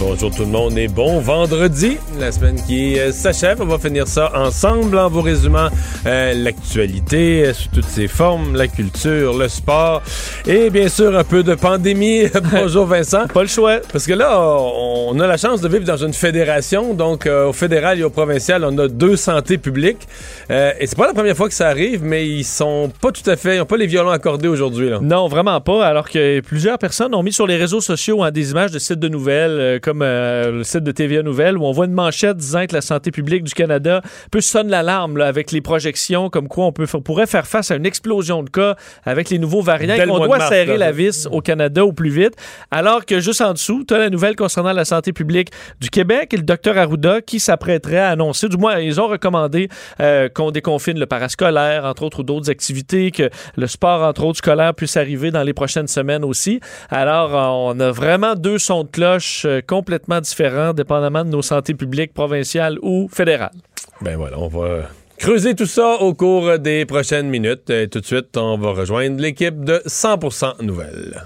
Bonjour 0.00 0.34
tout 0.34 0.44
le 0.44 0.48
monde 0.48 0.78
et 0.78 0.88
bon 0.88 1.20
vendredi, 1.20 1.98
la 2.18 2.32
semaine 2.32 2.56
qui 2.66 2.98
euh, 2.98 3.12
s'achève. 3.12 3.60
On 3.60 3.66
va 3.66 3.78
finir 3.78 4.08
ça 4.08 4.32
ensemble 4.34 4.96
en 4.96 5.10
vous 5.10 5.20
résumant 5.20 5.68
euh, 6.06 6.32
l'actualité 6.32 7.44
euh, 7.44 7.52
sous 7.52 7.68
toutes 7.68 7.84
ses 7.84 8.08
formes, 8.08 8.56
la 8.56 8.66
culture, 8.66 9.36
le 9.36 9.46
sport 9.48 10.00
et 10.46 10.70
bien 10.70 10.88
sûr 10.88 11.14
un 11.14 11.22
peu 11.22 11.42
de 11.42 11.54
pandémie. 11.54 12.22
Bonjour 12.50 12.86
Vincent. 12.86 13.26
Pas 13.26 13.42
le 13.42 13.48
choix. 13.48 13.80
Parce 13.92 14.06
que 14.06 14.14
là, 14.14 14.40
on 14.40 15.20
a 15.20 15.26
la 15.26 15.36
chance 15.36 15.60
de 15.60 15.68
vivre 15.68 15.84
dans 15.84 15.98
une 15.98 16.14
fédération, 16.14 16.94
donc 16.94 17.26
au 17.26 17.52
fédéral 17.52 18.00
et 18.00 18.02
au 18.02 18.10
provincial, 18.10 18.64
on 18.64 18.78
a 18.78 18.88
deux 18.88 19.16
santé 19.16 19.58
publiques. 19.58 20.08
Et 20.48 20.86
c'est 20.86 20.96
pas 20.96 21.08
la 21.08 21.14
première 21.14 21.36
fois 21.36 21.48
que 21.48 21.54
ça 21.54 21.68
arrive, 21.68 22.02
mais 22.02 22.26
ils 22.26 22.44
sont 22.44 22.90
pas 23.02 23.12
tout 23.12 23.28
à 23.28 23.36
fait, 23.36 23.56
ils 23.56 23.58
n'ont 23.58 23.66
pas 23.66 23.76
les 23.76 23.86
violons 23.86 24.10
accordés 24.10 24.48
aujourd'hui. 24.48 24.88
Non, 25.02 25.28
vraiment 25.28 25.60
pas. 25.60 25.84
Alors 25.84 26.08
que 26.08 26.40
plusieurs 26.40 26.78
personnes 26.78 27.14
ont 27.14 27.22
mis 27.22 27.34
sur 27.34 27.46
les 27.46 27.56
réseaux 27.56 27.82
sociaux 27.82 28.22
hein, 28.22 28.30
des 28.30 28.52
images 28.52 28.70
de 28.70 28.78
sites 28.78 28.98
de 28.98 29.08
nouvelles, 29.08 29.78
comme 29.90 30.02
euh, 30.02 30.52
le 30.52 30.62
site 30.62 30.84
de 30.84 30.92
TVA 30.92 31.22
Nouvelles, 31.22 31.58
où 31.58 31.64
on 31.64 31.72
voit 31.72 31.86
une 31.86 31.94
manchette 31.94 32.36
disant 32.36 32.64
que 32.66 32.74
la 32.74 32.80
santé 32.80 33.10
publique 33.10 33.42
du 33.42 33.52
Canada 33.54 34.02
peut 34.30 34.40
sonner 34.40 34.70
l'alarme 34.70 35.16
là, 35.16 35.26
avec 35.26 35.50
les 35.50 35.60
projections, 35.60 36.30
comme 36.30 36.46
quoi 36.46 36.66
on 36.66 36.70
peut, 36.70 36.86
on 36.94 37.00
pourrait 37.00 37.26
faire 37.26 37.44
face 37.44 37.72
à 37.72 37.74
une 37.74 37.86
explosion 37.86 38.44
de 38.44 38.50
cas 38.50 38.76
avec 39.04 39.30
les 39.30 39.40
nouveaux 39.40 39.62
variants. 39.62 39.96
Et 39.96 40.06
qu'on 40.06 40.24
doit 40.24 40.38
mars, 40.38 40.48
serrer 40.48 40.78
là. 40.78 40.86
la 40.86 40.92
vis 40.92 41.26
au 41.32 41.40
Canada 41.40 41.84
au 41.84 41.92
plus 41.92 42.10
vite. 42.10 42.34
Alors 42.70 43.04
que 43.04 43.18
juste 43.18 43.40
en 43.40 43.52
dessous, 43.52 43.82
tu 43.82 43.92
as 43.92 43.98
la 43.98 44.10
nouvelle 44.10 44.36
concernant 44.36 44.72
la 44.72 44.84
santé 44.84 45.12
publique 45.12 45.50
du 45.80 45.90
Québec 45.90 46.32
et 46.34 46.36
le 46.36 46.44
docteur 46.44 46.78
Arruda 46.78 47.20
qui 47.20 47.40
s'apprêterait 47.40 47.98
à 47.98 48.10
annoncer, 48.10 48.48
du 48.48 48.58
moins, 48.58 48.78
ils 48.78 49.00
ont 49.00 49.08
recommandé 49.08 49.68
euh, 49.98 50.28
qu'on 50.28 50.52
déconfine 50.52 51.00
le 51.00 51.06
parascolaire, 51.06 51.84
entre 51.84 52.04
autres, 52.04 52.20
ou 52.20 52.22
d'autres 52.22 52.48
activités, 52.48 53.10
que 53.10 53.28
le 53.56 53.66
sport, 53.66 54.02
entre 54.02 54.22
autres, 54.22 54.38
scolaire 54.38 54.72
puisse 54.72 54.96
arriver 54.96 55.32
dans 55.32 55.42
les 55.42 55.52
prochaines 55.52 55.88
semaines 55.88 56.24
aussi. 56.24 56.60
Alors, 56.90 57.34
euh, 57.34 57.72
on 57.72 57.80
a 57.80 57.90
vraiment 57.90 58.36
deux 58.36 58.58
sons 58.58 58.84
de 58.84 58.88
cloche 58.88 59.46
euh, 59.46 59.60
complètement 59.80 60.20
différents, 60.20 60.74
dépendamment 60.74 61.24
de 61.24 61.30
nos 61.30 61.40
santé 61.40 61.72
publiques 61.72 62.12
provinciales 62.12 62.78
ou 62.82 63.08
fédérales. 63.10 63.56
Ben 64.02 64.14
voilà, 64.18 64.38
on 64.38 64.48
va 64.48 64.90
creuser 65.16 65.54
tout 65.54 65.64
ça 65.64 66.02
au 66.02 66.12
cours 66.12 66.58
des 66.58 66.84
prochaines 66.84 67.30
minutes. 67.30 67.70
Et 67.70 67.88
tout 67.88 68.00
de 68.00 68.04
suite, 68.04 68.36
on 68.36 68.58
va 68.58 68.72
rejoindre 68.72 69.18
l'équipe 69.18 69.64
de 69.64 69.82
100% 69.86 70.62
Nouvelles. 70.62 71.22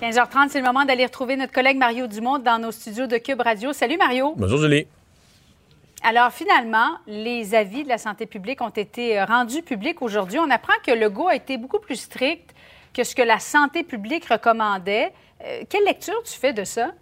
15h30, 0.00 0.48
c'est 0.48 0.60
le 0.60 0.64
moment 0.64 0.86
d'aller 0.86 1.04
retrouver 1.04 1.36
notre 1.36 1.52
collègue 1.52 1.76
Mario 1.76 2.06
Dumont 2.06 2.38
dans 2.38 2.58
nos 2.58 2.72
studios 2.72 3.06
de 3.06 3.18
Cube 3.18 3.42
Radio. 3.42 3.74
Salut 3.74 3.98
Mario. 3.98 4.32
Bonjour 4.38 4.58
Julie. 4.58 4.86
Alors 6.02 6.30
finalement, 6.32 6.96
les 7.06 7.54
avis 7.54 7.84
de 7.84 7.88
la 7.90 7.98
santé 7.98 8.24
publique 8.24 8.62
ont 8.62 8.76
été 8.86 9.18
euh, 9.18 9.26
rendus 9.26 9.62
publics 9.62 10.00
aujourd'hui. 10.00 10.38
On 10.38 10.50
apprend 10.50 10.74
que 10.86 10.92
le 10.92 11.10
GO 11.10 11.28
a 11.28 11.36
été 11.36 11.58
beaucoup 11.58 11.80
plus 11.80 11.96
strict 11.96 12.54
que 12.94 13.04
ce 13.04 13.14
que 13.14 13.22
la 13.22 13.38
santé 13.38 13.82
publique 13.82 14.26
recommandait. 14.26 15.12
Euh, 15.44 15.62
quelle 15.68 15.84
lecture 15.84 16.22
tu 16.24 16.38
fais 16.38 16.52
de 16.52 16.64
ça? 16.64 16.92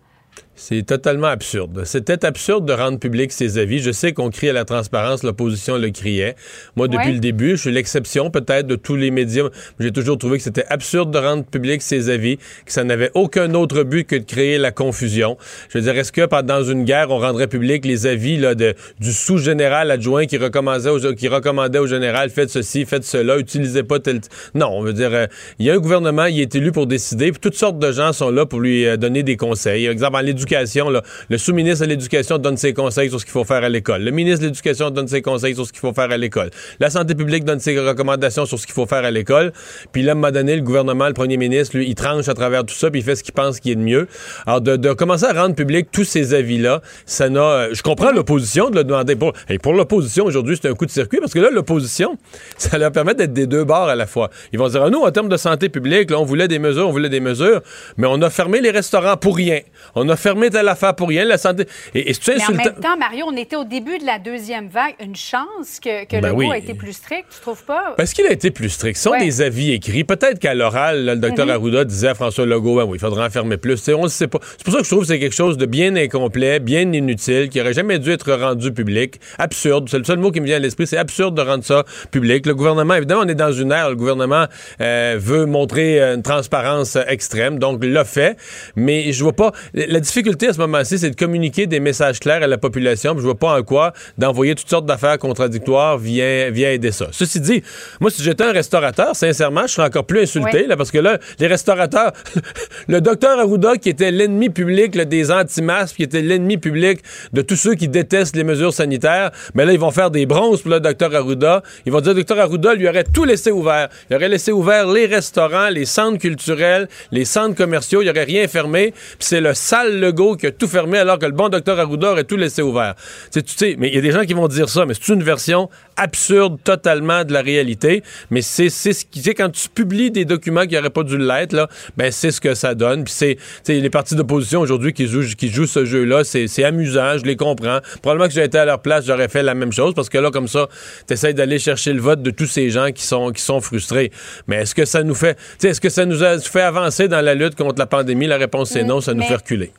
C'est 0.55 0.87
totalement 0.87 1.27
absurde. 1.29 1.83
C'était 1.85 2.25
absurde 2.25 2.67
de 2.67 2.73
rendre 2.73 2.99
public 2.99 3.33
ses 3.33 3.59
avis. 3.59 3.81
Je 3.81 3.91
sais 3.91 4.13
qu'on 4.13 4.31
crie 4.31 4.49
à 4.49 4.53
la 4.53 4.65
transparence, 4.65 5.25
l'opposition 5.25 5.77
le 5.77 5.91
criait. 5.91 6.37
Moi, 6.77 6.87
depuis 6.87 7.07
Ouais. 7.09 7.13
le 7.15 7.19
début, 7.19 7.53
je 7.53 7.63
suis 7.63 7.73
l'exception 7.73 8.31
peut-être 8.31 8.67
de 8.69 8.77
tous 8.77 8.95
les 8.95 9.11
médias. 9.11 9.49
J'ai 9.81 9.91
toujours 9.91 10.19
trouvé 10.19 10.37
que 10.37 10.45
c'était 10.45 10.67
absurde 10.69 11.11
de 11.11 11.19
rendre 11.19 11.45
public 11.45 11.83
ses 11.83 12.11
avis, 12.11 12.37
que 12.37 12.71
ça 12.73 12.85
n'avait 12.85 13.11
aucun 13.15 13.55
autre 13.55 13.83
but 13.83 14.05
que 14.05 14.15
de 14.15 14.25
créer 14.25 14.59
la 14.59 14.71
confusion. 14.71 15.37
Je 15.71 15.79
veux 15.79 15.85
dire, 15.85 15.99
est-ce 15.99 16.13
que 16.13 16.27
pendant 16.27 16.63
une 16.63 16.85
guerre, 16.85 17.11
on 17.11 17.19
rendrait 17.19 17.49
public 17.49 17.85
les 17.85 18.07
avis 18.07 18.37
là, 18.37 18.55
de, 18.55 18.75
du 19.01 19.13
sous-général 19.13 19.91
adjoint 19.91 20.27
qui 20.27 20.37
recommandait, 20.37 20.91
au, 20.91 21.15
qui 21.15 21.27
recommandait 21.29 21.79
au 21.81 21.87
général, 21.89 22.31
faites 22.31 22.51
ceci, 22.51 22.85
faites 22.85 23.05
cela, 23.05 23.39
utilisez 23.39 23.83
pas 23.83 23.99
tel... 23.99 24.21
Non, 24.55 24.69
on 24.69 24.83
veut 24.83 24.93
dire, 24.93 25.13
euh, 25.13 25.27
il 25.59 25.67
y 25.67 25.71
a 25.71 25.75
un 25.75 25.79
gouvernement, 25.79 26.27
il 26.27 26.41
est 26.41 26.55
élu 26.55 26.71
pour 26.71 26.87
décider, 26.87 27.33
puis 27.33 27.41
toutes 27.41 27.57
sortes 27.57 27.81
de 27.81 27.91
gens 27.91 28.13
sont 28.13 28.31
là 28.31 28.47
pour 28.47 28.61
lui 28.61 28.87
euh, 28.87 28.97
donner 28.97 29.23
des 29.25 29.37
conseils. 29.37 29.87
Exemple, 29.87 30.19
l'éducation, 30.23 30.89
le 31.29 31.39
sous-ministre 31.39 31.85
de 31.85 31.91
l'Éducation 31.91 32.39
donne 32.39 32.57
ses 32.57 32.73
conseils 32.73 33.11
sur 33.11 33.21
ce 33.21 33.25
qu'il 33.25 33.33
faut 33.33 33.45
faire 33.45 33.65
à 33.65 33.69
l'école. 33.69 34.03
Le 34.03 34.11
ministre 34.11 34.41
de 34.41 34.47
l'Éducation 34.47 34.91
donne 34.91 35.09
ses 35.09 35.23
conseils 35.23 35.55
sur 35.55 35.67
ce 35.67 35.73
qu'il 35.73 35.81
faut 35.81 35.93
faire 35.93 36.11
à 36.11 36.17
l'école. 36.17 36.51
La 36.81 36.91
santé 36.91 37.15
publique 37.15 37.45
donne 37.45 37.61
ses 37.61 37.79
recommandations 37.79 38.47
sur 38.47 38.59
ce 38.59 38.67
qu'il 38.67 38.75
faut 38.75 38.87
faire 38.87 39.05
à 39.05 39.11
l'école. 39.11 39.53
Puis 39.93 40.03
là, 40.03 40.15
à 40.23 40.31
donné, 40.31 40.57
le 40.57 40.63
gouvernement, 40.63 41.09
le 41.09 41.15
premier 41.15 41.37
ministre, 41.37 41.77
lui, 41.77 41.89
il 41.89 41.95
tranche 41.95 42.29
à 42.29 42.35
travers 42.35 42.65
tout 42.65 42.75
ça, 42.75 42.91
puis 42.91 43.01
il 43.01 43.03
fait 43.05 43.17
ce 43.17 43.23
qu'il 43.23 43.35
pense 43.35 43.61
qui 43.61 43.71
est 43.71 43.75
de 43.75 43.81
mieux. 43.81 44.07
Alors, 44.47 44.61
de, 44.61 44.77
de 44.77 44.93
commencer 44.93 45.25
à 45.25 45.33
rendre 45.33 45.55
public 45.55 45.89
tous 45.93 46.05
ces 46.05 46.35
avis-là, 46.35 46.81
ça 47.07 47.29
n'a... 47.29 47.41
euh, 47.41 47.69
je 47.73 47.83
comprends 47.83 48.13
l'opposition 48.13 48.71
de 48.71 48.77
le 48.77 48.85
demander. 48.85 49.17
Pour, 49.17 49.33
et 49.49 49.59
pour 49.59 49.73
l'opposition, 49.75 50.25
aujourd'hui, 50.25 50.59
c'est 50.61 50.69
un 50.69 50.75
coup 50.75 50.87
de 50.87 50.91
circuit, 50.91 51.19
parce 51.19 51.33
que 51.33 51.41
là, 51.41 51.51
l'opposition, 51.51 52.17
ça 52.57 52.79
leur 52.79 52.93
permet 52.93 53.15
d'être 53.15 53.33
des 53.33 53.47
deux 53.47 53.65
bords 53.65 53.89
à 53.89 53.97
la 53.97 54.07
fois. 54.07 54.31
Ils 54.53 54.59
vont 54.59 54.69
dire, 54.69 54.83
ah, 54.85 54.91
nous, 54.91 55.01
en 55.01 55.11
termes 55.11 55.29
de 55.29 55.37
santé 55.37 55.69
publique, 55.69 56.11
là, 56.11 56.19
on 56.19 56.25
voulait 56.25 56.49
des 56.49 56.59
mesures, 56.59 56.89
on 56.89 56.93
voulait 56.93 57.09
des 57.09 57.21
mesures, 57.21 57.61
mais 57.97 58.07
on 58.09 58.21
a 58.23 58.31
fermé 58.31 58.61
les 58.61 58.71
restaurants 58.71 59.17
pour 59.17 59.37
rien. 59.37 59.61
On 59.95 60.09
a 60.09 60.12
fermé 60.17 60.51
telle 60.51 60.69
affaire 60.69 60.95
pour 60.95 61.09
rien. 61.09 61.25
La 61.25 61.39
santé... 61.39 61.67
Et, 61.95 62.11
et 62.11 62.15
Mais 62.29 62.45
en 62.45 62.53
même 62.53 62.75
temps, 62.81 62.97
Mario, 62.99 63.25
on 63.29 63.37
était 63.37 63.57
au 63.57 63.65
début 63.65 63.99
de 63.99 64.07
la 64.07 64.19
deuxième 64.19 64.69
vague. 64.69 64.95
Une 65.01 65.17
chance 65.17 65.81
que, 65.83 66.05
que 66.05 66.21
Ben 66.21 66.29
le 66.29 66.35
oui. 66.35 66.49
A 66.53 66.59
été 66.59 66.75
plus 66.75 66.93
strict, 66.93 67.25
tu 67.35 67.41
trouves 67.41 67.65
pas? 67.65 67.95
Parce 67.97 68.13
qu'il 68.13 68.27
a 68.27 68.33
été 68.33 68.51
plus 68.51 68.69
strict. 68.69 68.97
Ce 68.97 69.05
sont 69.05 69.11
Ouais. 69.13 69.25
des 69.25 69.43
avis 69.43 69.73
écrits. 69.73 70.05
Peut-être 70.05 70.39
qu'à 70.39 70.55
l'oral, 70.55 71.07
le 71.07 71.17
docteur 71.17 71.49
Arruda 71.51 71.85
disait 71.85 72.09
à 72.09 72.15
François 72.15 72.47
Legault, 72.47 72.77
ben 72.77 72.85
oui, 72.85 72.97
il 72.97 73.01
faudra 73.01 73.27
en 73.27 73.31
fermer 73.31 73.57
plus. 73.57 73.89
On 73.89 74.05
le 74.05 74.09
sait 74.09 74.29
pas. 74.29 74.39
C'est 74.43 74.65
pour 74.65 74.73
ça 74.73 74.79
que 74.81 74.85
je 74.85 74.91
trouve 74.91 75.03
que 75.03 75.09
c'est 75.09 75.19
quelque 75.19 75.35
chose 75.35 75.57
de 75.57 75.67
bien 75.67 75.97
incomplet, 75.97 76.61
bien 76.61 76.91
inutile, 76.93 77.49
qui 77.49 77.61
aurait 77.61 77.73
jamais 77.73 77.99
dû 77.99 78.11
être 78.11 78.33
rendu 78.33 78.73
public. 78.73 79.21
Absurde. 79.39 79.89
C'est 79.91 79.99
le 79.99 80.05
seul 80.05 80.19
mot 80.19 80.31
qui 80.31 80.41
me 80.41 80.47
vient 80.47 80.57
à 80.57 80.59
l'esprit. 80.59 80.87
C'est 80.87 80.97
absurde 80.99 81.35
de 81.35 81.43
rendre 81.43 81.65
ça 81.65 81.85
public. 82.11 82.47
Le 82.47 82.55
gouvernement, 82.55 82.95
évidemment, 82.95 83.23
on 83.25 83.29
est 83.29 83.35
dans 83.35 83.53
une 83.53 83.73
ère, 83.73 83.87
où 83.87 83.91
le 83.91 83.97
gouvernement 83.97 84.47
euh, 84.81 85.17
veut 85.19 85.47
montrer 85.47 86.01
une 86.01 86.23
transparence 86.23 86.97
extrême, 87.09 87.59
donc 87.59 87.83
l'a 87.85 88.05
fait. 88.05 88.37
Mais 88.77 89.13
je 89.13 89.23
vois 89.23 89.33
pas. 89.33 89.53
La 89.75 90.01
difficulté 90.03 90.49
à 90.49 90.53
ce 90.53 90.59
moment-ci, 90.59 90.99
c'est 90.99 91.11
de 91.11 91.17
communiquer 91.17 91.67
des 91.67 91.81
messages 91.81 92.21
clairs 92.21 92.43
à 92.43 92.47
la 92.47 92.59
population. 92.59 93.13
puis 93.15 93.21
Je 93.23 93.25
vois 93.27 93.39
pas 93.39 93.59
en 93.59 93.63
quoi 93.63 93.93
d'envoyer 94.19 94.55
toutes 94.55 94.69
sortes 94.69 94.85
d'affaires 94.87 95.19
contradictoires 95.19 95.97
vient, 95.99 96.51
vient 96.51 96.71
aider 96.71 96.93
ça. 96.93 97.07
Ceci 97.13 97.41
dit, 97.41 97.63
moi, 98.01 98.11
si 98.11 98.23
j'étais 98.23 98.45
un 98.45 98.53
restaurateur, 98.53 99.17
sincèrement, 99.17 99.63
je 99.67 99.73
serais 99.75 99.87
encore 99.87 100.05
plus 100.05 100.21
insulté, 100.21 100.43
Ouais. 100.63 100.67
là, 100.67 100.77
parce 100.77 100.91
que 100.91 100.99
là, 100.99 101.19
les 101.39 101.47
restaurateurs, 101.47 102.13
le 102.89 103.01
docteur 103.01 103.39
Arruda, 103.39 103.77
qui 103.77 103.89
était 103.89 104.11
l'ennemi 104.11 104.51
public 104.51 104.95
là, 104.95 105.05
des 105.05 105.31
anti-masques, 105.31 105.97
qui 105.97 106.03
était 106.03 106.21
l'ennemi 106.23 106.59
public 106.59 107.01
de 107.33 107.43
tous 107.43 107.57
ceux 107.57 107.75
qui 107.75 107.89
détestent 107.89 108.37
les 108.37 108.45
mesures 108.45 108.73
sanitaires, 108.75 109.31
mais 109.55 109.65
là, 109.65 109.73
ils 109.73 109.79
vont 109.81 109.91
faire 109.91 110.11
des 110.11 110.27
bronzes 110.27 110.63
pour 110.63 110.71
le 110.73 110.81
docteur 110.81 111.15
Arruda. 111.15 111.63
Ils 111.87 111.93
vont 111.93 112.01
dire, 112.01 112.15
docteur 112.15 112.39
Arruda 112.41 112.75
lui 112.75 112.89
aurait 112.89 113.05
tout 113.05 113.25
laissé 113.25 113.51
ouvert. 113.51 113.89
Il 114.11 114.17
aurait 114.17 114.29
laissé 114.29 114.53
ouvert 114.53 114.87
les 114.87 115.07
restaurants, 115.07 115.69
les 115.69 115.85
centres 115.85 116.19
culturels, 116.19 116.89
les 117.13 117.25
centres 117.25 117.55
commerciaux, 117.55 118.03
il 118.03 118.11
aurait 118.11 118.25
rien 118.25 118.49
fermé. 118.49 118.93
Puis 118.93 119.17
c'est 119.21 119.41
le 119.41 119.55
sale 119.55 119.92
Legault 120.01 120.37
qui 120.37 120.47
a 120.47 120.53
tout 120.53 120.69
fermé, 120.69 120.99
alors 120.99 121.19
que 121.19 121.27
le 121.27 121.33
bon 121.33 121.49
docteur 121.49 121.79
Arruda 121.79 122.13
aurait 122.13 122.25
tout 122.25 122.37
laissé 122.37 122.63
ouvert. 122.63 122.95
Tu 123.33 123.41
sais, 123.47 123.77
mais 123.79 123.89
il 123.89 123.95
y 123.95 123.99
a 123.99 124.01
des 124.01 124.13
gens 124.13 124.25
qui 124.25 124.35
vont 124.35 124.49
dire 124.49 124.69
ça, 124.69 124.85
mais 124.87 124.95
c'est 124.95 125.13
une 125.13 125.23
version 125.23 125.71
absurde 125.97 126.59
totalement 126.63 127.25
de 127.25 127.33
la 127.33 127.41
réalité. 127.41 128.03
Mais 128.31 128.43
c'est 128.43 128.69
ce 128.69 128.91
qui, 129.05 129.21
tu 129.21 129.23
sais, 129.23 129.35
quand 129.35 129.51
tu 129.51 129.69
publies 129.69 130.11
des 130.11 130.25
documents 130.25 130.67
qui 130.67 130.75
n'auraient 130.75 130.91
pas 130.91 131.03
dû 131.03 131.17
l'être, 131.17 131.53
là, 131.53 131.69
ben 131.97 132.13
c'est 132.13 132.31
ce 132.31 132.41
que 132.41 132.55
ça 132.55 132.75
donne. 132.75 133.05
Puis 133.05 133.15
c'est, 133.17 133.35
tu 133.37 133.43
sais, 133.65 133.81
les 133.81 133.91
partis 133.91 134.15
d'opposition 134.15 134.61
aujourd'hui 134.61 134.93
qui 134.93 135.07
jouent, 135.07 135.25
qui 135.37 135.49
jouent 135.49 135.67
ce 135.67 135.85
jeu-là, 135.85 136.25
c'est 136.25 136.65
amusant, 136.65 137.19
je 137.19 137.25
les 137.25 137.37
comprends. 137.37 137.79
Probablement 138.03 138.29
que 138.29 138.35
j'aurais 138.35 138.47
été 138.47 138.59
à 138.59 138.65
leur 138.65 138.81
place, 138.81 139.07
j'aurais 139.07 139.29
fait 139.29 139.43
la 139.43 139.55
même 139.55 139.73
chose 139.73 139.95
parce 139.95 140.09
que 140.09 140.19
là, 140.19 140.31
comme 140.31 140.49
ça, 140.49 140.69
tu 141.07 141.15
essaies 141.15 141.35
d'aller 141.35 141.59
chercher 141.59 141.93
le 141.93 142.01
vote 142.01 142.23
de 142.23 142.31
tous 142.31 142.47
ces 142.47 142.71
gens 142.71 142.91
qui 142.93 143.05
sont, 143.05 143.31
qui 143.31 143.43
sont 143.43 143.61
frustrés. 143.61 144.13
Mais 144.47 144.57
est-ce 144.63 144.75
que 144.75 144.85
ça 144.85 145.03
nous 145.03 145.15
fait, 145.15 145.39
est-ce 145.63 145.81
que 145.81 145.89
ça 145.89 146.05
nous 146.05 146.23
a 146.23 146.39
fait 146.39 146.61
avancer 146.61 147.09
dans 147.09 147.21
la 147.21 147.35
lutte 147.35 147.55
contre 147.55 147.79
la 147.79 147.87
pandémie? 147.87 148.27
La 148.27 148.37
réponse 148.37 148.71
c'est 148.71 148.83
Mm, 148.83 148.87
non, 148.87 149.01
ça 149.01 149.15
nous 149.15 149.23
fait 149.23 149.37
reculer. 149.37 149.73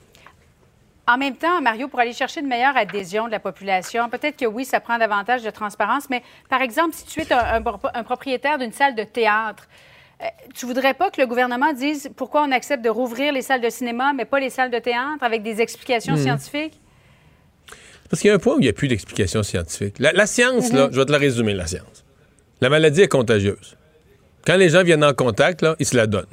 En 1.05 1.17
même 1.17 1.35
temps, 1.35 1.61
Mario, 1.61 1.89
pour 1.89 1.99
aller 1.99 2.13
chercher 2.13 2.39
une 2.39 2.47
meilleure 2.47 2.77
adhésion 2.77 3.25
de 3.27 3.31
la 3.31 3.39
population, 3.39 4.09
peut-être 4.09 4.37
que 4.37 4.45
oui, 4.45 4.63
ça 4.63 4.79
prend 4.79 4.97
davantage 4.97 5.43
de 5.43 5.49
transparence, 5.49 6.09
mais 6.09 6.23
par 6.49 6.61
exemple, 6.61 6.95
si 6.95 7.05
tu 7.05 7.19
es 7.21 7.33
un, 7.33 7.61
un 7.93 8.03
propriétaire 8.03 8.57
d'une 8.57 8.71
salle 8.71 8.95
de 8.95 9.03
théâtre, 9.03 9.67
euh, 10.21 10.25
tu 10.55 10.65
voudrais 10.65 10.93
pas 10.93 11.11
que 11.11 11.19
le 11.19 11.27
gouvernement 11.27 11.73
dise 11.73 12.09
pourquoi 12.15 12.43
on 12.43 12.51
accepte 12.53 12.83
de 12.85 12.89
rouvrir 12.89 13.33
les 13.33 13.41
salles 13.41 13.59
de 13.59 13.69
cinéma, 13.69 14.13
mais 14.13 14.23
pas 14.23 14.39
les 14.39 14.49
salles 14.49 14.71
de 14.71 14.79
théâtre, 14.79 15.21
avec 15.23 15.43
des 15.43 15.59
explications 15.59 16.13
Hmm. 16.13 16.17
scientifiques? 16.23 16.79
Parce 18.09 18.21
qu'il 18.21 18.29
y 18.29 18.31
a 18.31 18.35
un 18.35 18.39
point 18.39 18.55
où 18.55 18.59
il 18.59 18.63
n'y 18.63 18.69
a 18.69 18.73
plus 18.73 18.87
d'explication 18.87 19.43
scientifique. 19.43 19.95
La, 19.99 20.13
la 20.13 20.25
science, 20.25 20.71
Mhm. 20.71 20.77
là, 20.77 20.89
je 20.91 20.99
vais 20.99 21.05
te 21.05 21.11
la 21.11 21.17
résumer, 21.17 21.53
la 21.53 21.65
science. 21.67 22.05
La 22.61 22.69
maladie 22.69 23.01
est 23.01 23.07
contagieuse. 23.09 23.75
Quand 24.45 24.55
les 24.55 24.69
gens 24.69 24.83
viennent 24.83 25.03
en 25.03 25.13
contact, 25.13 25.61
là, 25.63 25.75
ils 25.79 25.85
se 25.85 25.97
la 25.97 26.07
donnent. 26.07 26.25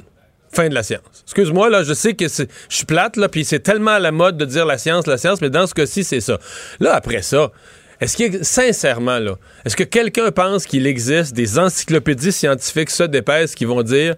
Fin 0.53 0.69
de 0.69 0.73
la 0.73 0.83
science. 0.83 1.01
Excuse-moi, 1.23 1.69
là, 1.69 1.83
je 1.83 1.93
sais 1.93 2.13
que 2.13 2.27
je 2.27 2.45
suis 2.69 2.85
plate, 2.85 3.15
là, 3.15 3.29
puis 3.29 3.45
c'est 3.45 3.59
tellement 3.59 3.91
à 3.91 3.99
la 3.99 4.11
mode 4.11 4.37
de 4.37 4.45
dire 4.45 4.65
la 4.65 4.77
science, 4.77 5.07
la 5.07 5.17
science, 5.17 5.39
mais 5.41 5.49
dans 5.49 5.65
ce 5.65 5.73
cas-ci, 5.73 6.03
c'est 6.03 6.19
ça. 6.19 6.39
Là, 6.79 6.93
après 6.93 7.21
ça, 7.21 7.51
est-ce 8.01 8.21
a, 8.21 8.43
sincèrement, 8.43 9.19
là, 9.19 9.37
est-ce 9.63 9.75
que 9.75 9.83
quelqu'un 9.83 10.31
pense 10.31 10.65
qu'il 10.65 10.87
existe 10.87 11.33
des 11.33 11.57
encyclopédies 11.59 12.31
scientifiques, 12.31 12.89
ça, 12.89 13.07
d'épaisse, 13.07 13.55
qui 13.55 13.65
vont 13.65 13.83
dire, 13.83 14.15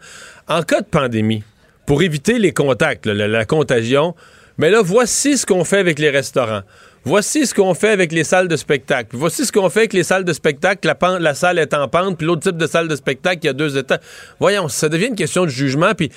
en 0.48 0.64
cas 0.64 0.82
de 0.82 0.88
pandémie, 0.88 1.44
pour 1.86 2.02
éviter 2.02 2.40
les 2.40 2.54
contacts, 2.54 3.06
là, 3.06 3.14
la, 3.14 3.28
la 3.28 3.46
contagion, 3.46 4.16
mais 4.58 4.70
là, 4.70 4.82
voici 4.82 5.38
ce 5.38 5.46
qu'on 5.46 5.66
fait 5.66 5.80
avec 5.80 6.00
les 6.00 6.10
restaurants. 6.10 6.62
Voici 7.06 7.46
ce 7.46 7.54
qu'on 7.54 7.74
fait 7.74 7.90
avec 7.90 8.12
les 8.14 8.24
salles 8.24 8.48
de 8.48 8.56
spectacle. 8.56 9.10
Voici 9.18 9.46
ce 9.46 9.52
qu'on 9.52 9.70
fait 9.70 9.82
avec 9.82 9.94
les 9.94 10.04
salles 10.04 10.24
de 10.24 10.32
spectacle. 10.32 10.88
La, 10.88 10.96
pan- 10.96 11.20
la 11.20 11.34
salle 11.34 11.60
est 11.60 11.74
en 11.74 11.88
pente, 11.90 12.18
puis 12.18 12.26
l'autre 12.26 12.44
type 12.44 12.58
de 12.58 12.66
salle 12.68 12.88
de 12.88 12.96
spectacle, 12.96 13.40
il 13.44 13.48
y 13.48 13.50
a 13.50 13.54
deux 13.54 13.78
étages. 13.78 14.00
Voyons, 14.40 14.70
ça 14.70 14.88
devient 14.88 15.08
une 15.08 15.16
question 15.16 15.44
de 15.44 15.50
jugement, 15.50 15.94
puis 15.96 16.10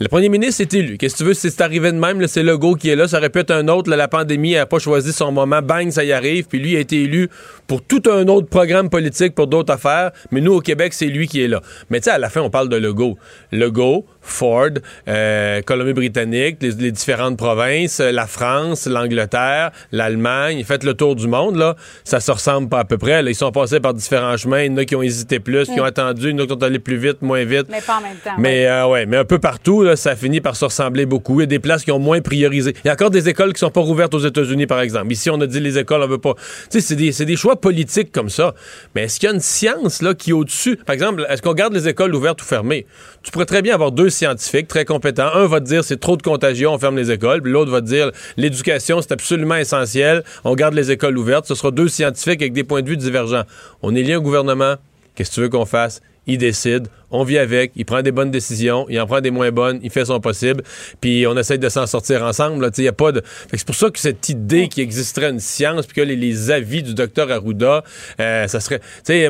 le 0.00 0.08
premier 0.08 0.30
ministre 0.30 0.62
est 0.62 0.72
élu. 0.72 0.96
Qu'est-ce 0.96 1.12
que 1.12 1.18
tu 1.18 1.24
veux, 1.24 1.34
si 1.34 1.50
c'est 1.50 1.60
arrivé 1.60 1.92
de 1.92 1.98
même, 1.98 2.26
c'est 2.26 2.42
Legault 2.42 2.74
qui 2.74 2.88
est 2.88 2.96
là, 2.96 3.06
ça 3.06 3.18
aurait 3.18 3.28
pu 3.28 3.40
être 3.40 3.50
un 3.50 3.68
autre, 3.68 3.90
là, 3.90 3.96
la 3.96 4.08
pandémie 4.08 4.54
n'a 4.54 4.64
pas 4.64 4.78
choisi 4.78 5.12
son 5.12 5.30
moment, 5.30 5.60
bang, 5.60 5.90
ça 5.90 6.04
y 6.04 6.12
arrive, 6.12 6.46
puis 6.46 6.58
lui 6.58 6.74
a 6.74 6.80
été 6.80 7.02
élu 7.02 7.28
pour 7.66 7.82
tout 7.82 8.02
un 8.10 8.26
autre 8.28 8.48
programme 8.48 8.88
politique, 8.88 9.34
pour 9.34 9.46
d'autres 9.46 9.74
affaires, 9.74 10.10
mais 10.30 10.40
nous, 10.40 10.54
au 10.54 10.60
Québec, 10.60 10.94
c'est 10.94 11.06
lui 11.06 11.28
qui 11.28 11.42
est 11.42 11.48
là. 11.48 11.60
Mais 11.90 12.00
tu 12.00 12.04
sais, 12.04 12.12
à 12.12 12.18
la 12.18 12.30
fin, 12.30 12.40
on 12.40 12.48
parle 12.48 12.70
de 12.70 12.76
Legault. 12.76 13.18
Legault, 13.52 14.06
Ford, 14.22 14.70
euh, 15.06 15.60
Colombie-Britannique, 15.62 16.56
les, 16.62 16.72
les 16.72 16.92
différentes 16.92 17.36
provinces, 17.36 18.00
euh, 18.00 18.10
la 18.10 18.26
France, 18.26 18.86
l'Angleterre, 18.86 19.70
l'Allemagne, 19.92 20.64
faites 20.64 20.82
le 20.82 20.94
tour 20.94 21.14
du 21.14 21.28
monde, 21.28 21.56
là, 21.56 21.76
ça 22.04 22.20
se 22.20 22.30
ressemble 22.30 22.70
pas 22.70 22.80
à 22.80 22.84
peu 22.84 22.96
près. 22.96 23.22
là. 23.22 23.30
ils 23.30 23.34
sont 23.34 23.52
passés 23.52 23.80
par 23.80 23.92
différents 23.92 24.38
chemins, 24.38 24.62
il 24.62 24.72
y 24.72 24.74
en 24.74 24.78
a 24.78 24.84
qui 24.86 24.96
ont 24.96 25.02
hésité 25.02 25.40
plus, 25.40 25.66
qui 25.66 25.78
ont 25.78 25.84
attendu, 25.84 26.30
il 26.30 26.30
y 26.30 26.34
en 26.34 26.38
a 26.38 26.42
qui 26.46 26.48
sont 26.48 26.62
allés 26.62 26.78
plus 26.78 26.96
vite, 26.96 27.20
moins 27.20 27.44
vite. 27.44 27.66
Mais 27.70 27.82
pas 27.82 27.98
en 27.98 28.00
même 28.00 28.16
temps. 28.16 28.30
Mais 28.38 28.66
euh, 28.66 28.86
ouais, 28.88 29.04
mais 29.04 29.18
un 29.18 29.24
peu 29.26 29.38
partout, 29.38 29.82
là, 29.82 29.89
ça 29.96 30.16
finit 30.16 30.40
par 30.40 30.56
se 30.56 30.64
ressembler 30.64 31.06
beaucoup. 31.06 31.40
Il 31.40 31.42
y 31.42 31.44
a 31.44 31.46
des 31.46 31.58
places 31.58 31.84
qui 31.84 31.92
ont 31.92 31.98
moins 31.98 32.20
priorisé. 32.20 32.74
Il 32.84 32.88
y 32.88 32.90
a 32.90 32.92
encore 32.92 33.10
des 33.10 33.28
écoles 33.28 33.52
qui 33.52 33.60
sont 33.60 33.70
pas 33.70 33.80
rouvertes 33.80 34.14
aux 34.14 34.20
États-Unis, 34.20 34.66
par 34.66 34.80
exemple. 34.80 35.12
Ici, 35.12 35.30
on 35.30 35.40
a 35.40 35.46
dit 35.46 35.60
les 35.60 35.78
écoles, 35.78 36.02
on 36.02 36.08
veut 36.08 36.18
pas. 36.18 36.34
Tu 36.70 36.80
sais, 36.80 37.12
c'est 37.12 37.24
des, 37.24 37.36
choix 37.36 37.56
politiques 37.56 38.12
comme 38.12 38.28
ça. 38.28 38.54
Mais 38.94 39.04
est-ce 39.04 39.18
qu'il 39.18 39.28
y 39.28 39.32
a 39.32 39.34
une 39.34 39.40
science 39.40 40.02
là 40.02 40.14
qui 40.14 40.30
est 40.30 40.34
au-dessus? 40.34 40.76
Par 40.76 40.94
exemple, 40.94 41.26
est-ce 41.28 41.42
qu'on 41.42 41.54
garde 41.54 41.72
les 41.72 41.88
écoles 41.88 42.14
ouvertes 42.14 42.42
ou 42.42 42.44
fermées? 42.44 42.86
Tu 43.22 43.30
pourrais 43.30 43.46
très 43.46 43.62
bien 43.62 43.74
avoir 43.74 43.92
deux 43.92 44.10
scientifiques 44.10 44.68
très 44.68 44.84
compétents. 44.84 45.30
Un 45.34 45.46
va 45.46 45.60
te 45.60 45.66
dire 45.66 45.84
c'est 45.84 46.00
trop 46.00 46.16
de 46.16 46.22
contagion, 46.22 46.74
on 46.74 46.78
ferme 46.78 46.96
les 46.96 47.10
écoles. 47.10 47.42
Puis 47.42 47.52
l'autre 47.52 47.70
va 47.70 47.80
te 47.80 47.86
dire 47.86 48.10
l'éducation 48.36 49.00
c'est 49.00 49.12
absolument 49.12 49.56
essentiel, 49.56 50.24
on 50.44 50.54
garde 50.54 50.74
les 50.74 50.90
écoles 50.90 51.16
ouvertes. 51.16 51.46
Ce 51.46 51.54
sera 51.54 51.70
deux 51.70 51.88
scientifiques 51.88 52.40
avec 52.42 52.52
des 52.52 52.64
points 52.64 52.82
de 52.82 52.88
vue 52.88 52.96
divergents. 52.96 53.44
On 53.82 53.94
élit 53.94 54.12
un 54.12 54.20
gouvernement. 54.20 54.76
Qu'est-ce 55.14 55.30
que 55.30 55.34
tu 55.34 55.40
veux 55.42 55.48
qu'on 55.48 55.66
fasse? 55.66 56.00
Il 56.26 56.38
décide, 56.38 56.88
on 57.10 57.24
vit 57.24 57.38
avec, 57.38 57.72
il 57.76 57.84
prend 57.84 58.02
des 58.02 58.12
bonnes 58.12 58.30
décisions, 58.30 58.86
il 58.88 59.00
en 59.00 59.06
prend 59.06 59.20
des 59.20 59.30
moins 59.30 59.50
bonnes, 59.50 59.80
il 59.82 59.90
fait 59.90 60.04
son 60.04 60.20
possible, 60.20 60.62
puis 61.00 61.26
on 61.26 61.36
essaye 61.36 61.58
de 61.58 61.68
s'en 61.68 61.86
sortir 61.86 62.22
ensemble. 62.22 62.64
a 62.64 62.92
pas 62.92 63.12
C'est 63.52 63.66
pour 63.66 63.74
ça 63.74 63.90
que 63.90 63.98
cette 63.98 64.28
idée 64.28 64.68
qu'il 64.68 64.82
existerait 64.82 65.30
une 65.30 65.40
science, 65.40 65.86
puis 65.86 65.96
que 65.96 66.00
les, 66.02 66.16
les 66.16 66.50
avis 66.50 66.82
du 66.82 66.94
docteur 66.94 67.30
Arruda, 67.30 67.82
euh, 68.20 68.46
ça 68.46 68.60
serait... 68.60 68.80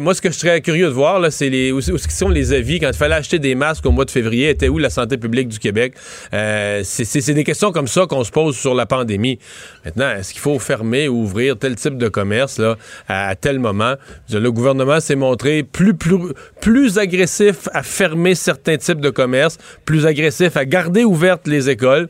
Moi, 0.01 0.15
ce 0.15 0.21
que 0.21 0.31
je 0.31 0.39
serais 0.39 0.61
curieux 0.61 0.87
de 0.87 0.93
voir, 0.93 1.21
c'est 1.33 1.49
les, 1.49 1.73
où, 1.73 1.79
où 1.79 1.99
sont 1.99 2.29
les 2.29 2.53
avis 2.53 2.81
quand 2.81 2.89
il 2.89 2.97
fallait 2.97 3.15
acheter 3.15 3.39
des 3.39 3.55
masques 3.55 3.87
au 3.87 3.91
mois 3.91 4.05
de 4.05 4.11
février, 4.11 4.51
était 4.51 4.69
où 4.69 4.79
la 4.79 4.91
santé 4.91 5.17
publique 5.17 5.49
du 5.49 5.59
Québec? 5.59 5.95
Euh, 6.35 6.83
c'est- 6.85 7.31
des 7.31 7.45
questions 7.45 7.71
comme 7.71 7.87
ça 7.87 8.07
qu'on 8.07 8.25
se 8.25 8.31
pose 8.31 8.57
sur 8.57 8.75
la 8.75 8.87
pandémie. 8.87 9.39
Maintenant, 9.85 10.11
est-ce 10.11 10.33
qu'il 10.33 10.41
faut 10.41 10.59
fermer 10.59 11.07
ou 11.09 11.23
ouvrir 11.23 11.57
tel 11.57 11.77
type 11.77 11.97
de 11.97 12.09
commerce 12.09 12.59
là, 12.59 12.77
à, 13.09 13.29
à 13.29 13.35
tel 13.37 13.59
moment? 13.61 13.95
Le 14.31 14.51
gouvernement 14.51 14.99
s'est 15.01 15.15
montré 15.15 15.63
plus, 15.63 15.95
plus, 15.95 16.19
plus 16.61 16.99
agressif 16.99 17.69
à 17.73 17.83
fermer 17.83 18.35
certains 18.35 18.77
types 18.77 19.01
de 19.01 19.11
commerces, 19.11 19.59
plus 19.85 20.07
agressif 20.07 20.57
à 20.57 20.65
garder 20.65 21.05
ouvertes 21.05 21.47
les 21.47 21.69
écoles. 21.69 22.09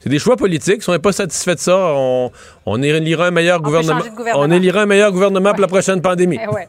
C'est 0.00 0.08
des 0.08 0.18
choix 0.18 0.36
politiques. 0.36 0.82
Si 0.82 0.88
on 0.88 0.92
n'est 0.92 0.98
pas 0.98 1.12
satisfait 1.12 1.54
de 1.54 1.60
ça, 1.60 1.76
on, 1.76 2.30
on 2.66 2.82
élira 2.82 3.26
un 3.26 3.30
meilleur 3.30 3.60
gouvernement. 3.60 4.02
On 4.34 4.50
élira 4.50 4.82
un 4.82 4.86
meilleur 4.86 5.12
gouvernement 5.12 5.50
pour 5.50 5.60
la 5.60 5.68
prochaine 5.68 6.00
pandémie. 6.00 6.38
Eh 6.42 6.48
ouais. 6.48 6.68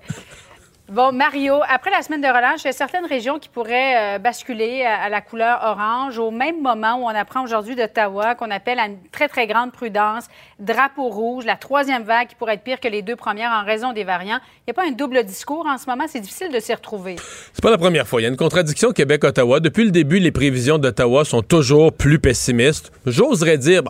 Bon, 0.92 1.14
Mario, 1.14 1.62
après 1.70 1.90
la 1.90 2.02
semaine 2.02 2.20
de 2.20 2.28
relâche, 2.28 2.64
il 2.64 2.66
y 2.66 2.70
a 2.70 2.74
certaines 2.74 3.06
régions 3.06 3.40
qui 3.40 3.48
pourraient 3.48 4.18
euh, 4.18 4.20
basculer 4.20 4.84
à, 4.84 5.04
à 5.04 5.08
la 5.08 5.22
couleur 5.22 5.62
orange 5.64 6.18
au 6.18 6.32
même 6.32 6.62
moment 6.62 6.96
où 6.98 7.06
on 7.06 7.16
apprend 7.16 7.46
aujourd'hui 7.46 7.78
d'Ottawa 7.78 8.36
qu'on 8.36 8.52
appelle 8.52 8.78
à 8.78 8.88
une 8.88 8.98
très, 9.10 9.30
très 9.30 9.48
grande 9.48 9.72
prudence, 9.72 10.26
drapeau 10.60 11.08
rouge, 11.08 11.46
la 11.46 11.56
troisième 11.56 12.04
vague 12.04 12.28
qui 12.28 12.36
pourrait 12.36 12.56
être 12.56 12.64
pire 12.64 12.82
que 12.82 12.90
les 12.90 13.04
deux 13.04 13.16
premières 13.16 13.52
en 13.52 13.64
raison 13.64 13.94
des 13.94 14.04
variants. 14.04 14.40
Il 14.58 14.64
n'y 14.68 14.72
a 14.72 14.74
pas 14.74 14.86
un 14.86 14.92
double 14.92 15.24
discours 15.24 15.66
en 15.66 15.78
ce 15.78 15.90
moment, 15.90 16.04
c'est 16.10 16.20
difficile 16.20 16.52
de 16.52 16.60
s'y 16.60 16.74
retrouver. 16.74 17.16
C'est 17.54 17.64
pas 17.64 17.72
la 17.72 17.78
première 17.78 18.06
fois. 18.06 18.20
Il 18.20 18.26
y 18.26 18.28
a 18.28 18.30
une 18.30 18.36
contradiction 18.36 18.92
Québec-Ottawa. 18.92 19.62
Depuis 19.62 19.86
le 19.86 19.92
début, 19.92 20.20
les 20.20 20.32
prévisions 20.32 20.78
d'Ottawa 20.78 21.24
sont 21.24 21.42
toujours 21.42 21.94
plus 21.94 22.20
pessimistes. 22.20 22.92
J'oserais 23.06 23.58
dire, 23.58 23.84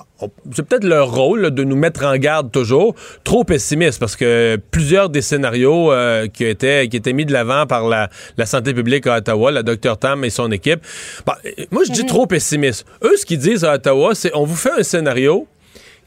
c'est 0.52 0.68
peut-être 0.68 0.84
leur 0.84 1.12
rôle 1.12 1.50
de 1.50 1.64
nous 1.64 1.76
mettre 1.76 2.06
en 2.06 2.16
garde 2.18 2.52
toujours, 2.52 2.94
trop 3.24 3.44
pessimistes, 3.44 4.00
parce 4.00 4.16
que 4.16 4.58
plusieurs 4.70 5.10
des 5.10 5.24
scénarios 5.24 5.92
euh, 5.92 6.28
qui, 6.28 6.46
étaient, 6.46 6.91
qui 6.92 6.98
étaient 6.98 7.14
mis 7.14 7.26
de 7.26 7.34
l'avant 7.34 7.66
par 7.66 7.88
la, 7.88 8.10
la 8.38 8.46
santé 8.46 8.74
publique 8.76 9.08
à 9.08 9.18
Ottawa, 9.18 9.52
la 9.52 9.64
Dr 9.64 9.98
Tam 9.98 10.24
et 10.24 10.30
son 10.30 10.52
équipe, 10.52 10.82
euh, 11.28 11.66
moi 11.72 11.84
je 11.84 11.92
dis 11.92 12.06
trop 12.06 12.28
pessimiste. 12.28 12.86
Eux, 13.04 13.18
ce 13.18 13.26
qu'ils 13.26 13.40
disent 13.40 13.64
à 13.64 13.74
Ottawa, 13.74 14.14
c'est 14.14 14.32
on 14.36 14.46
vous 14.46 14.56
fait 14.56 14.74
un 14.78 14.84
scénario 14.84 15.48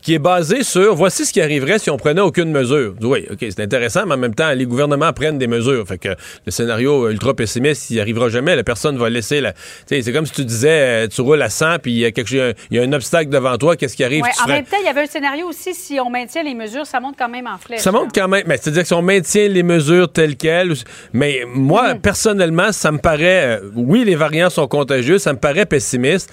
qui 0.04 0.14
est 0.14 0.18
basé 0.18 0.62
sur 0.62 0.94
voici 0.94 1.24
ce 1.24 1.32
qui 1.32 1.40
arriverait 1.40 1.78
si 1.78 1.88
on 1.88 1.96
prenait 1.96 2.20
aucune 2.20 2.50
mesure. 2.50 2.94
Oui, 3.00 3.26
OK, 3.30 3.38
c'est 3.40 3.60
intéressant, 3.60 4.04
mais 4.06 4.14
en 4.14 4.18
même 4.18 4.34
temps, 4.34 4.50
les 4.52 4.66
gouvernements 4.66 5.12
prennent 5.14 5.38
des 5.38 5.46
mesures. 5.46 5.86
Fait 5.88 5.96
que 5.96 6.10
le 6.44 6.52
scénario 6.52 7.08
ultra 7.08 7.32
pessimiste, 7.32 7.88
il 7.90 7.98
arrivera 8.00 8.28
jamais. 8.28 8.54
La 8.54 8.64
personne 8.64 8.98
va 8.98 9.08
laisser 9.08 9.40
la. 9.40 9.54
C'est 9.86 10.12
comme 10.12 10.26
si 10.26 10.32
tu 10.32 10.44
disais, 10.44 11.04
euh, 11.04 11.08
tu 11.08 11.22
roules 11.22 11.40
à 11.40 11.48
100 11.48 11.78
puis 11.78 11.92
il 11.92 11.98
y 11.98 12.04
a 12.04 12.12
quelque 12.12 12.54
il 12.70 12.76
y 12.76 12.80
a 12.80 12.82
un 12.82 12.92
obstacle 12.92 13.30
devant 13.30 13.56
toi, 13.56 13.76
qu'est-ce 13.76 13.96
qui 13.96 14.04
arrive? 14.04 14.22
Ouais, 14.22 14.30
Tu 14.36 14.42
en 14.42 14.46
même 14.54 14.64
temps, 14.64 14.76
il 14.80 14.86
y 14.86 14.88
avait 14.88 15.02
un 15.02 15.06
scénario 15.06 15.46
aussi, 15.48 15.74
si 15.74 15.98
on 15.98 16.10
maintient 16.10 16.42
les 16.42 16.54
mesures, 16.54 16.86
ça 16.86 17.00
monte 17.00 17.14
quand 17.18 17.28
même 17.28 17.46
en 17.46 17.58
flèche. 17.58 17.80
Ça 17.80 17.92
montre 17.92 18.12
quand 18.14 18.28
même, 18.28 18.44
mais 18.46 18.56
c'est-à-dire 18.56 18.82
que 18.82 18.88
si 18.88 18.94
on 18.94 19.02
maintient 19.02 19.48
les 19.48 19.62
mesures 19.62 20.10
telles 20.12 20.36
quelles, 20.36 20.74
mais 21.12 21.44
moi, 21.46 21.94
personnellement, 21.94 22.72
ça 22.72 22.92
me 22.92 22.98
paraît, 22.98 23.60
euh, 23.60 23.70
oui, 23.74 24.04
les 24.04 24.16
variants 24.16 24.50
sont 24.50 24.68
contagieux, 24.68 25.18
ça 25.18 25.32
me 25.32 25.38
paraît 25.38 25.66
pessimiste. 25.66 26.30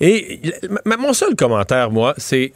Et 0.00 0.40
mon 0.86 1.12
seul 1.12 1.34
commentaire, 1.34 1.90
moi, 1.90 2.14
c'est, 2.16 2.52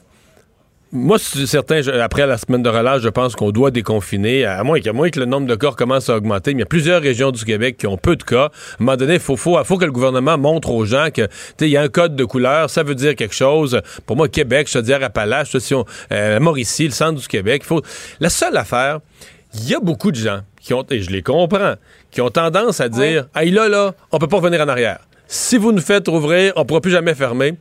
moi, 0.93 1.19
c'est 1.19 1.47
certain, 1.47 1.81
je- 1.81 1.91
après 1.91 2.27
la 2.27 2.37
semaine 2.37 2.63
de 2.63 2.69
relâche, 2.69 3.01
je 3.01 3.09
pense 3.09 3.35
qu'on 3.35 3.51
doit 3.51 3.71
déconfiner, 3.71 4.45
à 4.45 4.63
moins, 4.63 4.79
moins 4.93 5.09
que 5.09 5.19
le 5.19 5.25
nombre 5.27 5.47
de 5.47 5.55
cas 5.55 5.71
recommence 5.71 6.11
à 6.11 6.17
augmenter. 6.17 6.53
Mais 6.53 6.59
il 6.59 6.61
y 6.61 6.63
a 6.65 6.67
plusieurs 6.67 7.01
régions 7.01 7.31
du 7.31 7.45
Québec 7.45 7.77
qui 7.79 7.87
ont 7.87 7.97
peu 7.97 8.15
de 8.15 8.23
cas. 8.23 8.45
À 8.45 8.47
un 8.47 8.51
moment 8.85 8.97
donné, 8.97 9.15
il 9.15 9.21
faut, 9.21 9.37
faut, 9.37 9.63
faut 9.65 9.79
que 9.79 9.87
le 9.87 9.93
gouvernement 9.93 10.37
montre 10.37 10.71
aux 10.71 10.85
gens 10.85 11.09
que, 11.13 11.23
tu 11.23 11.29
sais, 11.59 11.67
il 11.69 11.71
y 11.71 11.77
a 11.79 11.83
un 11.83 11.89
code 11.89 12.15
de 12.15 12.25
couleur, 12.27 12.69
ça 12.69 12.83
veut 12.83 12.95
dire 12.95 13.17
quelque 13.17 13.35
chose. 13.35 13.81
Pour 14.05 14.17
moi, 14.17 14.29
Québec, 14.29 14.69
je 14.71 14.79
te 14.79 14.85
dis 14.85 14.93
Appalaches, 14.93 15.57
si 15.59 15.75
on- 15.75 15.87
euh, 16.13 16.39
Mauricie, 16.41 16.85
le 16.85 16.91
centre 16.93 17.19
du 17.21 17.27
Québec, 17.27 17.63
il 17.65 17.69
faut. 17.69 17.83
La 18.21 18.29
seule 18.29 18.57
affaire, 18.59 19.01
il 19.55 19.69
y 19.69 19.75
a 19.75 19.81
beaucoup 19.81 20.11
de 20.11 20.17
gens 20.17 20.41
qui 20.61 20.75
ont, 20.75 20.85
et 20.91 21.01
je 21.01 21.11
les 21.11 21.23
comprends, 21.23 21.75
qui 22.11 22.21
ont 22.21 22.31
tendance 22.31 22.81
à 22.81 22.89
dire, 22.91 23.29
hey 23.35 23.51
là, 23.51 23.69
là, 23.69 23.95
on 24.13 24.19
peut 24.19 24.29
pas 24.29 24.37
revenir 24.37 24.61
en 24.61 24.69
arrière. 24.69 24.99
Si 25.27 25.57
vous 25.57 25.73
nous 25.73 25.81
faites 25.81 26.07
rouvrir, 26.09 26.53
on 26.57 26.67
pourra 26.67 26.83
plus 26.83 26.91
jamais 26.93 27.15
fermer. 27.15 27.55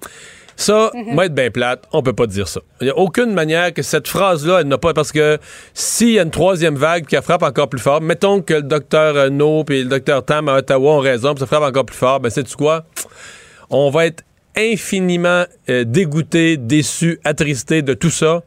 Ça, 0.62 0.91
moi, 0.94 1.25
être 1.25 1.34
bien 1.34 1.50
plate, 1.50 1.86
on 1.91 2.03
peut 2.03 2.13
pas 2.13 2.27
dire 2.27 2.48
ça. 2.48 2.62
Il 2.82 2.84
n'y 2.84 2.91
a 2.91 2.98
aucune 2.98 3.34
manière 3.34 3.74
que 3.74 3.82
cette 3.82 4.08
phrase-là, 4.08 4.60
elle 4.62 4.68
n'a 4.68 4.77
pas. 4.77 4.94
Parce 4.94 5.12
que 5.12 5.39
s'il 5.74 6.12
y 6.12 6.20
a 6.20 6.22
une 6.22 6.30
troisième 6.30 6.75
vague 6.75 7.08
qui 7.08 7.15
frappe 7.15 7.41
encore 7.41 7.68
plus 7.68 7.80
fort, 7.80 8.00
mettons 8.00 8.41
que 8.44 8.53
le 8.53 8.62
docteur 8.62 9.32
No 9.32 9.65
et 9.70 9.82
le 9.82 9.89
docteur 9.89 10.24
Tam 10.24 10.50
à 10.50 10.58
Ottawa 10.58 10.98
ont 10.98 11.00
raison, 11.00 11.34
puis 11.34 11.39
ça 11.39 11.48
frappe 11.48 11.63
encore 11.63 11.86
plus 11.86 11.98
fort, 11.98 12.20
ben, 12.20 12.30
sais-tu 12.30 12.56
quoi? 12.56 12.86
On 13.72 13.89
va 13.89 14.06
être 14.06 14.24
infiniment 14.56 15.46
euh, 15.70 15.84
dégoûté, 15.84 16.58
déçu, 16.58 17.20
attristé 17.24 17.82
de 17.82 17.96
tout 17.96 18.12
ça, 18.12 18.44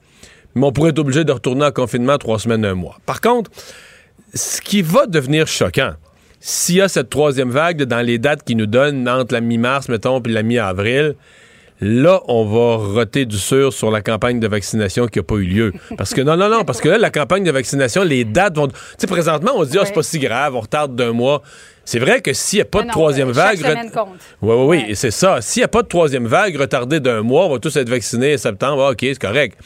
mais 0.55 0.67
on 0.67 0.71
pourrait 0.71 0.91
être 0.91 1.01
obligé 1.01 1.25
de 1.25 1.33
retourner 1.33 1.65
en 1.65 1.73
confinement 1.73 2.17
trois 2.17 2.39
semaines, 2.39 2.65
un 2.65 2.75
mois. 2.75 2.99
Par 3.07 3.21
contre, 3.21 3.51
ce 4.35 4.61
qui 4.61 4.83
va 4.83 5.07
devenir 5.07 5.49
choquant, 5.49 5.95
s'il 6.39 6.77
y 6.77 6.81
a 6.81 6.87
cette 6.87 7.11
troisième 7.11 7.51
vague 7.51 7.83
dans 7.83 8.07
les 8.07 8.19
dates 8.19 8.45
qui 8.45 8.55
nous 8.55 8.67
donnent 8.67 9.09
entre 9.09 9.35
la 9.35 9.41
mi-mars, 9.41 9.89
mettons, 9.89 10.21
puis 10.21 10.33
la 10.33 10.45
mi-avril, 10.45 11.17
là, 11.81 12.23
on 12.29 12.45
va 12.45 12.77
roter 12.77 13.27
du 13.27 13.39
sûr 13.39 13.73
sur 13.73 13.91
la 13.91 14.01
campagne 14.01 14.41
de 14.41 14.49
vaccination 14.49 15.07
qui 15.07 15.19
n'a 15.19 15.23
pas 15.23 15.37
eu 15.37 15.45
lieu. 15.45 15.73
Parce 15.97 16.15
que 16.15 16.21
non, 16.21 16.37
non, 16.37 16.49
non, 16.49 16.65
parce 16.65 16.81
que 16.81 16.89
là, 16.89 16.99
la 16.99 17.11
campagne 17.11 17.45
de 17.45 17.51
vaccination, 17.51 18.03
les 18.03 18.25
dates 18.25 18.57
vont. 18.57 18.69
Tu 18.69 18.75
sais, 18.99 19.07
présentement, 19.07 19.53
on 19.57 19.65
se 19.65 19.71
dit, 19.71 19.79
ah, 19.81 19.85
c'est 19.85 19.95
pas 19.95 20.03
si 20.03 20.19
grave, 20.19 20.55
on 20.55 20.61
retarde 20.61 20.95
d'un 20.95 21.13
mois. 21.13 21.43
C'est 21.85 21.99
vrai 21.99 22.21
que 22.21 22.33
s'il 22.33 22.59
n'y 22.59 22.63
a 22.63 22.65
pas 22.65 22.79
Non, 22.79 22.83
de 22.85 22.89
non, 22.89 22.93
troisième 22.93 23.31
vague. 23.31 23.61
compte. 23.93 24.09
Oui, 24.43 24.55
oui, 24.55 24.65
oui, 24.67 24.85
Ouais. 24.89 24.95
c'est 24.95 25.11
ça. 25.11 25.41
S'il 25.41 25.61
n'y 25.61 25.65
a 25.65 25.69
pas 25.69 25.83
de 25.83 25.89
troisième 25.89 26.27
vague 26.27 26.57
retardée 26.57 27.01
d'un 27.01 27.23
mois, 27.23 27.47
on 27.47 27.53
va 27.53 27.59
tous 27.59 27.77
être 27.77 27.89
vaccinés 27.91 28.35
en 28.35 28.39
septembre, 28.39 28.83
ah, 28.87 28.91
OK, 28.93 28.99
c'est 29.01 29.19
correct. 29.19 29.59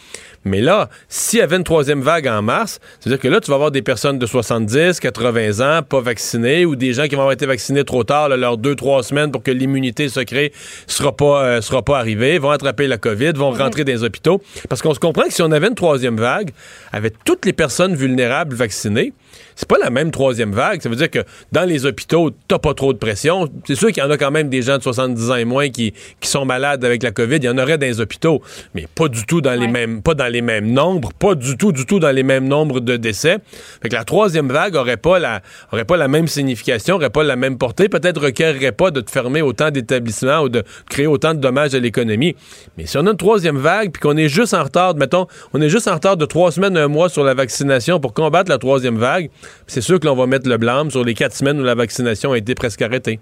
Mais 0.44 0.60
là, 0.60 0.88
s'il 1.08 1.40
y 1.40 1.42
avait 1.42 1.56
une 1.56 1.64
troisième 1.64 2.00
vague 2.00 2.26
en 2.28 2.42
mars, 2.42 2.80
c'est-à-dire 3.00 3.20
que 3.20 3.28
là, 3.28 3.40
tu 3.40 3.50
vas 3.50 3.56
avoir 3.56 3.70
des 3.70 3.82
personnes 3.82 4.18
de 4.18 4.24
70, 4.26 5.00
80 5.00 5.60
ans 5.78 5.82
pas 5.82 6.00
vaccinées 6.00 6.64
ou 6.64 6.76
des 6.76 6.92
gens 6.92 7.04
qui 7.06 7.16
vont 7.16 7.22
avoir 7.22 7.32
été 7.32 7.44
vaccinés 7.44 7.84
trop 7.84 8.04
tard, 8.04 8.28
là, 8.28 8.36
leurs 8.36 8.56
deux, 8.56 8.74
trois 8.76 9.02
semaines 9.02 9.30
pour 9.32 9.42
que 9.42 9.50
l'immunité 9.50 10.08
se 10.08 10.20
crée 10.20 10.52
sera 10.86 11.14
pas, 11.14 11.44
euh, 11.44 11.60
sera 11.60 11.82
pas 11.82 11.98
arrivée, 11.98 12.38
vont 12.38 12.50
attraper 12.50 12.86
la 12.86 12.98
COVID, 12.98 13.32
vont 13.34 13.50
rentrer 13.50 13.84
dans 13.84 13.92
les 13.92 14.04
hôpitaux. 14.04 14.40
Parce 14.68 14.80
qu'on 14.80 14.94
se 14.94 15.00
comprend 15.00 15.24
que 15.24 15.32
si 15.32 15.42
on 15.42 15.50
avait 15.50 15.68
une 15.68 15.74
troisième 15.74 16.16
vague, 16.16 16.50
avec 16.92 17.14
toutes 17.24 17.44
les 17.44 17.52
personnes 17.52 17.94
vulnérables 17.94 18.54
vaccinées, 18.54 19.12
c'est 19.58 19.66
pas 19.66 19.78
la 19.82 19.90
même 19.90 20.12
troisième 20.12 20.52
vague. 20.52 20.80
Ça 20.80 20.88
veut 20.88 20.94
dire 20.94 21.10
que 21.10 21.18
dans 21.50 21.64
les 21.64 21.84
hôpitaux, 21.84 22.30
t'as 22.46 22.60
pas 22.60 22.74
trop 22.74 22.92
de 22.92 22.98
pression. 22.98 23.48
C'est 23.66 23.74
sûr 23.74 23.88
qu'il 23.88 24.00
y 24.00 24.06
en 24.06 24.10
a 24.10 24.16
quand 24.16 24.30
même 24.30 24.48
des 24.48 24.62
gens 24.62 24.78
de 24.78 24.82
70 24.84 25.32
ans 25.32 25.34
et 25.34 25.44
moins 25.44 25.68
qui, 25.68 25.92
qui 26.20 26.28
sont 26.28 26.44
malades 26.44 26.84
avec 26.84 27.02
la 27.02 27.10
COVID. 27.10 27.38
Il 27.38 27.44
y 27.44 27.48
en 27.48 27.58
aurait 27.58 27.76
dans 27.76 27.86
les 27.86 28.00
hôpitaux, 28.00 28.40
mais 28.76 28.86
pas 28.94 29.08
du 29.08 29.26
tout 29.26 29.40
dans 29.40 29.58
les 29.58 29.66
mêmes, 29.66 30.00
pas 30.00 30.14
dans 30.14 30.32
les 30.32 30.42
mêmes 30.42 30.70
nombres, 30.70 31.12
pas 31.12 31.34
du 31.34 31.56
tout, 31.56 31.72
du 31.72 31.86
tout 31.86 31.98
dans 31.98 32.12
les 32.12 32.22
mêmes 32.22 32.46
nombres 32.46 32.78
de 32.78 32.96
décès. 32.96 33.38
Fait 33.82 33.88
que 33.88 33.96
la 33.96 34.04
troisième 34.04 34.48
vague 34.48 34.76
aurait 34.76 34.96
pas 34.96 35.18
la, 35.18 35.42
aurait 35.72 35.84
pas 35.84 35.96
la 35.96 36.06
même 36.06 36.28
signification, 36.28 36.94
aurait 36.94 37.10
pas 37.10 37.24
la 37.24 37.34
même 37.34 37.58
portée, 37.58 37.88
peut-être 37.88 38.20
requerrait 38.20 38.70
pas 38.70 38.92
de 38.92 39.00
te 39.00 39.10
fermer 39.10 39.42
autant 39.42 39.72
d'établissements 39.72 40.42
ou 40.42 40.48
de 40.48 40.62
créer 40.88 41.08
autant 41.08 41.34
de 41.34 41.40
dommages 41.40 41.74
à 41.74 41.80
l'économie. 41.80 42.36
Mais 42.76 42.86
si 42.86 42.96
on 42.96 43.04
a 43.08 43.10
une 43.10 43.16
troisième 43.16 43.58
vague 43.58 43.90
puis 43.90 44.00
qu'on 44.00 44.16
est 44.16 44.28
juste 44.28 44.54
en 44.54 44.62
retard, 44.62 44.94
mettons, 44.94 45.26
on 45.52 45.60
est 45.60 45.68
juste 45.68 45.88
en 45.88 45.94
retard 45.94 46.16
de 46.16 46.26
trois 46.26 46.52
semaines, 46.52 46.76
un 46.76 46.86
mois 46.86 47.08
sur 47.08 47.24
la 47.24 47.34
vaccination 47.34 47.98
pour 47.98 48.14
combattre 48.14 48.50
la 48.52 48.58
troisième 48.58 48.98
vague, 48.98 49.30
c'est 49.66 49.80
sûr 49.80 49.98
que 50.00 50.06
l'on 50.06 50.14
va 50.16 50.26
mettre 50.26 50.48
le 50.48 50.56
blâme 50.56 50.90
sur 50.90 51.04
les 51.04 51.14
quatre 51.14 51.34
semaines 51.34 51.60
où 51.60 51.64
la 51.64 51.74
vaccination 51.74 52.32
a 52.32 52.38
été 52.38 52.54
presque 52.54 52.82
arrêtée. 52.82 53.20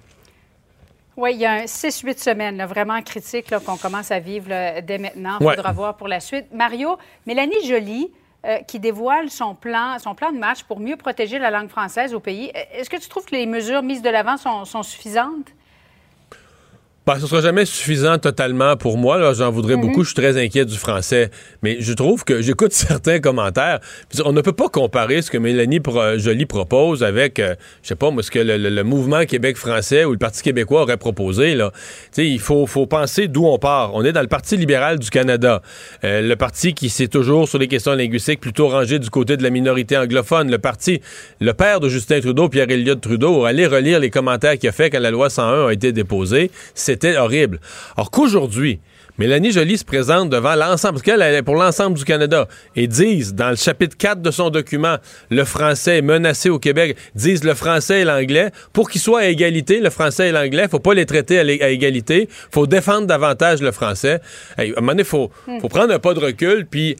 Oui, 1.17 1.31
il 1.33 1.41
y 1.41 1.47
a 1.47 1.53
un 1.53 1.65
6-8 1.65 2.19
semaines 2.23 2.57
là, 2.59 2.67
vraiment 2.67 3.01
critique 3.01 3.51
là, 3.51 3.59
qu'on 3.59 3.77
commence 3.79 4.11
à 4.11 4.19
vivre 4.19 4.51
là, 4.51 4.83
dès 4.83 4.99
maintenant. 4.99 5.39
Il 5.41 5.47
Ouais. 5.47 5.55
faudra 5.57 5.73
voir 5.73 5.97
pour 5.97 6.09
la 6.09 6.21
suite. 6.21 6.47
Mario, 6.53 6.99
Mélanie 7.27 7.67
Joly, 7.67 8.11
euh, 8.45 8.59
qui 8.69 8.79
dévoile 8.79 9.31
son 9.31 9.55
plan, 9.55 9.99
son 9.99 10.15
plan 10.15 10.31
de 10.31 10.39
match 10.39 10.63
pour 10.65 10.79
mieux 10.79 10.97
protéger 10.97 11.39
la 11.39 11.51
langue 11.51 11.69
française 11.71 12.13
au 12.13 12.21
pays. 12.21 12.53
Est-ce 12.75 12.91
que 12.91 12.99
tu 12.99 13.09
trouves 13.09 13.25
que 13.25 13.35
les 13.35 13.47
mesures 13.47 13.83
mises 13.83 14.03
de 14.03 14.11
l'avant 14.11 14.37
sont, 14.37 14.65
sont 14.67 14.83
suffisantes? 14.83 15.49
Ben, 17.07 17.21
ce 17.21 17.29
sera 17.29 17.41
jamais 17.41 17.65
suffisant 17.65 18.19
totalement 18.19 18.77
pour 18.77 18.99
moi. 18.99 19.33
J'en 19.33 19.53
voudrais 19.53 19.77
beaucoup. 19.77 20.03
Je 20.03 20.09
suis 20.09 20.17
très 20.17 20.37
inquiet 20.43 20.65
du 20.65 20.75
français. 20.77 21.31
Mais 21.63 21.77
je 21.79 21.93
trouve 21.93 22.25
que 22.25 22.43
j'écoute 22.43 22.73
certains 22.73 23.21
commentaires. 23.21 23.79
On 24.25 24.33
ne 24.33 24.41
peut 24.41 24.53
pas 24.53 24.69
comparer 24.69 25.23
ce 25.23 25.31
que 25.31 25.39
Mélanie 25.39 25.79
Pro- 25.79 26.19
Joly 26.19 26.47
propose 26.47 27.05
avec, 27.05 27.39
euh, 27.39 27.55
je 27.85 27.89
sais 27.89 27.95
pas, 27.95 28.11
moi, 28.11 28.25
ce 28.25 28.33
que 28.33 28.41
le, 28.41 28.57
le- 28.57 28.71
le 28.71 28.83
mouvement 28.83 29.25
Québec 29.25 29.57
français 29.57 30.05
ou 30.05 30.11
le 30.11 30.19
Parti 30.19 30.43
québécois 30.43 30.83
aurait 30.83 30.97
proposé. 30.97 31.55
Là. 31.55 31.71
Tu 31.73 31.79
sais, 32.11 32.27
il 32.29 32.41
faut, 32.41 32.67
faut 32.67 32.87
penser 32.87 33.29
d'où 33.29 33.47
on 33.47 33.59
part. 33.61 33.95
On 33.95 34.05
est 34.05 34.13
dans 34.13 34.21
le 34.23 34.27
Parti 34.27 34.57
libéral 34.57 34.99
du 34.99 35.09
Canada. 35.09 35.63
Euh, 36.03 36.23
le 36.23 36.35
parti 36.35 36.75
qui 36.75 36.89
s'est 36.89 37.07
toujours, 37.07 37.49
sur 37.49 37.61
les 37.61 37.69
questions 37.69 37.93
linguistiques, 37.95 38.41
plutôt 38.41 38.67
rangé 38.67 38.99
du 38.99 39.11
côté 39.11 39.37
de 39.37 39.45
la 39.45 39.51
minorité 39.51 39.97
anglophone. 39.97 40.51
Le 40.51 40.59
parti, 40.59 41.01
le 41.41 41.53
père 41.55 41.79
de 41.79 41.89
Justin 41.89 42.19
Trudeau, 42.21 42.49
Pierre 42.49 42.69
Elliott 42.69 43.01
Trudeau, 43.01 43.45
allez 43.45 43.69
relire 43.69 44.01
les 44.01 44.11
commentaires 44.11 44.59
qu'il 44.59 44.69
a 44.69 44.73
fait 44.73 44.91
quand 44.91 44.99
la 44.99 45.13
loi 45.13 45.31
101 45.31 45.69
a 45.69 45.73
été 45.73 45.93
déposée. 45.93 46.51
C'était 46.97 47.19
horrible. 47.19 47.61
Alors 47.95 48.11
qu'aujourd'hui, 48.11 48.81
Mélanie 49.19 49.53
Joly 49.53 49.77
se 49.77 49.85
présente 49.85 50.31
devant 50.31 50.55
l'ensemble, 50.55 50.95
parce 50.95 51.03
qu'elle 51.03 51.21
elle 51.21 51.35
est 51.35 51.43
pour 51.43 51.57
l'ensemble 51.57 51.99
du 51.99 52.05
Canada, 52.07 52.49
et 52.75 52.87
disent, 52.87 53.35
dans 53.35 53.51
le 53.51 53.57
chapitre 53.57 53.99
4 53.99 54.23
de 54.23 54.31
son 54.31 54.49
document, 54.49 54.97
le 55.31 55.45
français 55.45 55.99
est 55.99 56.03
menacé 56.03 56.49
au 56.49 56.59
Québec, 56.59 56.97
disent 57.15 57.45
le 57.45 57.53
français 57.53 58.01
et 58.01 58.05
l'anglais, 58.05 58.51
pour 58.73 58.89
qu'ils 58.89 59.03
soient 59.03 59.21
à 59.21 59.27
égalité, 59.27 59.81
le 59.81 59.91
français 59.91 60.31
et 60.31 60.33
l'anglais, 60.33 60.69
faut 60.71 60.79
pas 60.79 60.95
les 60.95 61.05
traiter 61.05 61.39
à, 61.39 61.43
à 61.43 61.69
égalité, 61.69 62.31
faut 62.51 62.67
défendre 62.67 63.07
davantage 63.07 63.61
le 63.61 63.73
français. 63.73 64.21
Hey, 64.57 64.71
à 64.71 64.79
un 64.79 64.81
moment 64.81 64.93
donné, 64.93 65.05
faut, 65.05 65.31
faut 65.61 65.69
prendre 65.69 65.93
un 65.93 65.99
pas 65.99 66.15
de 66.15 66.21
recul, 66.21 66.67
puis 66.67 66.97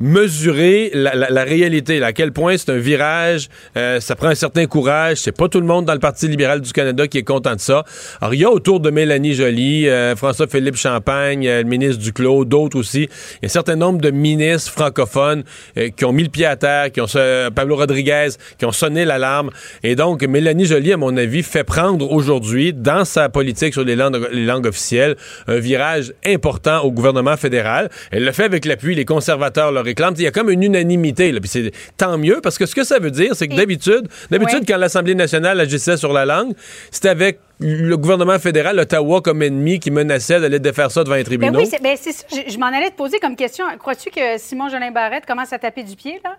mesurer 0.00 0.90
la, 0.94 1.14
la- 1.14 1.30
la 1.30 1.44
réalité, 1.44 1.98
là, 1.98 2.08
à 2.08 2.12
quel 2.12 2.32
point 2.32 2.56
c'est 2.56 2.70
un 2.70 2.78
virage, 2.78 3.48
euh, 3.76 4.00
ça 4.00 4.14
prend 4.16 4.28
un 4.28 4.34
certain 4.34 4.66
courage, 4.66 5.18
c'est 5.18 5.36
pas 5.36 5.48
tout 5.48 5.60
le 5.60 5.66
monde 5.66 5.84
dans 5.84 5.92
le 5.92 5.98
Parti 5.98 6.28
libéral 6.28 6.60
du 6.60 6.72
Canada 6.72 7.06
qui 7.08 7.18
est 7.18 7.22
content 7.24 7.54
de 7.54 7.60
ça. 7.60 7.84
Alors, 8.20 8.34
il 8.34 8.40
y 8.40 8.44
a 8.44 8.50
autour 8.50 8.80
de 8.80 8.90
Mélanie 8.90 9.34
Joly, 9.34 9.88
euh, 9.88 10.14
François-Philippe 10.16 10.76
Champagne, 10.76 11.46
euh, 11.46 11.62
le 11.62 11.68
ministre 11.68 12.02
Duclos, 12.02 12.44
d'autres 12.44 12.78
aussi, 12.78 13.02
il 13.02 13.08
y 13.42 13.44
a 13.44 13.46
un 13.46 13.48
certain 13.48 13.76
nombre 13.76 14.00
de 14.00 14.10
ministres 14.10 14.72
francophones 14.72 15.42
euh, 15.76 15.88
qui 15.96 16.04
ont 16.04 16.12
mis 16.12 16.22
le 16.22 16.28
pied 16.30 16.46
à 16.46 16.56
terre, 16.56 16.92
qui 16.92 17.00
ont 17.00 17.06
se- 17.06 17.48
Pablo 17.50 17.76
Rodriguez, 17.76 18.28
qui 18.58 18.64
ont 18.64 18.72
sonné 18.72 19.04
l'alarme. 19.04 19.50
Et 19.82 19.96
donc, 19.96 20.22
Mélanie 20.22 20.66
Joly, 20.66 20.92
à 20.92 20.96
mon 20.96 21.16
avis, 21.16 21.42
fait 21.42 21.64
prendre 21.64 22.10
aujourd'hui, 22.10 22.72
dans 22.72 23.04
sa 23.04 23.28
politique 23.28 23.72
sur 23.74 23.84
les 23.84 23.96
langues, 23.96 24.28
les 24.32 24.44
langues 24.46 24.66
officielles, 24.66 25.16
un 25.46 25.58
virage 25.58 26.12
important 26.24 26.80
au 26.82 26.92
gouvernement 26.92 27.36
fédéral. 27.36 27.88
Elle 28.10 28.24
le 28.24 28.32
fait 28.32 28.44
avec 28.44 28.64
l'appui, 28.64 28.94
les 28.94 29.04
conservateurs 29.04 29.72
Il 30.18 30.24
y 30.24 30.26
a 30.26 30.30
comme 30.30 30.50
une 30.50 30.62
unanimité. 30.62 31.32
Là, 31.32 31.40
puis 31.40 31.48
c'est 31.48 31.70
tant 31.96 32.18
mieux, 32.18 32.40
parce 32.42 32.58
que 32.58 32.66
ce 32.66 32.74
que 32.74 32.84
ça 32.84 32.98
veut 32.98 33.10
dire, 33.10 33.34
c'est 33.34 33.48
que 33.48 33.54
d'habitude, 33.54 34.08
d'habitude, 34.30 34.60
Ouais. 34.60 34.64
quand 34.66 34.76
l'Assemblée 34.76 35.14
nationale 35.14 35.60
agissait 35.60 35.96
sur 35.96 36.12
la 36.12 36.24
langue, 36.24 36.52
c'était 36.90 37.08
avec 37.10 37.38
le 37.60 37.96
gouvernement 37.96 38.38
fédéral, 38.38 38.78
Ottawa 38.78 39.20
comme 39.20 39.42
ennemi, 39.42 39.80
qui 39.80 39.90
menaçait 39.90 40.40
d'aller 40.40 40.60
défaire 40.60 40.90
ça 40.90 41.02
devant 41.02 41.16
les 41.16 41.22
Ben 41.24 41.26
tribunaux. 41.26 41.58
oui, 41.58 41.66
c'est 41.68 41.82
ben 41.82 41.96
c'est 42.00 42.12
ça. 42.12 42.24
Je, 42.30 42.52
je 42.52 42.58
m'en 42.58 42.66
allais 42.66 42.90
te 42.90 42.96
poser 42.96 43.18
comme 43.18 43.34
question. 43.36 43.64
Crois-tu 43.78 44.10
que 44.10 44.38
Simon 44.38 44.68
Jolin 44.68 44.90
Barrette 44.92 45.26
commence 45.26 45.52
à 45.52 45.58
taper 45.58 45.82
du 45.82 45.96
pied, 45.96 46.20
là? 46.24 46.36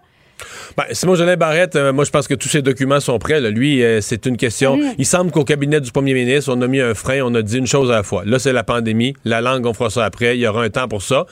Ben, 0.77 0.85
Simon 0.91 1.15
Jolin 1.15 1.35
Barrette, 1.37 1.75
euh, 1.75 1.91
moi 1.93 2.05
je 2.05 2.11
pense 2.11 2.27
que 2.27 2.33
tous 2.33 2.49
ces 2.49 2.61
documents 2.61 2.99
sont 2.99 3.17
prêts. 3.19 3.39
là. 3.41 3.49
Lui, 3.49 3.83
euh, 3.83 4.01
c'est 4.01 4.25
une 4.25 4.37
question. 4.37 4.77
Mm. 4.77 4.93
Il 4.97 5.05
semble 5.05 5.31
qu'au 5.31 5.43
cabinet 5.43 5.81
du 5.81 5.91
premier 5.91 6.13
ministre, 6.13 6.53
on 6.55 6.61
a 6.61 6.67
mis 6.67 6.79
un 6.81 6.93
frein, 6.93 7.21
on 7.23 7.33
a 7.35 7.41
dit 7.41 7.57
une 7.57 7.67
chose 7.67 7.89
à 7.91 7.95
la 7.95 8.03
fois. 8.03 8.23
Là, 8.25 8.39
c'est 8.39 8.53
la 8.53 8.63
pandémie. 8.63 9.13
La 9.25 9.41
langue, 9.41 9.65
on 9.65 9.73
fera 9.73 9.89
ça 9.89 10.05
après. 10.05 10.37
Il 10.37 10.41
y 10.41 10.47
aura 10.47 10.63
un 10.63 10.69
temps 10.69 10.87
pour 10.87 11.01
ça. 11.01 11.25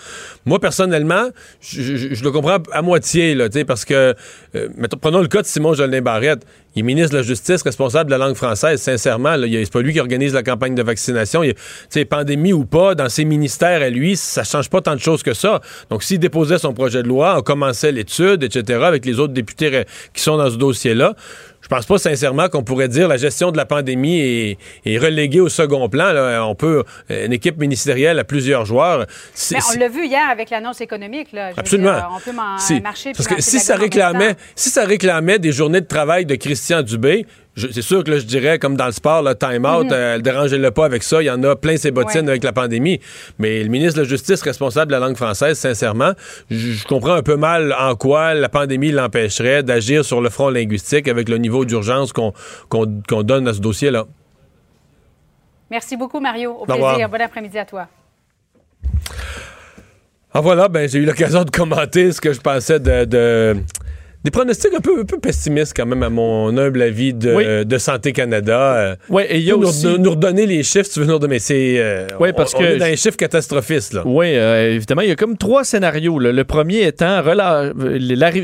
Moi, 0.45 0.59
personnellement, 0.59 1.29
je, 1.61 1.81
je- 1.81 2.13
je 2.15 2.23
le 2.23 2.31
comprends 2.31 2.57
à 2.71 2.81
moitié, 2.81 3.35
là, 3.35 3.47
parce 3.65 3.85
que, 3.85 4.13
euh, 4.55 4.67
mettons, 4.77 4.97
prenons 4.97 5.21
le 5.21 5.27
cas 5.27 5.41
de 5.41 5.47
Simon 5.47 5.73
Jolin 5.73 6.01
Barrette. 6.01 6.45
Il 6.77 6.81
est 6.81 6.83
ministre 6.83 7.13
de 7.13 7.17
la 7.17 7.23
Justice, 7.23 7.63
responsable 7.63 8.11
de 8.11 8.15
la 8.15 8.23
langue 8.23 8.35
française. 8.35 8.79
Sincèrement, 8.79 9.35
c'est 9.41 9.71
pas 9.71 9.81
lui 9.81 9.93
qui 9.93 9.99
organise 9.99 10.35
la 10.35 10.43
campagne 10.43 10.75
de 10.75 10.83
vaccination. 10.83 11.41
Tu 11.89 12.05
pandémie 12.05 12.53
ou 12.53 12.65
pas, 12.65 12.93
dans 12.93 13.09
ses 13.09 13.25
ministères 13.25 13.81
à 13.81 13.89
lui, 13.89 14.15
ça 14.15 14.43
change 14.43 14.69
pas 14.69 14.79
tant 14.81 14.93
de 14.93 14.99
choses 14.99 15.23
que 15.23 15.33
ça. 15.33 15.59
Donc, 15.89 16.03
s'il 16.03 16.19
déposait 16.19 16.59
son 16.59 16.75
projet 16.75 17.01
de 17.01 17.07
loi, 17.07 17.35
on 17.35 17.41
commençait 17.41 17.91
l'étude, 17.91 18.43
etc., 18.43 18.81
avec 18.83 19.07
les 19.07 19.19
autres 19.19 19.33
députés 19.33 19.73
euh, 19.73 19.83
qui 20.13 20.21
sont 20.21 20.37
dans 20.37 20.51
ce 20.51 20.57
dossier-là, 20.57 21.15
je 21.69 21.75
pense 21.75 21.85
pas 21.85 21.97
sincèrement 21.97 22.47
qu'on 22.47 22.63
pourrait 22.63 22.87
dire 22.87 23.09
la 23.09 23.17
gestion 23.17 23.51
de 23.51 23.57
la 23.57 23.65
pandémie 23.65 24.19
est, 24.21 24.57
est 24.85 24.97
reléguée 24.97 25.41
au 25.41 25.49
second 25.49 25.89
plan. 25.89 26.13
là. 26.13 26.45
On 26.47 26.55
peut, 26.55 26.85
euh, 27.11 27.25
une 27.25 27.33
équipe 27.33 27.57
ministérielle 27.57 28.19
à 28.19 28.23
plusieurs 28.23 28.63
joueurs. 28.65 29.05
Mais 29.51 29.57
on 29.75 29.77
l'a 29.77 29.89
vu 29.89 30.05
hier 30.05 30.29
avec 30.31 30.49
l'annonce 30.49 30.79
économique. 30.79 31.33
Là. 31.33 31.51
Absolument. 31.57 31.93
dire, 31.93 32.09
on 32.15 32.19
peut 32.21 32.31
marcher. 32.31 33.11
Parce 33.11 33.27
que 33.27 33.41
si 33.41 33.59
ça, 33.59 33.75
réclamait, 33.75 34.35
si 34.55 34.69
ça 34.69 34.85
réclamait 34.85 35.39
des 35.39 35.51
journées 35.51 35.81
de 35.81 35.87
travail 35.87 36.25
de 36.25 36.35
Christian 36.35 36.83
Dubé, 36.83 37.25
c'est 37.57 37.81
sûr 37.81 38.03
que 38.03 38.11
là, 38.11 38.19
je 38.19 38.25
dirais, 38.25 38.59
comme 38.59 38.75
dans 38.77 38.85
le 38.85 38.91
sport, 38.91 39.23
le 39.23 39.33
time-out, 39.35 39.91
euh, 39.91 40.19
dérangez-le 40.19 40.69
pas 40.71 40.85
avec 40.85 41.01
ça. 41.03 41.21
Il 41.21 41.25
y 41.25 41.29
en 41.31 41.41
a 41.43 41.55
plein 41.55 41.75
ses 41.77 41.91
bottines. 41.91 42.21
Ouais. 42.25 42.29
avec 42.29 42.43
la 42.43 42.53
pandémie. 42.53 42.99
Mais 43.39 43.63
le 43.63 43.69
ministre 43.69 43.97
de 43.97 44.03
la 44.03 44.07
Justice, 44.09 44.41
responsable 44.43 44.91
de 44.91 44.97
la 44.97 45.05
langue 45.05 45.15
française, 45.17 45.57
sincèrement, 45.57 46.11
je 46.51 46.85
comprends 46.87 47.13
un 47.15 47.23
peu 47.23 47.35
mal 47.35 47.73
en 47.77 47.95
quoi 47.95 48.33
la 48.35 48.47
pandémie 48.49 48.91
l'empêcherait 48.91 49.63
d'agir 49.63 50.05
sur 50.05 50.21
le 50.21 50.29
front 50.29 50.49
linguistique 50.49 51.07
avec 51.07 51.29
le 51.29 51.37
niveau 51.39 51.65
d'urgence 51.65 52.13
qu'on 52.13 53.23
donne 53.23 53.47
à 53.47 53.53
ce 53.53 53.59
dossier-là. 53.59 54.05
Merci 55.71 55.97
beaucoup, 55.97 56.19
Mario. 56.19 56.51
Au 56.51 56.71
revoir. 56.71 56.93
plaisir. 56.93 57.09
Bon 57.09 57.19
après-midi 57.21 57.57
à 57.57 57.65
toi. 57.65 57.87
Ah 60.33 60.41
voilà, 60.41 60.67
ben 60.67 60.87
j'ai 60.87 60.99
eu 60.99 61.05
l'occasion 61.05 61.43
de 61.43 61.49
commenter 61.49 62.11
ce 62.11 62.21
que 62.21 62.31
je 62.31 62.39
pensais 62.39 62.79
de, 62.79 63.05
de- 63.05 63.55
des 64.23 64.31
pronostics 64.31 64.73
un 64.75 64.81
peu, 64.81 65.05
peu 65.05 65.19
pessimistes, 65.19 65.73
quand 65.75 65.85
même, 65.85 66.01
à 66.01 66.09
mon 66.09 66.57
humble 66.57 66.81
avis 66.81 67.13
de, 67.13 67.63
de 67.63 67.77
Santé 67.77 68.13
Canada. 68.13 68.75
Euh, 68.75 68.95
oui, 69.09 69.23
et 69.29 69.37
il 69.37 69.43
y 69.43 69.51
a 69.51 69.55
aussi... 69.55 69.85
Nous, 69.99 70.09
redonner 70.09 70.45
les 70.45 70.63
chiffres, 70.63 70.85
si 70.85 70.93
tu 70.93 70.99
veux 71.01 71.05
nous 71.05 71.13
redonner, 71.13 71.39
c'est. 71.39 71.75
Euh, 71.77 72.07
oui, 72.19 72.29
parce 72.35 72.53
que. 72.53 72.57
On 72.57 72.65
est 72.65 72.77
dans 72.77 72.85
les 72.85 72.97
chiffres 72.97 73.15
catastrophistes, 73.15 73.93
là. 73.93 74.01
Oui, 74.05 74.35
euh, 74.35 74.73
évidemment, 74.73 75.01
il 75.01 75.09
y 75.09 75.11
a 75.11 75.15
comme 75.15 75.37
trois 75.37 75.63
scénarios. 75.63 76.17
Là. 76.19 76.31
Le 76.31 76.43
premier 76.43 76.87
étant 76.87 77.21
relâ... 77.21 77.71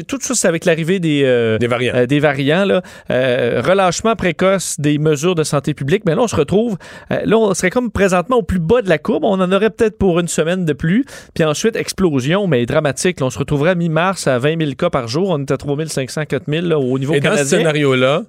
tout 0.08 0.20
ça, 0.22 0.48
avec 0.48 0.65
l'arrivée 0.65 1.00
des. 1.00 1.58
des 1.60 1.68
variants. 1.68 2.06
des 2.06 2.20
variants, 2.20 2.65
là. 2.65 2.82
relâchement 3.10 4.15
précoce 4.15 4.75
des 4.80 5.00
mesures 5.00 5.36
de 5.36 5.44
santé 5.44 5.74
publique. 5.74 6.03
Mais 6.06 6.15
là, 6.15 6.22
on 6.22 6.27
se 6.27 6.36
retrouve. 6.36 6.77
là, 7.10 7.38
on 7.38 7.53
serait 7.53 7.72
comme 7.72 7.92
présentement 7.92 8.38
au 8.38 8.44
plus 8.44 8.60
bas 8.60 8.82
de 8.82 8.89
la 8.89 9.00
courbe. 9.00 9.24
On 9.24 9.39
en 9.42 9.51
aurait 9.51 9.72
peut-être 9.72 9.98
pour 9.98 10.20
une 10.20 10.27
semaine 10.27 10.65
de 10.65 10.74
plus. 10.74 11.03
Puis 11.34 11.44
ensuite, 11.44 11.75
explosion, 11.75 12.48
mais 12.48 12.65
dramatique. 12.65 13.18
On 13.22 13.30
se 13.30 13.39
retrouverait 13.39 13.72
à 13.72 13.75
mi-mars 13.75 14.27
à 14.27 14.38
20 14.38 14.62
000 14.62 14.72
cas 14.77 14.89
par 14.89 15.08
jour. 15.08 15.30
On 15.30 15.39
3500, 15.63 16.25
4000 16.25 16.67
là, 16.67 16.79
au 16.79 17.00
niveau 17.00 17.13
Et 17.13 17.20
canadien. 17.20 17.43
Dans 17.43 17.50
ce 17.50 17.58
scénario-là, 17.58 18.24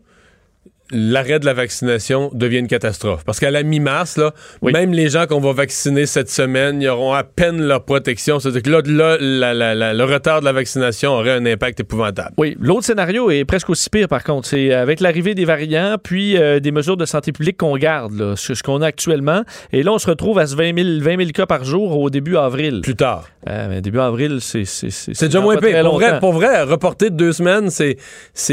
l'arrêt 0.91 1.39
de 1.39 1.47
la 1.47 1.55
vaccination 1.55 2.31
devient 2.35 2.59
une 2.59 2.67
catastrophe. 2.69 3.25
Parce 3.25 3.41
qu'à 3.41 3.51
la 3.51 3.63
mi-mars, 3.63 4.17
là, 4.19 4.33
Oui. 4.63 4.73
même 4.73 4.93
les 4.93 5.09
gens 5.09 5.27
qu'on 5.27 5.41
va 5.41 5.53
vacciner 5.53 6.07
cette 6.07 6.31
semaine, 6.31 6.83
ils 6.83 6.89
auront 6.89 7.13
à 7.15 7.25
peine 7.25 7.63
leur 7.63 7.85
protection. 7.85 8.39
C'est-à-dire 8.39 8.63
que 8.63 8.71
là, 8.71 8.83
là, 8.85 9.17
la- 9.21 9.55
la- 9.55 9.75
la- 9.75 9.95
le 9.95 10.05
retard 10.05 10.41
de 10.41 10.45
la 10.45 10.53
vaccination 10.53 11.13
aurait 11.13 11.33
un 11.33 11.47
impact 11.47 11.81
épouvantable. 11.81 12.33
Oui, 12.37 12.57
l'autre 12.61 12.85
scénario 12.85 13.31
est 13.31 13.45
presque 13.45 13.71
aussi 13.71 13.89
pire 13.89 14.09
par 14.09 14.23
contre. 14.25 14.47
C'est 14.47 14.73
avec 14.73 15.01
l'arrivée 15.01 15.35
des 15.35 15.45
variants, 15.47 15.97
puis 16.03 16.37
euh, 16.37 16.61
des 16.61 16.71
mesures 16.71 16.97
de 16.97 17.07
santé 17.07 17.33
publique 17.33 17.57
qu'on 17.57 17.77
garde, 17.77 18.13
là, 18.13 18.35
ce, 18.37 18.55
ce 18.55 18.63
qu'on 18.63 18.83
a 18.83 18.87
actuellement. 18.87 19.43
Et 19.73 19.83
là, 19.83 19.93
on 19.93 19.99
se 19.99 20.07
retrouve 20.09 20.39
à 20.39 20.47
ce 20.47 20.55
20 20.55 20.77
000, 20.77 21.01
20 21.01 21.17
000 21.19 21.31
cas 21.31 21.47
par 21.47 21.65
jour 21.65 21.99
au 21.99 22.11
début 22.11 22.37
avril. 22.37 22.81
Plus 22.83 22.95
tard. 22.97 23.29
Euh, 23.49 23.67
mais 23.69 23.81
début 23.81 23.99
avril, 24.01 24.39
c'est 24.41 24.65
c'est 24.65 25.27
déjà 25.27 25.41
moins 25.41 25.57
pire. 25.57 25.83
Pour 25.83 25.95
vrai, 25.97 26.07
longtemps. 26.09 26.21
pour 26.21 26.33
vrai, 26.33 26.63
reporter 26.63 27.11
de 27.11 27.17
deux 27.17 27.33
semaines, 27.33 27.71
c'est, 27.71 27.97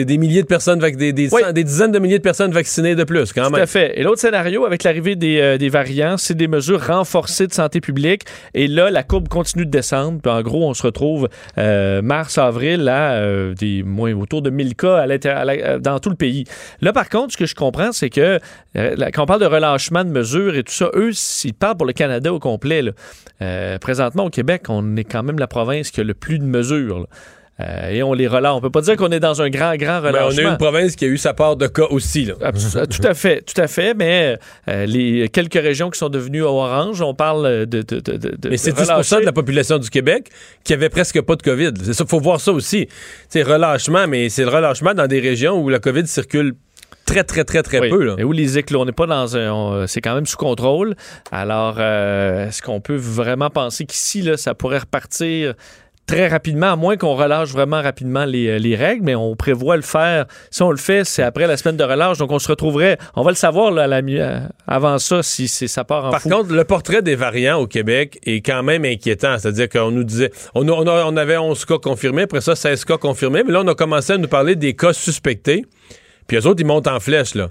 des 0.05 0.17
milliers 0.17 0.41
de 0.41 0.47
personnes, 0.47 0.79
des, 0.79 1.13
des, 1.13 1.29
Oui. 1.33 1.41
cent- 1.41 1.51
des 1.53 1.63
dizaines 1.63 1.91
de 1.91 1.99
milliers 1.99 2.17
de 2.17 2.20
personnes 2.21 2.51
vaccinées 2.51 2.95
de 2.95 3.03
plus, 3.03 3.33
quand 3.33 3.45
Tout 3.47 3.51
même. 3.51 3.61
à 3.63 3.65
fait. 3.65 3.99
Et 3.99 4.03
l'autre 4.03 4.19
scénario, 4.21 4.65
avec 4.65 4.83
l'arrivée 4.83 5.15
des, 5.15 5.39
euh, 5.41 5.57
des 5.57 5.69
variants, 5.69 6.17
c'est 6.17 6.33
des 6.35 6.47
mesures 6.47 6.85
renforcées 6.87 7.47
de 7.47 7.53
santé 7.53 7.81
publique. 7.81 8.23
Et 8.53 8.67
là, 8.67 8.89
la 8.89 9.03
courbe 9.03 9.27
continue 9.27 9.65
de 9.65 9.71
descendre. 9.71 10.19
Puis 10.21 10.31
en 10.31 10.41
gros, 10.41 10.69
on 10.69 10.73
se 10.73 10.83
retrouve 10.83 11.27
euh, 11.57 12.01
mars, 12.01 12.37
avril, 12.37 12.87
à 12.87 13.13
euh, 13.13 13.53
des 13.53 13.83
moins 13.83 14.13
autour 14.13 14.41
de 14.41 14.49
1000 14.49 14.75
cas 14.75 14.97
à 14.97 15.07
l'intér- 15.07 15.35
à 15.37 15.45
la- 15.45 15.79
dans 15.79 15.99
tout 15.99 16.09
le 16.09 16.15
pays. 16.15 16.45
Là, 16.81 16.93
par 16.93 17.09
contre, 17.09 17.33
ce 17.33 17.37
que 17.37 17.45
je 17.45 17.55
comprends, 17.55 17.91
c'est 17.91 18.09
que 18.09 18.39
quand 18.75 19.23
on 19.23 19.25
parle 19.25 19.41
de 19.41 19.45
relâchement 19.45 20.03
de 20.05 20.09
mesures 20.09 20.55
et 20.55 20.63
tout 20.63 20.73
ça, 20.73 20.89
eux, 20.95 21.11
ils 21.43 21.53
parlent 21.53 21.77
pour 21.77 21.87
le 21.87 21.93
Canada 21.93 22.31
au 22.33 22.39
complet. 22.39 22.81
là. 22.81 23.77
Présentement, 23.79 24.25
au 24.25 24.29
Québec, 24.29 24.63
on 24.69 24.95
est 24.95 25.03
quand 25.03 25.23
même 25.23 25.39
la 25.39 25.47
province 25.47 25.91
qui 25.91 25.99
a 26.01 26.03
le 26.03 26.13
plus 26.13 26.39
de 26.39 26.45
mesures. 26.45 26.99
là. 26.99 27.05
Euh, 27.59 27.89
et 27.89 28.01
on 28.01 28.13
les 28.13 28.27
relâche. 28.27 28.53
On 28.55 28.61
peut 28.61 28.71
pas 28.71 28.81
dire 28.81 28.95
qu'on 28.95 29.11
est 29.11 29.19
dans 29.19 29.41
un 29.41 29.49
grand, 29.49 29.75
grand 29.75 30.01
Mais 30.01 30.11
Ben, 30.11 30.21
on 30.23 30.27
relâchement. 30.29 30.49
a 30.49 30.51
une 30.53 30.57
province 30.57 30.95
qui 30.95 31.05
a 31.05 31.07
eu 31.09 31.17
sa 31.17 31.33
part 31.33 31.57
de 31.57 31.67
cas 31.67 31.85
aussi. 31.91 32.25
Là. 32.25 32.33
Euh, 32.41 32.85
tout 32.87 33.05
à 33.07 33.13
fait, 33.13 33.41
tout 33.41 33.59
à 33.61 33.67
fait, 33.67 33.93
mais 33.93 34.39
euh, 34.67 34.85
les 34.87 35.29
quelques 35.29 35.53
régions 35.61 35.89
qui 35.91 35.99
sont 35.99 36.09
devenues 36.09 36.41
orange, 36.41 37.01
on 37.01 37.13
parle 37.13 37.65
de. 37.67 37.81
de, 37.83 37.99
de, 37.99 38.17
de- 38.17 38.49
Mais 38.49 38.57
c'est 38.57 38.71
de 38.71 38.77
10 38.77 38.89
relâcher. 38.89 39.15
de 39.19 39.25
la 39.25 39.31
population 39.33 39.77
du 39.77 39.89
Québec 39.89 40.29
qui 40.63 40.73
avait 40.73 40.89
presque 40.89 41.21
pas 41.21 41.35
de 41.35 41.43
COVID. 41.43 41.93
Ça, 41.93 42.05
faut 42.07 42.19
voir 42.19 42.39
ça 42.39 42.51
aussi. 42.51 42.87
C'est 43.29 43.43
relâchement, 43.43 44.07
mais 44.07 44.29
c'est 44.29 44.43
le 44.43 44.49
relâchement 44.49 44.93
dans 44.95 45.07
des 45.07 45.19
régions 45.19 45.61
où 45.61 45.69
la 45.69 45.79
COVID 45.79 46.07
circule 46.07 46.53
très, 47.05 47.23
très, 47.23 47.43
très, 47.43 47.61
très 47.61 47.79
Oui, 47.81 47.89
peu. 47.89 48.03
Là. 48.05 48.15
Et 48.17 48.23
où 48.23 48.31
les 48.31 48.57
éclos, 48.57 48.79
on 48.81 48.85
n'est 48.85 48.91
pas 48.91 49.05
dans 49.07 49.37
un. 49.37 49.85
c'est 49.85 50.01
quand 50.01 50.15
même 50.15 50.25
sous 50.25 50.37
contrôle. 50.37 50.95
Alors, 51.31 51.75
euh, 51.77 52.47
est-ce 52.47 52.61
qu'on 52.63 52.79
peut 52.81 52.95
vraiment 52.95 53.49
penser 53.51 53.85
qu'ici, 53.85 54.21
là, 54.23 54.37
ça 54.37 54.55
pourrait 54.55 54.79
repartir 54.79 55.53
très 56.11 56.27
rapidement, 56.27 56.71
à 56.71 56.75
moins 56.75 56.97
qu'on 56.97 57.15
relâche 57.15 57.49
vraiment 57.51 57.81
rapidement 57.81 58.25
les, 58.25 58.47
euh, 58.47 58.57
les 58.59 58.75
règles, 58.75 59.03
mais 59.05 59.15
on 59.15 59.35
prévoit 59.35 59.77
le 59.77 59.81
faire. 59.81 60.25
Si 60.49 60.61
on 60.61 60.69
le 60.71 60.77
fait, 60.77 61.05
c'est 61.05 61.23
après 61.23 61.47
la 61.47 61.55
semaine 61.55 61.77
de 61.77 61.83
relâche, 61.83 62.17
donc 62.17 62.31
on 62.31 62.39
se 62.39 62.49
retrouverait. 62.49 62.97
On 63.15 63.23
va 63.23 63.31
le 63.31 63.35
savoir 63.37 63.71
là, 63.71 63.83
à 63.83 63.87
la 63.87 64.01
mi- 64.01 64.19
euh, 64.19 64.39
avant 64.67 64.99
ça 64.99 65.23
si, 65.23 65.47
ça 65.47 65.83
part 65.85 66.05
en 66.05 66.09
Par 66.11 66.21
fou. 66.21 66.29
contre, 66.29 66.53
le 66.53 66.63
portrait 66.65 67.01
des 67.01 67.15
variants 67.15 67.59
au 67.59 67.67
Québec 67.67 68.19
est 68.25 68.41
quand 68.45 68.61
même 68.61 68.83
inquiétant. 68.83 69.37
C'est-à-dire 69.37 69.69
qu'on 69.69 69.91
nous 69.91 70.03
disait, 70.03 70.31
on, 70.53 70.67
a- 70.67 70.71
on 70.71 70.85
a- 70.87 71.05
on 71.05 71.15
avait 71.15 71.37
11 71.37 71.63
cas 71.63 71.77
confirmés, 71.77 72.23
après 72.23 72.41
ça, 72.41 72.55
16 72.55 72.83
cas 72.83 72.97
confirmés, 72.97 73.43
mais 73.45 73.53
là, 73.53 73.61
on 73.63 73.67
a 73.69 73.75
commencé 73.75 74.11
à 74.13 74.17
nous 74.17 74.27
parler 74.27 74.55
des 74.55 74.73
cas 74.75 74.91
suspectés. 74.93 75.63
Puis 76.27 76.37
eux 76.37 76.45
autres, 76.45 76.59
ils 76.61 76.65
montent 76.67 76.87
en 76.87 76.99
flèche, 76.99 77.35
là. 77.35 77.49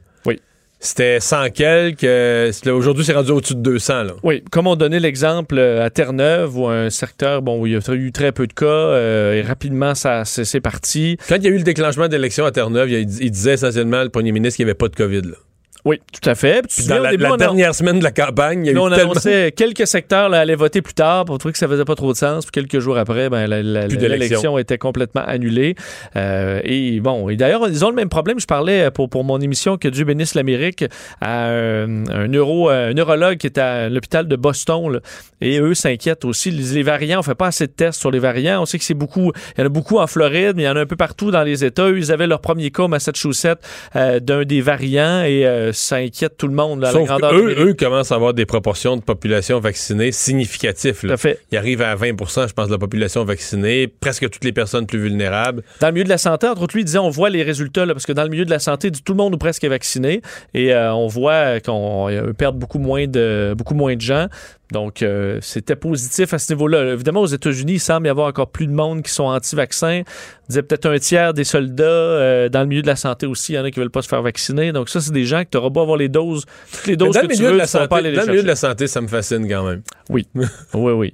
C'était 0.82 1.20
100 1.20 1.50
quelques. 1.50 2.04
euh, 2.04 2.50
Aujourd'hui, 2.72 3.04
c'est 3.04 3.12
rendu 3.12 3.30
au-dessus 3.32 3.54
de 3.54 3.60
200, 3.60 4.02
là. 4.04 4.12
Oui, 4.22 4.42
comme 4.50 4.66
on 4.66 4.76
donnait 4.76 4.98
l'exemple 4.98 5.58
euh, 5.58 5.84
à 5.84 5.90
Terre-Neuve, 5.90 6.56
où 6.56 6.68
un 6.68 6.88
secteur 6.88 7.42
bon, 7.42 7.60
où 7.60 7.66
il 7.66 7.74
y 7.74 7.76
a 7.76 7.92
eu 7.92 8.12
très 8.12 8.32
peu 8.32 8.46
de 8.46 8.52
cas, 8.54 8.64
euh, 8.64 9.34
et 9.34 9.42
rapidement, 9.42 9.94
ça 9.94 10.24
c'est 10.24 10.60
parti. 10.60 11.18
Quand 11.28 11.36
il 11.36 11.44
y 11.44 11.48
a 11.48 11.50
eu 11.50 11.58
le 11.58 11.64
déclenchement 11.64 12.08
d'élection 12.08 12.46
à 12.46 12.50
Terre-Neuve, 12.50 12.90
il, 12.90 13.00
il 13.22 13.30
disait 13.30 13.52
essentiellement, 13.54 14.02
le 14.02 14.08
premier 14.08 14.32
ministre, 14.32 14.56
qu'il 14.56 14.64
n'y 14.64 14.70
avait 14.70 14.76
pas 14.78 14.88
de 14.88 14.96
COVID, 14.96 15.22
là. 15.22 15.36
Oui, 15.84 16.00
tout 16.12 16.28
à 16.28 16.34
fait. 16.34 16.62
Puis 16.68 16.86
dans 16.86 16.98
la, 16.98 17.10
début, 17.12 17.22
la 17.22 17.30
on 17.30 17.34
a- 17.34 17.38
dernière 17.38 17.74
semaine 17.74 17.98
de 17.98 18.04
la 18.04 18.10
campagne, 18.12 18.64
il 18.64 18.66
y 18.66 18.70
a 18.70 18.72
eu 18.72 18.78
on 18.78 18.88
tellement... 18.90 19.12
annonçait 19.12 19.52
quelques 19.52 19.86
secteurs 19.86 20.28
là, 20.28 20.40
allaient 20.40 20.54
voter 20.54 20.82
plus 20.82 20.94
tard 20.94 21.24
pour 21.24 21.38
trouver 21.38 21.52
que 21.52 21.58
ça 21.58 21.68
faisait 21.68 21.84
pas 21.84 21.94
trop 21.94 22.12
de 22.12 22.16
sens. 22.18 22.44
Puis 22.44 22.52
quelques 22.52 22.80
jours 22.82 22.98
après, 22.98 23.28
ben, 23.30 23.46
l'élection 23.46 24.58
était 24.58 24.78
complètement 24.78 25.22
annulée. 25.24 25.74
Euh, 26.16 26.60
et 26.64 27.00
bon, 27.00 27.28
et 27.28 27.36
d'ailleurs, 27.36 27.66
ils 27.68 27.84
ont 27.84 27.90
le 27.90 27.96
même 27.96 28.08
problème. 28.08 28.38
Je 28.40 28.46
parlais 28.46 28.90
pour, 28.90 29.08
pour 29.08 29.24
mon 29.24 29.40
émission 29.40 29.76
que 29.76 29.88
Dieu 29.88 30.04
bénisse 30.04 30.34
l'Amérique 30.34 30.84
à 31.20 31.46
un, 31.48 32.06
un 32.08 32.28
neuro, 32.28 32.68
un 32.68 32.92
neurologue 32.92 33.38
qui 33.38 33.46
est 33.46 33.58
à 33.58 33.88
l'hôpital 33.88 34.28
de 34.28 34.36
Boston. 34.36 34.92
là. 34.92 35.00
et 35.40 35.58
eux 35.60 35.74
s'inquiètent 35.74 36.24
aussi. 36.24 36.50
Les, 36.50 36.74
les 36.74 36.82
variants, 36.82 37.20
on 37.20 37.22
fait 37.22 37.34
pas 37.34 37.46
assez 37.48 37.66
de 37.66 37.72
tests 37.72 38.00
sur 38.00 38.10
les 38.10 38.18
variants. 38.18 38.60
On 38.62 38.66
sait 38.66 38.78
que 38.78 38.84
c'est 38.84 38.94
beaucoup. 38.94 39.32
Il 39.56 39.60
y 39.60 39.62
en 39.62 39.66
a 39.66 39.70
beaucoup 39.70 39.98
en 39.98 40.06
Floride, 40.06 40.54
mais 40.56 40.62
il 40.62 40.66
y 40.66 40.68
en 40.68 40.76
a 40.76 40.80
un 40.80 40.86
peu 40.86 40.96
partout 40.96 41.30
dans 41.30 41.42
les 41.42 41.64
États. 41.64 41.88
Eux, 41.88 41.98
ils 41.98 42.12
avaient 42.12 42.26
leur 42.26 42.40
premier 42.40 42.70
cas 42.70 42.84
au 42.84 42.88
Massachusetts 42.88 43.58
euh, 43.96 44.20
d'un 44.20 44.42
des 44.44 44.60
variants 44.60 45.22
et 45.22 45.46
euh, 45.46 45.69
ça 45.72 45.96
inquiète 45.96 46.36
tout 46.36 46.48
le 46.48 46.54
monde. 46.54 46.80
là, 46.80 46.92
la 46.92 47.02
grandeur 47.02 47.34
eux, 47.34 47.54
eux 47.58 47.74
commencent 47.74 48.12
à 48.12 48.16
avoir 48.16 48.34
des 48.34 48.46
proportions 48.46 48.96
de 48.96 49.02
population 49.02 49.60
vaccinée 49.60 50.12
significatives. 50.12 51.00
Là. 51.04 51.16
fait. 51.16 51.40
Ils 51.52 51.58
arrivent 51.58 51.82
à 51.82 51.94
20 51.94 52.08
je 52.08 52.52
pense, 52.52 52.66
de 52.66 52.72
la 52.72 52.78
population 52.78 53.24
vaccinée, 53.24 53.88
presque 53.88 54.28
toutes 54.30 54.44
les 54.44 54.52
personnes 54.52 54.86
plus 54.86 55.00
vulnérables. 55.00 55.62
Dans 55.80 55.88
le 55.88 55.92
milieu 55.92 56.04
de 56.04 56.08
la 56.08 56.18
santé, 56.18 56.46
entre 56.46 56.62
autres, 56.62 56.74
lui, 56.74 56.82
il 56.82 56.86
disait 56.86 56.98
on 56.98 57.10
voit 57.10 57.30
les 57.30 57.42
résultats, 57.42 57.86
là, 57.86 57.94
parce 57.94 58.06
que 58.06 58.12
dans 58.12 58.24
le 58.24 58.30
milieu 58.30 58.44
de 58.44 58.50
la 58.50 58.58
santé, 58.58 58.90
tout 58.90 59.12
le 59.12 59.16
monde 59.16 59.34
ou 59.34 59.38
presque 59.38 59.64
est 59.64 59.68
vacciné, 59.68 60.22
et 60.54 60.72
euh, 60.74 60.92
on 60.94 61.06
voit 61.06 61.60
qu'on 61.60 62.08
perd 62.36 62.58
beaucoup 62.58 62.78
moins 62.78 63.06
de, 63.06 63.54
beaucoup 63.56 63.74
moins 63.74 63.94
de 63.96 64.00
gens. 64.00 64.26
Donc, 64.72 65.02
euh, 65.02 65.38
c'était 65.40 65.76
positif 65.76 66.32
à 66.32 66.38
ce 66.38 66.52
niveau-là. 66.52 66.92
Évidemment, 66.92 67.22
aux 67.22 67.26
États-Unis, 67.26 67.74
il 67.74 67.80
semble 67.80 68.06
y 68.06 68.10
avoir 68.10 68.28
encore 68.28 68.50
plus 68.50 68.66
de 68.66 68.72
monde 68.72 69.02
qui 69.02 69.10
sont 69.10 69.24
anti-vaccins. 69.24 70.02
Il 70.02 70.04
disait 70.48 70.62
peut-être 70.62 70.86
un 70.86 70.98
tiers 70.98 71.34
des 71.34 71.44
soldats 71.44 71.84
euh, 71.84 72.48
dans 72.48 72.60
le 72.60 72.66
milieu 72.66 72.82
de 72.82 72.86
la 72.86 72.96
santé 72.96 73.26
aussi. 73.26 73.52
Il 73.52 73.56
y 73.56 73.58
en 73.58 73.64
a 73.64 73.70
qui 73.70 73.80
veulent 73.80 73.90
pas 73.90 74.02
se 74.02 74.08
faire 74.08 74.22
vacciner. 74.22 74.72
Donc, 74.72 74.88
ça, 74.88 75.00
c'est 75.00 75.12
des 75.12 75.24
gens 75.24 75.44
que 75.44 75.50
tu 75.50 75.58
auras 75.58 75.70
beau 75.70 75.80
avoir 75.80 75.96
les 75.96 76.08
doses, 76.08 76.44
toutes 76.72 76.86
les 76.86 76.96
doses 76.96 77.16
que 77.16 77.22
le 77.22 77.28
tu 77.28 77.34
milieu 77.34 77.46
veux, 77.48 77.52
de 77.54 77.58
la 77.58 77.66
tu 77.66 77.72
pourras 77.72 77.88
pas 77.88 77.96
santé, 77.96 78.06
aller 78.06 78.10
les 78.10 78.16
dans 78.16 78.26
le 78.26 78.30
milieu 78.30 78.42
de 78.42 78.48
la 78.48 78.56
santé, 78.56 78.86
ça 78.86 79.00
me 79.00 79.08
fascine 79.08 79.48
quand 79.48 79.66
même. 79.66 79.82
Oui, 80.08 80.28
oui, 80.74 80.92
oui. 80.92 81.12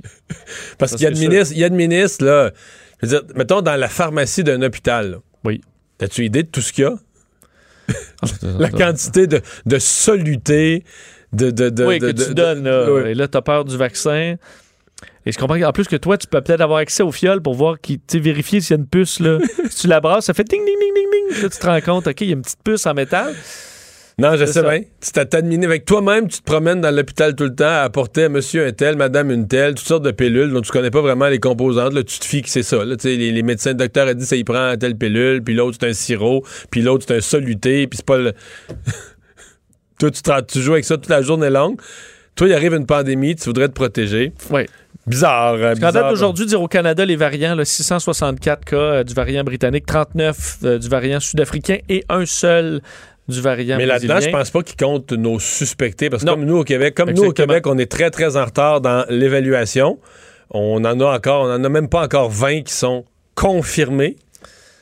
Parce 0.78 0.92
qu'il 0.92 1.02
y 1.02 1.06
a 1.06 1.10
de 1.10 1.18
ministres, 1.18 1.54
il 1.54 1.60
y 1.60 1.64
a 1.64 1.68
de 1.68 1.74
ministres, 1.74 2.24
là. 2.24 2.50
Je 3.02 3.06
veux 3.06 3.20
dire, 3.20 3.36
mettons 3.36 3.62
dans 3.62 3.76
la 3.76 3.88
pharmacie 3.88 4.44
d'un 4.44 4.62
hôpital. 4.62 5.10
là. 5.12 5.16
Oui. 5.44 5.60
As-tu 6.00 6.24
idée 6.24 6.42
de 6.42 6.48
tout 6.48 6.60
ce 6.60 6.72
qu'il 6.72 6.84
y 6.84 6.86
a? 6.86 6.94
La 8.58 8.68
quantité 8.70 9.26
de, 9.26 9.40
de 9.64 9.78
soluté, 9.78 10.84
de. 11.32 11.50
de, 11.50 11.68
de 11.70 11.84
oui, 11.84 11.98
de- 11.98 12.10
que 12.12 12.24
tu 12.24 12.34
donnes. 12.34 12.64
Là, 12.64 12.90
Oui. 12.92 13.10
Et 13.10 13.14
là, 13.14 13.28
tu 13.28 13.36
as 13.38 13.42
peur 13.42 13.64
du 13.64 13.76
vaccin. 13.76 14.36
Et 15.26 15.32
je 15.32 15.38
comprends 15.38 15.58
qu'en 15.58 15.72
plus 15.72 15.88
que 15.88 15.96
toi, 15.96 16.16
tu 16.16 16.26
peux 16.28 16.40
peut-être 16.40 16.60
avoir 16.60 16.78
accès 16.78 17.02
au 17.02 17.10
fiole 17.12 17.42
pour 17.42 17.54
voir, 17.54 17.80
qui, 17.80 17.98
tu 17.98 18.04
sais, 18.12 18.18
vérifier 18.18 18.60
s'il 18.60 18.76
y 18.76 18.78
a 18.78 18.80
une 18.80 18.86
puce. 18.86 19.18
Là. 19.20 19.38
si 19.70 19.80
tu 19.82 19.86
la 19.88 20.00
brasses, 20.00 20.26
ça 20.26 20.34
fait 20.34 20.44
ding, 20.44 20.64
ding, 20.64 20.76
ding, 20.78 20.94
ding, 20.94 21.06
ding. 21.34 21.42
Là, 21.42 21.48
tu 21.48 21.58
te 21.58 21.66
rends 21.66 21.80
compte, 21.80 22.06
OK, 22.06 22.20
il 22.20 22.28
y 22.28 22.30
a 22.30 22.34
une 22.34 22.42
petite 22.42 22.62
puce 22.62 22.86
en 22.86 22.94
métal. 22.94 23.34
Non, 24.18 24.34
je 24.36 24.46
sais 24.46 24.52
ça. 24.54 24.62
bien. 24.62 24.80
Tu 24.80 25.10
t'as 25.12 25.26
t'admini- 25.26 25.66
avec 25.66 25.84
toi-même, 25.84 26.26
tu 26.28 26.38
te 26.38 26.42
promènes 26.44 26.80
dans 26.80 26.90
l'hôpital 26.94 27.34
tout 27.34 27.44
le 27.44 27.54
temps 27.54 27.64
à 27.66 27.80
apporter 27.82 28.24
à 28.24 28.28
monsieur 28.30 28.66
un 28.66 28.72
tel, 28.72 28.96
madame 28.96 29.30
une 29.30 29.46
telle, 29.46 29.74
toutes 29.74 29.86
sortes 29.86 30.04
de 30.04 30.10
pilules 30.10 30.50
dont 30.52 30.62
tu 30.62 30.72
connais 30.72 30.90
pas 30.90 31.02
vraiment 31.02 31.28
les 31.28 31.38
composantes. 31.38 31.92
Là, 31.92 32.02
tu 32.02 32.18
te 32.18 32.24
fies 32.24 32.40
que 32.40 32.48
c'est 32.48 32.62
ça. 32.62 32.82
Là, 32.82 32.94
les, 33.04 33.30
les 33.32 33.42
médecins, 33.42 33.70
le 33.72 33.76
docteur 33.76 34.08
a 34.08 34.14
dit 34.14 34.24
ça, 34.24 34.36
il 34.36 34.44
prend 34.46 34.74
telle 34.78 34.96
pilule, 34.96 35.42
puis 35.42 35.52
l'autre 35.54 35.76
c'est 35.78 35.88
un 35.88 35.92
sirop, 35.92 36.46
puis 36.70 36.80
l'autre 36.80 37.04
c'est 37.06 37.16
un 37.16 37.20
soluté, 37.20 37.86
puis 37.88 37.98
c'est 37.98 38.06
pas 38.06 38.16
le. 38.16 38.32
Toi, 39.98 40.10
tu, 40.42 40.60
joues 40.60 40.72
avec 40.72 40.84
ça 40.84 40.96
toute 40.96 41.08
la 41.08 41.22
journée 41.22 41.50
longue. 41.50 41.80
Toi, 42.34 42.48
il 42.48 42.52
arrive 42.52 42.74
une 42.74 42.86
pandémie, 42.86 43.34
tu 43.34 43.44
voudrais 43.44 43.68
te 43.68 43.72
protéger. 43.72 44.32
Oui. 44.50 44.62
Bizarre. 45.06 45.56
Qu'en 45.58 45.72
bizarre. 45.72 45.92
date 45.92 46.08
d'aujourd'hui, 46.10 46.46
dire 46.46 46.60
au 46.60 46.68
Canada, 46.68 47.04
les 47.04 47.16
variants, 47.16 47.54
là, 47.54 47.64
664 47.64 48.64
cas 48.64 48.76
euh, 48.76 49.04
du 49.04 49.14
variant 49.14 49.44
britannique, 49.44 49.86
39 49.86 50.58
euh, 50.64 50.78
du 50.78 50.88
variant 50.88 51.20
sud-africain 51.20 51.78
et 51.88 52.04
un 52.08 52.26
seul 52.26 52.82
du 53.28 53.40
variant 53.40 53.76
Mais 53.76 53.86
là-dedans, 53.86 54.20
je 54.20 54.30
pense 54.30 54.50
pas 54.50 54.62
qu'ils 54.62 54.76
comptent 54.76 55.12
nos 55.12 55.38
suspectés. 55.38 56.10
Parce 56.10 56.22
que 56.22 56.28
Non. 56.28 56.34
comme 56.34 56.44
nous 56.44 56.58
au 56.58 56.64
Québec, 56.64 56.94
comme 56.94 57.10
nous 57.10 57.24
au. 57.24 57.32
Québec, 57.32 57.66
on 57.66 57.78
est 57.78 57.90
très, 57.90 58.10
très 58.10 58.36
en 58.36 58.44
retard 58.44 58.80
dans 58.80 59.04
l'évaluation. 59.08 59.98
On 60.50 60.84
en 60.84 61.00
a 61.00 61.04
encore, 61.04 61.44
on 61.46 61.52
en 61.52 61.64
a 61.64 61.68
même 61.68 61.88
pas 61.88 62.02
encore 62.02 62.30
20 62.30 62.62
qui 62.62 62.72
sont 62.72 63.04
confirmés. 63.34 64.16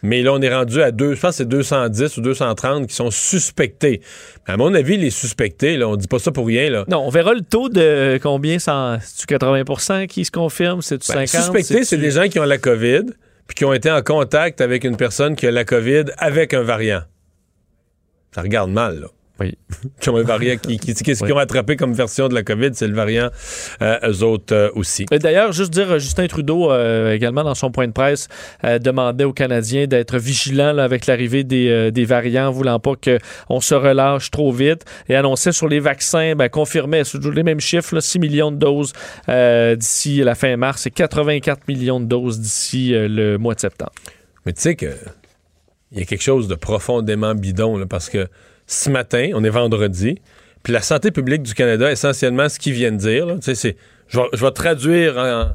Mais 0.05 0.21
là, 0.21 0.35
on 0.35 0.41
est 0.43 0.55
rendu 0.55 0.83
à 0.83 0.91
deux, 0.91 1.15
je 1.15 1.21
pense 1.21 1.31
que 1.31 1.37
c'est 1.39 1.49
210 1.49 2.19
ou 2.19 2.21
230 2.21 2.87
qui 2.87 2.95
sont 2.95 3.11
suspectés. 3.11 4.03
À 4.47 4.59
mon 4.59 4.75
avis, 4.75 4.99
les 4.99 5.09
suspectés, 5.09 5.79
là, 5.79 5.89
on 5.89 5.97
dit 5.97 6.09
pas 6.09 6.19
ça 6.19 6.31
pour 6.31 6.47
rien, 6.47 6.69
là. 6.69 6.85
Non, 6.89 6.99
on 6.99 7.09
verra 7.09 7.33
le 7.33 7.41
taux 7.41 7.71
de 7.71 8.19
combien, 8.23 8.59
c'est-tu 8.59 9.35
80% 9.35 10.07
qui 10.07 10.27
se 10.27 10.31
confirme, 10.31 10.83
c'est-tu 10.83 11.11
Ben, 11.11 11.27
50 11.27 11.43
suspectés, 11.45 11.85
c'est 11.85 11.97
des 11.97 12.11
gens 12.11 12.29
qui 12.29 12.39
ont 12.39 12.45
la 12.45 12.59
COVID 12.59 13.05
puis 13.47 13.55
qui 13.57 13.65
ont 13.65 13.73
été 13.73 13.91
en 13.91 14.03
contact 14.03 14.61
avec 14.61 14.85
une 14.85 14.99
personne 14.99 15.37
qui 15.37 15.47
a 15.47 15.51
la 15.51 15.65
COVID 15.65 16.05
avec 16.19 16.53
un 16.53 16.63
variant. 16.63 17.03
Ça 18.35 18.43
regarde 18.43 18.71
mal, 18.71 19.01
là. 19.01 19.09
Oui. 19.41 19.59
Qui 20.01 20.11
ont 20.11 20.17
un 20.17 20.23
variant 20.23 20.57
qui, 20.57 20.79
Oui. 21.23 21.33
ont 21.33 21.39
attrapé 21.39 21.75
comme 21.77 21.93
version 21.93 22.29
de 22.29 22.35
la 22.35 22.45
COVID, 22.45 22.71
c'est 22.75 22.87
le 22.87 22.95
variant 22.95 23.31
euh, 23.83 23.99
eux 24.09 24.23
autres 24.23 24.55
euh, 24.55 24.71
aussi. 24.75 25.07
Et 25.11 25.19
D'ailleurs, 25.19 25.51
juste 25.53 25.73
dire, 25.73 25.91
euh, 25.91 25.99
Justin 25.99 26.29
Trudeau, 26.29 26.71
euh, 26.71 27.13
également 27.13 27.43
dans 27.43 27.57
son 27.57 27.73
point 27.73 27.89
de 27.89 27.93
presse, 27.93 28.29
euh, 28.63 28.79
demandait 28.79 29.25
aux 29.25 29.33
Canadiens 29.33 29.87
d'être 29.89 30.19
vigilants 30.19 30.73
là, 30.73 30.85
avec 30.85 31.07
l'arrivée 31.07 31.43
des, 31.43 31.69
euh, 31.69 31.91
des 31.91 32.05
variants, 32.05 32.53
voulant 32.53 32.79
pas 32.79 32.93
qu'on 32.95 33.61
se 33.61 33.75
relâche 33.75 34.31
trop 34.31 34.53
vite, 34.53 34.85
et 35.09 35.17
annonçait 35.17 35.53
sur 35.53 35.67
les 35.67 35.81
vaccins, 35.81 36.37
ben, 36.37 36.49
confirmait 36.49 37.03
les 37.35 37.43
mêmes 37.43 37.61
chiffres, 37.61 37.97
là, 37.97 38.01
6 38.01 38.21
millions 38.21 38.53
de 38.53 38.57
doses 38.57 38.93
euh, 39.29 39.75
d'ici 39.75 40.19
la 40.19 40.37
fin 40.37 40.57
mars 40.57 40.87
et 40.87 40.91
84 40.93 41.67
millions 41.67 41.99
de 41.99 42.07
doses 42.07 42.39
d'ici 42.39 42.95
euh, 42.95 43.09
le 43.09 43.37
mois 43.39 43.55
de 43.55 43.61
septembre. 43.61 43.93
Mais 44.47 44.53
tu 44.53 44.61
sais 44.61 44.77
que 44.77 44.87
il 45.91 45.99
y 45.99 46.03
a 46.03 46.05
quelque 46.07 46.23
chose 46.23 46.47
de 46.49 46.55
profondément 46.55 47.35
bidon, 47.35 47.77
là, 47.79 47.87
parce 47.87 48.09
que 48.11 48.29
ce 48.67 48.91
matin, 48.91 49.31
on 49.35 49.45
est 49.45 49.51
vendredi, 49.51 50.19
puis 50.63 50.73
la 50.73 50.81
santé 50.81 51.11
publique 51.11 51.43
du 51.43 51.55
Canada, 51.55 51.91
essentiellement, 51.91 52.49
ce 52.49 52.59
qu'ils 52.59 52.73
viennent 52.73 52.97
dire, 52.97 53.27
là, 53.27 53.37
c'est, 53.41 53.77
je 54.09 54.19
vais, 54.19 54.27
je 54.33 54.45
vais 54.45 54.51
traduire 54.51 55.19
en, 55.19 55.49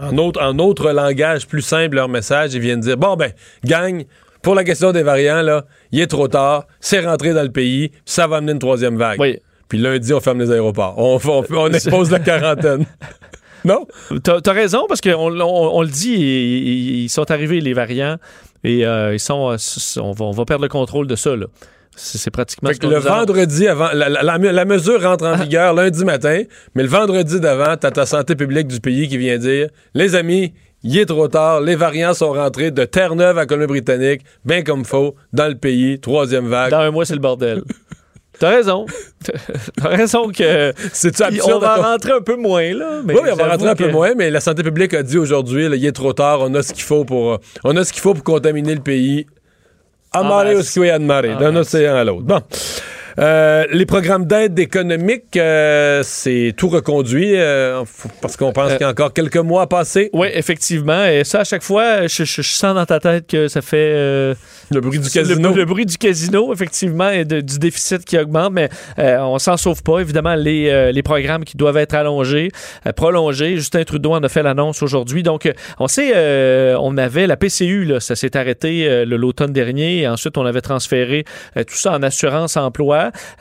en 0.00 0.18
autre, 0.18 0.42
en 0.42 0.58
autre 0.58 0.90
langage 0.90 1.46
plus 1.46 1.62
simple 1.62 1.96
leur 1.96 2.08
message, 2.08 2.54
ils 2.54 2.60
viennent 2.60 2.80
dire, 2.80 2.96
bon 2.96 3.16
ben, 3.16 3.32
gang, 3.64 4.04
pour 4.42 4.54
la 4.54 4.64
question 4.64 4.92
des 4.92 5.02
variants, 5.02 5.42
là, 5.42 5.66
il 5.92 6.00
est 6.00 6.06
trop 6.06 6.28
tard, 6.28 6.66
c'est 6.80 7.00
rentré 7.00 7.34
dans 7.34 7.42
le 7.42 7.52
pays, 7.52 7.90
ça 8.04 8.26
va 8.26 8.36
amener 8.36 8.52
une 8.52 8.58
troisième 8.58 8.96
vague. 8.96 9.20
Oui. 9.20 9.38
Puis 9.68 9.78
lundi, 9.78 10.14
on 10.14 10.20
ferme 10.20 10.40
les 10.40 10.50
aéroports. 10.50 10.94
On, 10.96 11.18
on, 11.22 11.44
on 11.50 11.68
expose 11.72 12.10
la 12.10 12.20
quarantaine. 12.20 12.86
non? 13.64 13.86
T'as 14.22 14.40
as 14.44 14.52
raison, 14.52 14.86
parce 14.88 15.00
qu'on 15.00 15.40
on, 15.40 15.82
le 15.82 15.88
dit, 15.88 16.14
ils, 16.14 17.02
ils 17.02 17.08
sont 17.08 17.30
arrivés, 17.30 17.60
les 17.60 17.74
variants, 17.74 18.16
et 18.64 18.86
euh, 18.86 19.14
ils 19.14 19.20
sont, 19.20 19.52
euh, 19.52 19.56
on, 20.00 20.12
va, 20.12 20.24
on 20.24 20.30
va 20.30 20.44
perdre 20.44 20.62
le 20.62 20.68
contrôle 20.68 21.06
de 21.06 21.16
ça. 21.16 21.36
Là. 21.36 21.46
C'est 21.98 22.18
c'est 22.18 22.30
pratiquement 22.30 22.70
ce 22.72 22.86
le 22.86 22.98
vendredi 22.98 23.66
avant, 23.68 23.88
la, 23.92 24.08
la- 24.08 24.22
la- 24.22 24.38
la 24.38 24.64
mesure 24.64 25.02
rentre 25.02 25.26
en 25.26 25.36
vigueur 25.36 25.74
lundi 25.74 26.04
matin, 26.04 26.42
mais 26.74 26.82
le 26.84 26.88
vendredi 26.88 27.40
d'avant, 27.40 27.76
t'as 27.76 27.90
ta 27.90 28.06
santé 28.06 28.36
publique 28.36 28.68
du 28.68 28.80
pays 28.80 29.08
qui 29.08 29.18
vient 29.18 29.36
dire 29.38 29.68
Les 29.94 30.14
amis, 30.14 30.54
il 30.84 30.96
est 30.96 31.06
trop 31.06 31.26
tard, 31.28 31.60
les 31.60 31.74
variants 31.74 32.14
sont 32.14 32.32
rentrés 32.32 32.70
de 32.70 32.84
Terre-Neuve 32.84 33.36
à 33.36 33.46
Colombie-Britannique, 33.46 34.22
bien 34.44 34.62
comme 34.62 34.84
faut, 34.84 35.16
dans 35.32 35.48
le 35.48 35.56
pays, 35.56 35.98
troisième 35.98 36.46
vague. 36.46 36.70
Dans 36.70 36.78
un 36.78 36.90
mois, 36.92 37.04
c'est 37.04 37.14
le 37.14 37.20
bordel. 37.20 37.62
T'as 38.38 38.50
raison. 38.50 38.86
T'as 39.82 39.88
raison 39.88 40.28
que. 40.30 40.72
C'est-tu 40.92 41.22
on 41.22 41.26
absurde? 41.26 41.60
va 41.60 41.74
rentrer 41.74 42.12
un 42.12 42.20
peu 42.20 42.36
moins, 42.36 42.72
là. 42.72 43.00
Mais 43.04 43.14
oui, 43.14 43.20
on 43.32 43.34
va 43.34 43.48
rentrer 43.48 43.68
un 43.70 43.74
peu 43.74 43.90
moins, 43.90 44.12
mais 44.16 44.30
la 44.30 44.38
santé 44.38 44.62
publique 44.62 44.94
a 44.94 45.02
dit 45.02 45.18
aujourd'hui, 45.18 45.64
il 45.66 45.84
est 45.84 45.90
trop 45.90 46.12
tard, 46.12 46.38
on 46.42 46.54
a 46.54 46.62
ce 46.62 46.72
qu'il 46.72 46.84
faut 46.84 47.04
pour, 47.04 47.32
euh, 47.32 47.36
on 47.64 47.76
a 47.76 47.82
ce 47.82 47.92
qu'il 47.92 48.00
faut 48.00 48.14
pour 48.14 48.22
contaminer 48.22 48.76
le 48.76 48.80
pays. 48.80 49.26
Square 50.62 50.94
à 50.94 50.98
mare, 50.98 51.24
En 51.36 51.38
d'un 51.38 51.52
masse. 51.52 51.74
océan 51.74 51.96
à 51.96 52.04
l'autre. 52.04 52.22
Bon. 52.22 52.40
Euh, 53.18 53.64
les 53.72 53.84
programmes 53.84 54.26
d'aide 54.26 54.56
économique, 54.60 55.36
euh, 55.36 56.02
c'est 56.04 56.54
tout 56.56 56.68
reconduit 56.68 57.32
euh, 57.34 57.82
parce 58.20 58.36
qu'on 58.36 58.52
pense 58.52 58.72
qu'il 58.72 58.82
y 58.82 58.84
a 58.84 58.90
encore 58.90 59.12
quelques 59.12 59.38
mois 59.38 59.62
à 59.62 59.66
passer. 59.66 60.08
Oui, 60.12 60.28
effectivement. 60.34 61.04
Et 61.04 61.24
ça, 61.24 61.40
à 61.40 61.44
chaque 61.44 61.64
fois, 61.64 62.06
je, 62.06 62.22
je- 62.24 62.42
je 62.42 62.48
sens 62.48 62.76
dans 62.76 62.86
ta 62.86 63.00
tête 63.00 63.26
que 63.26 63.48
ça 63.48 63.60
fait. 63.60 63.92
Le 64.70 64.80
bruit 64.80 65.00
du 65.00 65.10
casino. 65.10 65.52
Le, 65.52 65.64
bruit 65.64 65.86
du 65.86 65.96
casino, 65.98 66.52
effectivement, 66.52 67.10
et 67.10 67.24
de- 67.24 67.40
du 67.40 67.58
déficit 67.58 68.04
qui 68.04 68.16
augmente, 68.18 68.52
mais 68.52 68.68
on 68.98 69.38
s'en 69.40 69.56
sauve 69.56 69.82
pas. 69.82 69.98
Évidemment, 69.98 70.34
les, 70.36 70.92
les 70.92 71.02
programmes 71.02 71.44
qui 71.44 71.56
doivent 71.56 71.76
être 71.78 71.94
allongés, 71.94 72.50
prolongés. 72.94 73.56
Justin 73.56 73.82
Trudeau 73.82 74.12
en 74.12 74.22
a 74.22 74.28
fait 74.28 74.42
l'annonce 74.44 74.80
aujourd'hui. 74.82 75.24
Donc, 75.24 75.50
on 75.80 75.88
sait, 75.88 76.12
on 76.78 76.96
avait 76.96 77.26
la 77.26 77.36
PCU, 77.36 77.84
là, 77.84 77.98
ça 77.98 78.14
s'est 78.14 78.36
arrêté 78.36 79.04
l'automne 79.06 79.52
dernier. 79.52 80.02
Et 80.02 80.08
ensuite, 80.08 80.38
on 80.38 80.46
avait 80.46 80.60
transféré 80.60 81.24
tout 81.56 81.74
ça 81.74 81.92
en 81.98 82.02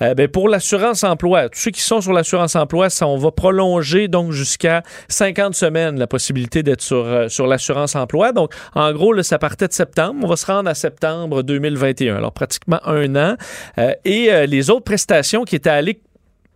Euh, 0.01 0.13
ben, 0.13 0.27
pour 0.27 0.49
l'assurance-emploi, 0.49 1.49
tous 1.49 1.60
ceux 1.60 1.71
qui 1.71 1.82
sont 1.82 2.01
sur 2.01 2.13
l'assurance-emploi, 2.13 2.89
ça, 2.89 3.08
on 3.08 3.17
va 3.17 3.32
prolonger 3.32 4.08
donc 4.08 4.32
jusqu'à 4.32 4.84
50 5.10 5.56
semaines 5.56 5.99
la 5.99 6.08
possibilité 6.08 6.63
d'être 6.63 6.82
sur, 6.82 7.06
euh, 7.06 7.27
sur 7.27 7.47
l'assurance-emploi. 7.47 8.32
Donc, 8.32 8.53
en 8.75 8.91
gros, 8.93 9.13
là, 9.13 9.23
ça 9.23 9.39
partait 9.39 9.67
de 9.67 9.73
septembre. 9.73 10.19
On 10.23 10.27
va 10.27 10.36
se 10.36 10.45
rendre 10.45 10.69
à 10.69 10.75
septembre 10.75 11.43
2021. 11.43 12.17
Alors, 12.17 12.32
pratiquement 12.32 12.80
un 12.86 13.15
an. 13.15 13.36
Euh, 13.77 13.93
et 14.06 14.32
euh, 14.32 14.45
les 14.45 14.69
autres 14.69 14.84
prestations 14.84 15.43
qui 15.43 15.56
étaient 15.56 15.69
allées 15.69 15.99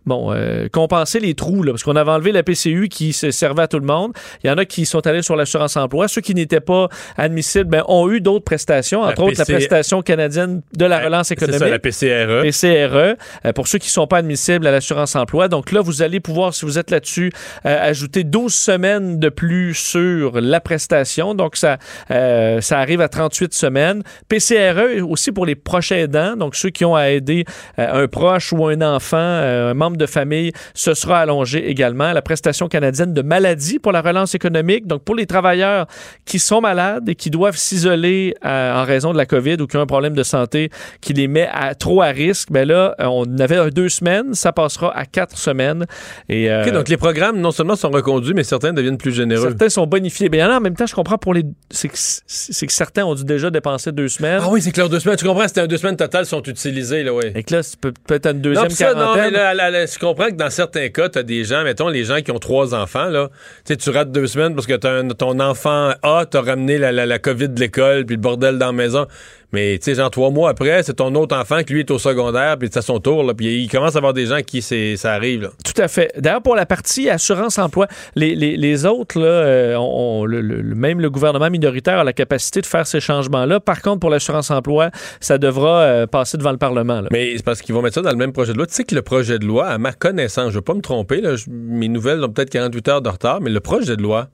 Bon, 0.04 0.32
euh, 0.32 0.68
compenser 0.68 1.20
les 1.20 1.34
trous, 1.34 1.62
là, 1.62 1.72
parce 1.72 1.84
qu'on 1.84 1.94
avait 1.94 2.10
enlevé 2.10 2.32
la 2.32 2.42
PCU 2.42 2.88
qui 2.88 3.12
se 3.12 3.30
servait 3.30 3.62
à 3.62 3.68
tout 3.68 3.78
le 3.78 3.86
monde. 3.86 4.12
Il 4.42 4.48
y 4.48 4.50
en 4.50 4.58
a 4.58 4.64
qui 4.64 4.84
sont 4.84 5.06
allés 5.06 5.22
sur 5.22 5.36
l'assurance-emploi. 5.36 6.08
Ceux 6.08 6.20
qui 6.20 6.34
n'étaient 6.34 6.60
pas 6.60 6.88
admissibles 7.16 7.70
ben, 7.70 7.84
ont 7.86 8.10
eu 8.10 8.20
d'autres 8.20 8.44
prestations, 8.44 9.02
entre 9.02 9.20
La 9.20 9.26
autres 9.28 9.38
la 9.38 9.44
PC 9.44 9.52
prestation 9.52 10.02
canadienne 10.02 10.62
de 10.76 10.84
la 10.84 10.98
relance 11.00 11.28
C'est 11.28 11.34
économique. 11.34 11.60
ça, 11.60 11.68
la 11.68 11.78
PCRE. 11.78 12.42
PCRE, 12.42 13.16
euh, 13.46 13.52
pour 13.54 13.68
ceux 13.68 13.78
qui 13.78 13.86
ne 13.88 13.92
sont 13.92 14.06
pas 14.06 14.18
admissibles 14.18 14.66
à 14.66 14.72
l'assurance-emploi. 14.72 15.48
Donc 15.48 15.70
là, 15.70 15.80
vous 15.80 16.02
allez 16.02 16.18
pouvoir, 16.18 16.52
si 16.52 16.64
vous 16.64 16.78
êtes 16.78 16.90
là-dessus, 16.90 17.32
euh, 17.64 17.78
ajouter 17.80 18.24
12 18.24 18.52
semaines 18.52 19.20
de 19.20 19.28
plus 19.28 19.74
sur 19.74 20.40
la 20.40 20.60
prestation. 20.60 21.34
Donc 21.34 21.56
ça, 21.56 21.78
euh, 22.10 22.60
ça 22.60 22.78
arrive 22.78 23.00
à 23.00 23.08
38 23.08 23.54
semaines. 23.54 24.02
PCRE 24.28 25.08
aussi 25.08 25.30
pour 25.30 25.46
les 25.46 25.54
proches 25.54 25.92
aidants, 25.92 26.36
donc 26.36 26.56
ceux 26.56 26.70
qui 26.70 26.84
ont 26.84 26.96
à 26.96 27.10
aider 27.10 27.44
un 27.78 28.08
proche 28.08 28.52
ou 28.52 28.66
un 28.66 28.80
enfant, 28.80 29.16
un 29.16 29.74
membre 29.74 29.91
de 29.96 30.06
famille, 30.06 30.52
ce 30.74 30.94
sera 30.94 31.20
allongé 31.20 31.68
également. 31.68 32.12
La 32.12 32.22
prestation 32.22 32.68
canadienne 32.68 33.12
de 33.14 33.22
maladie 33.22 33.78
pour 33.78 33.92
la 33.92 34.02
relance 34.02 34.34
économique, 34.34 34.86
donc 34.86 35.04
pour 35.04 35.14
les 35.14 35.26
travailleurs 35.26 35.86
qui 36.24 36.38
sont 36.38 36.60
malades 36.60 37.08
et 37.08 37.14
qui 37.14 37.30
doivent 37.30 37.56
s'isoler 37.56 38.34
euh, 38.44 38.82
en 38.82 38.84
raison 38.84 39.12
de 39.12 39.18
la 39.18 39.26
COVID 39.26 39.56
ou 39.60 39.66
qui 39.66 39.76
ont 39.76 39.80
un 39.82 39.86
problème 39.86 40.14
de 40.14 40.22
santé 40.22 40.70
qui 41.00 41.12
les 41.12 41.28
met 41.28 41.48
à, 41.52 41.74
trop 41.74 42.02
à 42.02 42.08
risque, 42.08 42.50
ben 42.50 42.66
là, 42.66 42.94
euh, 43.00 43.06
on 43.06 43.24
avait 43.38 43.70
deux 43.70 43.88
semaines, 43.88 44.34
ça 44.34 44.52
passera 44.52 44.96
à 44.96 45.04
quatre 45.04 45.36
semaines. 45.38 45.86
Et, 46.28 46.50
euh, 46.50 46.64
OK, 46.64 46.72
donc 46.72 46.88
les 46.88 46.96
programmes, 46.96 47.40
non 47.40 47.50
seulement 47.50 47.76
sont 47.76 47.90
reconduits, 47.90 48.34
mais 48.34 48.44
certains 48.44 48.72
deviennent 48.72 48.98
plus 48.98 49.12
généreux. 49.12 49.48
Certains 49.48 49.68
sont 49.68 49.86
bonifiés. 49.86 50.28
Mais 50.28 50.38
il 50.38 50.40
y 50.40 50.44
en 50.44 50.60
même 50.60 50.74
temps, 50.76 50.86
je 50.86 50.94
comprends 50.94 51.18
pour 51.18 51.34
les. 51.34 51.44
C'est 51.70 51.88
que, 51.88 52.72
certains 52.72 53.04
ont 53.04 53.14
dû 53.14 53.24
déjà 53.24 53.50
dépenser 53.50 53.92
deux 53.92 54.08
semaines. 54.08 54.40
Ah 54.42 54.48
oui, 54.50 54.62
c'est 54.62 54.72
que 54.72 54.80
leurs 54.80 54.88
deux 54.88 55.00
semaines, 55.00 55.16
tu 55.16 55.24
comprends, 55.24 55.46
c'était 55.48 55.66
deux 55.66 55.76
semaines 55.76 55.96
totales 55.96 56.26
sont 56.26 56.42
utilisées, 56.42 57.02
là, 57.02 57.12
oui. 57.12 57.24
Et 57.34 57.42
que 57.42 57.54
là, 57.54 57.60
peut-être 58.06 58.26
une 58.26 58.36
Non, 58.36 58.42
deuxième 58.42 58.70
ça, 58.70 58.94
non, 58.94 59.00
quarantaine. 59.00 59.24
mais 59.24 59.38
là, 59.38 59.54
là, 59.54 59.70
là, 59.70 59.81
je 59.86 59.98
comprends 59.98 60.26
que 60.26 60.36
dans 60.36 60.50
certains 60.50 60.88
cas, 60.88 61.08
t'as 61.08 61.22
des 61.22 61.44
gens, 61.44 61.64
mettons 61.64 61.88
les 61.88 62.04
gens 62.04 62.20
qui 62.20 62.30
ont 62.30 62.38
trois 62.38 62.74
enfants, 62.74 63.06
là, 63.08 63.30
tu 63.64 63.76
tu 63.76 63.90
rates 63.90 64.12
deux 64.12 64.26
semaines 64.26 64.54
parce 64.54 64.66
que 64.66 64.74
ton 65.12 65.40
enfant 65.40 65.92
A 66.02 66.26
t'a 66.26 66.40
ramené 66.40 66.78
la, 66.78 66.92
la, 66.92 67.06
la 67.06 67.18
COVID 67.18 67.48
de 67.48 67.60
l'école, 67.60 68.04
puis 68.04 68.16
le 68.16 68.22
bordel 68.22 68.58
dans 68.58 68.66
la 68.66 68.72
maison. 68.72 69.06
Mais, 69.52 69.78
tu 69.78 69.84
sais, 69.84 69.94
genre, 69.94 70.10
trois 70.10 70.30
mois 70.30 70.50
après, 70.50 70.82
c'est 70.82 70.94
ton 70.94 71.14
autre 71.14 71.36
enfant 71.36 71.62
qui, 71.62 71.74
lui, 71.74 71.80
est 71.80 71.90
au 71.90 71.98
secondaire, 71.98 72.56
puis 72.58 72.68
c'est 72.72 72.78
à 72.78 72.82
son 72.82 72.98
tour, 73.00 73.22
là, 73.22 73.34
puis 73.34 73.62
il 73.62 73.68
commence 73.68 73.94
à 73.94 73.98
avoir 73.98 74.12
des 74.14 74.26
gens 74.26 74.40
qui 74.40 74.62
c'est, 74.62 74.96
ça 74.96 75.12
arrive, 75.12 75.42
là. 75.42 75.48
Tout 75.64 75.80
à 75.82 75.88
fait. 75.88 76.10
D'ailleurs, 76.18 76.42
pour 76.42 76.56
la 76.56 76.64
partie 76.66 77.10
assurance-emploi, 77.10 77.86
les, 78.16 78.34
les, 78.34 78.56
les 78.56 78.86
autres, 78.86 79.18
là, 79.20 79.26
euh, 79.26 79.76
on- 79.76 80.20
on- 80.20 80.24
le- 80.24 80.62
même 80.74 81.00
le 81.00 81.10
gouvernement 81.10 81.50
minoritaire 81.50 81.98
a 81.98 82.04
la 82.04 82.12
capacité 82.12 82.60
de 82.60 82.66
faire 82.66 82.86
ces 82.86 83.00
changements-là. 83.00 83.60
Par 83.60 83.82
contre, 83.82 84.00
pour 84.00 84.10
l'assurance-emploi, 84.10 84.90
ça 85.20 85.38
devra 85.38 85.80
euh, 85.82 86.06
passer 86.06 86.38
devant 86.38 86.52
le 86.52 86.58
Parlement. 86.58 87.00
là. 87.02 87.08
Mais 87.12 87.34
c'est 87.36 87.44
parce 87.44 87.60
qu'ils 87.62 87.74
vont 87.74 87.82
mettre 87.82 87.94
ça 87.96 88.02
dans 88.02 88.10
le 88.10 88.16
même 88.16 88.32
projet 88.32 88.52
de 88.52 88.58
loi. 88.58 88.66
Tu 88.66 88.74
sais 88.74 88.84
que 88.84 88.94
le 88.94 89.02
projet 89.02 89.38
de 89.38 89.44
loi, 89.44 89.66
à 89.68 89.78
ma 89.78 89.92
connaissance, 89.92 90.50
je 90.50 90.54
veux 90.56 90.62
pas 90.62 90.74
me 90.74 90.80
tromper, 90.80 91.20
là, 91.20 91.36
je- 91.36 91.44
mes 91.50 91.88
nouvelles 91.88 92.22
ont 92.24 92.28
peut-être 92.30 92.50
48 92.50 92.88
heures 92.88 93.02
de 93.02 93.08
retard, 93.08 93.40
mais 93.40 93.50
le 93.50 93.60
projet 93.60 93.96
de 93.96 94.02
loi 94.02 94.28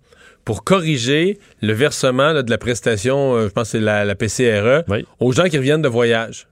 pour 0.48 0.64
corriger 0.64 1.38
le 1.60 1.74
versement 1.74 2.32
là, 2.32 2.42
de 2.42 2.48
la 2.50 2.56
prestation, 2.56 3.34
euh, 3.36 3.48
je 3.48 3.52
pense 3.52 3.64
que 3.64 3.72
c'est 3.72 3.80
la, 3.84 4.06
la 4.06 4.14
PCRE, 4.14 4.82
Oui. 4.88 5.04
aux 5.20 5.30
gens 5.30 5.44
qui 5.44 5.58
reviennent 5.58 5.82
de 5.82 5.88
voyage. 5.88 6.48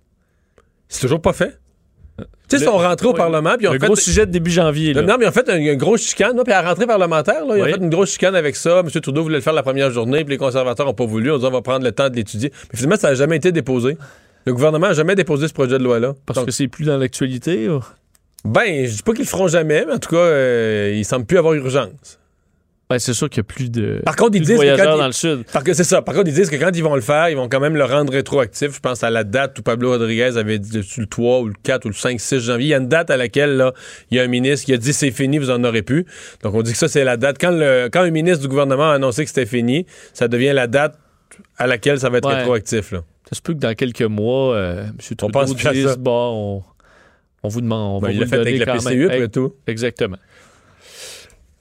C'est 0.88 1.00
toujours 1.00 1.22
pas 1.22 1.32
fait. 1.32 1.58
Tu 2.18 2.24
sais, 2.48 2.56
ils 2.58 2.64
sont 2.66 2.76
rentrés 2.76 3.06
au 3.06 3.12
oui. 3.12 3.16
Parlement, 3.16 3.54
puis 3.56 3.66
ont 3.68 3.72
Le 3.72 3.78
fait... 3.78 3.86
gros 3.86 3.96
sujet 3.96 4.26
de 4.26 4.30
début 4.32 4.50
janvier. 4.50 4.92
là. 4.92 5.00
Non, 5.00 5.16
mais 5.18 5.24
ils 5.24 5.28
ont 5.28 5.32
fait 5.32 5.48
une, 5.48 5.62
une 5.66 5.78
grosse 5.78 6.02
chicane, 6.02 6.38
puis 6.44 6.52
à 6.52 6.60
la 6.62 6.68
rentrée 6.68 6.86
parlementaire, 6.86 7.46
là, 7.46 7.56
ils 7.56 7.62
Oui. 7.62 7.68
ont 7.70 7.72
fait 7.74 7.80
une 7.82 7.88
grosse 7.88 8.10
chicane 8.12 8.34
avec 8.34 8.54
ça. 8.54 8.80
M. 8.80 8.90
Trudeau 9.00 9.22
voulait 9.22 9.36
le 9.36 9.40
faire 9.42 9.54
la 9.54 9.62
première 9.62 9.90
journée, 9.90 10.24
puis 10.24 10.32
les 10.34 10.38
conservateurs 10.38 10.84
n'ont 10.84 10.92
pas 10.92 11.06
voulu. 11.06 11.30
On 11.32 11.38
dit 11.38 11.46
on 11.46 11.50
va 11.50 11.62
prendre 11.62 11.82
le 11.84 11.92
temps 11.92 12.10
de 12.10 12.16
l'étudier. 12.16 12.52
Mais 12.72 12.76
finalement, 12.78 12.96
ça 13.00 13.08
n'a 13.08 13.14
jamais 13.14 13.36
été 13.36 13.50
déposé. 13.50 13.96
Le 14.44 14.52
gouvernement 14.52 14.88
n'a 14.88 14.92
jamais 14.92 15.14
déposé 15.14 15.48
ce 15.48 15.54
projet 15.54 15.78
de 15.78 15.82
loi-là. 15.84 16.12
Parce 16.26 16.36
Donc, 16.38 16.46
que 16.48 16.52
c'est 16.52 16.68
plus 16.68 16.84
dans 16.84 16.98
l'actualité. 16.98 17.70
ou? 17.70 17.80
Ben, 18.44 18.86
je 18.86 18.94
dis 18.96 19.02
pas 19.02 19.12
qu'ils 19.12 19.22
le 19.24 19.26
feront 19.30 19.48
jamais, 19.48 19.84
mais 19.86 19.94
en 19.94 19.98
tout 19.98 20.10
cas, 20.10 20.16
euh, 20.18 20.92
il 20.94 21.04
semble 21.06 21.24
plus 21.24 21.38
avoir 21.38 21.54
urgence. 21.54 22.18
Ben, 22.88 23.00
c'est 23.00 23.14
sûr 23.14 23.28
qu'il 23.28 23.40
n'y 23.40 23.46
a 23.46 23.52
plus 23.52 23.68
de, 23.68 24.00
Par 24.04 24.14
contre, 24.14 24.36
ils 24.36 24.40
disent 24.42 24.50
que 24.50 24.54
voyageurs 24.54 24.86
quand 24.86 24.94
ils- 24.94 24.98
dans 25.00 25.06
le 25.06 25.12
sud. 25.12 25.44
Que 25.64 25.74
c'est 25.74 25.82
ça. 25.82 26.02
Par 26.02 26.14
contre, 26.14 26.28
ils 26.28 26.34
disent 26.34 26.48
que 26.48 26.54
quand 26.54 26.70
ils 26.72 26.84
vont 26.84 26.94
le 26.94 27.00
faire, 27.00 27.28
ils 27.28 27.36
vont 27.36 27.48
quand 27.48 27.58
même 27.58 27.74
le 27.74 27.82
rendre 27.84 28.12
rétroactif. 28.12 28.72
Je 28.76 28.78
pense 28.78 29.02
à 29.02 29.10
la 29.10 29.24
date 29.24 29.58
où 29.58 29.62
Pablo 29.62 29.90
Rodriguez 29.90 30.36
avait 30.36 30.60
dit 30.60 30.80
le 30.96 31.06
3 31.06 31.40
ou 31.40 31.46
le 31.48 31.54
4 31.64 31.84
ou 31.84 31.88
le 31.88 31.94
5, 31.94 32.20
6 32.20 32.38
janvier. 32.38 32.66
Il 32.66 32.68
y 32.68 32.74
a 32.74 32.76
une 32.76 32.86
date 32.86 33.10
à 33.10 33.16
laquelle 33.16 33.56
là, 33.56 33.72
il 34.12 34.16
y 34.18 34.20
a 34.20 34.22
un 34.22 34.28
ministre 34.28 34.66
qui 34.66 34.72
a 34.72 34.76
dit 34.76 34.92
c'est 34.92 35.10
fini, 35.10 35.38
vous 35.38 35.50
en 35.50 35.64
aurez 35.64 35.82
plus. 35.82 36.06
Donc 36.44 36.54
on 36.54 36.62
dit 36.62 36.70
que 36.72 36.78
ça, 36.78 36.86
c'est 36.86 37.02
la 37.02 37.16
date. 37.16 37.38
Quand, 37.40 37.50
le, 37.50 37.88
quand 37.92 38.02
un 38.02 38.10
ministre 38.10 38.42
du 38.42 38.48
gouvernement 38.48 38.90
a 38.90 38.94
annoncé 38.94 39.24
que 39.24 39.30
c'était 39.30 39.46
fini, 39.46 39.84
ça 40.14 40.28
devient 40.28 40.52
la 40.52 40.68
date 40.68 40.96
à 41.58 41.66
laquelle 41.66 41.98
ça 41.98 42.08
va 42.08 42.18
être 42.18 42.28
Ouais. 42.28 42.36
rétroactif. 42.36 42.92
Là. 42.92 43.02
Ça 43.28 43.34
se 43.34 43.42
peut 43.42 43.54
que 43.54 43.58
dans 43.58 43.74
quelques 43.74 44.02
mois, 44.02 44.54
euh, 44.54 44.84
M. 44.84 44.92
Trudeau 45.16 45.32
pense 45.32 45.66
à 45.66 45.72
dise, 45.72 45.96
bon, 45.98 46.62
on, 46.62 46.64
on 47.42 47.48
vous 47.48 47.60
demande, 47.62 47.96
on 47.96 48.00
Ben, 48.00 48.06
va 48.06 48.12
il 48.12 48.16
vous 48.18 48.22
le 48.22 48.28
fait 48.28 48.36
avec 48.38 48.64
la 48.64 48.74
PCU, 48.74 49.06
après 49.06 49.26
tout. 49.28 49.54
Exactement. 49.66 50.18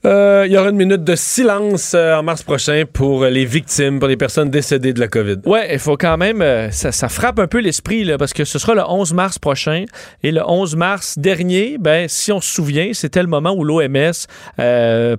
Euh, 0.06 0.44
il 0.46 0.52
y 0.52 0.56
aura 0.56 0.68
une 0.68 0.76
minute 0.76 1.02
de 1.02 1.16
silence 1.16 1.92
euh, 1.94 2.14
en 2.14 2.22
mars 2.22 2.44
prochain 2.44 2.84
pour 2.90 3.24
les 3.24 3.44
victimes, 3.44 3.98
pour 3.98 4.06
les 4.06 4.16
personnes 4.16 4.50
décédées 4.50 4.92
de 4.92 5.00
la 5.00 5.08
COVID. 5.08 5.38
Ouais, 5.46 5.72
il 5.72 5.80
faut 5.80 5.96
quand 5.96 6.16
même. 6.16 6.42
euh, 6.42 6.70
ça, 6.70 6.92
ça 6.92 7.08
frappe 7.08 7.40
un 7.40 7.48
peu 7.48 7.58
l'esprit, 7.58 8.04
là, 8.04 8.16
parce 8.16 8.32
que 8.32 8.44
ce 8.44 8.60
sera 8.60 8.76
le 8.76 8.82
11 8.86 9.14
mars 9.14 9.40
prochain. 9.40 9.84
Et 10.22 10.30
le 10.30 10.42
11 10.46 10.76
mars 10.76 11.18
dernier, 11.18 11.76
ben, 11.80 12.06
si 12.08 12.30
on 12.30 12.40
se 12.40 12.54
souvient, 12.54 12.92
c'était 12.92 13.20
le 13.20 13.26
moment 13.26 13.52
où 13.52 13.64
l'OMS 13.64 14.12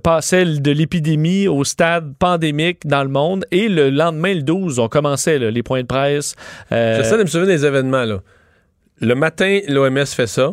passait 0.02 0.44
de 0.46 0.70
l'épidémie 0.70 1.48
au 1.48 1.64
stade 1.64 2.14
pandémique 2.18 2.86
dans 2.86 3.02
le 3.02 3.10
monde. 3.10 3.44
Et 3.50 3.68
le 3.68 3.90
lendemain, 3.90 4.32
le 4.32 4.42
12, 4.42 4.78
on 4.78 4.88
commençait 4.88 5.38
là, 5.38 5.50
les 5.50 5.62
points 5.62 5.82
de 5.82 5.86
presse. 5.86 6.34
J'essaie 6.70 7.18
de 7.18 7.24
me 7.24 7.28
souvenir 7.28 7.48
des 7.48 7.66
événements. 7.66 8.04
Là. 8.04 8.20
Le 9.00 9.14
matin, 9.14 9.60
l'OMS 9.68 10.06
fait 10.06 10.26
ça. 10.26 10.52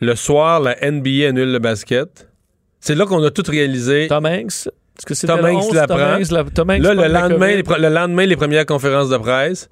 Le 0.00 0.16
soir, 0.16 0.60
la 0.60 0.74
NBA 0.82 1.28
annule 1.28 1.50
le 1.50 1.58
basket. 1.60 2.28
C'est 2.82 2.94
là 2.94 3.06
qu'on 3.06 3.22
a 3.24 3.30
tout 3.30 3.44
réalisé. 3.48 4.08
Tom 4.08 4.26
Hanks. 4.26 4.68
Est-ce 4.98 5.06
que 5.22 5.26
Tom 5.26 5.40
le 5.40 5.46
Hanks 5.52 5.64
11, 5.68 5.74
l'apprend. 5.74 5.96
Tom 5.96 6.06
Hanks, 6.20 6.30
la- 6.30 6.44
Tom 6.44 6.70
Hanks 6.70 6.82
Là, 6.82 6.94
le 6.94 7.08
lendemain, 7.08 7.46
les, 7.54 7.62
le 7.62 7.88
lendemain, 7.88 8.26
les 8.26 8.36
premières 8.36 8.66
conférences 8.66 9.08
de 9.08 9.16
presse. 9.16 9.68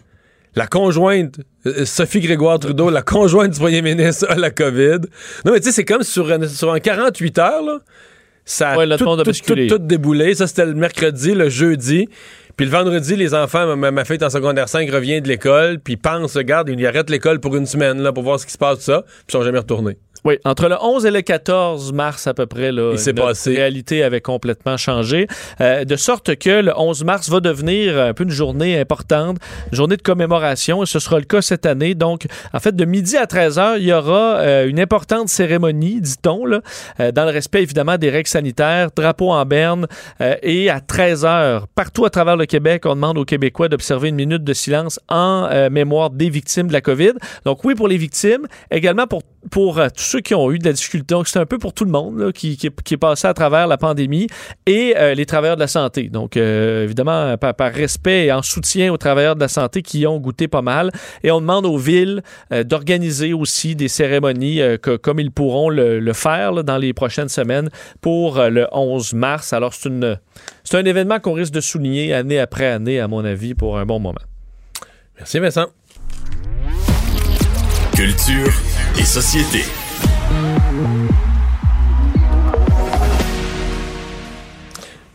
la 0.57 0.67
conjointe, 0.67 1.39
euh, 1.67 1.85
Sophie 1.85 2.21
Grégoire 2.21 2.59
Trudeau, 2.59 2.89
la 2.91 3.03
conjointe 3.03 3.53
du 3.53 3.59
premier 3.61 3.83
ministre, 3.83 4.27
a 4.31 4.37
la 4.37 4.51
COVID. 4.51 5.01
Non, 5.45 5.53
mais 5.53 5.61
tu 5.61 5.67
sais, 5.67 5.73
c'est 5.73 5.85
comme 5.85 6.03
sur, 6.03 6.31
un- 6.33 6.49
sur 6.49 6.73
un 6.73 6.81
48 6.81 7.39
heures, 7.39 7.63
là, 7.63 7.79
ça 8.45 8.71
a 8.71 8.77
Ouais, 8.79 8.87
tout 8.97 9.05
tout, 9.05 9.33
tout, 9.33 9.55
tout- 9.69 9.79
déboulé. 9.79 10.35
Ça, 10.35 10.47
c'était 10.47 10.67
le 10.67 10.75
mercredi, 10.75 11.35
le 11.35 11.49
jeudi. 11.51 12.09
Puis 12.57 12.67
le 12.67 12.73
vendredi, 12.73 13.15
les 13.17 13.33
enfants, 13.35 13.77
ma, 13.77 13.91
ma 13.91 14.05
fille 14.05 14.17
est 14.17 14.25
en 14.25 14.31
secondaire 14.31 14.69
5, 14.69 14.91
revient 14.91 15.21
de 15.23 15.29
l'école, 15.29 15.79
puis 15.79 15.97
pense, 15.97 16.37
regarde, 16.37 16.69
ils 16.69 16.87
arrêtent 16.87 17.11
l'école 17.11 17.39
pour 17.41 17.57
une 17.57 17.67
semaine, 17.67 18.01
là, 18.03 18.13
pour 18.13 18.23
voir 18.23 18.39
ce 18.41 18.45
qui 18.47 18.53
se 18.53 18.59
passe, 18.59 18.79
tout 18.79 18.85
ça, 18.85 19.03
puis 19.03 19.13
ils 19.29 19.33
sont 19.33 19.43
jamais 19.43 19.59
retournés. 19.59 19.97
Oui, 20.25 20.39
entre 20.45 20.69
le 20.69 20.77
11 20.81 21.07
et 21.07 21.11
le 21.11 21.23
14 21.23 21.93
mars 21.95 22.27
à 22.27 22.35
peu 22.35 22.45
près, 22.47 22.73
là, 22.73 22.91
Il 22.93 22.99
s'est 22.99 23.13
notre 23.13 23.29
passé. 23.29 23.55
réalité 23.55 24.03
avait 24.03 24.21
complètement 24.21 24.77
changé. 24.77 25.27
Euh, 25.61 25.85
de 25.85 25.97
sorte 25.97 26.37
que 26.37 26.61
le 26.61 26.73
11 26.77 27.05
mars 27.05 27.31
va 27.31 27.41
devenir 27.41 27.99
un 27.99 28.13
peu 28.13 28.25
une 28.25 28.31
journée 28.31 28.79
importante, 28.79 29.39
une 29.73 29.77
journée 29.77 29.97
de 29.97 30.03
commémoration, 30.03 30.83
et 30.83 30.87
ce 30.87 30.99
sera 30.99 31.19
le 31.19 31.25
cas 31.25 31.41
cette 31.41 31.65
année. 31.65 31.95
Donc, 31.95 32.27
en 32.53 32.61
fait, 32.61 32.77
de 32.77 32.85
midi 32.85 33.17
à 33.17 33.27
13 33.27 33.59
heures, 33.59 33.77
il 33.79 33.85
y 33.85 33.93
aura 33.93 34.37
euh, 34.37 34.69
une 34.69 34.79
importante 34.79 35.29
cérémonie, 35.31 36.03
dit-on, 36.03 36.45
là, 36.45 36.61
euh, 37.01 37.13
dans 37.13 37.25
le 37.25 37.31
respect 37.31 37.63
évidemment 37.63 37.97
des 37.97 38.11
règles 38.11 38.29
sanitaires, 38.29 38.91
drapeau 38.95 39.31
en 39.31 39.45
berne, 39.47 39.87
et 40.43 40.69
à 40.69 40.81
13 40.81 41.25
heures, 41.25 41.67
partout 41.69 42.05
à 42.05 42.11
travers 42.11 42.37
le 42.37 42.47
Québec, 42.47 42.85
on 42.85 42.95
demande 42.95 43.17
aux 43.17 43.25
Québécois 43.25 43.69
d'observer 43.69 44.11
une 44.11 44.17
minute 44.17 44.45
de 44.45 44.53
silence 44.53 45.01
en 45.09 45.49
mémoire 45.71 46.11
des 46.11 46.29
victimes 46.29 46.69
de 46.69 46.73
la 46.73 46.81
COVID. 46.81 47.13
Donc, 47.45 47.65
oui, 47.65 47.75
pour 47.75 47.89
les 47.89 47.97
victimes, 47.97 48.47
également 48.71 49.07
pour, 49.07 49.23
pour 49.51 49.81
tous 49.97 50.10
ceux 50.11 50.21
qui 50.21 50.35
ont 50.35 50.51
eu 50.51 50.59
de 50.59 50.65
la 50.65 50.73
difficulté. 50.73 51.15
Donc, 51.15 51.29
c'est 51.29 51.39
un 51.39 51.47
peu 51.47 51.59
pour 51.59 51.73
tout 51.73 51.85
le 51.85 51.91
monde 51.91 52.19
là, 52.19 52.33
qui, 52.33 52.57
qui, 52.57 52.67
est- 52.67 52.83
qui 52.83 52.95
est 52.95 52.97
passé 52.97 53.27
à 53.29 53.35
travers 53.35 53.67
la 53.67 53.77
pandémie 53.79 54.27
et 54.67 54.95
euh, 54.97 55.15
les 55.15 55.27
travailleurs 55.27 55.57
de 55.57 55.61
la 55.61 55.67
santé. 55.69 56.09
Donc, 56.09 56.37
euh, 56.37 56.85
évidemment, 56.85 57.37
par, 57.39 57.55
par 57.55 57.73
respect 57.73 58.27
et 58.27 58.33
en 58.33 58.43
soutien 58.43 58.93
aux 58.93 58.97
travailleurs 58.97 59.37
de 59.37 59.41
la 59.41 59.49
santé 59.49 59.83
qui 59.83 60.07
ont 60.07 60.19
goûté 60.19 60.49
pas 60.49 60.63
mal. 60.63 60.91
Et 61.23 61.31
on 61.31 61.41
demande 61.41 61.65
aux 61.67 61.77
villes 61.79 62.23
euh, 62.53 62.65
d'organiser 62.65 63.33
aussi 63.33 63.77
des 63.77 63.89
cérémonies 63.89 64.61
euh, 64.61 64.77
que- 64.77 64.97
comme 64.97 65.21
ils 65.21 65.31
pourront 65.31 65.69
le, 65.71 66.01
le 66.01 66.13
faire 66.13 66.53
là, 66.53 66.63
dans 66.63 66.79
les 66.79 66.93
prochaines 66.93 67.29
semaines 67.29 67.69
pour 68.01 68.39
euh, 68.39 68.49
le 68.51 68.67
11 68.73 69.15
mars. 69.15 69.53
Alors, 69.53 69.75
c'est 69.75 69.89
une 69.89 70.19
c'est 70.65 70.79
un 70.79 70.85
événement 70.85 71.21
qu'on 71.21 71.33
risque 71.35 71.53
de 71.53 71.61
souligner 71.61 72.13
année 72.15 72.39
après 72.39 72.67
année, 72.67 72.99
à 73.01 73.09
mon 73.09 73.25
avis, 73.25 73.55
pour 73.55 73.79
un 73.79 73.87
bon 73.87 73.99
moment. 74.01 74.21
Merci, 75.19 75.39
Vincent. 75.39 75.67
Culture 77.95 78.53
et 78.99 79.05
société. 79.05 79.63
Thank 80.83 81.11
you. 81.11 81.20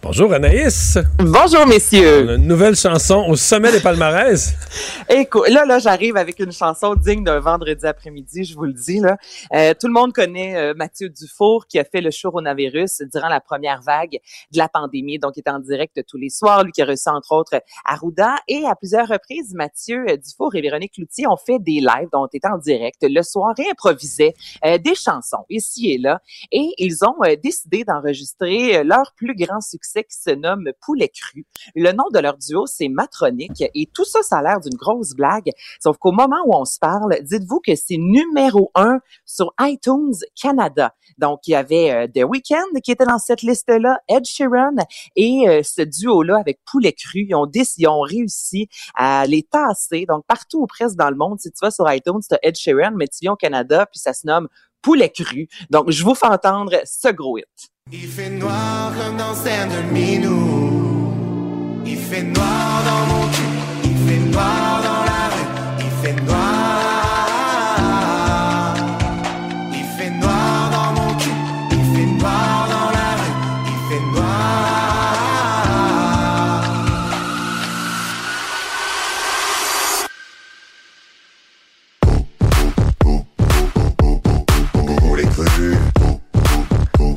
Bonjour, 0.05 0.31
Anaïs. 0.33 0.99
Bonjour, 1.17 1.61
On 1.63 1.67
messieurs. 1.67 2.29
a 2.29 2.35
une 2.35 2.45
nouvelle 2.45 2.75
chanson 2.75 3.25
au 3.27 3.35
sommet 3.35 3.71
des 3.71 3.79
palmarès. 3.79 4.53
Écoute, 5.09 5.49
là, 5.49 5.65
là, 5.65 5.79
j'arrive 5.79 6.15
avec 6.15 6.37
une 6.39 6.51
chanson 6.51 6.93
digne 6.93 7.23
d'un 7.23 7.39
vendredi 7.39 7.87
après-midi, 7.87 8.43
je 8.43 8.53
vous 8.53 8.65
le 8.65 8.73
dis, 8.73 8.99
là. 8.99 9.17
Euh, 9.51 9.73
tout 9.73 9.87
le 9.87 9.93
monde 9.93 10.13
connaît 10.13 10.57
euh, 10.57 10.73
Mathieu 10.75 11.09
Dufour, 11.09 11.65
qui 11.65 11.79
a 11.79 11.83
fait 11.83 12.01
le 12.01 12.11
show 12.11 12.29
coronavirus 12.29 13.01
durant 13.11 13.29
la 13.29 13.41
première 13.41 13.81
vague 13.81 14.19
de 14.51 14.57
la 14.59 14.69
pandémie. 14.69 15.17
Donc, 15.17 15.37
il 15.37 15.39
est 15.43 15.49
en 15.49 15.57
direct 15.57 15.99
tous 16.07 16.17
les 16.17 16.29
soirs. 16.29 16.63
Lui 16.63 16.71
qui 16.71 16.83
a 16.83 16.85
reçu, 16.85 17.09
entre 17.09 17.31
autres, 17.31 17.59
Arruda. 17.83 18.35
Et 18.47 18.63
à 18.63 18.75
plusieurs 18.75 19.07
reprises, 19.07 19.55
Mathieu 19.55 20.05
euh, 20.07 20.17
Dufour 20.17 20.53
et 20.53 20.61
Véronique 20.61 20.99
Loutier 20.99 21.25
ont 21.25 21.35
fait 21.35 21.57
des 21.57 21.79
lives 21.79 22.09
dont 22.13 22.21
on 22.21 22.27
était 22.27 22.47
en 22.47 22.59
direct 22.59 22.97
le 23.01 23.23
soir 23.23 23.55
et 23.57 23.71
improvisaient 23.71 24.35
euh, 24.65 24.77
des 24.77 24.93
chansons 24.93 25.45
ici 25.49 25.93
et 25.93 25.97
là. 25.97 26.21
Et 26.51 26.69
ils 26.77 27.03
ont 27.03 27.15
décidé 27.41 27.83
d'enregistrer 27.83 28.83
leur 28.83 29.11
plus 29.15 29.35
grand 29.35 29.61
succès 29.61 29.94
qui 30.03 30.17
se 30.17 30.31
nomme 30.31 30.69
Poulet 30.81 31.09
cru. 31.09 31.45
Le 31.75 31.91
nom 31.91 32.05
de 32.13 32.19
leur 32.19 32.37
duo, 32.37 32.65
c'est 32.65 32.89
Matronique. 32.89 33.63
Et 33.73 33.89
tout 33.93 34.05
ça, 34.05 34.21
ça 34.23 34.37
a 34.37 34.41
l'air 34.41 34.59
d'une 34.59 34.77
grosse 34.77 35.13
blague. 35.13 35.49
Sauf 35.81 35.97
qu'au 35.97 36.11
moment 36.11 36.41
où 36.45 36.55
on 36.55 36.65
se 36.65 36.79
parle, 36.79 37.17
dites-vous 37.21 37.59
que 37.59 37.75
c'est 37.75 37.97
numéro 37.97 38.71
un 38.75 38.99
sur 39.25 39.53
iTunes 39.61 40.13
Canada. 40.39 40.93
Donc, 41.17 41.47
il 41.47 41.51
y 41.51 41.55
avait 41.55 41.91
euh, 41.91 42.07
The 42.07 42.27
Weeknd 42.27 42.79
qui 42.83 42.91
était 42.91 43.05
dans 43.05 43.19
cette 43.19 43.41
liste-là, 43.41 43.99
Ed 44.07 44.25
Sheeran 44.25 44.75
et 45.15 45.47
euh, 45.47 45.61
ce 45.63 45.81
duo-là 45.81 46.37
avec 46.39 46.59
Poulet 46.65 46.93
Cru. 46.93 47.25
Ils 47.27 47.35
ont, 47.35 47.45
déc- 47.45 47.75
ils 47.77 47.87
ont 47.87 48.01
réussi 48.01 48.67
à 48.95 49.25
les 49.27 49.43
tasser. 49.43 50.05
Donc, 50.07 50.25
partout 50.27 50.61
ou 50.61 50.67
presque 50.67 50.95
dans 50.95 51.09
le 51.09 51.15
monde, 51.15 51.39
si 51.39 51.51
tu 51.51 51.57
vas 51.61 51.71
sur 51.71 51.91
iTunes, 51.91 52.19
tu 52.27 52.35
as 52.35 52.39
Ed 52.43 52.55
Sheeran, 52.55 52.91
mais 52.95 53.07
tu 53.07 53.19
viens 53.21 53.33
au 53.33 53.37
Canada, 53.37 53.85
puis 53.85 53.99
ça 53.99 54.13
se 54.13 54.25
nomme 54.27 54.47
Poulet 54.81 55.09
Cru. 55.09 55.47
Donc, 55.69 55.89
je 55.91 56.03
vous 56.03 56.15
fais 56.15 56.27
entendre 56.27 56.75
ce 56.85 57.09
gros 57.09 57.37
hit. 57.37 57.45
Il 57.91 58.07
fait 58.07 58.31
noir 58.31 58.93
comme 58.97 59.15
dans 59.15 59.35
scène 59.35 59.69
de 59.69 59.93
Minou. 59.93 61.83
Il 61.85 61.97
fait 61.97 62.23
noir 62.23 62.83
dans 62.83 63.13
mon 63.13 63.27
cul. 63.29 63.43
Il 63.83 63.95
fait 64.07 64.31
noir 64.31 64.81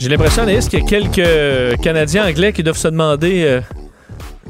J'ai 0.09 0.16
l'impression, 0.16 0.44
Anaïs, 0.44 0.71
qu'il 0.71 0.79
y 0.79 0.83
a 0.83 0.87
quelques 0.87 1.83
Canadiens 1.83 2.27
anglais 2.27 2.55
qui 2.55 2.62
doivent 2.62 2.79
se 2.79 2.88
demander 2.88 3.44
euh, 3.44 3.61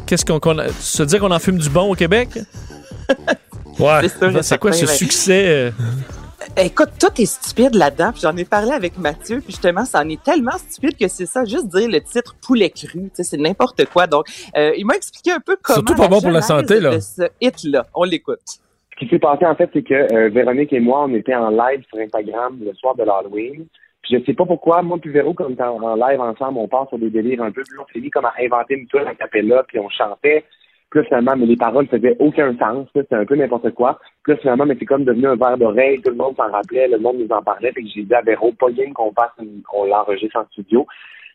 qu'est-ce 0.07 0.25
qu'on. 0.25 0.39
se 0.79 1.03
dire 1.03 1.19
qu'on 1.19 1.33
en 1.33 1.41
fume 1.41 1.59
du 1.59 1.69
bon 1.69 1.91
au 1.91 1.95
Québec? 1.97 2.29
Ouais. 3.81 4.09
C'est 4.43 4.59
quoi 4.59 4.73
ce 4.73 4.87
succès? 4.87 5.45
euh, 5.49 5.71
Écoute, 6.57 6.91
tout 7.01 7.21
est 7.21 7.27
stupide 7.27 7.75
là-dedans. 7.75 8.11
J'en 8.21 8.37
ai 8.37 8.45
parlé 8.45 8.71
avec 8.73 8.99
Mathieu. 8.99 9.41
Puis 9.41 9.53
justement, 9.53 9.85
ça 9.85 10.01
en 10.01 10.09
est 10.09 10.21
tellement 10.23 10.59
stupide 10.59 10.97
que 10.97 11.07
c'est 11.07 11.27
ça. 11.27 11.45
Juste 11.45 11.69
dire 11.69 11.89
le 11.89 12.01
titre 12.01 12.35
poulet 12.41 12.71
cru, 12.71 13.11
c'est 13.15 13.37
n'importe 13.37 13.85
quoi. 13.87 14.09
Donc, 14.09 14.27
euh, 14.57 14.73
il 14.77 14.85
m'a 14.85 14.95
expliqué 14.95 15.33
un 15.33 15.41
peu 15.41 15.57
comment. 15.63 15.77
Surtout 15.77 15.95
pas 15.95 16.09
bon 16.09 16.21
pour 16.21 16.31
la 16.31 16.43
santé, 16.43 16.81
là. 16.81 16.97
De 16.97 17.01
ce 17.01 17.23
hit-là. 17.41 17.87
On 17.95 18.05
l'écoute. 18.05 18.41
Ce 18.47 18.99
qui 18.99 19.09
s'est 19.09 19.21
passé, 19.21 19.45
en 19.47 19.55
fait, 19.55 19.71
c'est 19.73 19.83
que 19.83 19.95
euh, 19.95 20.29
Véronique 20.29 20.73
et 20.73 20.81
moi, 20.81 21.05
on 21.09 21.15
était 21.15 21.37
en 21.37 21.51
live 21.51 21.83
sur 21.89 21.99
Instagram 21.99 22.59
le 22.65 22.75
soir 22.75 22.95
de 22.97 23.05
l'Halloween. 23.05 23.67
Puis 24.03 24.17
je 24.17 24.25
sais 24.25 24.35
pas 24.35 24.47
pourquoi, 24.47 24.83
moi 24.83 24.99
puis 25.01 25.11
Véro, 25.11 25.35
comme 25.35 25.57
on 25.59 25.63
en, 25.63 25.83
en 25.83 26.09
live 26.09 26.21
ensemble, 26.21 26.59
on 26.59 26.69
part 26.69 26.89
sur 26.89 26.99
des 26.99 27.11
délires 27.11 27.43
un 27.43 27.51
peu. 27.51 27.63
Puis 27.63 27.79
on 27.79 27.87
s'est 27.93 28.01
mis 28.01 28.11
comme 28.11 28.25
à 28.25 28.35
inventer 28.41 28.75
une 28.75 28.87
tour 28.87 29.01
à 29.07 29.15
capella, 29.15 29.65
puis 29.67 29.79
on 29.79 29.89
chantait. 29.89 30.45
Puis 30.91 31.01
là, 31.01 31.07
finalement, 31.07 31.37
mais 31.37 31.47
les 31.47 31.57
paroles 31.57 31.87
faisaient 31.87 32.17
aucun 32.19 32.57
sens. 32.57 32.89
C'était 32.95 33.15
un 33.15 33.27
peu 33.27 33.37
n'importe 33.37 33.71
quoi. 33.73 33.99
Puis 34.23 34.33
là, 34.33 34.39
finalement, 34.39 34.65
mais 34.65 34.77
c'est 34.79 34.87
comme 34.87 35.05
devenu 35.05 35.27
un 35.27 35.37
verre 35.37 35.59
d'oreille. 35.59 36.01
Tout 36.01 36.11
le 36.11 36.17
monde 36.17 36.37
s'en 36.37 36.51
rappelait, 36.51 36.89
le 36.89 36.99
monde 36.99 37.19
nous 37.19 37.35
en 37.35 37.43
parlait. 37.43 37.73
Que 37.73 37.83
j'ai 37.83 38.05
dit 38.05 38.15
à 38.15 38.23
Véro, 38.23 38.53
pas 38.53 38.71
game 38.71 38.95
qu'on 38.95 39.13
passe, 39.13 39.33
qu'on 39.69 39.85
l'enregistre 39.85 40.39
en 40.39 40.47
studio. 40.47 40.87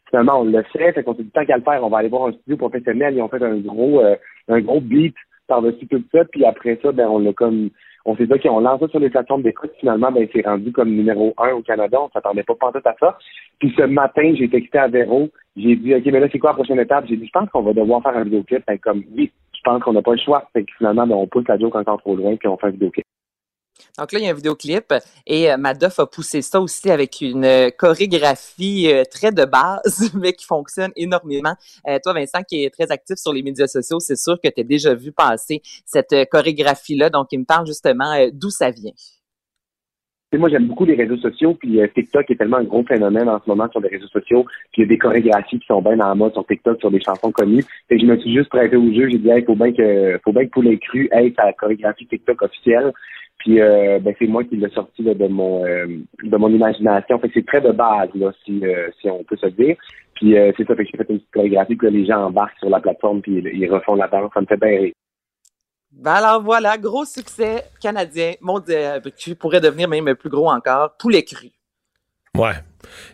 Finalement, 0.10 0.41
on 0.41 0.45
le 0.45 0.63
fait. 0.63 0.93
Fait 0.93 1.04
qu'on 1.04 1.13
s'est 1.15 1.23
dit, 1.23 1.30
tant 1.30 1.45
qu'à 1.45 1.58
le 1.58 1.63
faire, 1.63 1.84
on 1.84 1.89
va 1.89 1.99
aller 1.99 2.10
voir 2.10 2.28
un 2.28 2.32
studio 2.32 2.58
professionnel. 2.58 3.15
Ils 3.15 3.21
ont 3.21 3.28
fait 3.28 3.43
un 3.43 3.58
gros, 3.58 4.02
euh, 4.02 4.15
un 4.47 4.60
gros 4.60 4.82
beat 4.82 5.15
par-dessus 5.47 5.88
tout 5.88 6.04
ça. 6.12 6.26
Puis 6.26 6.45
après 6.45 6.80
ça, 6.82 6.91
ben, 6.91 7.08
on 7.08 7.19
l'a 7.19 7.34
comme, 7.34 7.69
on 8.05 8.15
s'est 8.17 8.25
dit, 8.25 8.33
OK, 8.33 8.45
on 8.49 8.59
lance 8.59 8.79
ça 8.81 8.87
sur 8.89 8.99
les 8.99 9.09
plateformes 9.09 9.43
d'écoute. 9.43 9.71
Finalement, 9.79 10.11
ben, 10.11 10.27
c'est 10.33 10.45
rendu 10.45 10.71
comme 10.71 10.89
numéro 10.89 11.33
un 11.37 11.51
au 11.53 11.61
Canada. 11.61 12.01
On 12.01 12.09
s'attendait 12.09 12.43
pas 12.43 12.55
pantoute 12.55 12.85
à 12.85 12.95
ça. 12.99 13.17
Puis 13.59 13.73
ce 13.77 13.83
matin, 13.83 14.33
j'ai 14.35 14.49
texté 14.49 14.77
à 14.77 14.87
Véro. 14.87 15.29
J'ai 15.55 15.75
dit, 15.75 15.95
OK, 15.95 16.05
mais 16.05 16.19
là, 16.19 16.27
c'est 16.31 16.39
quoi 16.39 16.51
la 16.51 16.55
prochaine 16.55 16.79
étape? 16.79 17.05
J'ai 17.07 17.15
dit, 17.15 17.25
je 17.25 17.31
pense 17.31 17.49
qu'on 17.49 17.61
va 17.61 17.73
devoir 17.73 18.03
faire 18.03 18.17
un 18.17 18.23
vidéoclip. 18.23 18.65
Que 18.65 18.75
comme, 18.77 19.03
oui, 19.15 19.31
je 19.55 19.61
pense 19.63 19.81
qu'on 19.81 19.93
n'a 19.93 20.01
pas 20.01 20.11
le 20.11 20.17
choix. 20.17 20.49
Fait 20.51 20.63
que 20.63 20.71
finalement, 20.77 21.07
ben, 21.07 21.15
on 21.15 21.27
pousse 21.27 21.47
la 21.47 21.57
joke 21.57 21.75
encore 21.75 21.99
trop 21.99 22.15
loin, 22.15 22.35
puis 22.35 22.47
on 22.49 22.57
fait 22.57 22.67
un 22.67 22.71
vidéoclip. 22.71 23.05
Donc 23.97 24.12
là, 24.12 24.19
il 24.19 24.25
y 24.25 24.27
a 24.27 24.31
un 24.31 24.36
vidéoclip 24.36 24.93
et 25.27 25.51
euh, 25.51 25.57
Madoff 25.57 25.99
a 25.99 26.07
poussé 26.07 26.41
ça 26.41 26.59
aussi 26.59 26.89
avec 26.89 27.21
une 27.21 27.45
euh, 27.45 27.69
chorégraphie 27.77 28.88
euh, 28.91 29.03
très 29.09 29.31
de 29.31 29.45
base, 29.45 30.12
mais 30.19 30.33
qui 30.33 30.45
fonctionne 30.45 30.91
énormément. 30.95 31.53
Toi, 32.03 32.13
Vincent, 32.13 32.41
qui 32.47 32.63
est 32.63 32.69
très 32.69 32.91
actif 32.91 33.17
sur 33.17 33.33
les 33.33 33.43
médias 33.43 33.67
sociaux, 33.67 33.99
c'est 33.99 34.15
sûr 34.15 34.39
que 34.43 34.49
tu 34.49 34.62
as 34.62 34.63
déjà 34.63 34.93
vu 34.93 35.12
passer 35.12 35.62
cette 35.86 36.15
chorégraphie-là. 36.31 37.09
Donc, 37.09 37.27
il 37.31 37.39
me 37.39 37.45
parle 37.45 37.67
justement 37.67 38.27
d'où 38.31 38.49
ça 38.49 38.71
vient. 38.71 38.91
Moi, 40.33 40.49
j'aime 40.49 40.65
beaucoup 40.65 40.86
les 40.86 40.95
réseaux 40.95 41.17
sociaux, 41.17 41.53
puis 41.53 41.79
TikTok 41.93 42.31
est 42.31 42.36
tellement 42.36 42.57
un 42.57 42.63
gros 42.63 42.83
phénomène 42.83 43.29
en 43.29 43.39
ce 43.39 43.47
moment 43.47 43.69
sur 43.69 43.81
les 43.81 43.89
réseaux 43.89 44.07
sociaux, 44.07 44.45
puis 44.71 44.81
il 44.81 44.81
y 44.81 44.86
a 44.86 44.88
des 44.88 44.97
chorégraphies 44.97 45.59
qui 45.59 45.67
sont 45.67 45.81
bien 45.81 45.95
dans 45.95 46.07
la 46.07 46.15
mode 46.15 46.33
sur 46.33 46.45
TikTok, 46.47 46.79
sur 46.79 46.89
des 46.89 47.01
chansons 47.01 47.31
connues. 47.31 47.63
Fait 47.88 47.97
que 47.97 48.01
je 48.01 48.07
me 48.07 48.17
suis 48.17 48.33
juste 48.33 48.49
prêté 48.49 48.75
au 48.75 48.91
jeu, 48.91 49.09
j'ai 49.09 49.19
dit, 49.19 49.29
hey, 49.29 49.43
faut 49.45 49.55
bien 49.55 49.71
que, 49.71 50.19
faut 50.23 50.31
bien 50.31 50.45
que 50.45 50.49
Poulet 50.49 50.79
Cru 50.79 51.07
ait 51.12 51.33
sa 51.38 51.53
chorégraphie 51.53 52.07
TikTok 52.07 52.41
officielle. 52.41 52.91
Puis 53.43 53.60
euh, 53.60 53.99
ben, 53.99 54.15
c'est 54.17 54.27
moi 54.27 54.45
qui 54.45 54.56
l'ai 54.56 54.69
sorti 54.69 55.03
là, 55.03 55.13
de 55.13 55.27
mon 55.27 55.65
euh, 55.65 55.86
de 56.23 56.38
mon 56.38 56.47
imagination. 56.47 57.19
Fait 57.19 57.27
que 57.27 57.34
c'est 57.34 57.45
très 57.45 57.60
de 57.60 57.71
base, 57.71 58.10
là, 58.15 58.32
si, 58.45 58.65
euh, 58.65 58.89
si 59.01 59.10
on 59.10 59.21
peut 59.25 59.36
se 59.36 59.47
dire. 59.47 59.75
Puis 60.15 60.38
euh, 60.38 60.53
c'est 60.56 60.65
ça, 60.65 60.75
fait 60.75 60.86
que 60.86 60.91
j'ai 60.91 60.97
fait 60.97 61.10
une 61.10 61.19
petite 61.19 61.34
chorégraphie, 61.34 61.77
là, 61.82 61.89
les 61.89 62.06
gens 62.06 62.23
embarquent 62.23 62.58
sur 62.60 62.69
la 62.69 62.79
plateforme, 62.79 63.21
puis 63.21 63.43
ils, 63.43 63.69
refont 63.69 63.95
la 63.95 64.08
danse. 64.08 64.32
Ça 64.34 64.39
me 64.39 64.45
fait 64.45 64.56
bien 64.56 64.79
rire. 64.79 64.93
Ben 65.91 66.13
alors 66.13 66.41
voilà, 66.41 66.77
gros 66.77 67.03
succès 67.03 67.65
canadien, 67.82 68.32
mondial, 68.39 69.01
qui 69.17 69.36
pourrait 69.36 69.60
devenir 69.60 69.89
même 69.89 70.15
plus 70.15 70.29
gros 70.29 70.49
encore, 70.49 70.95
poulet 70.97 71.23
cru. 71.23 71.49
Ouais. 72.37 72.53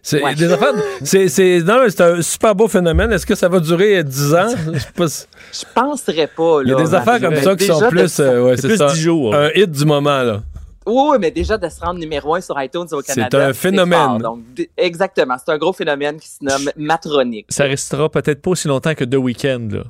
C'est 0.02 0.24
Ouais. 0.24 0.34
des 0.34 0.52
affaires. 0.52 0.74
C'est 1.04 1.28
c'est- 1.28 1.60
c'est 1.90 2.02
un 2.02 2.22
super 2.22 2.56
beau 2.56 2.68
phénomène. 2.70 3.12
Est-ce 3.12 3.26
que 3.26 3.36
ça 3.36 3.50
va 3.50 3.60
durer 3.60 4.02
10 4.04 4.34
ans? 4.34 4.48
Je 4.74 4.80
sais 4.80 4.92
pas 4.96 5.08
si- 5.10 5.26
Je 5.54 5.66
penserais 5.76 6.28
pas. 6.28 6.62
Il 6.64 6.70
y 6.70 6.74
a 6.74 6.76
des 6.76 6.94
affaires 6.94 7.20
comme 7.20 7.36
ça 7.36 7.56
qui 7.56 7.66
sont 7.66 7.82
plus. 7.90 8.08
ça- 8.08 8.24
euh, 8.24 8.44
ouais, 8.46 8.56
C'est 8.56 8.62
c'est 8.64 8.68
plus 8.70 8.78
ça. 8.78 8.88
10 8.94 9.02
jours. 9.02 9.36
Un 9.36 9.50
hit 9.54 9.70
du 9.72 9.86
moment, 9.86 10.24
là. 10.24 10.42
Oui, 10.86 11.18
mais 11.20 11.32
déjà 11.32 11.58
de 11.58 11.68
se 11.70 11.80
rendre 11.82 12.00
numéro 12.00 12.34
un 12.36 12.42
sur 12.42 12.60
iTunes 12.62 12.88
au 12.94 13.02
C'est 13.02 13.14
Canada. 13.16 13.48
un 13.48 13.54
phénomène. 13.54 14.00
fort. 14.00 14.18
Donc, 14.20 14.40
d- 14.56 14.70
exactement. 14.78 15.36
C'est 15.38 15.52
un 15.52 15.58
gros 15.58 15.74
phénomène 15.74 16.18
qui 16.18 16.28
se 16.30 16.38
nomme 16.42 16.70
matronique. 16.78 17.46
Ça 17.50 17.66
restera 17.66 18.10
peut-être 18.10 18.42
pas 18.42 18.52
aussi 18.52 18.68
longtemps 18.70 18.96
que 18.96 19.04
The 19.04 19.16
Weeknd, 19.16 19.68
là. 19.72 19.84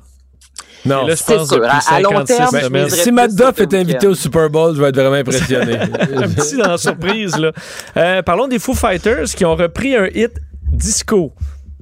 Non. 0.85 1.05
Là, 1.05 1.15
je 1.15 1.15
C'est 1.23 1.35
pense 1.35 1.47
sûr. 1.49 1.57
depuis 1.57 1.69
À- 1.69 1.95
à 1.95 1.99
long 2.01 2.09
56 2.11 2.37
terme, 2.37 2.49
je 2.53 2.65
semaines. 2.65 2.83
miserais 2.85 3.01
si 3.03 3.11
Matt 3.11 3.35
Duff 3.35 3.59
est 3.59 3.73
invité 3.73 4.07
au 4.07 4.15
Super 4.15 4.49
Bowl, 4.49 4.75
je 4.75 4.81
vais 4.81 4.89
être 4.89 4.95
vraiment 4.95 5.15
impressionné. 5.15 5.73
un 5.79 6.29
petit 6.29 6.57
dans 6.57 6.69
la 6.71 6.77
surprise, 6.77 7.37
là. 7.37 7.51
Euh, 7.97 8.21
parlons 8.21 8.47
des 8.47 8.59
Foo 8.59 8.73
Fighters 8.73 9.25
qui 9.35 9.43
ont 9.45 9.55
repris 9.55 9.95
un 9.95 10.07
hit 10.07 10.31
disco. 10.71 11.33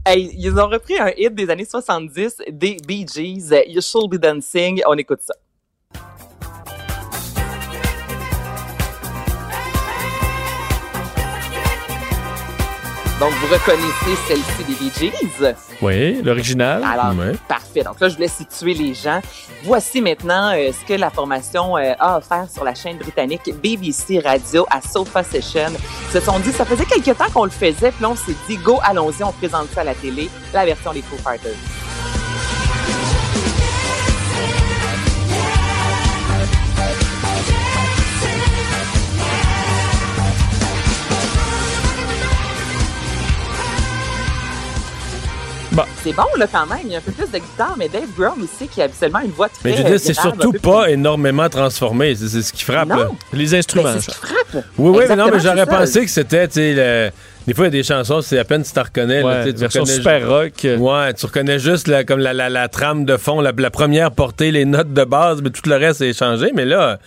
Hey, 0.06 0.32
ils 0.38 0.58
ont 0.58 0.68
repris 0.70 0.98
un 1.00 1.12
hit 1.18 1.36
des 1.36 1.50
années 1.50 1.66
70 1.66 2.38
des 2.50 2.78
Bee 2.88 3.06
Gees, 3.06 3.52
You 3.68 3.82
Should 3.82 4.10
Be 4.10 4.16
Dancing. 4.18 4.82
On 4.88 4.94
écoute 4.96 5.20
ça. 5.22 5.34
Donc, 13.20 13.32
vous 13.42 13.48
reconnaissez 13.52 14.16
celle-ci 14.28 14.64
des 14.64 14.76
Bee 14.76 14.92
Gees? 14.96 15.56
Oui, 15.82 16.22
l'original. 16.22 16.84
Alors, 16.84 17.16
Ouais. 17.18 17.34
parfait. 17.48 17.82
Donc 17.82 18.00
là, 18.00 18.10
je 18.10 18.16
voulais 18.16 18.28
situer 18.28 18.76
les 18.76 18.94
gens. 18.94 19.22
Voici 19.64 20.02
maintenant 20.02 20.52
euh, 20.54 20.72
ce 20.72 20.86
que 20.88 20.94
la 21.00 21.10
formation 21.10 21.78
euh, 21.78 21.94
a 22.00 22.18
offert 22.20 22.46
sur 22.54 22.64
la 22.64 22.76
chaîne 22.76 22.98
britannique 22.98 23.52
BBC 23.64 24.20
Radio 24.20 24.68
à 24.70 24.82
Sofa 24.82 25.24
Session. 25.24 25.70
Ils 26.10 26.14
se 26.14 26.20
sont 26.24 26.38
dit, 26.40 26.52
ça 26.52 26.64
faisait 26.64 26.86
quelques 26.86 27.18
temps 27.18 27.30
qu'on 27.34 27.46
le 27.46 27.50
faisait, 27.50 27.92
puis 27.92 28.06
on 28.06 28.16
s'est 28.16 28.36
dit, 28.48 28.58
go, 28.58 28.80
allons-y, 28.84 29.24
on 29.24 29.32
présente 29.32 29.70
ça 29.74 29.82
à 29.82 29.86
la 29.86 29.96
télé, 29.96 30.30
la 30.54 30.66
version 30.66 30.94
des 30.94 31.02
Foo 31.02 31.18
Fighters. 31.18 31.56
Bon. 45.78 45.84
C'est 46.04 46.12
bon, 46.14 46.24
là, 46.38 46.48
quand 46.52 46.66
même. 46.66 46.80
Il 46.86 46.92
y 46.92 46.96
a 46.96 46.98
un 46.98 47.02
peu 47.02 47.12
plus 47.12 47.30
de 47.32 47.38
guitare, 47.38 47.76
mais 47.78 47.88
Dave 47.88 48.10
Grohl 48.18 48.42
aussi, 48.44 48.68
qui 48.68 48.82
a 48.82 48.86
habituellement 48.86 49.20
une 49.20 49.30
voix 49.30 49.48
très 49.48 49.70
Mais 49.70 49.78
je 49.78 49.84
veux 49.84 49.90
dire, 49.90 50.00
c'est 50.00 50.14
surtout 50.16 50.52
pas 50.54 50.86
plus- 50.86 50.94
énormément 50.94 51.48
transformé. 51.50 52.16
C'est 52.16 52.42
ce 52.42 52.52
qui 52.52 52.64
frappe. 52.64 52.90
Non. 52.90 52.96
là. 52.96 53.10
Les 53.32 53.46
Ben, 53.52 53.60
instruments. 53.60 53.94
c'est 53.94 54.02
ce 54.12 54.20
qui 54.20 54.26
frappe. 54.26 54.66
Oui, 54.78 54.98
oui, 54.98 55.06
mais 55.08 55.16
non, 55.16 55.30
mais 55.32 55.40
j'aurais 55.40 55.68
pensé 55.68 56.04
que 56.04 56.10
c'était, 56.10 56.48
tu 56.48 56.56
sais, 56.56 56.74
le- 56.74 57.12
des 57.46 57.54
fois, 57.54 57.66
il 57.66 57.68
y 57.68 57.78
a 57.78 57.82
des 57.82 57.84
chansons, 57.84 58.22
c'est 58.22 58.40
à 58.40 58.44
peine 58.44 58.64
si 58.64 58.74
tu 58.74 58.80
reconnais. 58.80 59.22
là, 59.22 59.26
Ouais, 59.28 59.40
tu 59.44 59.48
sais, 59.50 59.54
tu 59.54 59.60
version 59.60 59.82
reconnais 59.84 59.98
super 59.98 60.28
rock. 60.28 60.54
Ouais, 60.80 61.14
tu 61.14 61.26
reconnais 61.28 61.60
juste 61.60 61.88
la, 61.88 62.04
comme 62.04 62.20
la, 62.22 62.34
la, 62.34 62.50
la 62.50 62.68
trame 62.70 63.06
de 63.06 63.16
fond, 63.16 63.40
la, 63.40 63.52
la 63.56 63.70
première 63.70 64.10
portée, 64.12 64.50
les 64.52 64.66
notes 64.66 64.92
de 64.94 65.04
base, 65.04 65.42
mais 65.44 65.52
tout 65.52 65.70
le 65.70 65.76
reste 65.76 66.02
est 66.02 66.18
changé. 66.18 66.52
Mais 66.56 66.66
là, 66.66 66.98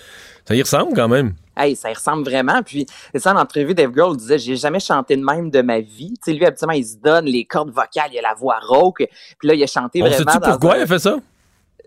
ça 0.47 0.55
y 0.55 0.63
ressemble 0.63 0.95
quand 0.95 1.09
même. 1.09 1.33
Hey, 1.63 1.77
ça 1.77 1.91
y 1.91 1.95
ressemble 1.95 2.25
vraiment. 2.25 2.63
Puis, 2.63 2.87
c'est 3.13 3.21
ça, 3.21 3.35
en 3.35 3.37
entrevue, 3.37 3.75
Dave 3.75 3.91
Grohl 3.91 4.17
disait, 4.17 4.39
j'ai 4.39 4.57
jamais 4.57 4.81
chanté 4.81 5.17
de 5.17 5.23
même 5.25 5.51
de 5.51 5.61
ma 5.63 5.81
vie. 5.81 6.15
Tu 6.25 6.31
sais, 6.31 6.33
lui, 6.33 6.47
habituellement, 6.47 6.75
il 6.75 6.87
se 6.87 6.97
donne 6.97 7.27
les 7.27 7.45
cordes 7.45 7.71
vocales, 7.71 8.11
il 8.13 8.19
a 8.19 8.23
la 8.23 8.35
voix 8.35 8.59
rauque. 8.63 9.07
Puis 9.39 9.49
là, 9.49 9.55
il 9.55 9.63
a 9.63 9.67
chanté 9.67 10.01
On 10.03 10.07
vraiment. 10.07 10.17
sait-tu 10.33 10.39
dans 10.41 10.51
pourquoi 10.53 10.75
un- 10.75 10.79
il 10.79 10.83
a 10.83 10.87
fait 10.87 10.99
ça? 10.99 11.19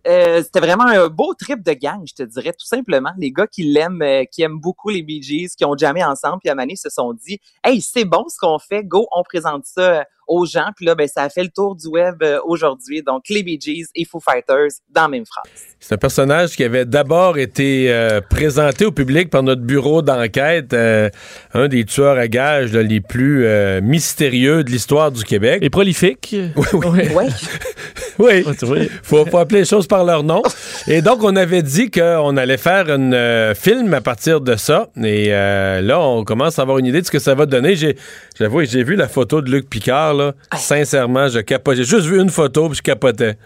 Euh, 0.06 0.44
c'était 0.44 0.60
vraiment 0.60 0.86
un 0.86 1.08
beau 1.08 1.34
trip 1.34 1.64
de 1.64 1.72
gang, 1.72 2.02
je 2.06 2.14
te 2.14 2.24
dirais, 2.24 2.52
tout 2.52 2.66
simplement. 2.66 3.12
Les 3.18 3.32
gars 3.32 3.48
qui 3.48 3.64
l'aiment, 3.64 4.02
euh, 4.02 4.26
qui 4.26 4.42
aiment 4.42 4.60
beaucoup 4.60 4.90
les 4.90 5.02
Bee 5.02 5.22
Gees, 5.24 5.56
qui 5.58 5.64
ont 5.64 5.78
jamais 5.78 6.04
ensemble, 6.04 6.40
puis 6.42 6.50
à 6.50 6.56
Mané 6.56 6.76
se 6.76 6.90
sont 6.90 7.14
dit, 7.14 7.40
hey, 7.64 7.80
c'est 7.80 8.04
bon 8.04 8.26
ce 8.28 8.38
qu'on 8.38 8.60
fait, 8.60 8.84
go, 8.84 9.08
on 9.16 9.24
présente 9.24 9.64
ça 9.66 10.06
aux 10.28 10.46
gens. 10.46 10.68
Puis 10.76 10.86
là, 10.86 10.96
ben, 10.96 11.08
ça 11.08 11.24
a 11.24 11.30
fait 11.30 11.44
le 11.44 11.50
tour 11.50 11.76
du 11.76 11.88
web 11.88 12.22
euh, 12.24 12.40
aujourd'hui. 12.46 13.02
Donc, 13.04 13.24
les 13.30 13.44
Bee 13.44 13.60
Gees 13.60 13.86
et 13.96 14.06
Foo 14.06 14.20
Fighters 14.20 14.70
dans 14.90 15.04
la 15.04 15.08
même 15.08 15.26
phrase. 15.26 15.44
C'est 15.80 15.96
un 15.96 15.98
personnage 15.98 16.56
qui 16.56 16.64
avait 16.64 16.86
d'abord 16.86 17.38
été 17.38 17.92
euh, 17.92 18.22
présenté 18.22 18.86
au 18.86 18.92
public 18.92 19.30
par 19.30 19.44
notre 19.44 19.64
bureau 19.64 20.02
d'enquête, 20.02 20.74
euh, 20.74 21.10
un 21.54 21.68
des 21.68 21.84
tueurs 21.84 22.18
à 22.18 22.30
gages 22.30 22.72
là, 22.72 22.84
les 22.84 23.02
plus 23.02 23.46
euh, 23.46 23.82
mystérieux 23.82 24.64
de 24.64 24.72
l'histoire 24.72 25.12
du 25.12 25.26
Québec. 25.26 25.60
Et 25.62 25.70
prolifique. 25.70 26.36
Oui, 26.56 26.68
oui. 26.74 27.08
Ouais. 27.14 27.28
Oui, 28.20 28.44
tu 28.60 28.66
vois. 28.66 28.78
faut, 29.02 29.26
faut 29.26 29.38
appeler 29.40 29.62
les 29.62 29.66
choses 29.66 29.88
par 29.88 30.04
leur 30.06 30.24
nom. 30.24 30.44
Et 30.88 31.02
donc, 31.02 31.24
on 31.24 31.36
avait 31.36 31.64
dit 31.64 31.90
qu'on 31.90 32.38
allait 32.38 32.58
faire 32.58 32.86
un 32.90 33.56
film 33.56 33.94
à 33.94 34.02
partir 34.02 34.40
de 34.40 34.56
ça. 34.56 34.90
Et 35.02 35.28
euh, 35.30 35.82
là, 35.82 36.00
on 36.00 36.24
commence 36.24 36.60
à 36.60 36.62
avoir 36.62 36.78
une 36.78 36.86
idée 36.86 37.02
de 37.02 37.06
ce 37.06 37.12
que 37.12 37.20
ça 37.20 37.34
va 37.34 37.46
donner. 37.46 37.76
J'avoue, 38.38 38.64
j'ai 38.66 38.84
vu 38.84 38.96
la 38.96 39.08
photo 39.08 39.42
de 39.42 39.50
Luc 39.50 39.68
Picard. 39.70 40.13
Là. 40.14 40.34
Sincèrement, 40.56 41.28
je 41.28 41.40
capotais. 41.40 41.78
J'ai 41.78 41.84
juste 41.84 42.06
vu 42.06 42.20
une 42.20 42.30
photo 42.30 42.70
puis 42.70 42.78
je 42.78 42.82
capotais. 42.82 43.38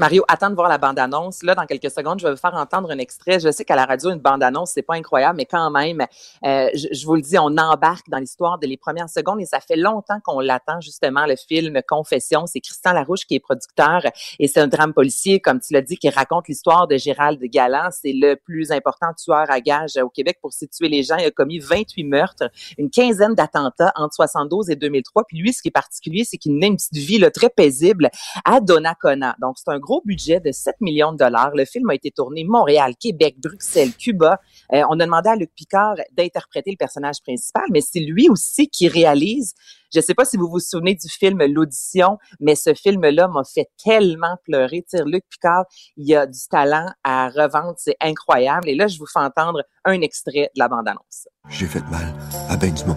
Mario, 0.00 0.24
attends 0.28 0.48
de 0.48 0.54
voir 0.54 0.70
la 0.70 0.78
bande-annonce. 0.78 1.42
Là, 1.42 1.54
dans 1.54 1.66
quelques 1.66 1.90
secondes, 1.90 2.20
je 2.20 2.26
vais 2.26 2.32
vous 2.32 2.40
faire 2.40 2.54
entendre 2.54 2.90
un 2.90 2.96
extrait. 2.96 3.38
Je 3.38 3.52
sais 3.52 3.66
qu'à 3.66 3.76
la 3.76 3.84
radio, 3.84 4.08
une 4.08 4.18
bande-annonce, 4.18 4.70
c'est 4.70 4.80
pas 4.80 4.94
incroyable, 4.94 5.36
mais 5.36 5.44
quand 5.44 5.70
même, 5.70 6.00
euh, 6.42 6.70
je, 6.72 6.88
je 6.90 7.04
vous 7.04 7.16
le 7.16 7.20
dis, 7.20 7.36
on 7.36 7.54
embarque 7.58 8.08
dans 8.08 8.16
l'histoire 8.16 8.58
de 8.58 8.66
les 8.66 8.78
premières 8.78 9.10
secondes 9.10 9.42
et 9.42 9.44
ça 9.44 9.60
fait 9.60 9.76
longtemps 9.76 10.18
qu'on 10.24 10.40
l'attend, 10.40 10.80
justement, 10.80 11.26
le 11.26 11.36
film 11.36 11.82
Confession. 11.86 12.46
C'est 12.46 12.60
Christian 12.60 12.94
Larouche 12.94 13.26
qui 13.26 13.34
est 13.34 13.40
producteur 13.40 14.00
et 14.38 14.48
c'est 14.48 14.60
un 14.60 14.68
drame 14.68 14.94
policier, 14.94 15.38
comme 15.38 15.60
tu 15.60 15.74
l'as 15.74 15.82
dit, 15.82 15.98
qui 15.98 16.08
raconte 16.08 16.48
l'histoire 16.48 16.88
de 16.88 16.96
Gérald 16.96 17.38
Galland. 17.38 17.90
C'est 17.92 18.14
le 18.14 18.36
plus 18.36 18.72
important 18.72 19.08
tueur 19.12 19.50
à 19.50 19.60
gages 19.60 19.98
au 19.98 20.08
Québec 20.08 20.38
pour 20.40 20.54
situer 20.54 20.88
les 20.88 21.02
gens. 21.02 21.16
Il 21.16 21.26
a 21.26 21.30
commis 21.30 21.58
28 21.58 22.04
meurtres, 22.04 22.50
une 22.78 22.88
quinzaine 22.88 23.34
d'attentats 23.34 23.92
entre 23.96 24.14
72 24.14 24.70
et 24.70 24.76
2003. 24.76 25.24
Puis 25.28 25.36
lui, 25.36 25.52
ce 25.52 25.60
qui 25.60 25.68
est 25.68 25.70
particulier, 25.70 26.24
c'est 26.24 26.38
qu'il 26.38 26.54
menait 26.54 26.68
une 26.68 26.76
petite 26.76 26.96
vie 26.96 27.18
là, 27.18 27.30
très 27.30 27.50
paisible 27.50 28.08
à 28.46 28.60
Donnacona. 28.60 29.36
Donc, 29.42 29.58
c'est 29.58 29.70
un 29.70 29.78
gros 29.78 29.89
budget 30.04 30.40
de 30.40 30.52
7 30.52 30.76
millions 30.80 31.12
de 31.12 31.18
dollars. 31.18 31.50
Le 31.54 31.64
film 31.64 31.90
a 31.90 31.94
été 31.94 32.10
tourné 32.10 32.44
Montréal, 32.44 32.94
Québec, 32.98 33.36
Bruxelles, 33.38 33.94
Cuba. 33.94 34.40
Euh, 34.72 34.82
on 34.88 35.00
a 35.00 35.04
demandé 35.04 35.28
à 35.28 35.36
Luc 35.36 35.50
Picard 35.54 35.96
d'interpréter 36.12 36.70
le 36.70 36.76
personnage 36.76 37.20
principal, 37.22 37.64
mais 37.72 37.80
c'est 37.80 38.00
lui 38.00 38.28
aussi 38.28 38.68
qui 38.68 38.88
réalise. 38.88 39.54
Je 39.92 39.98
ne 39.98 40.04
sais 40.04 40.14
pas 40.14 40.24
si 40.24 40.36
vous 40.36 40.48
vous 40.48 40.60
souvenez 40.60 40.94
du 40.94 41.08
film 41.08 41.44
L'Audition, 41.44 42.18
mais 42.38 42.54
ce 42.54 42.74
film-là 42.74 43.26
m'a 43.26 43.42
fait 43.42 43.68
tellement 43.82 44.36
pleurer. 44.44 44.84
Luc 45.04 45.24
Picard, 45.28 45.64
il 45.96 46.14
a 46.14 46.26
du 46.26 46.38
talent 46.48 46.86
à 47.02 47.28
revendre, 47.28 47.74
c'est 47.76 47.96
incroyable. 48.00 48.68
Et 48.68 48.76
là, 48.76 48.86
je 48.86 48.98
vous 48.98 49.06
fais 49.06 49.18
entendre 49.18 49.64
un 49.84 50.00
extrait 50.00 50.50
de 50.54 50.58
la 50.58 50.68
bande-annonce. 50.68 51.26
J'ai 51.48 51.66
fait 51.66 51.82
mal 51.90 52.14
à 52.48 52.56
ben 52.56 52.72
du 52.72 52.84
monde. 52.84 52.96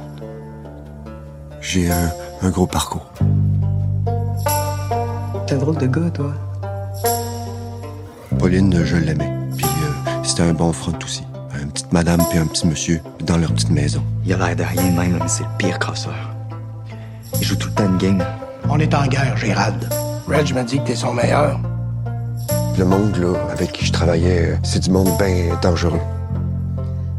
J'ai 1.61 1.89
un, 1.89 2.11
un 2.41 2.49
gros 2.49 2.67
parcours. 2.67 3.09
T'es 5.47 5.55
un 5.55 5.57
drôle 5.57 5.77
de 5.77 5.87
gars, 5.87 6.11
toi. 6.11 6.33
Pauline, 8.43 8.83
je 8.83 8.97
l'aimais. 8.97 9.31
Puis 9.55 9.65
euh, 9.65 10.11
c'était 10.21 10.43
un 10.43 10.51
bon 10.51 10.73
front 10.73 10.99
aussi. 11.01 11.23
Une 11.61 11.71
petite 11.71 11.93
madame 11.93 12.21
puis 12.29 12.39
un 12.39 12.45
petit 12.45 12.67
monsieur 12.67 12.99
dans 13.21 13.37
leur 13.37 13.53
petite 13.53 13.69
maison. 13.69 14.03
Il 14.25 14.33
a 14.33 14.37
l'air 14.37 14.53
de 14.57 14.63
rien 14.63 14.91
même, 14.91 15.17
mais 15.21 15.29
c'est 15.29 15.43
le 15.43 15.49
pire 15.57 15.79
casseur. 15.79 16.35
Il 17.39 17.47
joue 17.47 17.55
tout 17.55 17.69
le 17.69 17.73
temps 17.73 17.85
une 17.85 17.97
game. 17.97 18.21
On 18.67 18.77
est 18.79 18.93
en 18.93 19.07
guerre, 19.07 19.37
Gérald. 19.37 19.87
Reg 20.27 20.53
m'a 20.53 20.63
dit 20.63 20.77
que 20.79 20.87
t'es 20.87 20.95
son 20.95 21.13
meilleur. 21.13 21.57
Le 22.77 22.83
monde 22.83 23.15
là, 23.15 23.33
avec 23.49 23.71
qui 23.71 23.85
je 23.85 23.93
travaillais, 23.93 24.49
euh, 24.49 24.57
c'est 24.61 24.81
du 24.81 24.89
monde 24.89 25.17
bien 25.17 25.57
dangereux. 25.61 26.01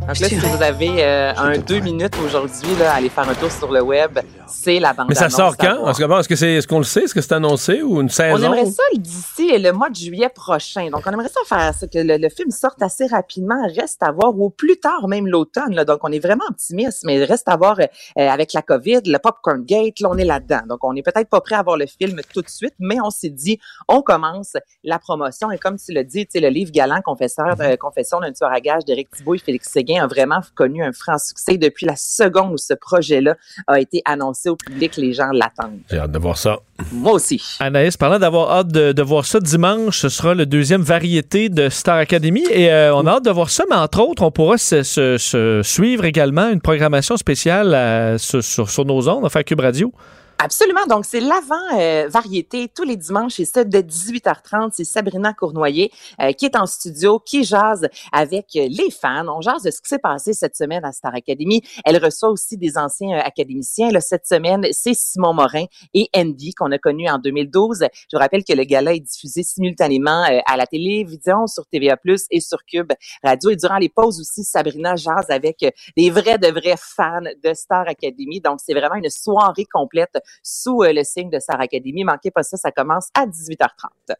Donc 0.06 0.18
là, 0.18 0.28
si 0.28 0.34
vous 0.36 0.62
avez 0.62 1.02
euh, 1.02 1.32
un 1.34 1.56
deux 1.56 1.80
minutes 1.80 2.14
aujourd'hui, 2.22 2.74
là, 2.78 2.92
allez 2.92 3.08
faire 3.08 3.26
un 3.28 3.34
tour 3.34 3.50
sur 3.50 3.72
le 3.72 3.80
web, 3.80 4.18
c'est 4.46 4.78
la 4.78 4.92
bande 4.92 5.06
Mais 5.08 5.14
ça 5.14 5.30
sort 5.30 5.56
quand? 5.56 5.88
Est-ce 5.88 5.98
que- 5.98 6.04
bon, 6.04 6.18
est-ce 6.18 6.28
que 6.28 6.36
c'est, 6.36 6.52
est-ce 6.56 6.68
qu'on 6.68 6.76
le 6.78 6.84
sait? 6.84 7.04
Est-ce 7.04 7.14
que 7.14 7.22
c'est 7.22 7.32
annoncé 7.32 7.80
ou 7.82 8.00
une 8.02 8.06
On 8.06 8.08
saison? 8.10 8.36
aimerait 8.36 8.66
ça 8.66 8.82
d'ici 8.96 9.56
le 9.56 9.72
mois 9.72 9.88
de 9.88 9.94
juillet 9.96 10.28
prochain. 10.28 10.90
Donc, 10.90 11.02
on 11.06 11.10
aimerait 11.10 11.28
ça 11.30 11.40
faire 11.48 11.74
ça, 11.74 11.86
que 11.86 11.98
le, 11.98 12.18
le 12.18 12.28
film 12.28 12.50
sorte 12.50 12.82
assez 12.82 13.06
rapidement, 13.06 13.66
reste 13.74 14.02
à 14.02 14.12
voir, 14.12 14.38
ou 14.38 14.50
plus 14.50 14.76
tard, 14.76 15.08
même 15.08 15.26
l'automne. 15.26 15.74
là. 15.74 15.86
Donc, 15.86 16.00
on 16.02 16.12
est 16.12 16.18
vraiment 16.18 16.44
optimiste, 16.50 17.00
mais 17.04 17.24
reste 17.24 17.48
à 17.48 17.56
voir 17.56 17.78
euh, 17.80 17.86
avec 18.28 18.52
la 18.52 18.60
COVID, 18.60 19.00
le 19.06 19.18
Popcorn 19.18 19.64
Gate, 19.64 20.00
là, 20.00 20.10
on 20.12 20.18
est 20.18 20.24
là-dedans. 20.26 20.60
Donc, 20.68 20.84
on 20.84 20.92
n'est 20.92 21.02
peut-être 21.02 21.30
pas 21.30 21.40
prêt 21.40 21.54
à 21.56 21.62
voir 21.62 21.78
le 21.78 21.86
film 21.86 22.20
tout 22.32 22.42
de 22.42 22.48
suite, 22.50 22.74
mais 22.78 22.98
on 23.02 23.08
s'est 23.10 23.30
dit, 23.30 23.58
on 23.88 24.02
commence 24.02 24.52
la 24.84 24.98
promotion. 24.98 25.50
Et 25.50 25.56
comme 25.58 25.78
tu 25.78 25.94
tu 25.94 26.26
sais, 26.28 26.40
le 26.40 26.48
livre 26.48 26.70
Galant, 26.72 27.00
confesseur, 27.02 27.56
euh, 27.60 27.76
Confession 27.76 28.20
d'un 28.20 28.32
tueur 28.32 28.52
à 28.52 28.60
gage 28.60 28.84
d'Éric 28.84 29.10
Thibault 29.10 29.34
et 29.34 29.38
Félix 29.38 29.70
Séguin 29.70 29.93
a 30.00 30.06
vraiment 30.06 30.40
connu 30.54 30.82
un 30.84 30.92
franc 30.92 31.18
succès 31.18 31.56
depuis 31.58 31.86
la 31.86 31.96
seconde 31.96 32.52
où 32.52 32.58
ce 32.58 32.74
projet-là 32.74 33.36
a 33.66 33.80
été 33.80 34.02
annoncé 34.04 34.48
au 34.48 34.56
public. 34.56 34.96
Les 34.96 35.12
gens 35.12 35.30
l'attendent. 35.32 35.78
J'ai 35.90 35.98
hâte 35.98 36.12
de 36.12 36.18
voir 36.18 36.36
ça. 36.38 36.58
Moi 36.92 37.12
aussi. 37.12 37.40
Anaïs, 37.60 37.96
parlant 37.96 38.18
d'avoir 38.18 38.50
hâte 38.50 38.68
de, 38.68 38.92
de 38.92 39.02
voir 39.02 39.24
ça 39.26 39.38
dimanche, 39.40 39.98
ce 40.00 40.08
sera 40.08 40.34
le 40.34 40.44
deuxième 40.46 40.82
variété 40.82 41.48
de 41.48 41.68
Star 41.68 41.96
Academy 41.98 42.44
et 42.50 42.72
euh, 42.72 42.94
on 42.94 43.06
a 43.06 43.12
hâte 43.12 43.24
de 43.24 43.30
voir 43.30 43.50
ça, 43.50 43.64
mais 43.70 43.76
entre 43.76 44.00
autres, 44.00 44.22
on 44.22 44.30
pourra 44.30 44.58
se, 44.58 44.82
se- 44.82 45.16
se 45.18 45.60
suivre 45.62 46.04
également 46.04 46.48
une 46.48 46.60
programmation 46.60 47.16
spéciale 47.16 47.74
euh, 47.74 48.18
sur, 48.18 48.42
sur- 48.42 48.68
sur 48.70 48.84
nos 48.84 49.08
ondes, 49.08 49.24
enfin 49.24 49.42
Cube 49.42 49.60
Radio. 49.60 49.92
Absolument. 50.38 50.84
Donc, 50.88 51.04
c'est 51.04 51.20
l'avant 51.20 51.78
euh, 51.78 52.08
variété 52.08 52.68
tous 52.68 52.82
les 52.82 52.96
dimanches 52.96 53.38
et 53.38 53.44
ça 53.44 53.62
de 53.62 53.78
18h30. 53.78 54.70
C'est 54.72 54.84
Sabrina 54.84 55.32
Cournoyer 55.32 55.92
euh, 56.20 56.32
qui 56.32 56.44
est 56.44 56.56
en 56.56 56.66
studio, 56.66 57.20
qui 57.20 57.44
jase 57.44 57.88
avec 58.12 58.46
euh, 58.56 58.66
les 58.68 58.90
fans. 58.90 59.26
On 59.28 59.40
jase 59.40 59.62
de 59.62 59.70
ce 59.70 59.80
qui 59.80 59.88
s'est 59.88 59.98
passé 59.98 60.32
cette 60.32 60.56
semaine 60.56 60.84
à 60.84 60.92
Star 60.92 61.14
Academy. 61.14 61.62
Elle 61.84 62.04
reçoit 62.04 62.30
aussi 62.30 62.58
des 62.58 62.76
anciens 62.76 63.16
académiciens. 63.18 63.90
Là, 63.90 64.00
cette 64.00 64.26
semaine, 64.26 64.66
c'est 64.72 64.94
Simon 64.94 65.34
Morin 65.34 65.66
et 65.94 66.08
Andy 66.16 66.52
qu'on 66.52 66.72
a 66.72 66.78
connu 66.78 67.08
en 67.08 67.18
2012. 67.18 67.78
Je 67.80 68.16
vous 68.16 68.20
rappelle 68.20 68.44
que 68.44 68.52
le 68.52 68.64
gala 68.64 68.92
est 68.92 69.00
diffusé 69.00 69.44
simultanément 69.44 70.26
à 70.46 70.56
la 70.56 70.66
télévision, 70.66 71.46
sur 71.46 71.64
TVA+, 71.66 71.96
et 72.30 72.40
sur 72.40 72.64
Cube 72.64 72.92
Radio. 73.22 73.50
Et 73.50 73.56
durant 73.56 73.78
les 73.78 73.88
pauses 73.88 74.20
aussi, 74.20 74.42
Sabrina 74.42 74.96
jase 74.96 75.30
avec 75.30 75.64
des 75.96 76.10
vrais 76.10 76.38
de 76.38 76.48
vrais 76.48 76.76
fans 76.76 77.20
de 77.22 77.54
Star 77.54 77.88
Academy. 77.88 78.40
Donc, 78.40 78.58
c'est 78.64 78.74
vraiment 78.74 78.96
une 78.96 79.10
soirée 79.10 79.66
complète 79.72 80.18
sous 80.42 80.82
euh, 80.82 80.92
le 80.92 81.04
signe 81.04 81.30
de 81.30 81.38
Star 81.38 81.60
Academy. 81.60 82.04
Manquez 82.04 82.30
pas 82.30 82.42
ça, 82.42 82.56
ça 82.56 82.70
commence 82.70 83.08
à 83.14 83.26
18h30. 83.26 84.14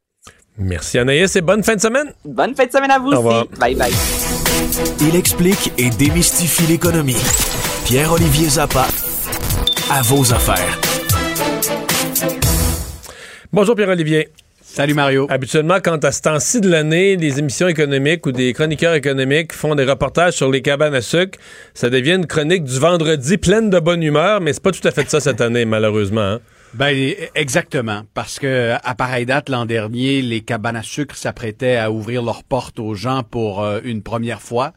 Merci 0.56 0.98
Anaïs 0.98 1.34
et 1.34 1.40
bonne 1.40 1.62
fin 1.64 1.74
de 1.74 1.80
semaine. 1.80 2.12
Bonne 2.24 2.54
fin 2.54 2.66
de 2.66 2.70
semaine 2.70 2.90
à 2.90 2.98
vous 2.98 3.08
aussi. 3.08 3.48
Bye 3.58 3.74
bye. 3.74 3.92
Il 5.00 5.16
explique 5.16 5.72
et 5.78 5.90
démystifie 5.90 6.66
l'économie. 6.66 7.16
Pierre-Olivier 7.86 8.48
Zappa, 8.48 8.86
à 9.90 10.02
vos 10.02 10.32
affaires. 10.32 10.80
Bonjour 13.52 13.74
Pierre-Olivier. 13.74 14.28
Salut 14.74 14.94
Mario. 14.94 15.28
Habituellement, 15.30 15.76
quand 15.80 16.04
à 16.04 16.10
ce 16.10 16.20
temps-ci 16.20 16.60
de 16.60 16.68
l'année, 16.68 17.16
des 17.16 17.38
émissions 17.38 17.68
économiques 17.68 18.26
ou 18.26 18.32
des 18.32 18.52
chroniqueurs 18.52 18.94
économiques 18.94 19.52
font 19.52 19.76
des 19.76 19.84
reportages 19.84 20.32
sur 20.32 20.50
les 20.50 20.62
cabanes 20.62 20.96
à 20.96 21.00
sucre, 21.00 21.38
ça 21.74 21.90
devient 21.90 22.14
une 22.14 22.26
chronique 22.26 22.64
du 22.64 22.80
vendredi 22.80 23.38
pleine 23.38 23.70
de 23.70 23.78
bonne 23.78 24.02
humeur, 24.02 24.40
mais 24.40 24.52
c'est 24.52 24.64
pas 24.64 24.72
tout 24.72 24.86
à 24.88 24.90
fait 24.90 25.08
ça 25.08 25.20
cette 25.20 25.40
année, 25.40 25.64
malheureusement. 25.64 26.22
Hein? 26.22 26.40
Ben 26.74 27.14
exactement, 27.36 28.02
parce 28.14 28.40
que 28.40 28.72
à 28.82 28.94
pareille 28.96 29.26
date 29.26 29.48
l'an 29.48 29.64
dernier, 29.64 30.22
les 30.22 30.40
cabanes 30.40 30.74
à 30.74 30.82
sucre 30.82 31.14
s'apprêtaient 31.14 31.76
à 31.76 31.92
ouvrir 31.92 32.24
leurs 32.24 32.42
portes 32.42 32.80
aux 32.80 32.96
gens 32.96 33.22
pour 33.22 33.62
euh, 33.62 33.78
une 33.84 34.02
première 34.02 34.42
fois. 34.42 34.72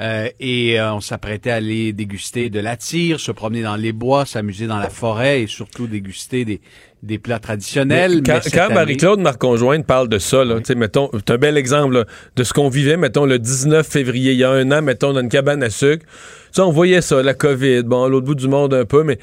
Euh, 0.00 0.30
et 0.40 0.80
euh, 0.80 0.94
on 0.94 1.00
s'apprêtait 1.00 1.50
à 1.50 1.56
aller 1.56 1.92
déguster 1.92 2.48
de 2.48 2.58
la 2.58 2.76
tire, 2.76 3.20
se 3.20 3.32
promener 3.32 3.62
dans 3.62 3.76
les 3.76 3.92
bois, 3.92 4.24
s'amuser 4.24 4.66
dans 4.66 4.78
la 4.78 4.88
forêt 4.88 5.42
et 5.42 5.46
surtout 5.46 5.86
déguster 5.86 6.46
des, 6.46 6.60
des 7.02 7.18
plats 7.18 7.38
traditionnels. 7.38 8.22
Mais 8.26 8.40
quand, 8.52 8.72
Marie-Claude 8.72 9.20
Marconjointe 9.20 9.86
parle 9.86 10.08
de 10.08 10.18
ça, 10.18 10.44
là, 10.44 10.56
oui. 10.56 10.74
mettons, 10.76 11.10
c'est 11.14 11.30
un 11.30 11.38
bel 11.38 11.56
exemple 11.56 12.04
de 12.36 12.44
ce 12.44 12.52
qu'on 12.52 12.68
vivait, 12.68 12.96
mettons, 12.96 13.24
le 13.24 13.38
19 13.38 13.86
février, 13.86 14.32
il 14.32 14.38
y 14.38 14.44
a 14.44 14.50
un 14.50 14.70
an, 14.70 14.82
mettons, 14.82 15.12
dans 15.12 15.20
une 15.20 15.28
cabane 15.28 15.62
à 15.62 15.70
sucre. 15.70 16.04
sais, 16.52 16.60
on 16.60 16.70
voyait 16.70 17.00
ça, 17.00 17.22
la 17.22 17.34
COVID, 17.34 17.84
bon, 17.84 18.04
à 18.04 18.08
l'autre 18.08 18.26
bout 18.26 18.34
du 18.34 18.48
monde 18.48 18.74
un 18.74 18.84
peu, 18.84 19.02
mais 19.02 19.18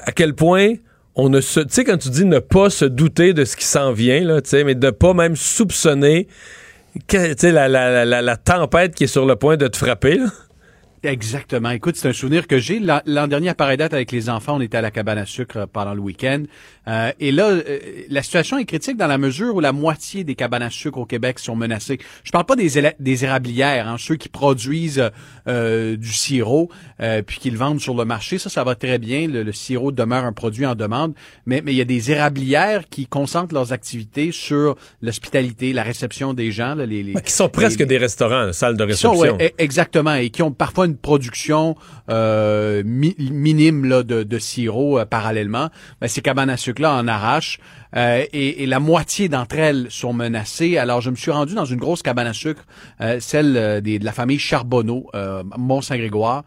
à 0.00 0.12
quel 0.12 0.34
point 0.34 0.74
on 1.14 1.28
ne 1.28 1.40
se... 1.40 1.60
Tu 1.60 1.66
sais, 1.70 1.84
quand 1.84 1.98
tu 1.98 2.10
dis 2.10 2.24
ne 2.24 2.38
pas 2.38 2.70
se 2.70 2.84
douter 2.84 3.32
de 3.32 3.44
ce 3.44 3.56
qui 3.56 3.64
s'en 3.64 3.92
vient, 3.92 4.20
là, 4.24 4.40
mais 4.64 4.74
de 4.74 4.90
pas 4.90 5.14
même 5.14 5.36
soupçonner 5.36 6.28
la, 7.42 7.68
la, 7.68 8.04
la, 8.04 8.22
la, 8.22 8.36
tempête 8.36 8.94
qui 8.94 9.04
est 9.04 9.08
sur 9.08 9.24
le 9.26 9.36
point 9.36 9.56
de 9.56 9.68
te 9.68 9.76
frapper. 9.76 10.18
Là. 10.18 10.26
Exactement. 11.04 11.70
Écoute, 11.70 11.96
c'est 11.96 12.08
un 12.08 12.12
souvenir 12.12 12.46
que 12.46 12.58
j'ai. 12.58 12.78
L'an 12.78 13.26
dernier, 13.26 13.48
à 13.48 13.54
pareille 13.54 13.76
date, 13.76 13.92
avec 13.92 14.12
les 14.12 14.30
enfants, 14.30 14.56
on 14.56 14.60
était 14.60 14.76
à 14.76 14.80
la 14.82 14.92
cabane 14.92 15.18
à 15.18 15.26
sucre 15.26 15.66
pendant 15.72 15.94
le 15.94 16.00
week-end. 16.00 16.44
Euh, 16.86 17.10
et 17.18 17.32
là, 17.32 17.48
euh, 17.48 17.78
la 18.08 18.22
situation 18.22 18.56
est 18.56 18.64
critique 18.64 18.96
dans 18.96 19.08
la 19.08 19.18
mesure 19.18 19.56
où 19.56 19.60
la 19.60 19.72
moitié 19.72 20.22
des 20.22 20.36
cabanes 20.36 20.62
à 20.62 20.70
sucre 20.70 20.98
au 20.98 21.04
Québec 21.04 21.40
sont 21.40 21.56
menacées. 21.56 21.98
Je 22.22 22.30
parle 22.30 22.44
pas 22.44 22.54
des, 22.54 22.92
des 23.00 23.24
érablières, 23.24 23.88
hein, 23.88 23.96
ceux 23.98 24.14
qui 24.14 24.28
produisent 24.28 25.10
euh, 25.48 25.96
du 25.96 26.12
sirop 26.12 26.70
puis 27.26 27.38
qui 27.40 27.50
le 27.50 27.58
vendent 27.58 27.80
sur 27.80 27.94
le 27.94 28.04
marché. 28.04 28.38
Ça, 28.38 28.48
ça 28.48 28.62
va 28.62 28.76
très 28.76 28.98
bien. 28.98 29.26
Le, 29.26 29.50
sirop 29.52 29.90
demeure 29.90 30.24
un 30.24 30.32
produit 30.32 30.66
en 30.66 30.76
demande. 30.76 31.14
Mais, 31.46 31.62
mais 31.64 31.72
il 31.72 31.76
y 31.76 31.80
a 31.80 31.84
des 31.84 32.12
érablières 32.12 32.88
qui 32.88 33.06
concentrent 33.06 33.54
leurs 33.54 33.72
activités 33.72 34.30
sur 34.30 34.76
l'hospitalité, 35.02 35.72
la 35.72 35.82
réception 35.82 36.32
des 36.32 36.52
gens. 36.52 36.76
Là, 36.76 36.86
les, 36.86 37.02
les, 37.02 37.14
qui 37.14 37.32
sont 37.32 37.48
presque 37.48 37.82
des 37.82 37.98
restaurants, 37.98 38.46
une 38.46 38.52
salle 38.52 38.76
de 38.76 38.84
réception. 38.84 39.14
Sont, 39.14 39.20
ouais, 39.20 39.54
exactement. 39.58 40.14
Et 40.14 40.30
qui 40.30 40.42
ont 40.42 40.52
parfois 40.52 40.86
une 40.86 40.91
production 40.96 41.76
euh, 42.08 42.82
minime 42.84 43.84
là, 43.84 44.02
de, 44.02 44.22
de 44.22 44.38
sirop 44.38 44.98
euh, 44.98 45.04
parallèlement, 45.04 45.68
ben, 46.00 46.08
ces 46.08 46.20
cabanes 46.22 46.50
à 46.50 46.56
sucre-là 46.56 46.94
en 46.94 47.08
arrachent. 47.08 47.58
Euh, 47.94 48.24
et, 48.32 48.62
et, 48.62 48.66
la 48.66 48.80
moitié 48.80 49.28
d'entre 49.28 49.58
elles 49.58 49.86
sont 49.90 50.14
menacées. 50.14 50.78
Alors, 50.78 51.02
je 51.02 51.10
me 51.10 51.16
suis 51.16 51.30
rendu 51.30 51.54
dans 51.54 51.66
une 51.66 51.78
grosse 51.78 52.02
cabane 52.02 52.26
à 52.26 52.32
sucre, 52.32 52.64
euh, 53.02 53.20
celle 53.20 53.82
des, 53.82 53.98
de 53.98 54.04
la 54.04 54.12
famille 54.12 54.38
Charbonneau, 54.38 55.10
Mont-Saint-Grégoire, 55.58 56.44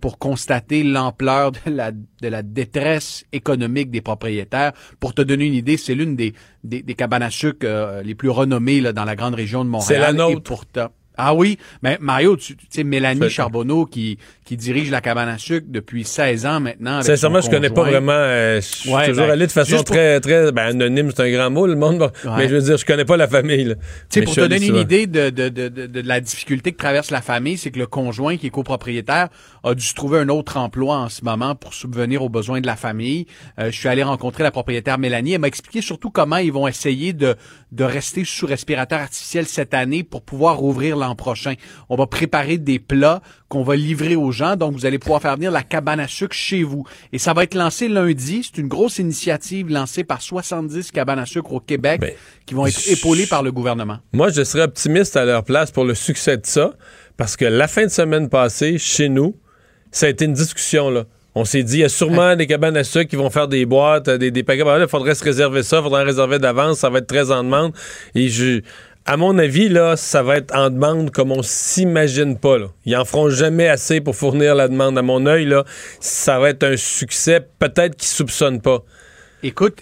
pour 0.00 0.18
constater 0.18 0.82
l'ampleur 0.82 1.52
de 1.52 1.58
la, 1.66 1.92
de 1.92 2.28
la 2.28 2.42
détresse 2.42 3.24
économique 3.32 3.92
des 3.92 4.00
propriétaires. 4.00 4.72
Pour 4.98 5.14
te 5.14 5.22
donner 5.22 5.46
une 5.46 5.54
idée, 5.54 5.76
c'est 5.76 5.94
l'une 5.94 6.16
des, 6.16 6.34
des, 6.64 6.82
des, 6.82 6.94
cabanes 6.94 7.22
à 7.22 7.30
sucre 7.30 8.02
les 8.04 8.14
plus 8.16 8.30
renommées 8.30 8.80
là, 8.80 8.92
dans 8.92 9.04
la 9.04 9.14
grande 9.14 9.34
région 9.34 9.64
de 9.64 9.70
Montréal. 9.70 9.86
C'est 9.86 9.98
la 10.00 10.12
nôtre. 10.12 10.38
Et 10.38 10.40
pourtant, 10.40 10.88
ah 11.16 11.34
oui, 11.34 11.58
mais 11.82 11.98
Mario, 12.00 12.36
tu 12.36 12.56
sais, 12.70 12.84
Mélanie 12.84 13.30
Charbonneau 13.30 13.86
qui, 13.86 14.18
qui 14.44 14.56
dirige 14.56 14.90
la 14.90 15.00
cabane 15.00 15.28
à 15.28 15.38
sucre 15.38 15.66
depuis 15.68 16.04
16 16.04 16.46
ans 16.46 16.60
maintenant. 16.60 17.02
Sincèrement, 17.02 17.40
je 17.40 17.50
connais 17.50 17.70
pas 17.70 17.82
vraiment. 17.82 18.12
Euh, 18.12 18.60
je 18.60 18.66
suis 18.66 18.90
toujours 18.90 19.26
ben, 19.26 19.30
allé 19.30 19.46
de 19.46 19.52
façon 19.52 19.82
très, 19.82 20.20
très 20.20 20.52
ben, 20.52 20.68
anonyme, 20.68 21.10
c'est 21.14 21.22
un 21.22 21.30
grand 21.30 21.50
mot, 21.50 21.66
le 21.66 21.74
monde. 21.74 22.12
Mais 22.36 22.48
je 22.48 22.54
veux 22.56 22.62
dire, 22.62 22.76
je 22.76 22.84
connais 22.84 23.04
pas 23.04 23.16
la 23.16 23.28
famille. 23.28 23.74
Tu 24.10 24.20
sais, 24.20 24.24
pour 24.24 24.34
te 24.34 24.40
donner 24.40 24.66
une 24.66 24.76
idée 24.76 25.06
de, 25.06 25.30
de, 25.30 25.48
de, 25.48 25.68
de, 25.68 26.00
la 26.00 26.20
difficulté 26.20 26.72
que 26.72 26.78
traverse 26.78 27.10
la 27.10 27.22
famille, 27.22 27.56
c'est 27.56 27.70
que 27.70 27.78
le 27.78 27.86
conjoint 27.86 28.36
qui 28.36 28.48
est 28.48 28.50
copropriétaire 28.50 29.28
a 29.64 29.74
dû 29.74 29.84
se 29.84 29.94
trouver 29.94 30.20
un 30.20 30.28
autre 30.28 30.56
emploi 30.58 30.96
en 30.96 31.08
ce 31.08 31.24
moment 31.24 31.54
pour 31.54 31.74
subvenir 31.74 32.22
aux 32.22 32.28
besoins 32.28 32.60
de 32.60 32.66
la 32.66 32.76
famille. 32.76 33.26
Euh, 33.58 33.70
je 33.70 33.76
suis 33.76 33.88
allé 33.88 34.02
rencontrer 34.02 34.42
la 34.42 34.50
propriétaire 34.50 34.98
Mélanie. 34.98 35.32
Elle 35.32 35.40
m'a 35.40 35.48
expliqué 35.48 35.80
surtout 35.80 36.10
comment 36.10 36.36
ils 36.36 36.52
vont 36.52 36.68
essayer 36.68 37.12
de, 37.12 37.36
de 37.72 37.84
rester 37.84 38.24
sous 38.24 38.46
respirateur 38.46 39.00
artificiel 39.00 39.46
cette 39.46 39.74
année 39.74 40.04
pour 40.04 40.22
pouvoir 40.22 40.62
ouvrir 40.62 40.96
l'an 41.06 41.14
prochain. 41.14 41.54
On 41.88 41.96
va 41.96 42.06
préparer 42.06 42.58
des 42.58 42.78
plats 42.78 43.22
qu'on 43.48 43.62
va 43.62 43.76
livrer 43.76 44.16
aux 44.16 44.32
gens. 44.32 44.56
Donc, 44.56 44.74
vous 44.74 44.86
allez 44.86 44.98
pouvoir 44.98 45.22
faire 45.22 45.36
venir 45.36 45.50
la 45.50 45.62
cabane 45.62 46.00
à 46.00 46.08
sucre 46.08 46.34
chez 46.34 46.62
vous. 46.62 46.84
Et 47.12 47.18
ça 47.18 47.32
va 47.32 47.44
être 47.44 47.54
lancé 47.54 47.88
lundi. 47.88 48.42
C'est 48.42 48.60
une 48.60 48.68
grosse 48.68 48.98
initiative 48.98 49.68
lancée 49.68 50.04
par 50.04 50.22
70 50.22 50.90
cabanes 50.90 51.18
à 51.18 51.26
sucre 51.26 51.52
au 51.52 51.60
Québec 51.60 52.00
ben, 52.00 52.12
qui 52.44 52.54
vont 52.54 52.66
être 52.66 52.88
épaulées 52.88 53.26
par 53.26 53.42
le 53.42 53.52
gouvernement. 53.52 53.98
Moi, 54.12 54.30
je 54.30 54.42
serais 54.44 54.64
optimiste 54.64 55.16
à 55.16 55.24
leur 55.24 55.44
place 55.44 55.70
pour 55.70 55.84
le 55.84 55.94
succès 55.94 56.36
de 56.36 56.46
ça 56.46 56.72
parce 57.16 57.36
que 57.36 57.44
la 57.44 57.68
fin 57.68 57.84
de 57.84 57.90
semaine 57.90 58.28
passée, 58.28 58.78
chez 58.78 59.08
nous, 59.08 59.36
ça 59.90 60.06
a 60.06 60.08
été 60.08 60.24
une 60.24 60.34
discussion, 60.34 60.90
là. 60.90 61.04
On 61.38 61.44
s'est 61.44 61.62
dit, 61.62 61.76
il 61.76 61.80
y 61.80 61.84
a 61.84 61.90
sûrement 61.90 62.34
des 62.34 62.46
cabanes 62.46 62.78
à 62.78 62.84
sucre 62.84 63.10
qui 63.10 63.16
vont 63.16 63.28
faire 63.28 63.46
des 63.46 63.66
boîtes, 63.66 64.08
des, 64.08 64.30
des 64.30 64.42
paquets. 64.42 64.62
Il 64.64 64.88
faudrait 64.88 65.14
se 65.14 65.22
réserver 65.22 65.62
ça, 65.62 65.78
il 65.78 65.82
faudrait 65.82 66.02
en 66.02 66.06
réserver 66.06 66.38
d'avance, 66.38 66.78
ça 66.78 66.88
va 66.88 66.98
être 66.98 67.06
très 67.06 67.30
en 67.30 67.44
demande. 67.44 67.74
Et 68.14 68.30
je, 68.30 68.62
à 69.06 69.16
mon 69.16 69.38
avis, 69.38 69.68
là, 69.68 69.96
ça 69.96 70.22
va 70.22 70.36
être 70.36 70.54
en 70.54 70.68
demande 70.68 71.10
comme 71.12 71.30
on 71.30 71.42
s'imagine 71.42 72.36
pas. 72.36 72.58
Là. 72.58 72.66
Ils 72.84 72.96
en 72.96 73.04
feront 73.04 73.30
jamais 73.30 73.68
assez 73.68 74.00
pour 74.00 74.16
fournir 74.16 74.54
la 74.54 74.68
demande. 74.68 74.98
À 74.98 75.02
mon 75.02 75.26
œil, 75.26 75.46
là, 75.46 75.64
ça 76.00 76.40
va 76.40 76.50
être 76.50 76.64
un 76.64 76.76
succès 76.76 77.46
peut-être 77.58 77.96
qu'ils 77.96 78.08
soupçonnent 78.08 78.60
pas. 78.60 78.82
Écoute, 79.44 79.80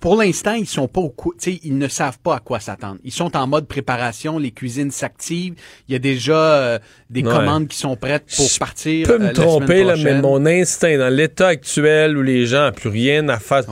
pour 0.00 0.16
l'instant, 0.16 0.54
ils 0.54 0.66
sont 0.66 0.88
pas 0.88 1.00
au 1.00 1.14
ils 1.46 1.78
ne 1.78 1.88
savent 1.88 2.18
pas 2.18 2.36
à 2.36 2.40
quoi 2.40 2.58
s'attendre. 2.58 2.98
Ils 3.04 3.12
sont 3.12 3.36
en 3.36 3.46
mode 3.46 3.66
préparation, 3.66 4.38
les 4.38 4.50
cuisines 4.50 4.90
s'activent. 4.90 5.54
Il 5.88 5.92
y 5.92 5.94
a 5.94 5.98
déjà 5.98 6.36
euh, 6.36 6.78
des 7.10 7.22
commandes 7.22 7.68
qui 7.68 7.78
sont 7.78 7.96
prêtes 7.96 8.24
pour 8.36 8.48
partir. 8.58 9.06
Je 9.06 9.12
peux 9.12 9.18
me 9.18 9.28
euh, 9.28 9.32
tromper 9.32 9.84
là, 9.84 9.94
mais 9.96 10.20
mon 10.20 10.46
instinct 10.46 10.98
dans 10.98 11.12
l'état 11.12 11.48
actuel 11.48 12.16
où 12.16 12.22
les 12.22 12.46
gens 12.46 12.66
n'ont 12.66 12.72
plus 12.72 12.90
rien 12.90 13.28
à 13.28 13.38
faire 13.38 13.64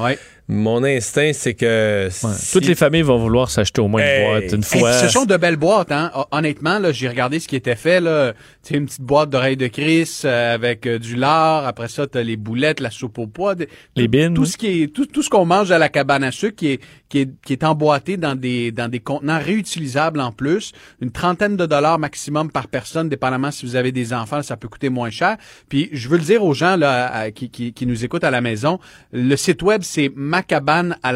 mon 0.49 0.85
instinct, 0.85 1.33
c'est 1.33 1.55
que... 1.55 2.09
Toutes 2.53 2.67
les 2.67 2.77
familles 2.77 3.03
vont 3.03 3.19
vouloir 3.19 3.51
s'acheter 3.51 3.81
au 3.81 3.89
moins 3.89 4.03
une 4.03 4.29
boîte 4.29 4.53
une 4.53 4.63
fois. 4.63 4.93
ce 4.93 5.09
sont 5.09 5.25
de 5.25 5.37
belles 5.37 5.57
boîtes, 5.57 5.91
hein. 5.91 6.13
Honnêtement, 6.31 6.79
là, 6.79 6.93
j'ai 6.93 7.09
regardé 7.09 7.41
ce 7.41 7.49
qui 7.49 7.57
était 7.57 7.75
fait, 7.75 8.01
là. 8.01 8.33
Tu 8.65 8.77
une 8.77 8.87
petite 8.87 9.03
boîte 9.03 9.31
d'oreilles 9.31 9.57
de 9.57 9.67
Chris 9.67 10.23
euh, 10.25 10.55
avec 10.55 10.87
euh, 10.87 10.99
du 10.99 11.17
lard. 11.17 11.67
Après 11.67 11.89
ça, 11.89 12.07
t'as 12.07 12.23
les 12.23 12.37
boulettes, 12.37 12.81
la 12.81 12.91
soupe 12.91 13.19
au 13.19 13.27
pois. 13.27 13.55
les 13.97 14.09
bines. 14.09 14.35
Tout 14.35 14.45
ce 14.45 14.57
qui 14.57 14.83
est, 14.83 14.87
tout, 14.93 15.07
tout 15.07 15.23
ce 15.23 15.31
qu'on 15.31 15.47
mange 15.47 15.71
à 15.71 15.79
la 15.79 15.89
cabane 15.89 16.25
à 16.25 16.33
sucre 16.33 16.57
qui 16.57 16.69
est, 16.69 16.81
qui 17.09 17.21
est, 17.21 17.31
qui 17.45 17.53
est 17.53 17.65
emboîté 17.65 18.17
dans 18.17 18.35
des, 18.35 18.73
dans 18.73 18.89
des 18.89 19.01
contenants 19.01 19.39
réutilisables 19.39 20.21
en 20.21 20.33
plus. 20.33 20.73
Une 21.01 21.11
trentaine 21.11 21.57
de 21.57 21.67
dollars 21.67 21.99
maximum 21.99 22.51
par 22.51 22.69
personne, 22.69 23.09
dépendamment 23.09 23.51
si 23.51 23.67
vous 23.67 23.77
avez 23.77 23.93
des 23.93 24.13
enfants, 24.13 24.43
ça 24.43 24.57
peut 24.57 24.69
coûter 24.69 24.89
moins 24.89 25.11
cher. 25.11 25.37
Puis, 25.69 25.89
je 25.93 26.09
veux 26.09 26.19
le 26.19 26.25
dire 26.25 26.45
aux 26.45 26.55
gens, 26.55 26.77
là, 26.77 27.31
qui, 27.31 27.51
qui, 27.51 27.73
qui 27.73 27.87
nous 27.87 28.05
écoutent 28.05 28.25
à 28.25 28.31
la 28.31 28.41
maison, 28.41 28.79
le 29.13 29.37
site 29.37 29.63
web, 29.63 29.83
c'est 29.85 30.11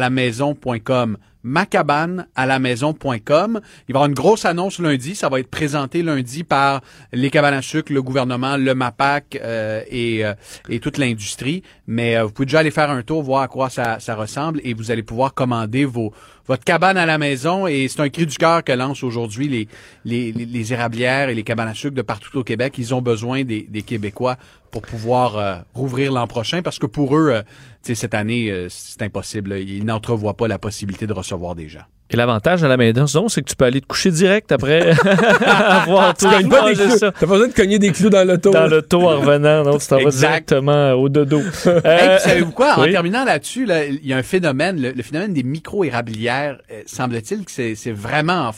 maison.com 0.09 1.17
macabanealamaison.com. 1.43 3.61
Il 3.87 3.93
va 3.93 3.97
y 3.99 4.01
avoir 4.01 4.05
une 4.05 4.13
grosse 4.13 4.45
annonce 4.45 4.79
lundi. 4.79 5.15
Ça 5.15 5.27
va 5.29 5.39
être 5.39 5.49
présenté 5.49 6.03
lundi 6.03 6.43
par 6.43 6.81
les 7.11 7.29
cabanes 7.29 7.55
à 7.55 7.61
le 7.89 8.01
gouvernement, 8.01 8.57
le 8.57 8.75
MAPAC 8.75 9.39
euh, 9.41 9.81
et, 9.89 10.25
euh, 10.25 10.33
et 10.69 10.79
toute 10.79 10.97
l'industrie. 10.97 11.63
Mais 11.87 12.17
euh, 12.17 12.23
vous 12.23 12.31
pouvez 12.31 12.45
déjà 12.45 12.59
aller 12.59 12.71
faire 12.71 12.89
un 12.89 13.03
tour, 13.03 13.23
voir 13.23 13.43
à 13.43 13.47
quoi 13.47 13.69
ça 13.69 14.15
ressemble 14.15 14.59
et 14.63 14.73
vous 14.73 14.91
allez 14.91 15.03
pouvoir 15.03 15.33
commander 15.33 15.85
vos 15.85 16.11
votre 16.51 16.65
cabane 16.65 16.97
à 16.97 17.05
la 17.05 17.17
maison. 17.17 17.65
Et 17.65 17.87
c'est 17.87 18.01
un 18.01 18.09
cri 18.09 18.25
du 18.25 18.37
cœur 18.37 18.61
que 18.61 18.73
lancent 18.73 19.03
aujourd'hui 19.03 19.47
les, 19.47 19.67
les, 20.03 20.33
les, 20.33 20.73
érablières 20.73 21.29
et 21.29 21.33
les 21.33 21.43
cabanes 21.43 21.69
à 21.69 21.73
sucre 21.73 21.95
de 21.95 22.01
partout 22.01 22.39
au 22.39 22.43
Québec. 22.43 22.73
Ils 22.77 22.93
ont 22.93 23.01
besoin 23.01 23.45
des, 23.45 23.65
des 23.69 23.83
Québécois 23.83 24.35
pour 24.69 24.81
pouvoir 24.81 25.37
euh, 25.37 25.55
rouvrir 25.73 26.11
l'an 26.11 26.27
prochain 26.27 26.61
parce 26.61 26.77
que 26.77 26.87
pour 26.87 27.15
eux, 27.15 27.31
euh, 27.31 27.41
cette 27.81 28.13
année, 28.13 28.51
euh, 28.51 28.67
c'est 28.69 29.01
impossible. 29.01 29.59
Ils 29.59 29.85
n'entrevoient 29.85 30.35
pas 30.35 30.49
la 30.49 30.59
possibilité 30.59 31.07
de 31.07 31.13
recevoir 31.13 31.55
des 31.55 31.69
gens. 31.69 31.85
Et 32.11 32.17
l'avantage 32.17 32.63
à 32.63 32.67
la 32.67 32.77
maison, 32.77 33.29
c'est 33.29 33.41
que 33.41 33.49
tu 33.49 33.55
peux 33.55 33.65
aller 33.65 33.81
te 33.81 33.87
coucher 33.87 34.11
direct 34.11 34.51
après 34.51 34.91
avoir 35.45 36.13
tout 36.13 36.25
Tu 36.27 36.31
cognes 36.35 36.49
pas 36.49 36.69
des 36.69 36.75
clous. 36.75 36.99
T'as 36.99 37.11
pas 37.11 37.25
besoin 37.25 37.47
de 37.47 37.53
cogner 37.53 37.79
des 37.79 37.91
clous 37.91 38.09
dans 38.09 38.27
l'auto. 38.27 38.51
Dans 38.51 38.67
l'auto 38.67 39.01
en 39.09 39.19
revenant, 39.19 39.63
donc 39.63 39.81
tu 39.81 39.87
t'en 39.87 40.03
vas 40.03 40.09
directement 40.11 40.91
au 40.93 41.09
dodo. 41.09 41.39
Hey, 41.39 41.45
Euh, 41.65 42.15
puis 42.17 42.23
savez-vous 42.29 42.51
quoi? 42.51 42.77
En 42.77 42.83
oui. 42.83 42.91
terminant 42.91 43.23
là-dessus, 43.23 43.65
là, 43.65 43.85
il 43.85 44.05
y 44.05 44.13
a 44.13 44.17
un 44.17 44.23
phénomène, 44.23 44.81
le, 44.81 44.91
le 44.91 45.03
phénomène 45.03 45.33
des 45.33 45.43
micro-érablières, 45.43 46.57
euh, 46.71 46.81
semble-t-il 46.85 47.45
que 47.45 47.51
c'est 47.51 47.75
c'est 47.75 47.91
vraiment 47.91 48.49
en, 48.49 48.51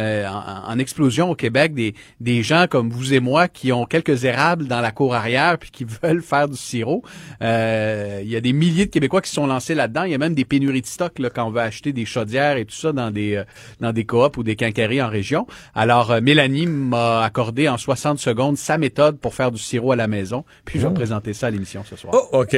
euh, 0.00 0.26
en- 0.26 0.72
en 0.72 0.78
explosion 0.78 1.30
au 1.30 1.34
Québec. 1.34 1.74
Des, 1.74 1.94
des 2.20 2.42
gens 2.42 2.66
comme 2.68 2.88
vous 2.90 3.12
et 3.14 3.20
moi 3.20 3.48
qui 3.48 3.72
ont 3.72 3.84
quelques 3.84 4.24
érables 4.24 4.66
dans 4.66 4.80
la 4.80 4.90
cour 4.92 5.14
arrière 5.14 5.58
puis 5.58 5.70
qui 5.70 5.84
veulent 6.02 6.22
faire 6.22 6.48
du 6.48 6.56
sirop. 6.56 7.02
Euh, 7.42 8.20
il 8.22 8.30
y 8.30 8.36
a 8.36 8.40
des 8.40 8.52
milliers 8.52 8.86
de 8.86 8.90
Québécois 8.90 9.20
qui 9.20 9.30
sont 9.30 9.46
lancés 9.46 9.74
là-dedans. 9.74 10.04
Il 10.04 10.12
y 10.12 10.14
a 10.14 10.18
même 10.18 10.34
des 10.34 10.44
pénuries 10.44 10.80
de 10.82 10.86
stock 10.86 11.18
là, 11.18 11.28
quand 11.30 11.44
on 11.46 11.50
veut 11.50 11.60
acheter 11.60 11.92
des 11.92 12.04
chaudières 12.06 12.56
et 12.56 12.64
tout 12.64 12.74
ça 12.74 12.92
dans 12.94 13.10
des 13.10 13.36
euh, 13.36 13.44
dans 13.80 13.92
des 13.92 14.04
coops 14.04 14.36
ou 14.38 14.42
des 14.42 14.56
quincailleries 14.56 15.02
en 15.02 15.08
région. 15.08 15.46
Alors, 15.74 16.10
euh, 16.12 16.20
Mélanie 16.22 16.66
m'a 16.66 17.22
accordé 17.22 17.68
en 17.68 17.76
60 17.76 18.18
secondes 18.18 18.56
sa 18.56 18.78
méthode 18.78 19.18
pour 19.18 19.34
faire 19.34 19.50
du 19.50 19.60
sirop 19.60 19.92
à 19.92 19.96
la 19.96 20.06
maison. 20.08 20.44
Puis 20.64 20.78
je 20.78 20.84
vais 20.86 20.90
Oh. 20.90 20.94
présenter 20.94 21.32
ça 21.34 21.48
à 21.48 21.50
l'émission 21.50 21.82
ce 21.88 21.96
soir. 21.96 22.14
Oh, 22.14 22.40
OK. 22.40 22.54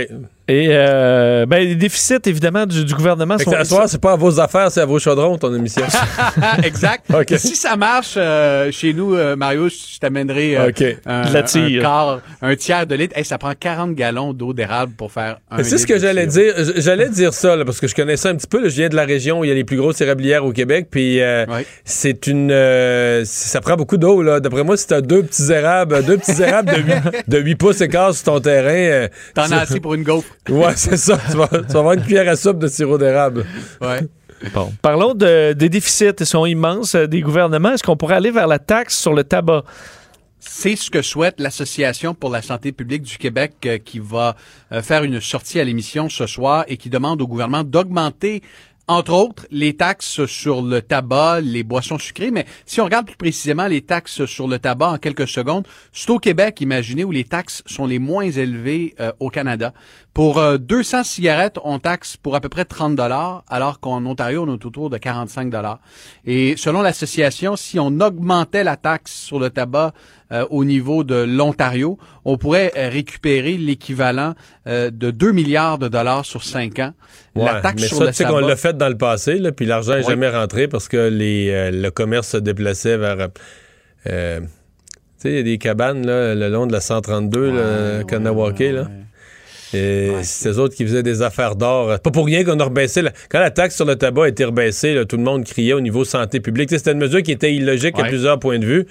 Et 0.49 0.69
euh, 0.71 1.45
ben, 1.47 1.59
les 1.67 1.75
déficits, 1.75 2.15
évidemment, 2.27 2.67
du, 2.67 2.85
du 2.85 2.95
gouvernement 2.95 3.37
sont... 3.39 3.51
à 3.53 3.65
soir, 3.65 3.89
c'est 3.89 4.01
pas 4.01 4.13
à 4.13 4.17
vos 4.17 4.39
affaires, 4.39 4.71
c'est 4.71 4.81
à 4.81 4.87
vos 4.87 4.99
chaudrons, 5.01 5.39
ton 5.39 5.53
émission. 5.55 5.83
exact. 6.63 7.05
OK. 7.13 7.35
Si 7.39 7.57
ça 7.57 7.77
marche 7.77 8.15
euh, 8.17 8.71
chez 8.71 8.93
nous, 8.95 9.15
euh, 9.15 9.35
Mario, 9.37 9.69
je 9.69 9.99
t'amènerai 9.99 10.57
euh, 10.57 10.69
OK. 10.69 10.85
un, 11.07 11.29
De 11.29 11.33
la 11.35 11.43
tire. 11.43 11.81
un 11.81 11.83
quart, 11.83 12.21
un 12.43 12.57
tiers 12.57 12.87
de 12.87 12.95
litre. 12.95 13.17
Hey, 13.17 13.25
ça 13.25 13.39
prend 13.39 13.53
40 13.59 13.95
gallons 13.95 14.33
d'eau 14.33 14.53
d'érable 14.53 14.93
pour 14.97 15.11
faire 15.11 15.39
un 15.51 15.63
C'est 15.65 15.79
ce 15.79 15.87
que 15.87 15.99
j'allais 15.99 16.27
dire. 16.27 16.55
J'allais 16.77 17.09
dire 17.09 17.33
ça, 17.35 17.57
là, 17.57 17.65
parce 17.65 17.81
que 17.81 17.89
je 17.89 17.95
connais 17.95 18.17
ça 18.17 18.29
un 18.29 18.37
petit 18.37 18.47
peu. 18.47 18.63
là. 18.63 18.69
Je 18.69 18.77
viens 18.77 18.89
de 18.89 18.97
la 18.97 19.05
région 19.05 19.41
où 19.41 19.45
il 19.45 19.49
y 19.49 19.51
a 19.51 19.55
les 19.55 19.65
plus 19.65 19.77
grosses 19.77 20.01
au 20.35 20.53
Québec. 20.53 20.89
Puis 20.91 21.21
euh, 21.21 21.45
c'est 21.85 22.27
une. 22.27 22.51
euh, 22.51 23.23
ça 23.25 23.61
prend 23.61 23.77
beaucoup 23.77 23.97
d'eau. 23.97 24.23
là. 24.23 24.41
D'après 24.41 24.65
moi, 24.65 24.77
si 24.77 24.87
t'as 24.87 25.01
deux 25.01 25.23
petits 25.23 25.51
érables, 25.53 26.05
deux 26.05 26.19
petits 26.19 26.43
érables 26.43 26.71
de 26.73 26.81
8, 26.81 26.95
de 27.29 27.39
8 27.39 27.55
pouces 27.57 27.81
et 27.81 27.89
quart 27.89 28.15
sur 28.15 28.25
ton 28.25 28.41
terrain. 28.41 28.71
euh, 28.73 29.09
T'en 29.35 29.51
as 29.53 29.59
assez 29.59 29.81
pour 29.81 29.95
une 29.95 30.03
gaufre. 30.03 30.29
Ouais, 30.49 30.73
c'est 30.77 30.97
ça. 30.97 31.19
Tu 31.31 31.37
vas, 31.37 31.49
tu 31.49 31.73
vas 31.73 31.79
avoir 31.79 31.93
une 31.95 32.03
cuillère 32.03 32.29
à 32.29 32.37
soupe 32.37 32.59
de 32.59 32.69
sirop 32.69 32.99
d'érable. 32.99 33.45
Ouais. 33.81 34.01
Bon. 34.53 34.73
Parlons 34.83 35.15
de- 35.15 35.55
des 35.55 35.69
déficits. 35.69 36.11
Ils 36.21 36.27
sont 36.27 36.45
immenses 36.47 36.95
euh, 36.95 37.07
des 37.07 37.21
gouvernements. 37.23 37.73
Est-ce 37.73 37.83
qu'on 37.83 37.97
pourrait 37.97 38.17
aller 38.17 38.31
vers 38.31 38.47
la 38.47 38.59
taxe 38.59 38.99
sur 38.99 39.15
le 39.15 39.25
tabac? 39.25 39.65
C'est 40.39 40.77
ce 40.77 40.91
que 40.91 41.03
souhaite 41.03 41.41
l'Association 41.41 42.15
pour 42.15 42.31
la 42.31 42.41
santé 42.43 42.71
publique 42.71 43.03
du 43.03 43.17
Québec 43.19 43.55
euh, 43.65 43.79
qui 43.79 43.99
va 43.99 44.37
euh, 44.71 44.83
faire 44.83 45.03
une 45.03 45.21
sortie 45.21 45.59
à 45.59 45.65
l'émission 45.65 46.09
ce 46.09 46.27
soir 46.27 46.65
et 46.69 46.77
qui 46.77 46.89
demande 46.91 47.21
au 47.23 47.27
gouvernement 47.27 47.65
d'augmenter 47.65 48.43
entre 48.89 49.13
autres, 49.13 49.47
les 49.51 49.77
taxes 49.77 50.27
sur 50.27 50.63
le 50.63 50.81
tabac, 50.81 51.41
les 51.41 51.65
boissons 51.65 51.99
sucrées, 51.99 52.31
mais 52.31 52.47
si 52.67 52.81
on 52.81 52.85
regarde 52.85 53.07
plus 53.07 53.17
précisément 53.17 53.67
les 53.67 53.83
taxes 53.83 54.27
sur 54.27 54.47
le 54.47 54.59
tabac 54.59 54.93
en 54.93 54.99
quelques 54.99 55.27
secondes, 55.27 55.67
c'est 55.93 56.11
au 56.11 56.19
Québec, 56.19 56.61
imaginez, 56.61 57.03
où 57.03 57.11
les 57.11 57.25
taxes 57.25 57.63
sont 57.67 57.87
les 57.87 57.99
moins 57.99 58.31
élevées 58.31 58.95
euh, 59.01 59.13
au 59.19 59.29
Canada. 59.29 59.75
Pour 60.17 60.39
euh, 60.39 60.57
200 60.57 61.05
cigarettes, 61.05 61.59
on 61.63 61.79
taxe 61.79 62.17
pour 62.17 62.35
à 62.37 62.41
peu 62.41 62.49
près 62.49 62.65
30 62.65 62.97
dollars, 62.97 63.45
alors 63.51 63.81
qu'en 63.81 64.03
Ontario, 64.07 64.47
on 64.49 64.55
est 64.55 64.65
autour 64.65 64.89
de 64.89 64.97
45 64.97 65.51
dollars. 65.51 65.79
Et 66.25 66.55
selon 66.57 66.81
l'association, 66.81 67.55
si 67.55 67.79
on 67.79 68.01
augmentait 68.01 68.65
la 68.65 68.77
taxe 68.77 69.13
sur 69.13 69.39
le 69.39 69.51
tabac 69.51 69.93
euh, 70.33 70.47
au 70.49 70.65
niveau 70.65 71.05
de 71.05 71.17
l'Ontario, 71.17 71.99
on 72.25 72.39
pourrait 72.39 72.73
euh, 72.79 72.89
récupérer 72.89 73.59
l'équivalent 73.59 74.33
euh, 74.67 74.91
de 74.91 75.11
2 75.11 75.33
milliards 75.33 75.77
de 75.77 75.89
dollars 75.89 76.25
sur 76.25 76.43
5 76.45 76.79
ans. 76.79 76.95
la 77.35 77.43
Ouais, 77.57 77.61
taxe 77.61 77.83
mais 77.83 77.89
sur 77.89 77.99
ça, 77.99 78.05
le 78.05 78.11
tu 78.13 78.17
sais 78.17 78.25
qu'on 78.25 78.41
tabac- 78.41 78.49
l'a 78.49 78.57
fait 78.57 78.77
dans 78.79 78.89
le 78.89 78.97
passé, 78.97 79.39
là, 79.39 79.53
puis 79.53 79.67
l'argent 79.67 79.93
n'est 79.97 79.99
Ouais. 79.99 80.13
jamais 80.13 80.31
rentré 80.31 80.67
parce 80.67 80.89
que 80.89 81.09
les, 81.11 81.51
euh, 81.51 81.71
le 81.71 81.91
commerce 81.91 82.29
se 82.29 82.37
déplaçait 82.39 82.97
vers. 82.97 83.29
euh, 84.07 84.41
tu 84.41 84.47
sais, 85.19 85.31
il 85.31 85.37
y 85.37 85.41
a 85.41 85.43
des 85.43 85.59
cabanes 85.59 86.07
là, 86.07 86.35
le 86.35 86.49
long 86.49 86.67
de 86.67 86.73
la 86.73 86.81
132, 86.81 87.51
là, 87.51 88.05
Kanawake, 88.05 88.61
là. 88.61 88.89
Et 89.75 90.13
c'est 90.23 90.49
eux 90.51 90.59
autres 90.59 90.75
qui 90.77 90.85
faisaient 90.85 91.03
des 91.03 91.23
affaires 91.23 91.57
d'or. 91.57 91.99
Pas 92.01 92.11
pour 92.11 92.27
rien 92.27 92.45
qu'on 92.45 92.59
a 92.61 92.65
rebaissé. 92.65 93.03
la- 93.03 93.13
Quand 93.31 93.41
la 93.41 93.51
taxe 93.51 93.75
sur 93.77 93.85
le 93.85 93.97
tabac 93.97 94.25
a 94.25 94.29
été 94.29 94.45
rebaissée, 94.45 94.95
là, 94.95 95.05
tout 95.05 95.17
le 95.17 95.23
monde 95.25 95.45
criait 95.45 95.73
au 95.73 95.81
niveau 95.81 96.05
santé 96.05 96.41
publique. 96.41 96.71
C'était 96.71 96.93
une 96.93 96.99
mesure 96.99 97.23
qui 97.23 97.33
était 97.33 97.53
illogique 97.53 97.99
à 97.99 98.05
plusieurs 98.05 98.39
points 98.39 98.59
de 98.59 98.67
vue, 98.67 98.87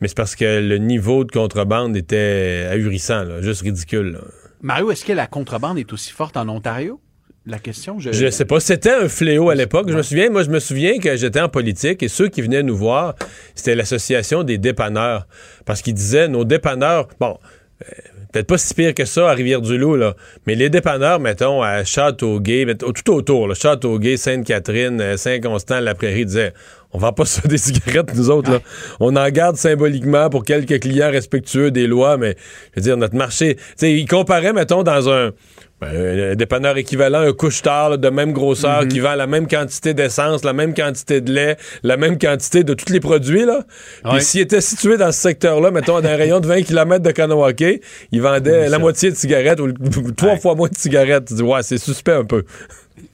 mais 0.00 0.08
c'est 0.08 0.16
parce 0.16 0.36
que 0.36 0.60
le 0.60 0.78
niveau 0.78 1.24
de 1.24 1.30
contrebande 1.32 1.96
était 1.96 2.66
ahurissant, 2.70 3.24
là, 3.24 3.40
juste 3.42 3.62
ridicule. 3.62 4.12
là. 4.12 4.20
Mario, 4.62 4.90
est-ce 4.92 5.04
que 5.04 5.12
la 5.12 5.26
contrebande 5.26 5.78
est 5.78 5.92
aussi 5.92 6.12
forte 6.12 6.36
en 6.36 6.48
Ontario? 6.48 7.00
La 7.46 7.58
question, 7.58 7.98
je... 7.98 8.12
Je 8.12 8.28
sais 8.30 8.44
pas. 8.44 8.60
C'était 8.60 8.92
un 8.92 9.08
fléau 9.08 9.48
à 9.48 9.54
l'époque. 9.54 9.88
Je 9.88 9.96
me 9.96 10.02
souviens, 10.02 10.28
moi, 10.28 10.42
je 10.42 10.50
me 10.50 10.60
souviens 10.60 10.98
que 10.98 11.16
j'étais 11.16 11.40
en 11.40 11.48
politique 11.48 12.02
et 12.02 12.08
ceux 12.08 12.28
qui 12.28 12.42
venaient 12.42 12.62
nous 12.62 12.76
voir, 12.76 13.14
c'était 13.54 13.74
l'association 13.74 14.42
des 14.42 14.58
dépanneurs. 14.58 15.26
Parce 15.64 15.80
qu'ils 15.80 15.94
disaient, 15.94 16.28
nos 16.28 16.44
dépanneurs, 16.44 17.08
bon, 17.18 17.38
euh, 17.82 17.86
peut-être 18.32 18.46
pas 18.46 18.58
si 18.58 18.74
pire 18.74 18.94
que 18.94 19.04
ça 19.04 19.30
à 19.30 19.34
Rivière-du-Loup, 19.34 19.96
là, 19.96 20.14
mais 20.46 20.54
les 20.54 20.70
dépanneurs, 20.70 21.20
mettons, 21.20 21.62
à 21.62 21.84
Châteauguay, 21.84 22.66
tout 22.76 23.12
autour, 23.12 23.48
là, 23.48 23.54
Châteauguay, 23.54 24.16
Sainte-Catherine, 24.16 25.00
euh, 25.00 25.16
Saint-Constant, 25.16 25.80
La 25.80 25.94
Prairie, 25.94 26.26
disaient, 26.26 26.52
on 26.92 26.98
vend 26.98 27.12
pas 27.12 27.24
ça 27.26 27.46
des 27.48 27.58
cigarettes, 27.58 28.14
nous 28.14 28.30
autres, 28.30 28.50
là. 28.50 28.60
On 29.00 29.16
en 29.16 29.28
garde 29.30 29.56
symboliquement 29.56 30.30
pour 30.30 30.44
quelques 30.44 30.80
clients 30.80 31.10
respectueux 31.10 31.70
des 31.70 31.86
lois, 31.86 32.16
mais, 32.16 32.36
je 32.74 32.80
veux 32.80 32.82
dire, 32.82 32.96
notre 32.96 33.16
marché, 33.16 33.56
tu 33.56 33.62
sais, 33.76 33.92
ils 33.92 34.06
comparaient, 34.06 34.52
mettons, 34.52 34.82
dans 34.82 35.08
un, 35.10 35.32
ben, 35.80 36.32
un 36.32 36.34
dépanneur 36.34 36.76
équivalent, 36.76 37.20
un 37.20 37.32
couche-tard 37.32 37.96
de 37.96 38.08
même 38.10 38.32
grosseur 38.32 38.86
qui 38.86 39.00
vend 39.00 39.14
la 39.14 39.26
même 39.26 39.48
quantité 39.48 39.94
d'essence, 39.94 40.44
la 40.44 40.52
même 40.52 40.74
quantité 40.74 41.20
de 41.20 41.32
lait, 41.32 41.56
la 41.82 41.96
même 41.96 42.18
quantité 42.18 42.64
de 42.64 42.74
tous 42.74 42.92
les 42.92 43.00
produits. 43.00 43.46
Là. 43.46 43.64
Puis 44.10 44.22
s'il 44.22 44.40
était 44.42 44.60
situé 44.60 44.98
dans 44.98 45.10
ce 45.10 45.20
secteur-là, 45.20 45.70
mettons, 45.70 46.00
dans 46.00 46.08
un 46.08 46.16
rayon 46.16 46.40
de 46.40 46.46
20 46.46 46.62
km 46.62 47.02
de 47.02 47.10
Kanawake, 47.10 47.82
il 48.12 48.20
vendait 48.20 48.68
la 48.68 48.78
moitié 48.78 49.10
de 49.10 49.16
cigarettes 49.16 49.60
ou 49.60 49.72
trois 50.16 50.36
fois 50.36 50.54
moins 50.54 50.68
de 50.68 50.76
cigarettes. 50.76 51.26
Tu 51.26 51.34
dis, 51.34 51.42
ouais, 51.42 51.62
c'est 51.62 51.78
suspect 51.78 52.12
un 52.12 52.24
peu. 52.24 52.44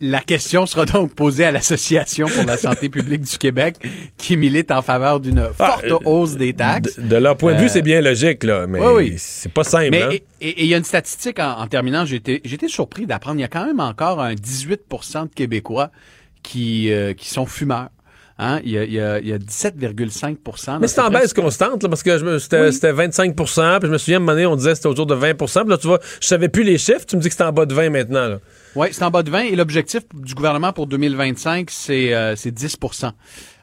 La 0.00 0.20
question 0.20 0.66
sera 0.66 0.84
donc 0.84 1.14
posée 1.14 1.44
à 1.46 1.52
l'Association 1.52 2.26
pour 2.28 2.44
la 2.44 2.58
santé 2.58 2.90
publique 2.90 3.22
du 3.22 3.38
Québec 3.38 3.76
qui 4.18 4.36
milite 4.36 4.70
en 4.70 4.82
faveur 4.82 5.20
d'une 5.20 5.48
forte 5.56 5.84
euh, 5.84 5.96
hausse 6.04 6.36
des 6.36 6.52
taxes. 6.52 6.98
De, 6.98 7.08
de 7.08 7.16
leur 7.16 7.36
point 7.36 7.54
de 7.54 7.58
vue, 7.58 7.64
Euh, 7.64 7.68
c'est 7.68 7.80
bien 7.82 8.02
logique, 8.02 8.44
là, 8.44 8.66
mais 8.66 8.78
oui, 8.78 8.92
oui. 8.94 9.14
c'est 9.16 9.50
pas 9.52 9.64
simple. 9.64 9.88
Mais 9.92 10.02
hein. 10.02 10.10
et- 10.42 10.62
il 10.62 10.66
y 10.66 10.74
a 10.74 10.76
une 10.76 10.84
statistique 10.84 11.38
en, 11.38 11.58
en 11.60 11.66
terminant, 11.66 12.04
été 12.04 12.68
surpris 12.68 13.06
d'apprendre, 13.06 13.38
il 13.38 13.42
y 13.42 13.44
a 13.44 13.48
quand 13.48 13.64
même 13.64 13.80
encore 13.80 14.20
un 14.20 14.34
18% 14.34 15.24
de 15.30 15.34
Québécois 15.34 15.90
qui, 16.42 16.92
euh, 16.92 17.14
qui 17.14 17.30
sont 17.30 17.46
fumeurs. 17.46 17.88
Hein? 18.38 18.60
Il 18.64 18.72
y 18.72 18.78
a, 18.78 18.84
il 18.84 18.92
y 18.92 19.00
a, 19.00 19.18
il 19.18 19.26
y 19.28 19.32
a 19.32 19.38
17,5% 19.38 20.78
Mais 20.80 20.88
c'est 20.88 21.00
en 21.00 21.08
baisse 21.10 21.32
constante, 21.32 21.82
là, 21.82 21.88
parce 21.88 22.02
que 22.02 22.38
c'était 22.38 22.70
c'était 22.70 22.92
25% 22.92 23.78
puis 23.78 23.88
je 23.88 23.92
me 23.92 23.98
souviens, 23.98 24.16
à 24.16 24.18
un 24.18 24.20
moment 24.20 24.32
donné, 24.32 24.44
on 24.46 24.56
disait 24.56 24.70
que 24.70 24.76
c'était 24.76 24.88
autour 24.88 25.06
de 25.06 25.14
20% 25.14 25.60
puis 25.62 25.70
là, 25.70 25.78
tu 25.78 25.86
vois, 25.86 26.00
je 26.20 26.26
savais 26.26 26.48
plus 26.50 26.62
les 26.62 26.76
chiffres, 26.78 27.06
tu 27.06 27.16
me 27.16 27.22
dis 27.22 27.28
que 27.28 27.32
c'était 27.34 27.44
en 27.44 27.52
bas 27.52 27.64
de 27.66 27.72
20 27.74 27.88
maintenant, 27.90 28.28
là. 28.28 28.38
Oui, 28.76 28.88
c'est 28.92 29.02
en 29.02 29.10
bas 29.10 29.22
de 29.22 29.30
20 29.30 29.40
et 29.40 29.56
l'objectif 29.56 30.02
du 30.14 30.34
gouvernement 30.34 30.72
pour 30.72 30.86
2025, 30.86 31.70
c'est 31.70 32.14
euh, 32.14 32.36
c'est 32.36 32.56
10% 32.56 33.10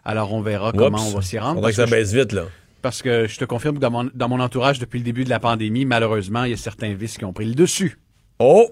Alors, 0.03 0.33
on 0.33 0.41
verra 0.41 0.71
comment 0.71 0.97
on 1.07 1.11
va 1.11 1.21
s'y 1.21 1.37
rendre. 1.37 1.55
Faudrait 1.55 1.71
que 1.71 1.77
parce 1.77 1.89
ça 1.89 1.95
que 1.95 2.01
baisse 2.01 2.13
vite, 2.13 2.31
là. 2.31 2.43
Parce 2.81 3.01
que 3.01 3.27
je 3.27 3.37
te 3.37 3.45
confirme 3.45 3.75
que 3.75 3.79
dans 3.81 3.91
mon, 3.91 4.09
dans 4.13 4.27
mon 4.27 4.39
entourage, 4.39 4.79
depuis 4.79 4.97
le 4.99 5.05
début 5.05 5.23
de 5.23 5.29
la 5.29 5.39
pandémie, 5.39 5.85
malheureusement, 5.85 6.43
il 6.43 6.51
y 6.51 6.53
a 6.53 6.57
certains 6.57 6.93
vices 6.95 7.17
qui 7.17 7.25
ont 7.25 7.31
pris 7.31 7.45
le 7.45 7.53
dessus. 7.53 7.97
Oh! 8.39 8.69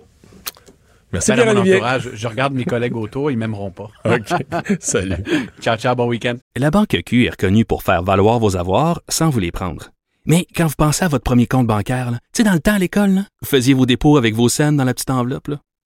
Merci, 1.13 1.31
Ben, 1.31 1.37
dans 1.37 1.45
mon 1.45 1.51
Pierre-Olivier. 1.63 1.75
entourage, 1.75 2.09
je 2.13 2.27
regarde 2.27 2.53
mes 2.53 2.65
collègues 2.65 2.95
autour, 2.95 3.31
ils 3.31 3.37
m'aimeront 3.37 3.71
pas. 3.71 3.89
OK. 4.05 4.33
Salut. 4.79 5.15
ciao, 5.61 5.77
ciao, 5.77 5.95
bon 5.95 6.07
week-end. 6.07 6.35
La 6.57 6.71
Banque 6.71 6.97
Q 7.05 7.25
est 7.25 7.29
reconnue 7.31 7.65
pour 7.65 7.83
faire 7.83 8.01
valoir 8.01 8.39
vos 8.39 8.57
avoirs 8.57 9.01
sans 9.09 9.29
vous 9.29 9.39
les 9.39 9.51
prendre. 9.51 9.91
Mais 10.25 10.45
quand 10.55 10.67
vous 10.67 10.75
pensez 10.77 11.05
à 11.05 11.07
votre 11.07 11.23
premier 11.23 11.47
compte 11.47 11.67
bancaire, 11.67 12.11
là, 12.11 12.17
tu 12.33 12.41
sais, 12.41 12.43
dans 12.43 12.53
le 12.53 12.59
temps 12.59 12.73
à 12.75 12.79
l'école, 12.79 13.11
là, 13.11 13.21
vous 13.41 13.47
faisiez 13.47 13.73
vos 13.73 13.85
dépôts 13.85 14.17
avec 14.17 14.33
vos 14.35 14.49
scènes 14.49 14.77
dans 14.77 14.83
la 14.83 14.93
petite 14.93 15.09
enveloppe. 15.09 15.47
là. 15.47 15.59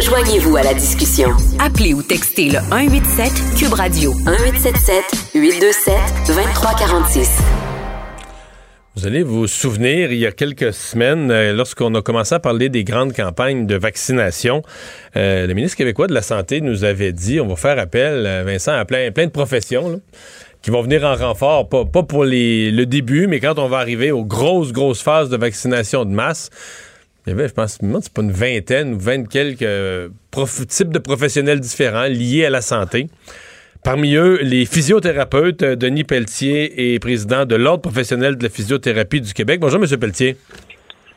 Joignez-vous 0.00 0.56
à 0.56 0.62
la 0.62 0.74
discussion. 0.74 1.30
Appelez 1.58 1.92
ou 1.92 2.02
textez 2.02 2.50
le 2.50 2.60
187 2.70 3.32
Cube 3.58 3.72
Radio 3.72 4.14
1877 4.14 5.32
827 5.34 5.94
2346. 6.28 7.42
Vous 8.94 9.06
allez 9.08 9.24
vous 9.24 9.48
souvenir, 9.48 10.12
il 10.12 10.18
y 10.18 10.26
a 10.26 10.30
quelques 10.30 10.72
semaines, 10.72 11.32
euh, 11.32 11.52
lorsqu'on 11.52 11.92
a 11.96 12.02
commencé 12.02 12.32
à 12.32 12.38
parler 12.38 12.68
des 12.68 12.84
grandes 12.84 13.12
campagnes 13.12 13.66
de 13.66 13.74
vaccination, 13.74 14.62
euh, 15.16 15.48
le 15.48 15.54
ministre 15.54 15.76
québécois 15.76 16.06
de 16.06 16.14
la 16.14 16.22
Santé 16.22 16.60
nous 16.60 16.84
avait 16.84 17.12
dit, 17.12 17.40
on 17.40 17.48
va 17.48 17.56
faire 17.56 17.78
appel, 17.80 18.24
euh, 18.24 18.44
Vincent, 18.46 18.72
à 18.72 18.84
plein, 18.84 19.10
plein 19.10 19.26
de 19.26 19.32
professions 19.32 19.88
là, 19.88 19.96
qui 20.62 20.70
vont 20.70 20.82
venir 20.82 21.02
en 21.04 21.16
renfort, 21.16 21.68
pas, 21.68 21.84
pas 21.84 22.04
pour 22.04 22.24
les, 22.24 22.70
le 22.70 22.86
début, 22.86 23.26
mais 23.26 23.40
quand 23.40 23.58
on 23.58 23.68
va 23.68 23.78
arriver 23.78 24.12
aux 24.12 24.24
grosses, 24.24 24.72
grosses 24.72 25.02
phases 25.02 25.28
de 25.28 25.36
vaccination 25.36 26.04
de 26.04 26.10
masse. 26.10 26.50
Il 27.28 27.32
y 27.32 27.34
avait, 27.34 27.48
je 27.48 27.52
pense, 27.52 27.78
c'est 27.78 28.12
pas 28.14 28.22
une 28.22 28.32
vingtaine 28.32 28.94
ou 28.94 28.98
vingt 28.98 29.28
quelques 29.28 29.60
euh, 29.60 30.08
types 30.66 30.88
de 30.88 30.98
professionnels 30.98 31.60
différents 31.60 32.06
liés 32.06 32.46
à 32.46 32.48
la 32.48 32.62
santé. 32.62 33.08
Parmi 33.84 34.14
eux, 34.14 34.38
les 34.40 34.64
physiothérapeutes, 34.64 35.62
euh, 35.62 35.76
Denis 35.76 36.04
Pelletier 36.04 36.94
est 36.94 36.98
président 37.00 37.44
de 37.44 37.54
l'Ordre 37.54 37.82
professionnel 37.82 38.38
de 38.38 38.44
la 38.44 38.48
physiothérapie 38.48 39.20
du 39.20 39.34
Québec. 39.34 39.60
Bonjour, 39.60 39.78
M. 39.78 39.98
Pelletier. 39.98 40.38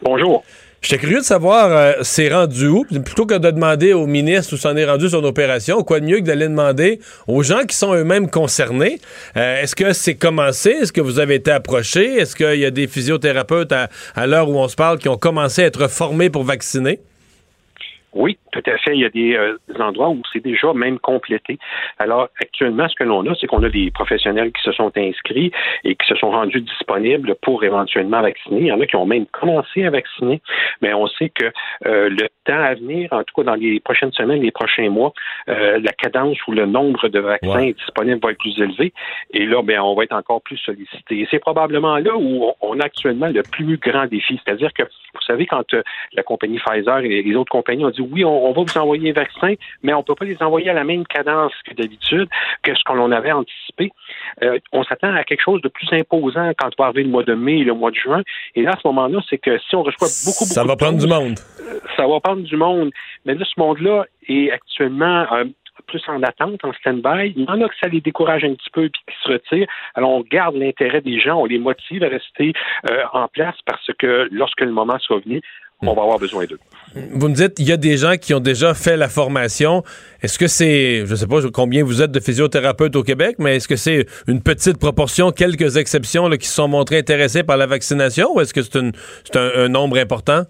Bonjour. 0.01 0.43
J'étais 0.81 0.97
curieux 0.97 1.19
de 1.19 1.23
savoir, 1.23 1.71
euh, 1.71 1.93
c'est 2.01 2.33
rendu 2.33 2.67
où? 2.67 2.83
Plutôt 2.85 3.27
que 3.27 3.35
de 3.35 3.51
demander 3.51 3.93
au 3.93 4.07
ministre 4.07 4.55
où 4.55 4.57
s'en 4.57 4.75
est 4.75 4.85
rendu 4.85 5.09
son 5.09 5.23
opération, 5.23 5.83
quoi 5.83 5.99
de 5.99 6.05
mieux 6.05 6.17
que 6.17 6.23
d'aller 6.23 6.47
demander 6.47 6.99
aux 7.27 7.43
gens 7.43 7.65
qui 7.67 7.75
sont 7.75 7.93
eux-mêmes 7.93 8.27
concernés? 8.31 8.99
Euh, 9.37 9.61
Est-ce 9.61 9.75
que 9.75 9.93
c'est 9.93 10.15
commencé? 10.15 10.71
Est-ce 10.71 10.91
que 10.91 11.01
vous 11.01 11.19
avez 11.19 11.35
été 11.35 11.51
approché? 11.51 12.15
Est-ce 12.17 12.35
qu'il 12.35 12.59
y 12.59 12.65
a 12.65 12.71
des 12.71 12.87
physiothérapeutes 12.87 13.71
à, 13.71 13.89
à 14.15 14.25
l'heure 14.25 14.49
où 14.49 14.57
on 14.57 14.67
se 14.67 14.75
parle 14.75 14.97
qui 14.97 15.07
ont 15.07 15.17
commencé 15.17 15.61
à 15.61 15.65
être 15.67 15.87
formés 15.87 16.31
pour 16.31 16.43
vacciner? 16.43 16.99
Oui, 18.13 18.37
tout 18.51 18.61
à 18.65 18.77
fait. 18.77 18.93
Il 18.93 18.99
y 18.99 19.05
a 19.05 19.09
des, 19.09 19.35
euh, 19.35 19.57
des 19.69 19.79
endroits 19.81 20.09
où 20.09 20.21
c'est 20.33 20.41
déjà 20.43 20.73
même 20.73 20.99
complété. 20.99 21.57
Alors, 21.97 22.27
actuellement, 22.41 22.87
ce 22.89 22.95
que 22.95 23.05
l'on 23.05 23.25
a, 23.25 23.35
c'est 23.39 23.47
qu'on 23.47 23.63
a 23.63 23.69
des 23.69 23.89
professionnels 23.91 24.51
qui 24.51 24.61
se 24.63 24.71
sont 24.73 24.91
inscrits 24.97 25.51
et 25.85 25.95
qui 25.95 26.05
se 26.07 26.15
sont 26.15 26.29
rendus 26.31 26.59
disponibles 26.61 27.35
pour 27.41 27.63
éventuellement 27.63 28.21
vacciner. 28.21 28.59
Il 28.61 28.67
y 28.67 28.71
en 28.71 28.81
a 28.81 28.85
qui 28.85 28.95
ont 28.97 29.05
même 29.05 29.25
commencé 29.27 29.85
à 29.85 29.89
vacciner, 29.91 30.41
mais 30.81 30.93
on 30.93 31.07
sait 31.07 31.29
que 31.29 31.45
euh, 31.85 32.09
le 32.09 32.27
temps 32.43 32.59
à 32.61 32.73
venir, 32.73 33.07
en 33.13 33.23
tout 33.23 33.33
cas 33.35 33.43
dans 33.43 33.55
les 33.55 33.79
prochaines 33.79 34.11
semaines, 34.11 34.41
les 34.41 34.51
prochains 34.51 34.89
mois, 34.89 35.13
euh, 35.47 35.79
la 35.81 35.91
cadence 35.93 36.37
ou 36.47 36.51
le 36.51 36.65
nombre 36.65 37.07
de 37.07 37.19
vaccins 37.19 37.47
Ouais. 37.51 37.73
disponibles 37.73 38.19
va 38.21 38.31
être 38.31 38.37
plus 38.39 38.59
élevé. 38.59 38.93
Et 39.33 39.45
là, 39.45 39.61
ben, 39.63 39.79
on 39.79 39.95
va 39.95 40.03
être 40.03 40.13
encore 40.15 40.41
plus 40.41 40.57
sollicité. 40.57 41.19
Et 41.19 41.27
c'est 41.31 41.39
probablement 41.39 41.97
là 41.97 42.15
où 42.17 42.43
on- 42.45 42.55
on 42.61 42.79
a 42.79 42.85
actuellement 42.85 43.27
le 43.27 43.41
plus 43.43 43.77
grand 43.77 44.05
défi. 44.07 44.39
C'est-à-dire 44.43 44.73
que, 44.73 44.83
vous 44.83 45.21
savez, 45.25 45.45
quand 45.45 45.73
euh, 45.73 45.81
la 46.13 46.23
compagnie 46.23 46.59
Pfizer 46.59 46.99
et 46.99 47.21
les 47.23 47.35
autres 47.35 47.51
compagnies 47.51 47.85
ont 47.85 47.89
dit 47.89 48.00
oui, 48.01 48.25
on, 48.25 48.45
on 48.45 48.51
va 48.51 48.61
vous 48.61 48.77
envoyer 48.77 49.03
les 49.03 49.11
vaccins, 49.11 49.53
mais 49.83 49.93
on 49.93 49.99
ne 49.99 50.03
peut 50.03 50.15
pas 50.15 50.25
les 50.25 50.41
envoyer 50.41 50.69
à 50.69 50.73
la 50.73 50.83
même 50.83 51.05
cadence 51.05 51.53
que 51.65 51.73
d'habitude, 51.73 52.27
que 52.63 52.73
ce 52.75 52.83
qu'on 52.83 53.11
avait 53.11 53.31
anticipé. 53.31 53.91
Euh, 54.43 54.59
on 54.71 54.83
s'attend 54.83 55.13
à 55.15 55.23
quelque 55.23 55.41
chose 55.41 55.61
de 55.61 55.69
plus 55.69 55.87
imposant 55.93 56.51
quand 56.57 56.69
va 56.77 56.85
arriver 56.85 57.03
le 57.03 57.09
mois 57.09 57.23
de 57.23 57.33
mai 57.33 57.59
et 57.59 57.63
le 57.63 57.73
mois 57.73 57.91
de 57.91 57.95
juin. 57.95 58.21
Et 58.55 58.63
là, 58.63 58.71
à 58.71 58.79
ce 58.81 58.87
moment-là, 58.87 59.19
c'est 59.29 59.37
que 59.37 59.57
si 59.59 59.75
on 59.75 59.83
reçoit 59.83 60.07
beaucoup, 60.07 60.45
beaucoup 60.45 60.53
Ça 60.53 60.63
va 60.63 60.73
de 60.75 60.77
prendre 60.79 60.99
du 60.99 61.07
monde. 61.07 61.39
euh, 61.61 61.79
ça 61.95 62.07
va 62.07 62.19
prendre 62.19 62.41
du 62.43 62.55
monde. 62.57 62.91
Mais 63.25 63.35
là, 63.35 63.45
ce 63.45 63.59
monde-là 63.59 64.05
est 64.27 64.51
actuellement 64.51 65.25
euh, 65.33 65.45
plus 65.87 66.03
en 66.07 66.21
attente, 66.23 66.63
en 66.63 66.73
stand-by. 66.73 67.33
Il 67.35 67.43
y 67.43 67.49
en 67.49 67.61
a 67.61 67.67
que 67.67 67.75
ça 67.81 67.87
les 67.87 68.01
décourage 68.01 68.43
un 68.43 68.53
petit 68.53 68.69
peu 68.71 68.89
puis 68.89 69.01
qui 69.07 69.15
se 69.23 69.31
retirent. 69.33 69.67
Alors, 69.95 70.11
on 70.11 70.21
garde 70.21 70.55
l'intérêt 70.55 71.01
des 71.01 71.19
gens, 71.19 71.41
on 71.41 71.45
les 71.45 71.59
motive 71.59 72.03
à 72.03 72.07
rester 72.07 72.53
euh, 72.89 73.03
en 73.13 73.27
place 73.27 73.55
parce 73.65 73.89
que 73.97 74.27
lorsque 74.31 74.61
le 74.61 74.71
moment 74.71 74.99
soit 74.99 75.19
venu, 75.19 75.41
on 75.89 75.93
va 75.93 76.03
avoir 76.03 76.19
besoin 76.19 76.45
d'eux. 76.45 76.59
Vous 77.13 77.29
me 77.29 77.33
dites, 77.33 77.53
il 77.57 77.67
y 77.67 77.71
a 77.71 77.77
des 77.77 77.97
gens 77.97 78.17
qui 78.17 78.33
ont 78.33 78.39
déjà 78.39 78.73
fait 78.73 78.97
la 78.97 79.07
formation. 79.07 79.83
Est-ce 80.21 80.37
que 80.37 80.47
c'est, 80.47 81.05
je 81.05 81.15
sais 81.15 81.27
pas 81.27 81.39
combien 81.53 81.83
vous 81.83 82.01
êtes 82.01 82.11
de 82.11 82.19
physiothérapeutes 82.19 82.95
au 82.95 83.03
Québec, 83.03 83.37
mais 83.39 83.55
est-ce 83.55 83.67
que 83.67 83.77
c'est 83.77 84.05
une 84.27 84.41
petite 84.41 84.77
proportion, 84.77 85.31
quelques 85.31 85.77
exceptions 85.77 86.27
là, 86.27 86.37
qui 86.37 86.47
se 86.47 86.53
sont 86.53 86.67
montrés 86.67 86.97
intéressés 86.97 87.43
par 87.43 87.57
la 87.57 87.65
vaccination 87.65 88.35
ou 88.35 88.41
est-ce 88.41 88.53
que 88.53 88.61
c'est 88.61 89.37
un 89.37 89.69
nombre 89.69 89.97
important? 89.97 90.43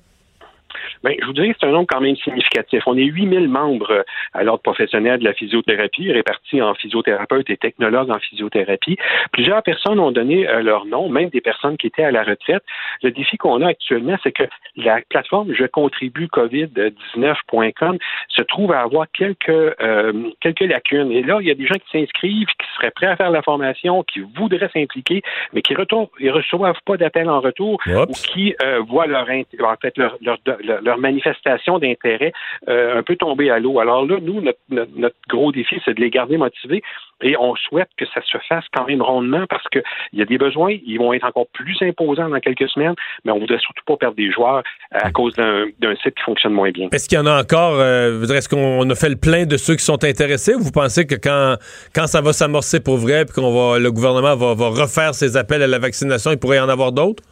Ben, 1.03 1.15
je 1.19 1.25
vous 1.25 1.33
dirais 1.33 1.49
que 1.49 1.57
c'est 1.59 1.67
un 1.67 1.71
nombre 1.71 1.87
quand 1.89 2.01
même 2.01 2.15
significatif. 2.17 2.83
On 2.85 2.95
est 2.97 3.03
8000 3.03 3.47
membres 3.47 3.91
euh, 3.91 4.03
à 4.33 4.43
l'ordre 4.43 4.61
professionnel 4.61 5.19
de 5.19 5.23
la 5.25 5.33
physiothérapie, 5.33 6.11
répartis 6.11 6.61
en 6.61 6.73
physiothérapeutes 6.75 7.49
et 7.49 7.57
technologues 7.57 8.11
en 8.11 8.19
physiothérapie. 8.19 8.97
Plusieurs 9.31 9.63
personnes 9.63 9.99
ont 9.99 10.11
donné 10.11 10.47
euh, 10.47 10.61
leur 10.61 10.85
nom, 10.85 11.09
même 11.09 11.29
des 11.29 11.41
personnes 11.41 11.77
qui 11.77 11.87
étaient 11.87 12.03
à 12.03 12.11
la 12.11 12.23
retraite. 12.23 12.63
Le 13.01 13.11
défi 13.11 13.37
qu'on 13.37 13.61
a 13.61 13.69
actuellement, 13.69 14.17
c'est 14.23 14.31
que 14.31 14.43
la 14.75 14.99
plateforme 15.09 15.53
je 15.53 15.65
contribue 15.65 16.27
COVID-19.com 16.27 17.97
se 18.29 18.41
trouve 18.43 18.71
à 18.71 18.81
avoir 18.81 19.07
quelques, 19.11 19.49
euh, 19.49 20.13
quelques 20.39 20.61
lacunes. 20.61 21.11
Et 21.11 21.23
là, 21.23 21.37
il 21.41 21.47
y 21.47 21.51
a 21.51 21.55
des 21.55 21.65
gens 21.65 21.75
qui 21.75 21.99
s'inscrivent, 21.99 22.47
qui 22.47 22.67
seraient 22.75 22.91
prêts 22.91 23.07
à 23.07 23.15
faire 23.15 23.31
la 23.31 23.41
formation, 23.41 24.03
qui 24.03 24.19
voudraient 24.35 24.69
s'impliquer, 24.73 25.21
mais 25.53 25.61
qui 25.61 25.73
ne 25.73 26.31
reçoivent 26.31 26.79
pas 26.85 26.97
d'appel 26.97 27.29
en 27.29 27.39
retour 27.39 27.79
ou 28.09 28.13
qui 28.13 28.55
euh, 28.63 28.79
voient 28.87 29.07
leur, 29.07 29.27
en 29.29 29.75
fait, 29.81 29.97
leur, 29.97 30.17
leur, 30.21 30.37
leur- 30.63 30.90
leur 30.91 30.99
manifestation 30.99 31.79
d'intérêt 31.79 32.33
euh, 32.67 32.99
un 32.99 33.03
peu 33.03 33.15
tomber 33.15 33.49
à 33.49 33.59
l'eau. 33.59 33.79
Alors 33.79 34.05
là, 34.05 34.17
nous, 34.21 34.41
notre, 34.41 35.15
gros 35.29 35.51
défi, 35.51 35.81
c'est 35.85 35.93
de 35.93 36.01
les 36.01 36.09
garder 36.09 36.37
motivés 36.37 36.81
et 37.23 37.37
on 37.37 37.55
souhaite 37.55 37.89
que 37.97 38.05
ça 38.13 38.21
se 38.23 38.37
fasse 38.49 38.65
quand 38.73 38.85
même 38.87 39.01
rondement 39.01 39.45
parce 39.47 39.67
qu'il 39.69 39.83
y 40.13 40.21
a 40.21 40.25
des 40.25 40.37
besoins, 40.37 40.75
ils 40.85 40.97
vont 40.97 41.13
être 41.13 41.25
encore 41.25 41.47
plus 41.53 41.77
imposants 41.81 42.27
dans 42.29 42.39
quelques 42.39 42.67
semaines, 42.69 42.95
mais 43.23 43.31
on 43.31 43.39
voudrait 43.39 43.59
surtout 43.59 43.83
pas 43.85 43.95
perdre 43.95 44.15
des 44.15 44.31
joueurs 44.31 44.63
à 44.91 45.11
cause 45.11 45.33
d'un 45.35 45.95
site 46.03 46.15
qui 46.15 46.23
fonctionne 46.23 46.53
moins 46.53 46.71
bien. 46.71 46.89
Est-ce 46.91 47.07
qu'il 47.07 47.17
y 47.17 47.21
en 47.21 47.27
a 47.27 47.39
encore, 47.39 47.75
euh, 47.75 48.23
est-ce 48.23 48.49
qu'on 48.49 48.89
a 48.89 48.95
fait 48.95 49.09
le 49.09 49.17
plein 49.17 49.45
de 49.45 49.57
ceux 49.57 49.75
qui 49.75 49.85
sont 49.85 50.03
intéressés 50.03 50.55
ou 50.55 50.59
vous 50.59 50.71
pensez 50.71 51.05
que 51.05 51.15
quand, 51.15 51.55
quand 51.95 52.07
ça 52.07 52.21
va 52.21 52.33
s'amorcer 52.33 52.83
pour 52.83 52.97
vrai 52.97 53.25
puis 53.25 53.35
qu'on 53.35 53.53
va, 53.53 53.79
le 53.79 53.91
gouvernement 53.91 54.35
va, 54.35 54.55
va 54.55 54.69
refaire 54.69 55.13
ses 55.13 55.37
appels 55.37 55.61
à 55.61 55.67
la 55.67 55.79
vaccination, 55.79 56.31
il 56.31 56.37
pourrait 56.37 56.57
y 56.57 56.61
en 56.61 56.69
avoir 56.69 56.91
d'autres? 56.91 57.23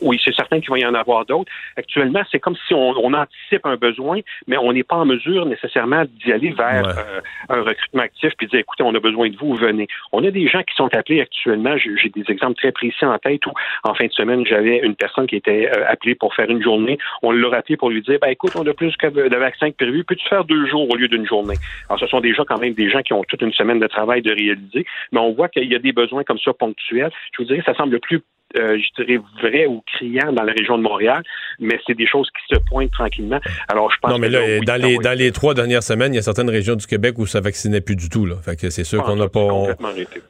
Oui, 0.00 0.20
c'est 0.24 0.34
certain 0.34 0.60
qu'il 0.60 0.70
va 0.70 0.78
y 0.78 0.86
en 0.86 0.94
avoir 0.94 1.26
d'autres. 1.26 1.50
Actuellement, 1.76 2.22
c'est 2.30 2.38
comme 2.38 2.56
si 2.66 2.74
on, 2.74 2.90
on 3.04 3.12
anticipe 3.12 3.64
un 3.64 3.76
besoin, 3.76 4.20
mais 4.46 4.56
on 4.56 4.72
n'est 4.72 4.82
pas 4.82 4.96
en 4.96 5.04
mesure 5.04 5.46
nécessairement 5.46 6.04
d'y 6.04 6.32
aller 6.32 6.50
vers 6.50 6.88
euh, 6.88 7.20
un 7.48 7.62
recrutement 7.62 8.02
actif 8.02 8.32
puis 8.38 8.46
dire, 8.46 8.60
écoutez, 8.60 8.82
on 8.82 8.94
a 8.94 9.00
besoin 9.00 9.28
de 9.28 9.36
vous, 9.36 9.54
venez. 9.54 9.88
On 10.12 10.24
a 10.24 10.30
des 10.30 10.48
gens 10.48 10.62
qui 10.62 10.74
sont 10.74 10.94
appelés 10.94 11.20
actuellement. 11.20 11.76
J'ai 11.76 12.08
des 12.08 12.24
exemples 12.28 12.54
très 12.54 12.72
précis 12.72 13.04
en 13.04 13.18
tête 13.18 13.46
où, 13.46 13.52
en 13.84 13.94
fin 13.94 14.06
de 14.06 14.12
semaine, 14.12 14.44
j'avais 14.46 14.78
une 14.78 14.94
personne 14.94 15.26
qui 15.26 15.36
était 15.36 15.70
euh, 15.74 15.84
appelée 15.88 16.14
pour 16.14 16.34
faire 16.34 16.50
une 16.50 16.62
journée. 16.62 16.98
On 17.22 17.32
l'a 17.32 17.48
rappelé 17.48 17.76
pour 17.76 17.90
lui 17.90 18.02
dire, 18.02 18.18
ben 18.20 18.28
écoute, 18.28 18.52
on 18.56 18.66
a 18.66 18.74
plus 18.74 18.96
que 18.96 19.06
de 19.06 19.36
vaccins 19.36 19.70
que 19.70 19.76
prévu. 19.76 20.04
Peux-tu 20.04 20.26
faire 20.28 20.44
deux 20.44 20.66
jours 20.66 20.88
au 20.90 20.96
lieu 20.96 21.08
d'une 21.08 21.26
journée? 21.26 21.56
Alors, 21.88 21.98
ce 21.98 22.06
sont 22.06 22.20
déjà 22.20 22.44
quand 22.44 22.58
même 22.58 22.74
des 22.74 22.90
gens 22.90 23.02
qui 23.02 23.12
ont 23.12 23.24
toute 23.24 23.42
une 23.42 23.52
semaine 23.52 23.80
de 23.80 23.86
travail 23.86 24.22
de 24.22 24.32
réaliser, 24.32 24.86
mais 25.12 25.20
on 25.20 25.32
voit 25.32 25.48
qu'il 25.48 25.70
y 25.70 25.74
a 25.74 25.78
des 25.78 25.92
besoins 25.92 26.24
comme 26.24 26.38
ça 26.38 26.52
ponctuels. 26.52 27.10
Je 27.32 27.42
vous 27.42 27.48
dirais, 27.48 27.62
ça 27.64 27.74
semble 27.74 27.98
plus 28.00 28.22
euh, 28.58 28.78
je 28.78 29.02
dirais, 29.04 29.20
vrai 29.42 29.66
ou 29.66 29.82
criant 29.96 30.32
dans 30.32 30.42
la 30.42 30.52
région 30.52 30.76
de 30.78 30.82
Montréal, 30.82 31.22
mais 31.60 31.78
c'est 31.86 31.96
des 31.96 32.06
choses 32.06 32.28
qui 32.30 32.54
se 32.54 32.60
pointent 32.68 32.90
tranquillement. 32.92 33.40
Alors, 33.68 33.90
je 33.92 33.96
pense 34.00 34.10
Non, 34.12 34.18
mais 34.18 34.28
que 34.28 34.32
là, 34.32 34.40
oui, 34.58 34.64
dans, 34.64 34.76
les, 34.80 34.96
dans 34.98 35.16
les 35.18 35.30
trois 35.32 35.54
dernières 35.54 35.82
semaines, 35.82 36.12
il 36.12 36.16
y 36.16 36.18
a 36.18 36.22
certaines 36.22 36.50
régions 36.50 36.74
du 36.74 36.86
Québec 36.86 37.14
où 37.18 37.26
ça 37.26 37.40
vaccinait 37.40 37.80
plus 37.80 37.96
du 37.96 38.08
tout. 38.08 38.26
Là. 38.26 38.36
Fait 38.44 38.56
que 38.56 38.70
c'est 38.70 38.84
sûr 38.84 39.02
qu'on 39.04 39.16
n'a 39.16 39.28
pas. 39.28 39.40
on-. 39.40 39.68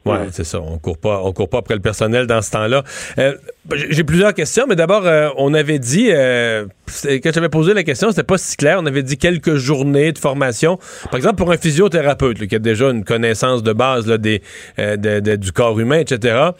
Ouais, 0.04 0.18
c'est 0.30 0.44
ça. 0.44 0.60
On 0.60 0.78
court 0.78 0.98
pas, 0.98 1.20
on 1.24 1.32
court 1.32 1.48
pas 1.48 1.58
après 1.58 1.74
le 1.74 1.80
personnel 1.80 2.26
dans 2.26 2.42
ce 2.42 2.50
temps-là. 2.52 2.82
Euh, 3.18 3.34
j'ai 3.74 4.04
plusieurs 4.04 4.34
questions, 4.34 4.64
mais 4.68 4.76
d'abord, 4.76 5.06
euh, 5.06 5.28
on 5.36 5.54
avait 5.54 5.78
dit, 5.78 6.08
quand 6.10 7.32
j'avais 7.32 7.48
posé 7.48 7.74
la 7.74 7.82
question, 7.84 8.10
c'était 8.10 8.22
pas 8.22 8.38
si 8.38 8.56
clair. 8.56 8.78
On 8.80 8.86
avait 8.86 9.02
dit 9.02 9.16
quelques 9.16 9.54
journées 9.56 10.12
de 10.12 10.18
formation. 10.18 10.78
Par 11.04 11.16
exemple, 11.16 11.36
pour 11.36 11.50
un 11.52 11.56
physiothérapeute 11.56 12.38
là, 12.40 12.46
qui 12.46 12.56
a 12.56 12.58
déjà 12.58 12.90
une 12.90 13.04
connaissance 13.04 13.62
de 13.62 13.72
base 13.72 14.06
là, 14.06 14.18
des, 14.18 14.42
euh, 14.78 14.96
de- 14.96 15.20
de- 15.20 15.36
du 15.36 15.52
corps 15.52 15.78
humain, 15.78 15.98
etc. 16.00 16.50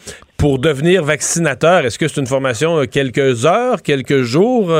Pour 0.41 0.57
devenir 0.57 1.03
vaccinateur, 1.03 1.85
est-ce 1.85 1.99
que 1.99 2.07
c'est 2.07 2.19
une 2.19 2.25
formation 2.25 2.79
euh, 2.79 2.85
quelques 2.87 3.45
heures, 3.45 3.83
quelques 3.83 4.23
jours? 4.23 4.71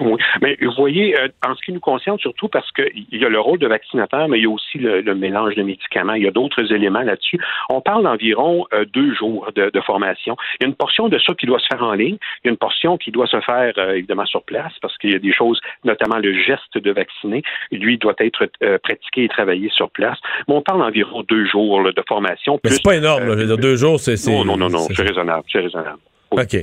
Euh? 0.00 0.04
Oui. 0.04 0.22
Mais 0.42 0.56
vous 0.60 0.72
voyez, 0.76 1.18
euh, 1.18 1.28
en 1.46 1.54
ce 1.54 1.62
qui 1.64 1.72
nous 1.72 1.80
concerne, 1.80 2.18
surtout 2.18 2.48
parce 2.48 2.70
qu'il 2.72 3.06
y 3.12 3.24
a 3.24 3.28
le 3.28 3.40
rôle 3.40 3.58
de 3.58 3.66
vaccinateur, 3.66 4.28
mais 4.28 4.38
il 4.38 4.42
y 4.42 4.46
a 4.46 4.50
aussi 4.50 4.78
le, 4.78 5.00
le 5.00 5.14
mélange 5.14 5.54
de 5.54 5.62
médicaments. 5.62 6.14
Il 6.14 6.22
y 6.24 6.28
a 6.28 6.30
d'autres 6.30 6.72
éléments 6.72 7.02
là-dessus. 7.02 7.38
On 7.70 7.80
parle 7.80 8.04
d'environ 8.04 8.66
euh, 8.72 8.84
deux 8.92 9.14
jours 9.14 9.48
de, 9.54 9.70
de 9.70 9.80
formation. 9.80 10.36
Il 10.60 10.64
y 10.64 10.66
a 10.66 10.68
une 10.68 10.74
portion 10.74 11.08
de 11.08 11.18
ça 11.18 11.34
qui 11.34 11.46
doit 11.46 11.58
se 11.58 11.66
faire 11.70 11.82
en 11.82 11.92
ligne. 11.92 12.16
Il 12.42 12.46
y 12.46 12.48
a 12.48 12.50
une 12.50 12.56
portion 12.56 12.96
qui 12.98 13.10
doit 13.10 13.26
se 13.26 13.40
faire 13.40 13.72
euh, 13.78 13.94
évidemment 13.94 14.26
sur 14.26 14.42
place 14.42 14.72
parce 14.82 14.96
qu'il 14.98 15.12
y 15.12 15.14
a 15.14 15.18
des 15.18 15.32
choses, 15.32 15.60
notamment 15.84 16.18
le 16.18 16.32
geste 16.34 16.76
de 16.78 16.90
vacciner. 16.90 17.42
Lui 17.72 17.98
doit 17.98 18.14
être 18.18 18.48
euh, 18.62 18.78
pratiqué 18.82 19.24
et 19.24 19.28
travaillé 19.28 19.68
sur 19.70 19.90
place. 19.90 20.18
Mais 20.48 20.54
on 20.54 20.62
parle 20.62 20.80
d'environ 20.80 21.22
deux 21.28 21.46
jours 21.46 21.80
là, 21.82 21.92
de 21.92 22.02
formation. 22.08 22.54
Mais 22.64 22.70
plus- 22.70 22.76
c'est 22.76 22.82
pas 22.84 22.96
énorme. 22.96 23.24
là. 23.26 23.32
Je 23.34 23.38
veux 23.40 23.46
dire, 23.46 23.58
deux 23.58 23.76
jours, 23.76 23.98
c'est. 24.00 24.16
c'est- 24.16 24.30
Non, 24.32 24.44
non, 24.44 24.56
non, 24.56 24.68
non, 24.68 24.78
c'est- 24.78 24.94
c'est 24.94 25.02
raisonnable, 25.02 25.44
c'est 25.50 25.60
raisonnable. 25.60 25.98
OK. 26.40 26.56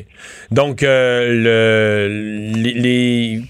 Donc, 0.51 0.83
euh, 0.83 2.07
le, 2.07 2.53
les, 2.55 2.73
les 2.73 3.41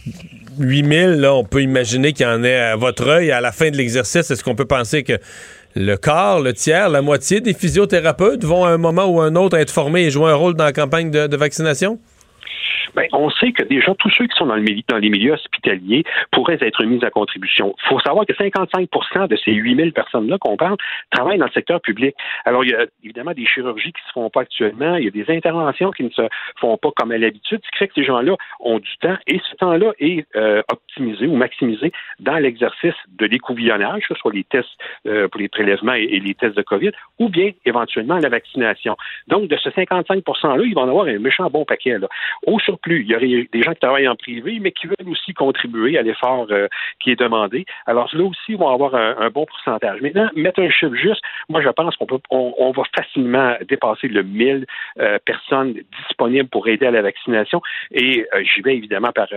8000, 0.60 1.22
là, 1.22 1.34
on 1.34 1.44
peut 1.44 1.62
imaginer 1.62 2.14
qu'il 2.14 2.26
y 2.26 2.30
en 2.30 2.44
ait 2.44 2.56
à 2.56 2.76
votre 2.76 3.08
œil. 3.08 3.32
À 3.32 3.42
la 3.42 3.52
fin 3.52 3.70
de 3.70 3.78
l'exercice, 3.78 4.30
est-ce 4.32 4.44
qu'on 4.44 4.56
peut 4.56 4.66
penser 4.66 5.04
que 5.04 5.14
le 5.76 5.96
quart, 5.96 6.42
le 6.42 6.54
tiers, 6.54 6.90
la 6.90 7.02
moitié 7.02 7.40
des 7.42 7.54
physiothérapeutes 7.54 8.44
vont 8.44 8.66
à 8.66 8.70
un 8.70 8.78
moment 8.78 9.06
ou 9.06 9.22
à 9.22 9.26
un 9.26 9.36
autre 9.36 9.58
être 9.58 9.72
formés 9.72 10.04
et 10.04 10.12
jouer 10.12 10.32
un 10.32 10.36
rôle 10.36 10.56
dans 10.56 10.66
la 10.66 10.74
campagne 10.74 11.12
de 11.12 11.38
vaccination? 11.38 12.00
Ben, 12.96 13.08
on 13.14 13.30
sait 13.30 13.52
que 13.52 13.64
déjà 13.64 13.94
tous 13.96 14.10
ceux 14.10 14.28
qui 14.28 14.38
sont 14.38 14.46
dans, 14.46 14.56
le, 14.56 14.66
dans 14.88 14.98
les 14.98 15.10
milieux 15.10 15.34
hospitaliers 15.34 16.04
pourraient 16.32 16.58
être 16.62 16.84
mis 16.86 17.04
à 17.04 17.10
contribution. 17.10 17.76
Il 17.84 17.88
faut 17.90 18.00
savoir 18.00 18.26
que 18.26 18.34
55% 18.34 19.28
de 19.28 19.36
ces 19.38 19.52
8000 19.52 19.94
personnes-là 19.94 20.38
qu'on 20.40 20.58
parle 20.58 20.78
travaillent 21.12 21.38
dans 21.38 21.46
le 21.46 21.52
secteur 21.52 21.82
public. 21.82 22.16
Alors, 22.46 22.64
il 22.64 22.72
y 22.72 22.76
a 22.76 22.86
évidemment 23.04 23.34
des 23.34 23.46
chirurgies 23.46 23.92
qui 23.94 24.02
ne 24.02 24.08
se 24.08 24.14
font 24.14 24.30
pas 24.30 24.42
actuellement, 24.42 24.96
il 24.96 25.06
y 25.06 25.08
a 25.08 25.12
des 25.12 25.26
interventions 25.30 25.92
qui 25.92 26.04
ne 26.04 26.10
se 26.10 26.24
font 26.60 26.78
pas 26.78 26.90
comme 26.96 27.12
à 27.12 27.18
l'habitude, 27.18 27.60
ce 27.64 27.72
qui 27.72 27.78
fait 27.78 27.88
que 27.88 27.94
ces 27.96 28.04
gens-là 28.04 28.36
ont 28.60 28.80
du 28.80 28.98
temps 29.02 29.18
et 29.28 29.40
ce 29.50 29.56
temps-là 29.58 29.92
est 30.00 30.26
euh, 30.36 30.62
optimisé 30.72 31.28
ou 31.28 31.36
maximisé 31.36 31.92
dans 32.20 32.38
l'exercice 32.38 32.94
de 33.10 33.26
l'écouvillonnage, 33.26 34.04
soit 34.20 34.34
les 34.34 34.44
tests 34.44 34.68
euh, 35.08 35.28
pour 35.28 35.40
les 35.40 35.50
prélèvements 35.50 35.94
et, 35.94 36.20
les 36.20 36.34
tests 36.36 36.56
de 36.56 36.62
COVID, 36.62 36.92
ou 37.20 37.30
bien 37.30 37.52
éventuellement 37.66 38.18
la 38.18 38.30
vaccination. 38.30 38.96
Donc, 39.28 39.48
de 39.48 39.58
ce 39.58 39.70
55 39.72 40.20
%-là, 40.20 40.64
il 40.64 40.74
va 40.76 40.82
en 40.82 40.90
avoir 40.90 41.06
un 41.06 41.20
méchant 41.20 41.50
bon 41.50 41.66
paquet. 41.66 41.98
Là. 41.98 42.08
Plus. 42.82 43.02
Il 43.02 43.08
y 43.08 43.16
aurait 43.16 43.48
des 43.52 43.64
gens 43.64 43.74
qui 43.74 43.80
travaillent 43.80 44.08
en 44.08 44.16
privé, 44.16 44.60
mais 44.60 44.72
qui 44.72 44.88
veulent 44.88 45.10
aussi 45.10 45.34
contribuer 45.34 45.98
à 45.98 46.02
l'effort 46.02 46.48
euh, 46.52 46.68
qui 47.00 47.12
est 47.12 47.20
demandé. 47.20 47.66
Alors 47.86 48.10
là 48.14 48.24
aussi, 48.24 48.40
ils 48.50 48.58
vont 48.58 48.70
avoir 48.70 48.96
un, 48.96 49.30
bon 49.30 49.46
pourcentage. 49.46 50.02
Maintenant, 50.02 50.30
mettre 50.36 50.62
un 50.62 50.70
chiffre 50.70 50.96
juste, 50.96 51.22
moi 51.50 51.62
je 51.62 51.70
pense 51.70 51.96
qu'on 51.96 52.06
peut, 52.06 52.20
on, 52.30 52.72
va 52.72 52.84
facilement 52.96 53.56
dépasser 53.68 54.08
le 54.08 54.24
1000 54.24 54.66
euh, 55.00 55.20
personnes 55.26 55.76
disponibles 56.00 56.50
pour 56.50 56.68
aider 56.68 56.86
à 56.86 56.92
la 56.92 57.02
vaccination. 57.02 57.62
Et 57.92 58.26
euh, 58.34 58.44
j'y 58.44 58.62
vais 58.62 58.76
évidemment 58.76 59.12
par 59.12 59.28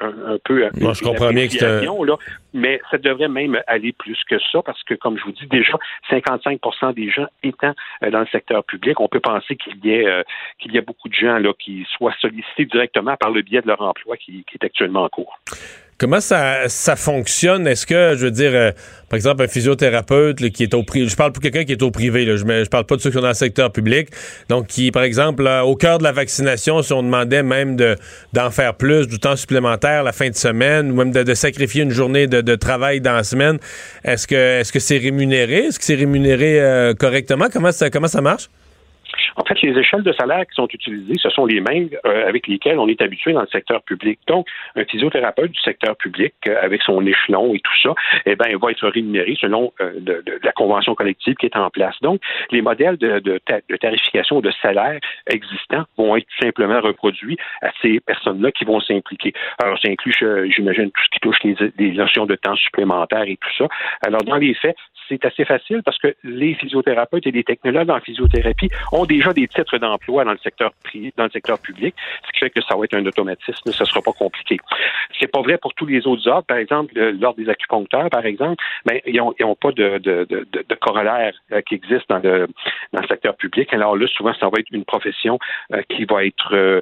un, 0.00 0.38
peu. 0.44 0.68
Moi, 0.80 0.92
je 0.94 1.02
comprends 1.02 1.32
bien 1.32 1.48
que 1.48 2.04
là, 2.04 2.16
mais 2.54 2.80
ça 2.90 2.98
devrait 2.98 3.28
même 3.28 3.60
aller 3.66 3.92
plus 3.92 4.18
que 4.28 4.38
ça 4.50 4.62
parce 4.62 4.82
que, 4.84 4.94
comme 4.94 5.18
je 5.18 5.24
vous 5.24 5.32
dis 5.32 5.46
déjà, 5.46 5.74
55% 6.10 6.94
des 6.94 7.10
gens 7.10 7.26
étant 7.42 7.72
dans 8.10 8.20
le 8.20 8.26
secteur 8.26 8.64
public, 8.64 9.00
on 9.00 9.08
peut 9.08 9.20
penser 9.20 9.56
qu'il 9.56 9.84
y 9.84 9.90
ait 9.90 10.24
qu'il 10.58 10.72
y 10.72 10.78
a 10.78 10.82
beaucoup 10.82 11.08
de 11.08 11.14
gens 11.14 11.38
là 11.38 11.52
qui 11.58 11.86
soient 11.96 12.14
sollicités 12.20 12.66
directement 12.72 13.16
par 13.16 13.30
le 13.30 13.42
biais 13.42 13.60
de 13.60 13.68
leur 13.68 13.80
emploi 13.80 14.16
qui, 14.16 14.44
est 14.52 14.64
actuellement 14.64 15.04
en 15.04 15.08
cours. 15.08 15.38
Comment 15.98 16.20
ça, 16.20 16.68
ça 16.68 16.96
fonctionne? 16.96 17.68
Est-ce 17.68 17.86
que, 17.86 18.16
je 18.16 18.24
veux 18.24 18.32
dire, 18.32 18.50
euh, 18.54 18.72
par 19.08 19.16
exemple, 19.16 19.44
un 19.44 19.46
physiothérapeute 19.46 20.50
qui 20.50 20.64
est 20.64 20.74
au 20.74 20.82
privé, 20.82 21.06
je 21.06 21.14
parle 21.14 21.30
pour 21.30 21.40
quelqu'un 21.40 21.62
qui 21.62 21.70
est 21.70 21.82
au 21.82 21.92
privé, 21.92 22.24
je, 22.36 22.44
ne 22.44 22.64
parle 22.64 22.86
pas 22.86 22.96
de 22.96 23.00
ceux 23.00 23.10
qui 23.10 23.14
sont 23.14 23.22
dans 23.22 23.28
le 23.28 23.34
secteur 23.34 23.70
public, 23.70 24.08
donc 24.48 24.66
qui, 24.66 24.90
par 24.90 25.04
exemple, 25.04 25.48
au 25.64 25.76
cœur 25.76 25.98
de 25.98 26.02
la 26.02 26.10
vaccination, 26.10 26.82
si 26.82 26.92
on 26.92 27.04
demandait 27.04 27.44
même 27.44 27.76
d'en 28.32 28.50
faire 28.50 28.74
plus, 28.74 29.06
du 29.06 29.20
temps 29.20 29.36
supplémentaire 29.36 30.02
la 30.02 30.10
fin 30.10 30.28
de 30.28 30.34
semaine, 30.34 30.90
ou 30.90 30.96
même 30.96 31.12
de, 31.12 31.34
sacrifier 31.34 31.84
une 31.84 31.92
journée 31.92 32.26
de, 32.26 32.54
travail 32.56 33.00
dans 33.00 33.14
la 33.14 33.22
semaine, 33.22 33.58
est-ce 34.02 34.26
que 34.26 34.60
est-ce 34.60 34.72
que 34.72 34.80
c'est 34.80 34.98
rémunéré? 34.98 35.66
Est-ce 35.66 35.78
que 35.78 35.84
c'est 35.84 35.94
rémunéré 35.94 36.60
euh, 36.60 36.94
correctement? 36.94 37.46
Comment 37.52 37.70
ça, 37.70 37.90
comment 37.90 38.08
ça 38.08 38.20
marche? 38.20 38.48
En 39.36 39.44
fait, 39.44 39.60
les 39.62 39.78
échelles 39.78 40.02
de 40.02 40.12
salaire 40.12 40.46
qui 40.46 40.54
sont 40.54 40.68
utilisées, 40.68 41.14
ce 41.16 41.30
sont 41.30 41.46
les 41.46 41.60
mêmes 41.60 41.88
euh, 42.06 42.28
avec 42.28 42.46
lesquelles 42.46 42.78
on 42.78 42.88
est 42.88 43.00
habitué 43.00 43.32
dans 43.32 43.42
le 43.42 43.46
secteur 43.48 43.82
public. 43.82 44.18
Donc, 44.26 44.46
un 44.76 44.84
physiothérapeute 44.84 45.50
du 45.50 45.60
secteur 45.60 45.96
public, 45.96 46.34
euh, 46.48 46.56
avec 46.62 46.82
son 46.82 47.04
échelon 47.06 47.54
et 47.54 47.60
tout 47.60 47.78
ça, 47.82 47.94
eh 48.26 48.36
ben, 48.36 48.56
va 48.56 48.70
être 48.70 48.88
rémunéré 48.88 49.36
selon 49.40 49.72
euh, 49.80 49.92
de, 50.00 50.24
la 50.42 50.52
convention 50.52 50.94
collective 50.94 51.34
qui 51.34 51.46
est 51.46 51.56
en 51.56 51.70
place. 51.70 51.96
Donc, 52.02 52.20
les 52.50 52.62
modèles 52.62 52.96
de, 52.96 53.18
de, 53.20 53.40
de 53.68 53.76
tarification 53.76 54.40
de 54.40 54.50
salaire 54.62 54.98
existants 55.26 55.84
vont 55.96 56.16
être 56.16 56.26
simplement 56.40 56.80
reproduits 56.80 57.36
à 57.62 57.70
ces 57.80 58.00
personnes-là 58.00 58.52
qui 58.52 58.64
vont 58.64 58.80
s'impliquer. 58.80 59.32
Alors, 59.62 59.78
ça 59.78 59.88
inclut, 59.88 60.14
j'imagine, 60.54 60.90
tout 60.90 61.02
ce 61.04 61.10
qui 61.10 61.20
touche 61.20 61.36
les, 61.44 61.56
les 61.78 61.92
notions 61.92 62.26
de 62.26 62.34
temps 62.34 62.56
supplémentaires 62.56 63.24
et 63.26 63.36
tout 63.36 63.50
ça. 63.58 63.68
Alors, 64.06 64.22
dans 64.22 64.36
les 64.36 64.54
faits, 64.54 64.76
c'est 65.08 65.24
assez 65.24 65.44
facile 65.44 65.82
parce 65.84 65.98
que 65.98 66.14
les 66.24 66.54
physiothérapeutes 66.54 67.26
et 67.26 67.30
les 67.30 67.44
technologues 67.44 67.90
en 67.90 68.00
physiothérapie 68.00 68.70
ont 68.92 69.04
déjà 69.04 69.32
des 69.32 69.48
titres 69.48 69.78
d'emploi 69.78 70.24
dans 70.24 70.32
le 70.32 70.38
secteur 70.38 70.72
privé, 70.84 71.12
dans 71.16 71.24
le 71.24 71.30
secteur 71.30 71.58
public, 71.58 71.94
ce 72.26 72.32
qui 72.32 72.40
fait 72.40 72.50
que 72.50 72.60
ça 72.62 72.76
va 72.76 72.84
être 72.84 72.94
un 72.94 73.04
automatisme, 73.06 73.70
ce 73.70 73.82
ne 73.82 73.86
sera 73.86 74.00
pas 74.00 74.12
compliqué. 74.12 74.58
C'est 75.18 75.30
pas 75.30 75.42
vrai 75.42 75.58
pour 75.58 75.74
tous 75.74 75.86
les 75.86 76.06
autres 76.06 76.28
ordres, 76.28 76.46
par 76.46 76.56
exemple, 76.56 76.92
l'ordre 76.94 77.38
des 77.38 77.48
acupuncteurs, 77.48 78.10
par 78.10 78.24
exemple, 78.26 78.62
mais 78.88 79.02
ils 79.06 79.16
n'ont 79.16 79.54
pas 79.54 79.72
de, 79.72 80.00
corollaire 80.80 81.32
euh, 81.52 81.60
qui 81.62 81.74
existe 81.74 82.08
dans 82.08 82.18
le, 82.18 82.48
dans 82.92 83.00
le 83.00 83.08
secteur 83.08 83.36
public. 83.36 83.72
Alors 83.72 83.96
là, 83.96 84.06
souvent, 84.08 84.32
ça 84.34 84.46
va 84.46 84.58
être 84.58 84.70
une 84.72 84.84
profession 84.84 85.38
euh, 85.72 85.82
qui 85.88 86.04
va 86.04 86.24
être 86.24 86.54
euh, 86.54 86.80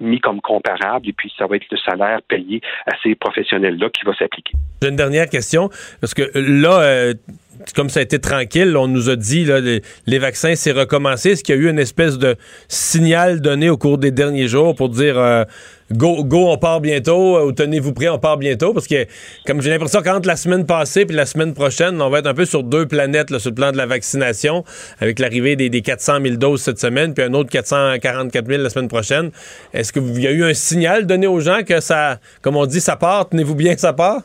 mis 0.00 0.20
comme 0.20 0.40
comparable 0.40 1.08
et 1.08 1.12
puis 1.12 1.32
ça 1.36 1.46
va 1.46 1.56
être 1.56 1.66
le 1.70 1.76
salaire 1.78 2.20
payé 2.22 2.60
à 2.86 2.92
ces 3.02 3.14
professionnels-là 3.14 3.90
qui 3.90 4.04
va 4.04 4.14
s'appliquer. 4.14 4.52
J'ai 4.82 4.88
une 4.88 4.96
dernière 4.96 5.28
question, 5.28 5.68
parce 6.00 6.14
que 6.14 6.22
là, 6.34 7.12
comme 7.74 7.88
ça 7.88 8.00
a 8.00 8.02
été 8.02 8.18
tranquille, 8.18 8.76
on 8.76 8.88
nous 8.88 9.08
a 9.10 9.16
dit 9.16 9.44
là, 9.44 9.60
les, 9.60 10.18
vaccins, 10.18 10.54
c'est 10.54 10.72
recommencé. 10.72 11.30
Est-ce 11.30 11.44
qu'il 11.44 11.54
y 11.54 11.58
a 11.58 11.60
eu 11.60 11.68
une 11.68 11.78
espèce 11.78 12.18
de 12.18 12.36
signal 12.68 13.40
donné 13.40 13.70
au 13.70 13.76
cours 13.76 13.98
des 13.98 14.10
derniers 14.10 14.48
jours 14.48 14.74
pour 14.74 14.88
dire 14.88 15.18
euh, 15.18 15.44
go, 15.92 16.24
go, 16.24 16.50
on 16.50 16.58
part 16.58 16.80
bientôt, 16.80 17.40
ou 17.40 17.52
tenez-vous 17.52 17.92
prêts, 17.92 18.08
on 18.08 18.18
part 18.18 18.36
bientôt? 18.36 18.72
Parce 18.72 18.86
que, 18.86 19.06
comme 19.46 19.60
j'ai 19.60 19.70
l'impression 19.70 20.02
qu'entre 20.02 20.28
la 20.28 20.36
semaine 20.36 20.66
passée 20.66 21.06
et 21.08 21.12
la 21.12 21.26
semaine 21.26 21.54
prochaine, 21.54 22.00
on 22.00 22.10
va 22.10 22.20
être 22.20 22.26
un 22.26 22.34
peu 22.34 22.44
sur 22.44 22.62
deux 22.62 22.86
planètes 22.86 23.36
sur 23.38 23.50
le 23.50 23.54
plan 23.54 23.72
de 23.72 23.76
la 23.76 23.86
vaccination, 23.86 24.64
avec 25.00 25.18
l'arrivée 25.18 25.56
des, 25.56 25.70
des 25.70 25.82
400 25.82 26.18
000 26.22 26.36
doses 26.36 26.62
cette 26.62 26.78
semaine, 26.78 27.14
puis 27.14 27.24
un 27.24 27.34
autre 27.34 27.50
444 27.50 28.46
000 28.46 28.62
la 28.62 28.70
semaine 28.70 28.88
prochaine. 28.88 29.30
Est-ce 29.72 29.92
qu'il 29.92 30.20
y 30.20 30.26
a 30.26 30.30
eu 30.30 30.44
un 30.44 30.54
signal 30.54 31.06
donné 31.06 31.26
aux 31.26 31.40
gens 31.40 31.62
que 31.66 31.80
ça, 31.80 32.18
comme 32.42 32.56
on 32.56 32.66
dit, 32.66 32.80
ça 32.80 32.96
part, 32.96 33.28
tenez-vous 33.28 33.54
bien 33.54 33.76
ça 33.76 33.92
part? 33.92 34.22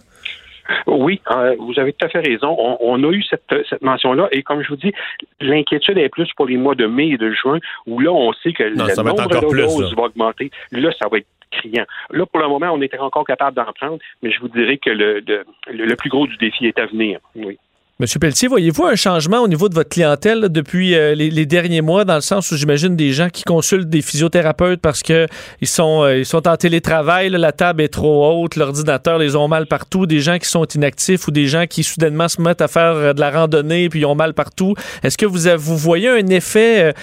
Oui, 0.88 1.22
euh, 1.32 1.55
vous 1.59 1.80
avez 1.80 1.93
tout 1.93 2.05
à 2.05 2.09
fait 2.09 2.20
raison. 2.20 2.55
On, 2.80 3.03
a 3.03 3.11
eu 3.11 3.24
cette, 3.24 3.43
cette 3.70 3.82
mention-là 3.82 4.28
et 4.32 4.43
comme 4.43 4.61
je 4.61 4.70
vous 4.70 4.76
dis, 4.76 4.93
l'inquiétude 5.39 5.97
est 5.97 6.09
plus 6.09 6.30
pour 6.36 6.47
les 6.47 6.57
mois 6.57 6.76
de 6.76 6.86
mai 6.86 7.09
et 7.09 7.17
de 7.17 7.32
juin 7.32 7.59
où 7.88 7.99
là, 7.99 8.11
on 8.11 8.34
sait 8.34 8.53
que 8.53 8.63
le 8.63 8.76
nombre 8.76 9.28
de 9.28 9.57
doses 9.57 9.95
va 9.95 10.03
augmenter. 10.03 10.51
Là, 10.72 10.91
ça 10.99 11.07
va 11.09 11.17
être 11.17 11.28
criant. 11.51 11.86
Là, 12.11 12.26
pour 12.26 12.39
le 12.39 12.47
moment, 12.47 12.72
on 12.72 12.82
était 12.82 12.99
encore 12.99 13.26
capable 13.26 13.55
d'en 13.55 13.72
prendre, 13.74 13.97
mais 14.22 14.32
je 14.32 14.39
vous 14.39 14.49
dirais 14.49 14.78
que 14.78 14.89
le, 14.89 15.24
le 15.67 15.95
plus 15.95 16.09
gros 16.09 16.28
du 16.28 16.38
défi 16.38 16.67
est 16.67 16.80
à 16.80 16.86
venir. 16.86 17.20
Oui. 17.36 17.57
Monsieur 18.02 18.18
Pelletier, 18.18 18.47
voyez-vous 18.47 18.86
un 18.86 18.95
changement 18.95 19.39
au 19.39 19.50
niveau 19.50 19.68
de 19.68 19.74
votre 19.74 19.89
clientèle 19.89 20.47
depuis 20.47 20.95
euh, 20.95 21.16
les, 21.16 21.45
derniers 21.45 21.82
mois, 21.82 22.06
dans 22.06 22.16
le 22.16 22.22
sens 22.22 22.50
où 22.50 22.56
j'imagine 22.56 22.95
des 22.95 23.12
gens 23.12 23.28
qui 23.28 23.43
consultent 23.43 23.89
des 23.89 24.02
physiothérapeutes 24.02 24.80
parce 24.80 25.04
que 25.04 25.28
ils 25.60 25.68
sont, 25.68 26.04
euh, 26.04 26.24
sont 26.24 26.47
en 26.47 26.56
télétravail, 26.56 27.28
la 27.28 27.52
table 27.52 27.82
est 27.82 27.89
trop 27.89 28.41
haute, 28.41 28.56
l'ordinateur 28.56 29.18
les 29.18 29.36
ont 29.36 29.50
mal 29.50 29.68
partout, 29.68 30.06
des 30.06 30.22
gens 30.22 30.38
qui 30.38 30.47
sont 30.47 30.64
inactifs 30.64 31.28
ou 31.28 31.32
des 31.32 31.47
gens 31.47 31.66
qui 31.68 31.84
soudainement 31.84 32.30
se 32.30 32.41
mettent 32.41 32.62
à 32.62 32.70
faire 32.70 32.93
euh, 32.95 33.12
de 33.12 33.20
la 33.20 33.32
randonnée 33.32 33.89
puis 33.89 34.00
ils 34.00 34.06
ont 34.06 34.16
mal 34.16 34.34
partout. 34.34 34.76
Est-ce 35.04 35.18
que 35.18 35.26
vous, 35.26 35.50
vous 35.58 35.78
voyez 35.78 36.08
un 36.08 36.28
effet 36.28 36.93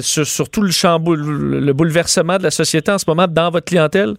sur, 0.00 0.48
tout 0.48 0.62
le 0.62 0.70
chamboule, 0.70 1.22
le 1.24 1.72
bouleversement 1.72 2.38
de 2.38 2.44
la 2.44 2.52
société 2.52 2.92
en 2.92 2.98
ce 2.98 3.04
moment 3.08 3.26
dans 3.28 3.50
votre 3.50 3.66
clientèle? 3.66 4.14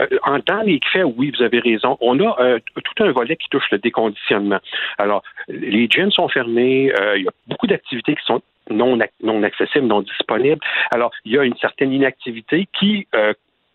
Euh, 0.00 0.06
en 0.24 0.40
temps 0.40 0.62
les 0.62 0.80
faits, 0.92 1.04
oui, 1.16 1.32
vous 1.36 1.42
avez 1.42 1.60
raison. 1.60 1.96
On 2.00 2.18
a 2.20 2.36
euh, 2.40 2.58
tout 2.74 3.04
un 3.04 3.12
volet 3.12 3.36
qui 3.36 3.48
touche 3.48 3.70
le 3.70 3.78
déconditionnement. 3.78 4.60
Alors, 4.98 5.22
les 5.48 5.88
gyms 5.88 6.10
sont 6.10 6.28
fermés, 6.28 6.92
euh, 7.00 7.16
il 7.18 7.24
y 7.24 7.28
a 7.28 7.32
beaucoup 7.46 7.66
d'activités 7.66 8.14
qui 8.14 8.24
sont 8.24 8.42
non, 8.70 8.98
non 9.22 9.42
accessibles, 9.42 9.86
non 9.86 10.02
disponibles. 10.02 10.60
Alors, 10.92 11.12
il 11.24 11.32
y 11.32 11.38
a 11.38 11.44
une 11.44 11.56
certaine 11.56 11.92
inactivité 11.92 12.66
qui 12.78 13.06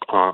en, 0.10 0.34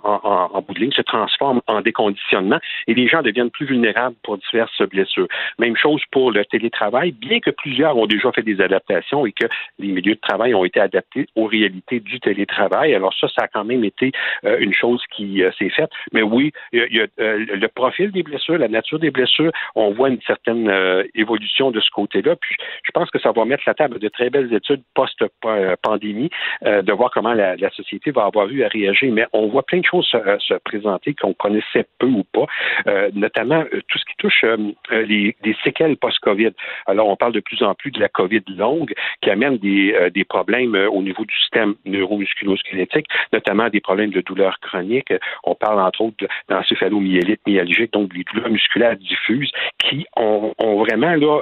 en, 0.53 0.61
bout 0.61 0.74
de 0.74 0.80
ligne, 0.80 0.91
se 0.91 1.01
transforme 1.01 1.61
en 1.68 1.82
déconditionnement 1.82 2.59
et 2.88 2.93
les 2.93 3.07
gens 3.07 3.22
deviennent 3.22 3.51
plus 3.51 3.65
vulnérables 3.65 4.15
pour 4.24 4.38
diverses 4.38 4.82
blessures. 4.89 5.28
Même 5.59 5.76
chose 5.76 6.01
pour 6.11 6.32
le 6.32 6.45
télétravail, 6.45 7.11
bien 7.11 7.39
que 7.39 7.51
plusieurs 7.51 7.97
ont 7.97 8.07
déjà 8.07 8.32
fait 8.32 8.43
des 8.43 8.61
adaptations 8.61 9.26
et 9.26 9.32
que 9.32 9.45
les 9.80 9.89
milieux 9.89 10.15
de 10.15 10.20
travail 10.20 10.53
ont 10.53 10.65
été 10.65 10.80
adaptés 10.80 11.28
aux 11.36 11.45
réalités 11.45 11.99
du 11.99 12.20
télétravail. 12.20 12.93
Alors 12.93 13.13
ça, 13.13 13.28
ça 13.30 13.43
a 13.43 13.47
quand 13.47 13.63
même 13.63 13.84
été 13.84 14.11
euh, 14.45 14.57
une 14.59 14.74
chose 14.74 15.01
qui 15.15 15.43
euh, 15.43 15.51
s'est 15.57 15.70
faite. 15.70 15.89
Mais 16.13 16.22
oui, 16.22 16.51
il 16.72 16.88
y 16.91 17.01
a, 17.01 17.07
euh, 17.20 17.45
le 17.49 17.68
profil 17.68 18.11
des 18.11 18.24
blessures, 18.24 18.57
la 18.57 18.68
nature 18.68 18.99
des 18.99 19.11
blessures, 19.11 19.51
on 19.76 19.91
voit 19.91 20.09
une 20.09 20.22
certaine 20.22 20.72
évolution 21.15 21.72
de 21.72 21.80
ce 21.80 21.89
côté-là. 21.91 22.36
Puis 22.36 22.55
je 22.84 22.91
pense 22.91 23.09
que 23.09 23.20
ça 23.20 23.32
va 23.32 23.45
mettre 23.45 23.63
la 23.68 23.74
table 23.74 23.99
de 23.99 24.07
très 24.07 24.30
belles 24.30 24.53
études 24.53 24.82
post-pandémie, 24.93 26.30
de 26.63 26.91
voir 26.93 27.11
comment 27.11 27.34
la, 27.34 27.55
la 27.55 27.70
société 27.72 28.11
va 28.11 28.26
avoir 28.26 28.47
vu 28.47 28.63
à 28.63 28.68
réagir. 28.68 29.11
Mais 29.11 29.26
on 29.34 29.47
voit 29.47 29.57
plein 29.64 29.80
de 29.80 29.86
choses 29.86 30.08
se, 30.08 30.53
présenter 30.64 31.14
qu'on 31.14 31.34
connaissait 31.34 31.86
peu 31.99 32.08
ou 32.08 32.24
pas, 32.24 32.45
euh, 32.88 33.10
notamment 33.14 33.64
euh, 33.74 33.82
tout 33.88 33.97
ce 33.97 34.05
qui 34.05 34.16
touche 34.18 34.43
euh, 34.43 34.58
les, 34.91 35.36
séquelles 35.64 35.97
post-COVID. 35.97 36.51
Alors, 36.86 37.08
on 37.08 37.16
parle 37.16 37.34
de 37.34 37.39
plus 37.39 37.64
en 37.64 37.74
plus 37.74 37.91
de 37.91 37.99
la 37.99 38.10
COVID 38.10 38.43
longue 38.58 38.93
qui 39.22 39.30
amène 39.30 39.58
des, 39.58 40.10
des 40.14 40.24
problèmes 40.24 40.76
au 40.76 41.01
niveau 41.01 41.26
du 41.26 41.36
système 41.36 41.76
neuromusculo-squelettique, 41.86 43.08
notamment 43.34 43.70
des 43.70 43.82
problèmes 43.82 44.12
de 44.12 44.22
douleurs 44.22 44.60
chroniques. 44.60 45.14
On 45.43 45.55
parle 45.55 45.80
entre 45.80 46.01
autres 46.01 46.28
d'encéphalomyélite 46.49 47.41
myalgique, 47.47 47.93
donc 47.93 48.14
des 48.14 48.24
douleurs 48.24 48.49
musculaires 48.49 48.95
diffuses 48.97 49.51
qui 49.80 50.05
ont, 50.16 50.53
vraiment 50.60 51.16
là 51.16 51.41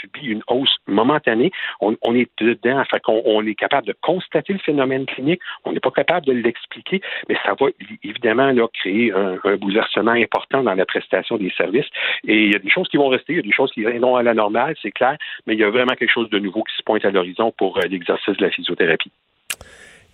subi 0.00 0.26
une 0.26 0.42
hausse 0.48 0.76
momentanée. 0.86 1.50
On, 1.80 1.92
est 2.14 2.30
dedans, 2.38 2.82
fait 2.90 3.02
on 3.08 3.44
est 3.46 3.54
capable 3.54 3.86
de 3.86 3.94
constater 4.00 4.52
le 4.52 4.58
phénomène 4.58 5.06
clinique, 5.06 5.40
on 5.64 5.72
n'est 5.72 5.80
pas 5.80 5.90
capable 5.90 6.26
de 6.26 6.32
l'expliquer 6.32 6.95
mais 7.28 7.36
ça 7.44 7.54
va 7.58 7.66
évidemment 8.02 8.50
là, 8.52 8.66
créer 8.72 9.12
un, 9.12 9.38
un 9.42 9.56
bouleversement 9.56 10.12
important 10.12 10.62
dans 10.62 10.74
la 10.74 10.86
prestation 10.86 11.36
des 11.36 11.52
services. 11.56 11.86
Et 12.26 12.44
il 12.44 12.52
y 12.52 12.56
a 12.56 12.58
des 12.58 12.70
choses 12.70 12.88
qui 12.88 12.96
vont 12.96 13.08
rester, 13.08 13.34
il 13.34 13.36
y 13.36 13.40
a 13.40 13.42
des 13.42 13.52
choses 13.52 13.70
qui 13.72 13.80
viendront 13.80 14.16
à 14.16 14.22
la 14.22 14.34
normale, 14.34 14.74
c'est 14.82 14.90
clair, 14.92 15.16
mais 15.46 15.54
il 15.54 15.60
y 15.60 15.64
a 15.64 15.70
vraiment 15.70 15.94
quelque 15.94 16.12
chose 16.12 16.30
de 16.30 16.38
nouveau 16.38 16.62
qui 16.62 16.76
se 16.76 16.82
pointe 16.82 17.04
à 17.04 17.10
l'horizon 17.10 17.52
pour 17.56 17.78
euh, 17.78 17.82
l'exercice 17.88 18.36
de 18.36 18.42
la 18.44 18.50
physiothérapie. 18.50 19.10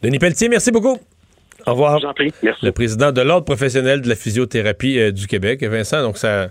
Denis 0.02 0.18
Pelletier, 0.18 0.48
merci 0.48 0.72
beaucoup. 0.72 0.96
Au 1.66 1.70
revoir. 1.72 1.98
Je 1.98 2.06
vous 2.06 2.10
en 2.10 2.14
prie. 2.14 2.32
Merci. 2.42 2.64
Le 2.64 2.72
président 2.72 3.12
de 3.12 3.20
l'Ordre 3.20 3.44
professionnel 3.44 4.00
de 4.00 4.08
la 4.08 4.16
physiothérapie 4.16 4.98
euh, 4.98 5.12
du 5.12 5.26
Québec, 5.26 5.62
Vincent, 5.62 6.02
donc 6.02 6.16
ça. 6.16 6.48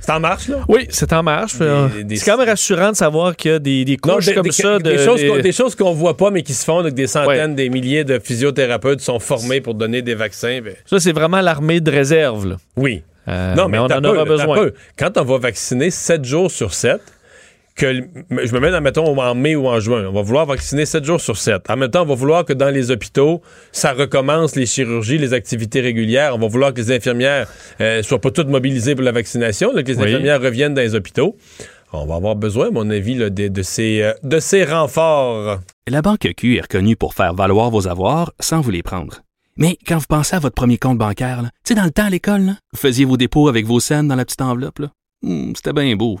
C'est 0.00 0.10
en 0.12 0.20
marche, 0.20 0.48
là? 0.48 0.64
Oui, 0.68 0.86
c'est 0.90 1.12
en 1.12 1.22
marche. 1.22 1.54
Euh, 1.60 1.88
des- 2.02 2.16
C'est 2.16 2.30
quand 2.30 2.38
même 2.38 2.48
rassurant 2.48 2.90
de 2.92 2.96
savoir 2.96 3.36
qu'il 3.36 3.50
y 3.50 3.54
a 3.54 3.58
des, 3.58 3.84
des 3.84 3.98
Non, 4.06 4.14
couches 4.14 4.26
des, 4.26 4.34
comme 4.34 4.50
ça. 4.50 4.78
des 4.78 4.92
de- 4.96 4.98
choses 4.98 5.20
des- 5.42 5.52
choses 5.52 5.74
qu'on 5.74 5.92
voit 5.92 6.16
pas, 6.16 6.30
mais 6.30 6.42
qui 6.42 6.54
se 6.54 6.64
font, 6.64 6.82
donc 6.82 6.94
des 6.94 7.06
centaines, 7.06 7.54
des 7.54 7.68
milliers 7.68 8.04
de 8.04 8.18
physiothérapeutes 8.18 9.00
sont 9.00 9.18
formés 9.18 9.60
pour 9.60 9.74
donner 9.74 10.02
des 10.02 10.14
vaccins. 10.14 10.60
ben, 10.64 10.74
Ça, 10.86 10.98
c'est 11.00 11.12
vraiment 11.12 11.40
l'armée 11.40 11.80
de 11.80 11.90
réserve. 11.90 12.46
là. 12.48 12.56
oui. 12.76 13.02
Euh, 13.28 13.54
non, 13.54 13.68
mais, 13.68 13.78
on 13.78 13.84
en 13.84 14.00
peu, 14.00 14.08
aura 14.08 14.24
besoin. 14.24 14.56
peu. 14.56 14.72
Quand 14.98 15.16
on 15.18 15.24
va 15.24 15.38
vacciner 15.38 15.90
7 15.90 16.24
jours 16.24 16.50
sur 16.50 16.72
7, 16.72 17.00
que 17.80 17.92
je 18.46 18.52
me 18.54 18.60
mets, 18.60 18.70
dans, 18.70 18.80
mettons, 18.80 19.18
en 19.20 19.34
mai 19.34 19.56
ou 19.56 19.66
en 19.66 19.80
juin, 19.80 20.06
on 20.08 20.12
va 20.12 20.22
vouloir 20.22 20.46
vacciner 20.46 20.86
7 20.86 21.04
jours 21.04 21.20
sur 21.20 21.36
7. 21.36 21.68
En 21.70 21.76
même 21.76 21.90
temps, 21.90 22.02
on 22.02 22.06
va 22.06 22.14
vouloir 22.14 22.44
que 22.44 22.52
dans 22.52 22.68
les 22.70 22.90
hôpitaux, 22.90 23.40
ça 23.72 23.92
recommence 23.92 24.54
les 24.56 24.66
chirurgies, 24.66 25.18
les 25.18 25.32
activités 25.32 25.80
régulières. 25.80 26.34
On 26.34 26.38
va 26.38 26.46
vouloir 26.48 26.72
que 26.74 26.80
les 26.80 26.92
infirmières 26.92 27.48
euh, 27.80 28.02
soient 28.02 28.20
pas 28.20 28.30
toutes 28.30 28.48
mobilisées 28.48 28.94
pour 28.94 29.04
la 29.04 29.12
vaccination, 29.12 29.72
là, 29.72 29.82
que 29.82 29.88
les 29.92 29.96
Oui. 29.98 30.04
infirmières 30.04 30.40
reviennent 30.40 30.74
dans 30.74 30.82
les 30.82 30.94
hôpitaux. 30.94 31.36
On 31.92 32.06
va 32.06 32.14
avoir 32.16 32.36
besoin, 32.36 32.68
à 32.68 32.70
mon 32.70 32.88
avis, 32.90 33.14
là, 33.16 33.30
de, 33.30 33.48
de 33.48 33.62
ces, 33.62 34.02
euh, 34.02 34.12
de 34.22 34.38
ces 34.38 34.64
renforts. 34.64 35.58
La 35.88 36.02
Banque 36.02 36.28
Q 36.36 36.56
est 36.56 36.60
reconnue 36.60 36.94
pour 36.96 37.14
faire 37.14 37.34
valoir 37.34 37.70
vos 37.70 37.88
avoirs 37.88 38.32
sans 38.38 38.60
vous 38.60 38.70
les 38.70 38.82
prendre. 38.82 39.22
Mais 39.56 39.76
quand 39.86 39.98
vous 39.98 40.06
pensez 40.08 40.36
à 40.36 40.38
votre 40.38 40.54
premier 40.54 40.78
compte 40.78 40.98
bancaire, 40.98 41.42
tu 41.42 41.48
sais, 41.70 41.74
dans 41.74 41.84
le 41.84 41.90
temps 41.90 42.04
à 42.06 42.10
l'école, 42.10 42.54
vous 42.72 42.78
faisiez 42.78 43.04
vos 43.04 43.16
dépôts 43.16 43.48
avec 43.48 43.66
vos 43.66 43.80
scènes 43.80 44.06
dans 44.08 44.14
la 44.14 44.24
petite 44.24 44.40
enveloppe. 44.40 44.82
Hmm, 45.22 45.52
C'était 45.56 45.72
bien 45.72 45.94
beau. 45.96 46.20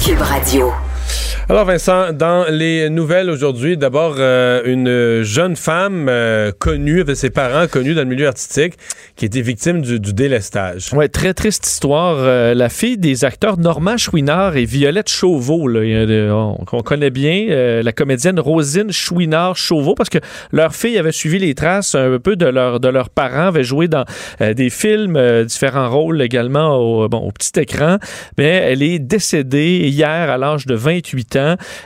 Cube 0.00 0.20
Radio. 0.22 0.85
Alors 1.48 1.64
Vincent, 1.64 2.12
dans 2.12 2.44
les 2.50 2.90
nouvelles 2.90 3.30
aujourd'hui, 3.30 3.76
d'abord 3.76 4.16
euh, 4.18 4.62
une 4.64 5.22
jeune 5.22 5.54
femme 5.54 6.08
euh, 6.08 6.50
connue, 6.50 7.02
avec 7.02 7.14
ses 7.14 7.30
parents 7.30 7.68
connus 7.68 7.94
dans 7.94 8.00
le 8.00 8.08
milieu 8.08 8.26
artistique, 8.26 8.74
qui 9.14 9.26
était 9.26 9.42
victime 9.42 9.80
du, 9.80 10.00
délestage. 10.00 10.92
Ouais, 10.92 11.06
très 11.06 11.34
triste 11.34 11.64
histoire. 11.64 12.16
Euh, 12.18 12.52
la 12.52 12.68
fille 12.68 12.98
des 12.98 13.24
acteurs 13.24 13.58
Normand 13.58 13.96
Chouinard 13.96 14.56
et 14.56 14.64
Violette 14.64 15.08
Chauveau, 15.08 15.68
là, 15.68 16.34
on, 16.34 16.64
qu'on 16.64 16.82
connaît 16.82 17.10
bien, 17.10 17.80
la 17.80 17.92
comédienne 17.92 18.40
Rosine 18.40 18.90
Chouinard-Chauveau, 18.90 19.94
parce 19.94 20.10
que 20.10 20.18
leur 20.50 20.74
fille 20.74 20.98
avait 20.98 21.12
suivi 21.12 21.38
les 21.38 21.54
traces 21.54 21.94
un 21.94 22.18
peu 22.18 22.34
de, 22.34 22.46
leur, 22.46 22.80
de 22.80 22.88
leurs 22.88 23.08
parents, 23.08 23.46
avait 23.46 23.62
joué 23.62 23.86
dans 23.86 24.04
des 24.40 24.68
films, 24.68 25.44
différents 25.44 25.90
rôles 25.90 26.22
également 26.22 26.76
au, 26.76 27.08
bon, 27.08 27.18
au 27.18 27.30
petit 27.30 27.60
écran, 27.60 27.98
mais 28.36 28.46
elle 28.46 28.82
est 28.82 28.98
décédée 28.98 29.88
hier 29.88 30.28
à 30.28 30.38
l'âge 30.38 30.66
de 30.66 30.74
28 30.74 31.35
ans 31.35 31.35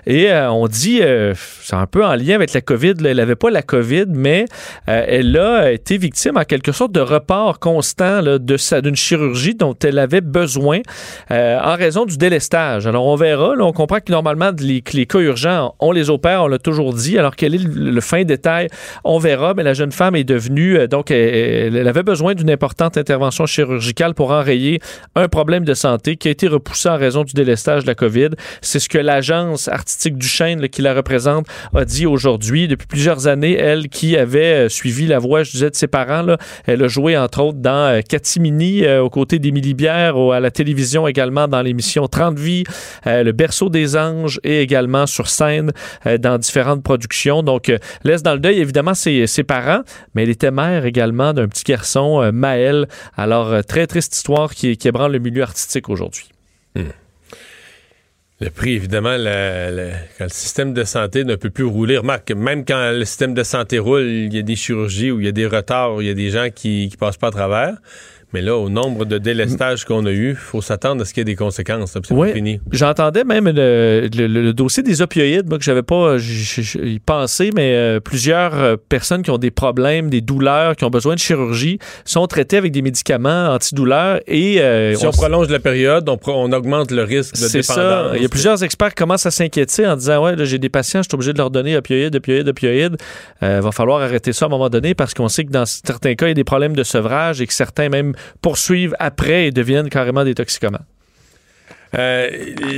et 0.07 0.31
euh, 0.31 0.51
on 0.51 0.67
dit, 0.67 1.01
euh, 1.03 1.35
c'est 1.63 1.77
un 1.77 1.87
peu 1.87 2.05
en 2.05 2.15
lien 2.15 2.35
avec 2.35 2.53
la 2.53 2.61
COVID, 2.61 2.95
elle 3.05 3.17
n'avait 3.17 3.37
pas 3.37 3.51
la 3.51 3.63
COVID, 3.63 4.07
mais 4.09 4.45
euh, 4.89 5.05
elle 5.07 5.37
a 5.37 5.73
été 5.73 5.99
victime 5.99 6.37
en 6.37 6.45
quelque 6.45 6.73
sorte 6.73 6.93
de 6.93 7.01
report 7.01 7.59
constant 7.59 8.23
de 8.23 8.81
d'une 8.81 8.97
chirurgie 8.97 9.55
dont 9.55 9.75
elle 9.83 9.99
avait 9.99 10.21
besoin 10.21 10.81
en 11.31 11.77
raison 11.77 12.05
du 12.05 12.17
délestage. 12.17 12.87
Alors 12.87 13.07
on 13.07 13.17
verra, 13.17 13.55
on 13.59 13.73
comprend 13.73 13.99
que 14.01 14.13
normalement 14.13 14.51
les, 14.59 14.83
cas 14.83 15.19
urgents, 15.19 15.75
on 15.81 15.93
les 15.93 16.11
opère, 16.11 16.45
on 16.45 16.49
l'a 16.49 16.59
toujours 16.59 16.93
dit, 16.93 17.19
alors 17.19 17.37
quel 17.37 17.55
est 17.55 17.63
le, 17.63 18.01
fin 18.01 18.25
détail, 18.25 18.69
on 19.05 19.19
verra, 19.19 19.55
mais 19.55 19.63
la 19.63 19.75
jeune 19.75 19.93
femme 19.93 20.15
est 20.15 20.25
devenue, 20.25 20.87
donc 20.89 21.11
elle, 21.11 21.77
elle 21.77 21.89
avait 21.89 22.03
besoin 22.03 22.35
d'une 22.35 22.51
importante 22.51 22.97
intervention 22.97 23.47
chirurgicale 23.47 24.15
pour 24.15 24.31
enrayer 24.31 24.81
un 25.15 25.29
problème 25.29 25.65
de 25.65 25.75
santé 25.75 26.17
qui 26.17 26.29
a 26.29 26.31
été 26.31 26.49
repoussé 26.49 26.89
en 26.89 26.97
raison 26.97 27.25
du 27.25 27.33
délestage 27.33 27.83
de 27.83 27.89
la 27.89 27.95
COVID. 27.95 28.31
C'est 28.61 28.79
ce 28.79 28.89
que 28.89 28.99
artistique 29.69 30.17
du 30.17 30.27
Chêne 30.27 30.69
qui 30.69 30.83
la 30.83 30.95
représente 30.95 31.47
a 31.75 31.85
dit 31.85 32.07
aujourd'hui. 32.07 32.69
Depuis 32.69 32.87
plusieurs 32.87 33.27
années, 33.27 33.55
elle 33.57 33.89
qui 33.89 34.17
avait 34.17 34.67
euh, 34.67 34.69
suivi 34.69 35.07
la 35.07 35.19
voie, 35.19 35.43
je 35.43 35.51
disais, 35.53 35.71
de 35.71 35.75
ses 35.77 35.87
parents, 35.87 36.23
là, 36.23 36.39
elle 36.67 36.83
a 36.83 36.89
joué 36.89 37.17
entre 37.17 37.43
autres 37.43 37.59
dans 37.59 37.91
euh, 37.97 38.01
Catimini, 38.01 38.85
euh, 38.85 39.03
aux 39.03 39.11
côtés 39.11 39.39
d'Émilie 39.39 39.75
Bière, 39.75 40.17
au- 40.17 40.33
à 40.33 40.41
la 40.41 40.51
télévision 40.51 41.07
également 41.09 41.49
dans 41.49 41.63
l'émission 41.63 42.07
30 42.07 42.39
vies, 42.39 42.65
Le 43.07 43.33
berceau 43.33 43.69
des 43.69 43.97
anges 43.97 44.41
et 44.45 44.61
également 44.63 45.07
sur 45.07 45.29
scène 45.29 45.73
dans 46.19 46.39
différentes 46.39 46.83
productions. 46.83 47.43
Donc, 47.43 47.73
laisse 48.05 48.23
dans 48.23 48.35
le 48.35 48.41
deuil 48.41 48.59
évidemment 48.61 48.95
ses, 48.95 49.27
ses 49.27 49.43
parents, 49.45 49.83
mais 50.15 50.23
elle 50.25 50.31
était 50.31 50.51
mère 50.51 50.85
également 50.87 51.33
d'un 51.33 51.49
petit 51.49 51.65
garçon, 51.65 52.31
Maël. 52.33 52.87
Alors, 53.17 53.65
très 53.65 53.87
triste 53.87 54.15
histoire 54.15 54.55
qui, 54.55 54.77
qui 54.77 54.89
ébranle 54.89 55.13
le 55.13 55.19
milieu 55.19 55.43
artistique 55.43 55.89
aujourd'hui. 55.89 56.29
Le 58.43 58.49
prix, 58.49 58.73
évidemment, 58.73 59.17
le- 59.19 59.77
le- 59.77 59.93
quand 60.17 60.25
le 60.25 60.31
système 60.31 60.73
de 60.73 60.85
santé 60.85 61.25
ne 61.25 61.37
peut 61.37 61.51
plus 61.51 61.65
rouler. 61.65 61.99
Remarque, 61.99 62.31
même 62.33 62.65
quand 62.65 62.91
le 62.93 63.05
système 63.05 63.35
de 63.35 63.43
santé 63.43 63.79
roule, 63.79 64.03
il 64.03 64.35
y 64.35 64.39
a 64.39 64.43
des 64.43 64.57
chirurgies 64.57 65.11
où 65.11 65.21
il 65.21 65.27
y 65.27 65.29
a 65.29 65.33
des 65.33 65.47
retards, 65.47 66.01
il 66.01 66.07
y 66.07 66.11
a 66.11 66.15
des 66.15 66.31
gens 66.31 66.49
qui 66.55 66.89
ne 66.91 66.97
passent 66.97 67.19
pas 67.19 67.29
à 67.29 67.33
travers. 67.33 67.75
Mais 68.33 68.43
là, 68.43 68.57
au 68.57 68.69
nombre 68.69 69.05
de 69.05 69.19
délestages 69.19 69.85
qu'on 69.85 70.07
a 70.07 70.11
eu, 70.13 70.31
il 70.31 70.37
faut 70.37 70.61
s'attendre 70.63 71.03
à 71.03 71.05
ce 71.05 71.13
qu'il 71.13 71.21
y 71.21 71.23
ait 71.23 71.25
des 71.25 71.35
conséquences. 71.37 71.93
C'est 71.93 72.13
Oui. 72.13 72.33
fini. 72.33 72.61
J'entendais 72.71 73.25
même 73.25 73.47
le, 73.49 74.09
le- 74.17 74.27
le 74.29 74.53
dossier 74.53 74.83
des 74.83 75.03
opioïdes, 75.03 75.49
moi, 75.49 75.59
que 75.59 75.65
j'avais 75.65 75.83
pas 75.83 76.17
j- 76.19 76.33
j- 76.35 76.63
j- 76.63 76.79
y 76.79 76.99
pensé, 77.01 77.51
mais 77.55 77.75
euh, 77.75 77.99
plusieurs 78.01 78.55
euh, 78.55 78.77
personnes 78.89 79.23
qui 79.23 79.31
ont 79.31 79.39
des 79.39 79.51
problèmes, 79.51 80.11
des 80.11 80.21
douleurs, 80.21 80.77
qui 80.77 80.85
ont 80.85 80.91
besoin 80.91 81.15
de 81.15 81.19
chirurgie, 81.19 81.79
sont 82.05 82.27
traitées 82.27 82.57
avec 82.57 82.71
des 82.73 82.83
médicaments 82.83 83.49
antidouleurs 83.53 84.21
et 84.27 84.61
euh, 84.61 84.95
Si 84.95 85.07
on, 85.07 85.11
prolonge 85.11 85.49
la 85.49 85.59
période, 85.59 86.09
on, 86.09 86.17
pro- 86.17 86.35
on 86.37 86.53
augmente 86.53 86.93
le 86.93 87.03
risque 87.03 87.35
de 87.35 87.47
dépendance. 87.49 87.65
ça. 87.67 88.13
Il 88.17 88.23
y 88.23 88.27
a 88.27 88.29
plusieurs 88.29 88.63
experts 88.63 88.91
qui 88.91 88.97
commencent 88.97 89.27
à 89.27 89.31
s'inquiéter 89.31 89.87
en 89.87 89.97
disant 89.97 90.25
Ouais, 90.25 90.37
là, 90.37 90.45
j'ai 90.45 90.59
des 90.59 90.69
patients, 90.69 91.03
je 91.03 91.09
suis 91.09 91.15
obligé 91.15 91.33
de 91.33 91.39
leur 91.39 91.51
donner 91.51 91.77
opioïdes, 91.77 92.15
opioïdes, 92.15 92.49
opioïdes. 92.49 92.97
Euh, 93.43 93.61
va 93.61 93.73
falloir 93.73 94.01
arrêter 94.03 94.33
ça 94.33 94.45
à 94.45 94.49
un 94.49 94.51
moment 94.51 94.69
donné 94.69 94.95
parce 94.95 95.15
qu'on 95.15 95.29
sait 95.29 95.45
que 95.45 95.51
dans 95.51 95.67
certains 95.67 96.15
cas, 96.15 96.27
il 96.27 96.31
y 96.31 96.33
a 96.33 96.35
des 96.35 96.45
problèmes 96.45 96.77
de 96.77 96.83
sevrage 96.85 97.41
et 97.41 97.47
que 97.47 97.53
certains 97.55 97.89
même 97.89 98.13
poursuivent 98.43 98.95
après 98.99 99.47
et 99.47 99.51
deviennent 99.51 99.89
carrément 99.89 100.25
des 100.25 100.35
toxicomanes. 100.35 100.85
Euh, 101.99 102.29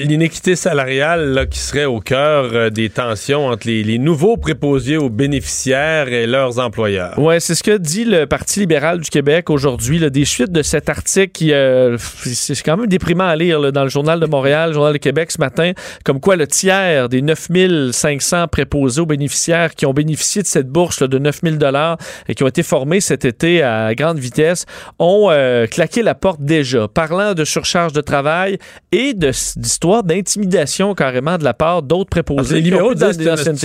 L'inéquité 0.05 0.57
salariale 0.57 1.33
là, 1.33 1.47
qui 1.47 1.59
serait 1.59 1.85
au 1.85 2.01
cœur 2.01 2.51
euh, 2.55 2.71
des 2.71 2.89
tensions 2.89 3.47
entre 3.49 3.67
les, 3.67 3.99
nouveaux 3.99 4.37
préposés 4.37 4.97
aux 4.97 5.11
bénéficiaires 5.11 6.09
et 6.09 6.27
leurs 6.27 6.59
employeurs. 6.59 7.19
Ouais, 7.19 7.39
c'est 7.39 7.55
ce 7.55 7.63
que 7.63 7.77
dit 7.77 8.05
le 8.05 8.27
Parti 8.27 8.61
libéral 8.61 9.01
du 9.01 9.11
Québec 9.11 9.51
aujourd'hui. 9.51 10.11
Des 10.11 10.25
suites 10.25 10.51
de 10.51 10.63
cet 10.63 10.89
article 10.89 11.31
qui, 11.33 11.53
euh, 11.53 11.97
c'est 11.99 12.61
quand 12.63 12.77
même 12.77 12.87
déprimant 12.87 13.27
à 13.27 13.37
lire 13.37 13.61
là, 13.61 13.71
dans 13.71 13.83
le 13.83 13.91
Journal 13.91 14.19
de 14.19 14.27
Montréal, 14.27 14.71
le 14.71 14.75
Journal 14.75 14.95
de 14.95 14.99
Québec 14.99 15.31
ce 15.31 15.39
matin, 15.39 15.73
comme 16.05 16.21
quoi 16.21 16.37
le 16.37 16.47
tiers 16.47 17.09
des 17.09 17.21
9500 17.21 18.49
préposés 18.49 19.01
aux 19.01 19.07
bénéficiaires 19.07 19.75
qui 19.75 19.85
ont 19.85 19.93
bénéficié 19.93 20.43
de 20.43 20.47
cette 20.47 20.69
bourse 20.69 21.01
là, 21.01 21.07
de 21.07 21.19
9000 21.19 21.59
dollars 21.59 21.99
et 22.29 22.35
qui 22.35 22.43
ont 22.45 22.49
été 22.49 22.63
formés 22.63 23.01
cet 23.01 23.25
été 23.25 23.63
à 23.63 23.95
grande 23.95 24.19
vitesse 24.19 24.65
ont 24.99 25.29
claqué 25.71 26.03
la 26.03 26.15
porte 26.15 26.41
déjà, 26.41 26.89
parlant 26.89 27.35
de 27.35 27.45
surcharge 27.45 27.93
de 27.93 28.01
travail 28.01 28.59
et 28.91 29.02
de- 29.15 29.31
d'histoires 29.57 30.03
d'intimidation 30.05 30.95
carrément 30.95 31.37
de 31.39 31.45
la 31.45 31.55
part 31.55 31.83
d'autres 31.83 32.11
préposés. 32.11 32.57
Les 32.57 32.61
libéraux, 32.63 32.95
disent 32.95 33.19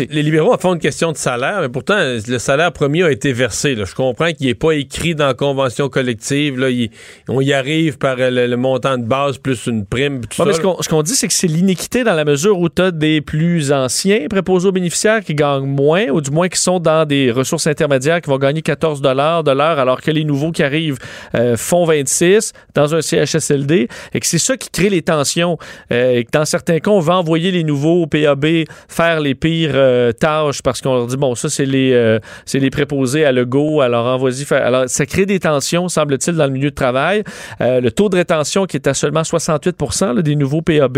les 0.09 0.23
libéraux 0.23 0.53
en 0.53 0.57
font 0.57 0.73
une 0.73 0.79
question 0.79 1.11
de 1.11 1.17
salaire, 1.17 1.59
mais 1.61 1.69
pourtant, 1.69 1.97
le 2.27 2.38
salaire 2.39 2.71
premier 2.71 3.03
a 3.03 3.11
été 3.11 3.31
versé. 3.33 3.75
là. 3.75 3.85
Je 3.85 3.93
comprends 3.95 4.31
qu'il 4.31 4.47
n'est 4.47 4.55
pas 4.55 4.71
écrit 4.73 5.15
dans 5.15 5.27
la 5.27 5.33
convention 5.33 5.89
collective. 5.89 6.57
Là. 6.59 6.69
Il- 6.69 6.89
on 7.29 7.41
y 7.41 7.53
arrive 7.53 7.97
par 7.97 8.15
le, 8.17 8.47
le 8.47 8.57
montant 8.57 8.97
de 8.97 9.05
base 9.05 9.38
plus 9.38 9.67
une 9.67 9.85
prime. 9.85 10.21
Tout 10.25 10.41
Ouais, 10.41 10.47
mais 10.47 10.53
ça, 10.53 10.57
ce 10.57 10.61
qu'on 10.63 10.81
ce 10.81 10.89
qu'on 10.89 11.01
dit, 11.03 11.15
c'est 11.15 11.27
que 11.27 11.33
c'est 11.33 11.47
l'iniquité 11.47 12.03
dans 12.03 12.13
la 12.15 12.25
mesure 12.25 12.59
où 12.59 12.69
tu 12.69 12.81
as 12.81 12.91
des 12.91 13.21
plus 13.21 13.71
anciens 13.71 14.27
préposés 14.29 14.67
aux 14.67 14.71
bénéficiaires 14.71 15.23
qui 15.23 15.35
gagnent 15.35 15.65
moins, 15.65 16.07
ou 16.09 16.21
du 16.21 16.31
moins 16.31 16.47
qui 16.49 16.59
sont 16.59 16.79
dans 16.79 17.05
des 17.05 17.31
ressources 17.31 17.67
intermédiaires 17.67 18.21
qui 18.21 18.29
vont 18.29 18.38
gagner 18.38 18.61
14 18.61 19.01
de 19.01 19.09
l'heure, 19.09 19.79
alors 19.79 20.01
que 20.01 20.11
les 20.11 20.23
nouveaux 20.23 20.51
qui 20.51 20.63
arrivent 20.63 20.97
euh, 21.35 21.55
font 21.57 21.85
26 21.85 22.53
dans 22.75 22.95
un 22.95 23.01
CHSLD, 23.01 23.88
et 24.13 24.19
que 24.19 24.25
c'est 24.25 24.38
ça 24.38 24.57
qui 24.57 24.69
crée 24.69 24.89
les 24.89 25.01
tensions 25.01 25.26
rétention 25.28 25.57
euh, 25.91 26.23
dans 26.32 26.45
certains 26.45 26.80
cas, 26.80 26.91
on 26.91 26.99
va 26.99 27.17
envoyer 27.17 27.51
les 27.51 27.63
nouveaux 27.63 28.03
au 28.03 28.07
PAB 28.07 28.65
faire 28.88 29.19
les 29.19 29.36
pires 29.36 29.71
euh, 29.73 30.11
tâches 30.11 30.61
parce 30.61 30.82
qu'on 30.82 30.93
leur 30.93 31.07
dit, 31.07 31.17
bon, 31.17 31.36
ça, 31.36 31.49
c'est 31.49 31.65
les, 31.65 31.93
euh, 31.93 32.19
les 32.53 32.69
préposés 32.69 33.25
à 33.25 33.32
Legault, 33.32 33.82
alors 33.82 34.05
envoie-y 34.07 34.45
faire. 34.45 34.65
Alors, 34.65 34.84
ça 34.88 35.05
crée 35.05 35.25
des 35.25 35.39
tensions, 35.39 35.88
semble-t-il, 35.88 36.36
dans 36.36 36.45
le 36.45 36.51
milieu 36.51 36.69
de 36.69 36.75
travail. 36.75 37.23
Euh, 37.61 37.82
le 37.82 37.91
taux 37.91 38.09
de 38.09 38.15
rétention 38.15 38.65
qui 38.65 38.78
est 38.78 38.88
à 38.88 38.93
seulement 38.93 39.23
68 39.23 39.75
là, 40.01 40.21
des 40.21 40.36
nouveaux 40.36 40.61
PAB 40.61 40.97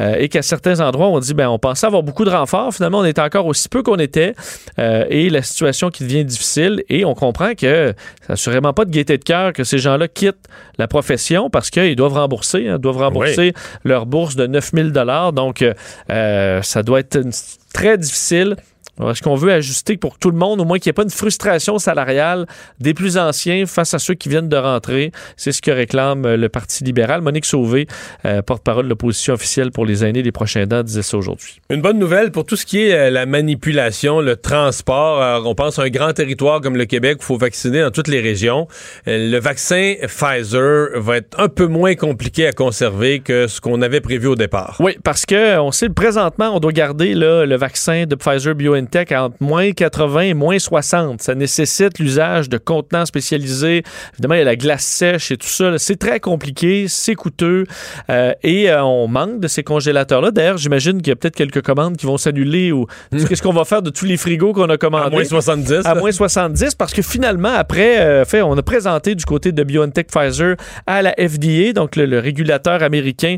et 0.00 0.28
qu'à 0.28 0.42
certains 0.42 0.80
endroits, 0.80 1.08
on 1.08 1.18
dit, 1.18 1.34
ben, 1.34 1.48
on 1.48 1.58
pensait 1.58 1.86
avoir 1.86 2.02
beaucoup 2.02 2.24
de 2.24 2.30
renforts. 2.30 2.74
Finalement, 2.74 2.98
on 2.98 3.04
est 3.04 3.18
encore 3.18 3.46
aussi 3.46 3.68
peu 3.68 3.82
qu'on 3.82 3.96
était 3.96 4.34
et 4.78 5.30
la 5.30 5.42
situation 5.42 5.90
qui 5.90 6.04
devient 6.04 6.24
difficile 6.24 6.82
et 6.88 7.04
on 7.04 7.14
comprend 7.14 7.54
que 7.54 7.94
c'est 8.26 8.32
assurément 8.32 8.72
pas 8.72 8.84
de 8.84 8.90
gaieté 8.90 9.18
de 9.18 9.24
cœur 9.24 9.52
que 9.52 9.64
ces 9.64 9.78
gens-là 9.78 10.08
quittent 10.08 10.46
la 10.78 10.88
profession 10.88 11.50
parce 11.50 11.70
qu'ils 11.70 11.96
doivent 11.96 12.14
rembourser, 12.14 12.68
hein, 12.68 12.78
doivent 12.78 12.98
rembourser 12.98 13.52
leur 13.84 14.06
bourse 14.06 14.36
de 14.36 14.46
9000 14.46 14.92
dollars. 14.92 15.32
Donc, 15.32 15.64
euh, 16.10 16.62
ça 16.62 16.82
doit 16.82 17.00
être 17.00 17.16
une- 17.16 17.32
très 17.72 17.98
difficile. 17.98 18.56
Alors, 18.98 19.12
Est-ce 19.12 19.22
qu'on 19.22 19.36
veut 19.36 19.52
ajuster 19.52 19.96
pour 19.96 20.18
tout 20.18 20.30
le 20.30 20.36
monde, 20.36 20.60
au 20.60 20.64
moins 20.64 20.78
qu'il 20.78 20.88
n'y 20.88 20.90
ait 20.90 20.94
pas 20.94 21.02
une 21.02 21.10
frustration 21.10 21.78
salariale 21.78 22.46
des 22.80 22.94
plus 22.94 23.16
anciens 23.16 23.64
face 23.66 23.94
à 23.94 23.98
ceux 23.98 24.14
qui 24.14 24.28
viennent 24.28 24.48
de 24.48 24.56
rentrer? 24.56 25.12
C'est 25.36 25.52
ce 25.52 25.62
que 25.62 25.70
réclame 25.70 26.24
euh, 26.24 26.36
le 26.36 26.48
Parti 26.48 26.82
libéral. 26.84 27.20
Monique 27.20 27.44
Sauvé, 27.44 27.86
euh, 28.24 28.42
porte-parole 28.42 28.84
de 28.84 28.88
l'opposition 28.88 29.34
officielle 29.34 29.70
pour 29.70 29.86
les 29.86 30.04
aînés 30.04 30.22
des 30.22 30.32
prochains 30.32 30.66
dents, 30.66 30.82
disait 30.82 31.02
ça 31.02 31.16
aujourd'hui. 31.16 31.60
Une 31.70 31.80
bonne 31.80 31.98
nouvelle 31.98 32.32
pour 32.32 32.44
tout 32.44 32.56
ce 32.56 32.66
qui 32.66 32.80
est 32.80 32.94
euh, 32.94 33.10
la 33.10 33.26
manipulation, 33.26 34.20
le 34.20 34.36
transport. 34.36 35.22
Alors, 35.22 35.46
on 35.46 35.54
pense 35.54 35.78
à 35.78 35.82
un 35.82 35.90
grand 35.90 36.12
territoire 36.12 36.60
comme 36.60 36.76
le 36.76 36.84
Québec 36.84 37.18
où 37.18 37.22
il 37.22 37.26
faut 37.26 37.38
vacciner 37.38 37.82
dans 37.82 37.90
toutes 37.90 38.08
les 38.08 38.20
régions. 38.20 38.66
Euh, 39.06 39.30
Le 39.30 39.38
vaccin 39.38 39.94
Pfizer 40.02 40.88
va 40.96 41.18
être 41.18 41.38
un 41.38 41.48
peu 41.48 41.66
moins 41.66 41.94
compliqué 41.94 42.46
à 42.46 42.52
conserver 42.52 43.20
que 43.20 43.46
ce 43.46 43.60
qu'on 43.60 43.80
avait 43.82 44.00
prévu 44.00 44.26
au 44.26 44.34
départ. 44.34 44.76
Oui, 44.80 44.96
parce 45.04 45.24
que 45.24 45.58
on 45.58 45.70
sait 45.70 45.88
présentement, 45.88 46.50
on 46.54 46.60
doit 46.60 46.72
garder 46.72 47.14
là, 47.14 47.44
le 47.46 47.56
vaccin 47.56 48.04
de 48.06 48.14
Pfizer 48.14 48.54
BioNTech 48.54 48.87
entre 48.96 49.36
moins 49.40 49.72
80 49.72 50.20
et 50.20 50.34
moins 50.34 50.58
60. 50.58 51.22
Ça 51.22 51.34
nécessite 51.34 51.98
l'usage 51.98 52.48
de 52.48 52.58
contenants 52.58 53.06
spécialisés. 53.06 53.82
Évidemment, 54.14 54.34
il 54.34 54.38
y 54.38 54.42
a 54.42 54.44
la 54.44 54.56
glace 54.56 54.84
sèche 54.84 55.30
et 55.30 55.36
tout 55.36 55.48
ça. 55.48 55.78
C'est 55.78 55.96
très 55.96 56.20
compliqué, 56.20 56.86
c'est 56.88 57.14
coûteux 57.14 57.64
euh, 58.10 58.32
et 58.42 58.70
euh, 58.70 58.82
on 58.82 59.08
manque 59.08 59.40
de 59.40 59.48
ces 59.48 59.62
congélateurs-là. 59.62 60.30
D'ailleurs, 60.30 60.58
j'imagine 60.58 60.98
qu'il 60.98 61.08
y 61.08 61.12
a 61.12 61.16
peut-être 61.16 61.36
quelques 61.36 61.62
commandes 61.62 61.96
qui 61.96 62.06
vont 62.06 62.16
s'annuler 62.16 62.72
ou 62.72 62.86
qu'est-ce 63.10 63.42
qu'on 63.42 63.52
va 63.52 63.64
faire 63.64 63.82
de 63.82 63.90
tous 63.90 64.04
les 64.04 64.16
frigos 64.16 64.52
qu'on 64.52 64.68
a 64.68 64.76
commandés? 64.76 65.06
À 65.06 65.10
moins 65.10 65.24
70. 65.24 65.86
À 65.86 65.94
là. 65.94 66.00
moins 66.00 66.12
70 66.12 66.74
parce 66.74 66.92
que 66.92 67.02
finalement, 67.02 67.52
après, 67.54 68.00
euh, 68.00 68.24
fait, 68.24 68.42
on 68.42 68.56
a 68.56 68.62
présenté 68.62 69.14
du 69.14 69.24
côté 69.24 69.52
de 69.52 69.62
BioNTech 69.62 70.08
Pfizer 70.08 70.56
à 70.86 71.02
la 71.02 71.12
FDA, 71.12 71.72
donc 71.72 71.96
le, 71.96 72.06
le 72.06 72.18
régulateur 72.18 72.82
américain, 72.82 73.36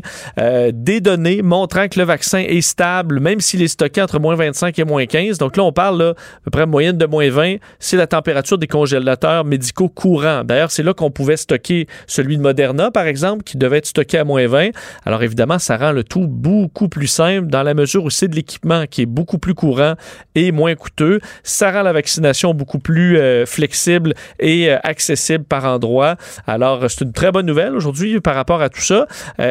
des 0.73 1.01
données 1.01 1.41
montrant 1.41 1.87
que 1.87 1.99
le 1.99 2.05
vaccin 2.05 2.39
est 2.39 2.61
stable, 2.61 3.19
même 3.19 3.39
s'il 3.39 3.61
est 3.61 3.67
stocké 3.67 4.01
entre 4.01 4.19
moins 4.19 4.35
25 4.35 4.77
et 4.79 4.83
moins 4.83 5.05
15. 5.05 5.37
Donc 5.41 5.57
là, 5.57 5.63
on 5.63 5.71
parle 5.71 6.01
à 6.01 6.13
peu 6.45 6.51
près 6.51 6.67
moyenne 6.67 6.97
de 6.97 7.05
moins 7.07 7.29
20. 7.29 7.55
C'est 7.79 7.97
la 7.97 8.05
température 8.05 8.59
des 8.59 8.67
congélateurs 8.67 9.43
médicaux 9.43 9.89
courants. 9.89 10.43
D'ailleurs, 10.43 10.69
c'est 10.69 10.83
là 10.83 10.93
qu'on 10.93 11.09
pouvait 11.09 11.35
stocker 11.35 11.87
celui 12.05 12.37
de 12.37 12.41
Moderna, 12.43 12.91
par 12.91 13.07
exemple, 13.07 13.43
qui 13.43 13.57
devait 13.57 13.79
être 13.79 13.87
stocké 13.87 14.19
à 14.19 14.23
moins 14.23 14.47
20. 14.47 14.69
Alors 15.05 15.23
évidemment, 15.23 15.57
ça 15.57 15.77
rend 15.77 15.91
le 15.91 16.03
tout 16.03 16.27
beaucoup 16.27 16.89
plus 16.89 17.07
simple 17.07 17.47
dans 17.47 17.63
la 17.63 17.73
mesure 17.73 18.03
où 18.03 18.09
c'est 18.11 18.27
de 18.27 18.35
l'équipement 18.35 18.85
qui 18.85 19.01
est 19.01 19.07
beaucoup 19.07 19.39
plus 19.39 19.55
courant 19.55 19.95
et 20.35 20.51
moins 20.51 20.75
coûteux. 20.75 21.19
Ça 21.43 21.71
rend 21.71 21.81
la 21.81 21.93
vaccination 21.93 22.53
beaucoup 22.53 22.79
plus 22.79 23.17
euh, 23.17 23.45
flexible 23.47 24.13
et 24.39 24.69
euh, 24.69 24.77
accessible 24.83 25.43
par 25.43 25.65
endroit. 25.65 26.17
Alors, 26.45 26.83
euh, 26.83 26.87
c'est 26.87 27.03
une 27.03 27.13
très 27.13 27.31
bonne 27.31 27.47
nouvelle 27.47 27.75
aujourd'hui 27.75 28.19
par 28.19 28.35
rapport 28.35 28.61
à 28.61 28.69
tout 28.69 28.81
ça. 28.81 29.07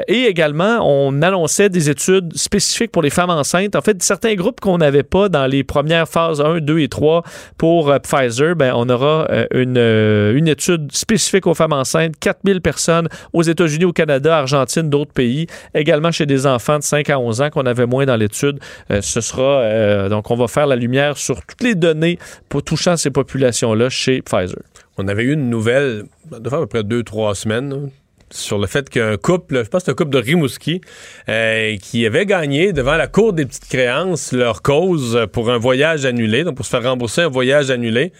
Et 0.06 0.26
également, 0.26 0.78
on 0.82 1.20
annonçait 1.22 1.68
des 1.68 1.90
études 1.90 2.36
spécifiques 2.36 2.92
pour 2.92 3.02
les 3.02 3.10
femmes 3.10 3.30
enceintes. 3.30 3.74
En 3.74 3.80
fait, 3.80 4.00
certains 4.02 4.34
groupes 4.34 4.60
qu'on 4.60 4.78
n'avait 4.78 5.02
pas 5.02 5.28
dans 5.28 5.46
les 5.46 5.64
premières 5.80 6.08
phases 6.08 6.42
1, 6.42 6.60
2 6.60 6.78
et 6.80 6.88
3 6.88 7.22
pour 7.56 7.90
euh, 7.90 7.98
Pfizer, 7.98 8.54
ben, 8.54 8.72
on 8.76 8.88
aura 8.90 9.26
euh, 9.30 9.46
une, 9.52 9.78
euh, 9.78 10.36
une 10.36 10.46
étude 10.46 10.92
spécifique 10.92 11.46
aux 11.46 11.54
femmes 11.54 11.72
enceintes, 11.72 12.14
4000 12.20 12.60
personnes 12.60 13.08
aux 13.32 13.42
États-Unis, 13.42 13.86
au 13.86 13.92
Canada, 13.92 14.36
Argentine, 14.36 14.90
d'autres 14.90 15.12
pays, 15.12 15.46
également 15.74 16.10
chez 16.10 16.26
des 16.26 16.46
enfants 16.46 16.78
de 16.78 16.82
5 16.82 17.08
à 17.08 17.18
11 17.18 17.40
ans 17.40 17.50
qu'on 17.50 17.64
avait 17.64 17.86
moins 17.86 18.04
dans 18.04 18.16
l'étude. 18.16 18.58
Ce 19.00 19.20
sera, 19.20 20.08
donc 20.08 20.30
on 20.30 20.36
va 20.36 20.48
faire 20.48 20.66
la 20.66 20.76
lumière 20.76 21.16
sur 21.16 21.44
toutes 21.46 21.62
les 21.62 21.74
données 21.74 22.18
pour 22.48 22.62
touchant 22.62 22.96
ces 22.96 23.10
populations-là 23.10 23.88
chez 23.88 24.22
Pfizer. 24.22 24.60
On 24.98 25.08
avait 25.08 25.22
eu 25.22 25.32
une 25.32 25.48
nouvelle, 25.48 26.04
de 26.30 26.48
faire 26.48 26.58
à 26.58 26.62
peu 26.62 26.66
près 26.66 26.84
deux, 26.84 27.02
trois 27.02 27.34
semaines, 27.34 27.90
sur 28.32 28.58
le 28.58 28.66
fait 28.66 28.88
qu'un 28.88 29.16
couple, 29.16 29.64
je 29.64 29.68
pense 29.68 29.82
que 29.82 29.86
c'est 29.86 29.90
un 29.90 29.94
couple 29.94 30.10
de 30.10 30.18
Rimouski, 30.18 30.80
euh, 31.28 31.76
qui 31.78 32.06
avait 32.06 32.26
gagné 32.26 32.72
devant 32.72 32.96
la 32.96 33.06
Cour 33.06 33.32
des 33.32 33.46
petites 33.46 33.68
créances 33.68 34.32
leur 34.32 34.62
cause 34.62 35.26
pour 35.32 35.50
un 35.50 35.58
voyage 35.58 36.04
annulé, 36.04 36.44
donc 36.44 36.56
pour 36.56 36.64
se 36.64 36.70
faire 36.70 36.82
rembourser 36.82 37.22
un 37.22 37.28
voyage 37.28 37.70
annulé. 37.70 38.12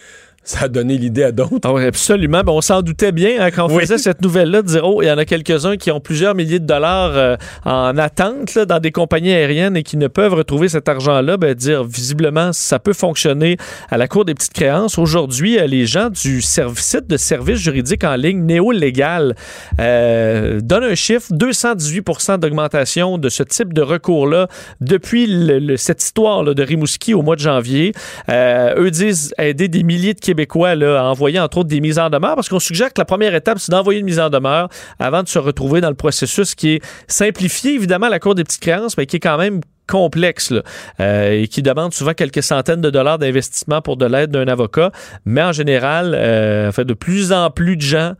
Ça 0.43 0.65
a 0.65 0.69
donné 0.69 0.97
l'idée 0.97 1.23
à 1.23 1.33
d'autres. 1.33 1.59
Ah 1.65 1.73
oui, 1.75 1.85
absolument. 1.85 2.41
Ben, 2.43 2.53
on 2.53 2.63
s'en 2.63 2.81
doutait 2.81 3.13
bien 3.13 3.33
hein, 3.41 3.51
quand 3.51 3.67
on 3.71 3.75
Oui. 3.75 3.83
faisait 3.83 3.99
cette 3.99 4.23
nouvelle-là 4.23 4.63
de 4.63 4.67
dire 4.69 4.85
oh, 4.89 5.03
il 5.03 5.07
y 5.07 5.11
en 5.11 5.19
a 5.19 5.27
quelques-uns 5.27 5.77
qui 5.77 5.91
ont 5.91 6.01
plusieurs 6.01 6.35
milliers 6.35 6.59
de 6.59 6.65
dollars 6.67 7.13
euh, 7.15 7.37
en 7.67 7.97
attente 7.99 8.55
là, 8.55 8.65
dans 8.65 8.81
des 8.81 8.91
compagnies 8.91 9.33
aériennes 9.33 9.77
et 9.77 9.83
qui 9.83 9.99
ne 9.99 10.09
peuvent 10.09 10.33
retrouver 10.33 10.69
cet 10.71 10.89
argent-là. 10.89 11.37
Ben, 11.37 11.55
dire 11.55 11.85
visiblement, 11.85 12.53
ça 12.55 12.79
peut 12.79 12.95
fonctionner 12.95 13.59
à 13.91 13.99
la 13.99 14.09
Cour 14.09 14.25
des 14.25 14.35
petites 14.35 14.55
créances. 14.55 14.97
Aujourd'hui, 14.99 15.59
euh, 15.59 15.67
les 15.67 15.85
gens 15.85 16.09
du 16.09 16.41
site 16.41 17.07
de 17.07 17.17
services 17.19 17.59
juridiques 17.59 18.03
en 18.05 18.17
ligne 18.17 18.43
néo-légal 18.43 19.37
euh, 19.79 20.61
donnent 20.63 20.85
un 20.85 20.95
chiffre 20.95 21.33
218% 21.35 22.39
d'augmentation 22.39 23.19
de 23.19 23.29
ce 23.29 23.43
type 23.43 23.75
de 23.75 23.83
recours-là 23.83 24.49
depuis 24.81 25.27
le- 25.27 25.59
le- 25.59 25.77
cette 25.77 26.03
histoire 26.03 26.43
là, 26.43 26.55
de 26.55 26.63
Rimouski 26.63 27.13
au 27.13 27.21
mois 27.23 27.37
de 27.37 27.41
janvier. 27.43 27.93
Eux 28.31 28.91
disent 28.91 29.35
aider 29.39 29.69
des 29.69 29.83
milliers 29.83 30.15
de 30.15 30.21
Québécois 30.31 30.77
là, 30.77 31.01
à 31.01 31.05
envoyer 31.07 31.41
entre 31.41 31.59
autres 31.59 31.69
des 31.69 31.81
mises 31.81 31.99
en 31.99 32.09
demeure 32.09 32.37
parce 32.37 32.49
qu'on 32.49 32.61
suggère 32.61 32.93
que 32.93 33.01
la 33.01 33.05
première 33.05 33.35
étape, 33.35 33.59
c'est 33.59 33.73
d'envoyer 33.73 33.99
une 33.99 34.07
mise 34.07 34.21
en 34.21 34.31
demeure 34.31 34.69
avant 35.01 35.25
de 35.25 35.29
se 35.29 35.41
retrouver 35.41 35.81
dans 35.81 35.89
le 35.89 35.97
processus 35.97 36.55
qui 36.55 36.75
est 36.75 36.81
simplifié, 37.09 37.75
évidemment, 37.75 38.07
à 38.07 38.11
la 38.11 38.21
Cour 38.21 38.37
des 38.37 38.45
petites 38.45 38.61
créances, 38.61 38.97
mais 38.97 39.07
qui 39.07 39.17
est 39.17 39.21
quand 39.21 39.39
même 39.39 39.61
complexe 39.89 40.55
euh, 41.01 41.43
et 41.43 41.49
qui 41.49 41.63
demande 41.63 41.93
souvent 41.93 42.15
quelques 42.15 42.45
centaines 42.45 42.81
de 42.81 42.91
dollars 42.91 43.19
d'investissement 43.19 43.83
pour 43.83 43.97
de 43.97 44.07
l'aide 44.07 44.31
d'un 44.31 44.47
avocat. 44.47 44.93
Mais 45.25 45.43
en 45.43 45.51
général, 45.51 46.15
euh, 46.17 46.71
de 46.71 46.95
plus 46.95 47.33
en 47.33 47.51
plus 47.51 47.77
de 47.77 47.83
gens 47.83 48.15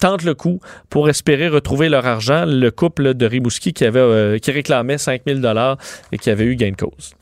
tentent 0.00 0.24
le 0.24 0.34
coup 0.34 0.60
pour 0.88 1.10
espérer 1.10 1.48
retrouver 1.48 1.90
leur 1.90 2.06
argent. 2.06 2.44
Le 2.46 2.70
couple 2.70 3.12
de 3.12 3.26
Rimouski 3.26 3.74
qui, 3.74 3.84
avait, 3.84 4.00
euh, 4.00 4.38
qui 4.38 4.50
réclamait 4.52 4.96
5000 4.96 5.42
dollars 5.42 5.76
et 6.12 6.18
qui 6.18 6.30
avait 6.30 6.44
eu 6.44 6.56
gain 6.56 6.70
de 6.70 6.76
cause. 6.76 7.12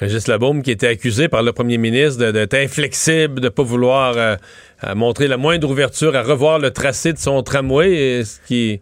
Régis 0.00 0.26
Labaume 0.26 0.62
qui 0.62 0.72
était 0.72 0.88
accusé 0.88 1.28
par 1.28 1.42
le 1.42 1.52
premier 1.52 1.78
ministre 1.78 2.30
d'être 2.32 2.54
inflexible, 2.54 3.36
de 3.36 3.46
ne 3.46 3.48
pas 3.48 3.62
vouloir 3.62 4.14
euh, 4.16 4.36
montrer 4.94 5.28
la 5.28 5.36
moindre 5.36 5.70
ouverture 5.70 6.16
à 6.16 6.22
revoir 6.22 6.58
le 6.58 6.70
tracé 6.72 7.12
de 7.12 7.18
son 7.18 7.42
tramway, 7.42 8.24
ce 8.24 8.38
qui, 8.46 8.80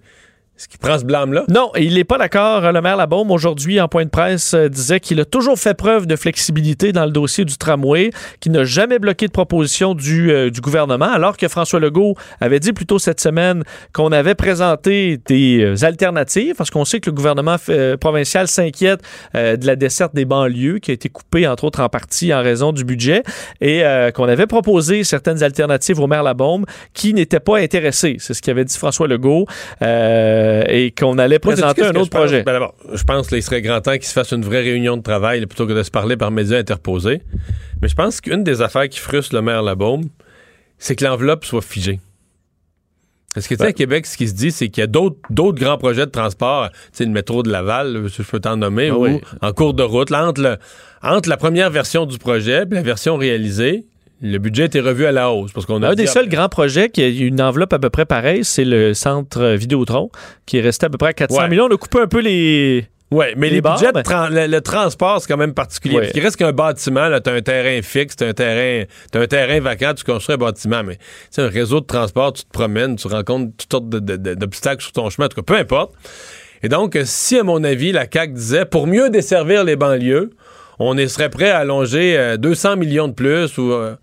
ce 0.57 0.69
qui 0.69 0.79
prend 0.79 0.99
ce 0.99 1.05
blâme-là? 1.05 1.45
Non, 1.49 1.71
il 1.77 1.95
n'est 1.95 2.05
pas 2.05 2.19
d'accord. 2.19 2.73
Le 2.73 2.81
maire 2.81 2.97
Labaume, 2.97 3.31
aujourd'hui, 3.31 3.81
en 3.81 3.89
point 3.89 4.05
de 4.05 4.11
presse, 4.11 4.55
euh, 4.55 4.69
disait 4.69 5.01
qu'il 5.01 5.21
a 5.21 5.25
toujours 5.25 5.59
fait 5.59 5.75
preuve 5.75 6.07
de 6.07 6.15
flexibilité 6.17 6.93
dans 6.93 7.05
le 7.05 7.11
dossier 7.11 7.45
du 7.45 7.57
tramway, 7.57 8.11
qu'il 8.41 8.53
n'a 8.53 8.65
jamais 8.65 8.99
bloqué 8.99 9.27
de 9.27 9.33
proposition 9.33 9.95
du, 9.95 10.31
euh, 10.31 10.51
gouvernement, 10.61 11.11
alors 11.11 11.37
que 11.37 11.49
François 11.49 11.81
Legault 11.81 12.15
avait 12.41 12.61
dit 12.61 12.73
plus 12.73 12.87
tôt 12.87 12.99
cette 12.99 13.21
semaine 13.21 13.65
qu'on 13.93 14.13
avait 14.13 14.35
présenté 14.35 15.19
des 15.27 15.61
euh, 15.63 15.85
alternatives, 15.85 16.55
parce 16.57 16.71
qu'on 16.71 16.85
sait 16.85 17.01
que 17.01 17.11
le 17.11 17.15
gouvernement 17.15 17.57
euh, 17.69 17.97
provincial 17.97 18.49
s'inquiète 18.49 19.01
euh, 19.35 19.57
de 19.57 19.67
la 19.67 19.77
desserte 19.77 20.15
des 20.15 20.25
banlieues, 20.25 20.79
qui 20.79 20.91
a 20.91 20.95
été 20.95 21.09
coupée, 21.09 21.47
entre 21.47 21.65
autres, 21.65 21.81
en 21.81 21.89
partie 21.89 22.33
en 22.33 22.43
raison 22.43 22.73
du 22.73 22.85
budget, 22.85 23.23
et 23.61 23.85
euh, 23.85 24.11
qu'on 24.11 24.29
avait 24.29 24.47
proposé 24.47 25.05
certaines 25.05 25.43
alternatives 25.43 25.99
au 26.01 26.07
maire 26.07 26.23
Labaume 26.23 26.65
qui 26.95 27.15
n'étaient 27.15 27.41
pas 27.41 27.59
intéressés. 27.59 28.17
C'est 28.19 28.35
ce 28.35 28.43
qu'avait 28.43 28.65
dit 28.65 28.77
François 28.77 29.09
Legault. 29.09 29.47
Euh, 30.43 30.65
et 30.67 30.91
qu'on 30.91 31.19
allait 31.19 31.39
présenter 31.39 31.83
un 31.85 31.91
autre 31.91 32.11
pense? 32.11 32.21
projet. 32.21 32.43
Ben 32.43 32.53
d'abord, 32.55 32.75
je 32.93 33.05
pense 33.05 33.29
qu'il 33.29 33.43
serait 33.43 33.63
grand 33.63 33.81
temps 33.81 33.93
qu'il 33.93 34.05
se 34.07 34.13
fasse 34.13 34.33
une 34.33 34.43
vraie 34.45 34.63
réunion 34.63 34.97
de 34.97 35.03
travail 35.03 35.41
là, 35.41 35.47
plutôt 35.47 35.67
que 35.67 35.73
de 35.73 35.83
se 35.83 35.91
parler 35.91 36.17
par 36.17 36.31
médias 36.31 36.59
interposés. 36.59 37.23
Mais 37.81 37.89
je 37.89 37.95
pense 37.95 38.21
qu'une 38.21 38.43
des 38.43 38.61
affaires 38.63 38.89
qui 38.89 38.99
frustre 38.99 39.35
le 39.35 39.43
maire 39.43 39.63
Labaume, 39.63 40.05
c'est 40.79 40.97
que 40.97 41.05
l'enveloppe 41.05 41.45
soit 41.45 41.63
figée. 41.63 42.01
Parce 43.35 43.47
que, 43.49 43.55
tu 43.55 43.63
sais, 43.63 43.69
à 43.69 43.73
Québec, 43.73 44.05
ce 44.05 44.17
qui 44.19 44.29
se 44.29 44.35
dit, 44.35 44.51
c'est 44.51 44.69
qu'il 44.69 44.83
y 44.83 44.85
a 44.85 44.87
d'autres 44.89 45.17
d'autres 45.31 45.59
grands 45.59 45.79
projets 45.79 46.05
de 46.05 46.11
transport, 46.11 46.69
tu 46.71 46.77
sais, 46.93 47.05
le 47.05 47.11
métro 47.13 47.43
de 47.43 47.51
Laval, 47.51 48.03
je 48.09 48.23
peux 48.23 48.41
t'en 48.41 48.57
nommer, 48.59 48.89
Ah 48.91 48.99
ou 48.99 49.05
oui. 49.07 49.21
en 49.41 49.53
cours 49.53 49.73
de 49.75 49.83
route, 49.83 50.11
là, 50.11 50.27
entre, 50.29 50.43
le- 50.43 50.57
entre 51.03 51.29
la 51.31 51.39
première 51.39 51.71
version 51.71 52.05
du 52.05 52.19
projet 52.19 52.65
et 52.71 52.75
la 52.75 52.83
version 52.83 53.17
réalisée, 53.17 53.87
le 54.23 54.39
budget 54.39 54.67
était 54.67 54.81
revu 54.81 55.05
à 55.05 55.13
la 55.13 55.31
hausse. 55.31 55.53
Parce 55.53 55.67
qu'on 55.67 55.83
a 55.83 55.91
Un 55.91 55.95
des 55.95 56.07
seuls 56.07 56.29
grands 56.29 56.49
projets 56.49 56.89
qui 56.89 57.03
a 57.03 57.09
eu 57.09 57.27
une 57.27 57.43
enveloppe 57.43 57.73
à 57.73 57.79
peu 57.79 57.91
près 57.91 58.05
pareille, 58.07 58.45
c'est 58.45 58.65
le 58.65 58.95
centre 58.95 59.41
euh, 59.43 59.57
Vidéotron, 59.57 60.11
qui 60.47 60.59
est 60.59 60.61
resté 60.63 60.87
à 60.87 60.91
peu 60.91 60.97
près 60.99 61.09
à 61.09 61.13
400 61.13 61.39
Ouais. 61.43 61.49
millions. 61.49 61.67
On 61.71 61.75
a 61.75 61.77
coupé 61.77 62.01
un 62.01 62.07
peu 62.07 62.21
les. 62.21 62.87
Ouais, 63.11 63.35
mais 63.37 63.49
Les 63.49 63.57
les, 63.57 63.61
bars, 63.61 63.79
budgets, 63.79 63.93
ben- 63.93 64.31
le, 64.31 64.47
le 64.47 64.61
transport, 64.63 65.21
c'est 65.21 65.29
quand 65.29 65.37
même 65.37 65.53
particulier. 65.53 65.97
Ouais. 65.97 66.01
Parce 66.03 66.13
qu'il 66.15 66.23
reste 66.23 66.37
qu'un 66.37 66.53
bâtiment, 66.53 67.09
là, 67.09 67.21
t'as 67.21 67.35
un 67.35 67.43
terrain 67.43 67.83
fixe, 67.83 68.17
t'as 68.17 68.29
un 68.29 68.33
terrain, 68.33 68.87
t'as 69.11 69.21
un 69.21 69.27
terrain 69.27 69.61
vacant, 69.61 69.93
tu 69.93 70.03
construis 70.03 70.35
un 70.37 70.39
bâtiment, 70.39 70.83
mais 70.83 70.97
c'est 71.31 71.43
un 71.43 71.49
réseau 71.49 71.81
de 71.81 71.85
transport, 71.87 72.33
tu 72.33 72.45
te 72.45 72.51
promènes, 72.51 72.97
tu 72.97 73.09
rencontres 73.09 73.53
toutes 73.59 73.71
sortes 73.71 73.89
d'obstacles 73.91 74.83
sur 74.83 74.93
ton 74.93 75.11
chemin, 75.11 75.27
en 75.27 75.29
tout 75.29 75.43
cas, 75.43 75.55
peu 75.55 75.61
importe. 75.61 75.93
Et 76.63 76.71
donc, 76.71 76.97
euh, 76.97 77.03
si, 77.05 77.39
à 77.39 77.43
mon 77.43 77.63
avis, 77.65 77.93
la 77.93 78.07
CAQ 78.11 78.33
disait, 78.33 78.65
pour 78.65 78.87
mieux 78.87 79.11
desservir 79.11 79.63
les 79.65 79.77
banlieues, 79.77 80.31
on 80.79 80.97
serait 81.07 81.29
prêt 81.29 81.51
à 81.51 81.59
allonger 81.59 82.17
euh, 82.17 82.39
200 82.39 82.77
millions 82.77 83.09
de 83.09 83.13
plus 83.15 83.59
ou... 83.59 83.73
euh, 83.73 83.95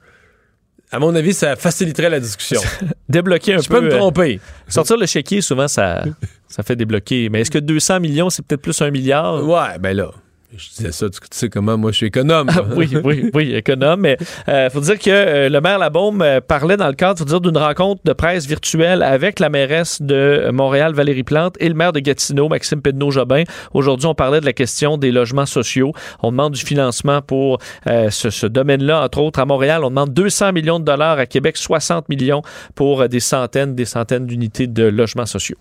à 0.92 1.00
mon 1.00 1.14
avis, 1.16 1.34
ça 1.34 1.56
faciliterait 1.56 2.10
la 2.10 2.20
discussion. 2.20 2.62
Débloquer 3.10 3.56
un 3.56 3.62
Je 3.62 3.68
peu. 3.68 3.76
peux 3.76 3.82
me 3.82 3.94
euh, 3.94 3.98
tromper. 3.98 4.40
sortir 4.68 4.98
le 4.98 5.06
chéquier, 5.06 5.42
souvent, 5.42 5.68
ça, 5.68 6.04
ça 6.48 6.64
fait 6.64 6.76
débloquer. 6.76 7.30
Mais 7.30 7.42
est-ce 7.42 7.52
que 7.52 7.60
200 7.60 8.00
millions, 8.00 8.30
c'est 8.30 8.44
peut-être 8.46 8.62
plus 8.62 8.82
un 8.82 8.90
milliard? 8.92 9.44
Ouais, 9.48 9.78
ben 9.80 9.96
là, 9.96 10.12
je 10.56 10.70
disais 10.70 10.92
ça, 10.92 11.10
tu, 11.10 11.20
sais 11.32 11.50
comment 11.50 11.78
moi 11.78 11.92
je 11.92 11.98
suis 11.98 12.06
économe. 12.08 12.50
Ah, 12.50 12.64
oui, 12.76 12.90
oui, 13.04 13.30
oui, 13.34 13.54
économe. 13.56 14.02
Mais 14.02 14.18
il 14.48 14.70
faut 14.72 14.82
dire 14.82 14.98
que 14.98 15.10
euh, 15.10 15.50
le 15.50 15.62
maire 15.62 15.78
Labaume 15.78 16.22
euh, 16.22 16.42
parlait 16.42 16.78
dans 16.78 16.88
le 16.88 16.94
cadre 16.94 17.20
faut 17.20 17.26
dire, 17.26 17.40
d'une 17.40 17.58
rencontre 17.58 18.02
de 18.04 18.14
presse 18.14 18.48
virtuelle 18.48 19.04
avec 19.04 19.40
la 19.40 19.50
mairesse 19.50 20.02
de 20.02 20.50
Montréal, 20.52 20.94
Valérie 20.94 21.24
Plante, 21.24 21.56
et 21.60 21.70
le 21.70 21.76
maire 21.76 21.94
de 21.94 22.00
Gatineau, 22.00 22.50
Maxime 22.50 22.82
Pedneau-Jobin. 22.82 23.44
Aujourd'hui, 23.74 24.08
on 24.08 24.16
parlait 24.16 24.42
de 24.42 24.46
la 24.46 24.54
question 24.54 24.98
des 24.98 25.12
logements 25.12 25.46
sociaux. 25.46 25.94
On 26.24 26.32
demande 26.32 26.54
du 26.54 26.62
financement 26.62 27.22
pour 27.22 27.60
euh, 27.88 28.10
ce, 28.10 28.30
ce 28.30 28.48
domaine-là, 28.48 29.04
entre 29.04 29.20
autres. 29.20 29.40
À 29.40 29.46
Montréal, 29.46 29.84
on 29.84 29.90
demande 29.90 30.14
200 30.14 30.54
millions 30.54 30.80
de 30.80 30.86
dollars. 30.86 31.20
À 31.20 31.26
Québec, 31.26 31.58
60 31.58 32.10
millions 32.10 32.42
pour 32.76 33.02
euh, 33.02 33.08
des 33.08 33.20
centaines, 33.20 33.76
des 33.76 33.86
centaines 33.86 34.26
d'unités 34.26 34.68
de 34.68 34.84
logements 34.84 35.26
sociaux. 35.26 35.58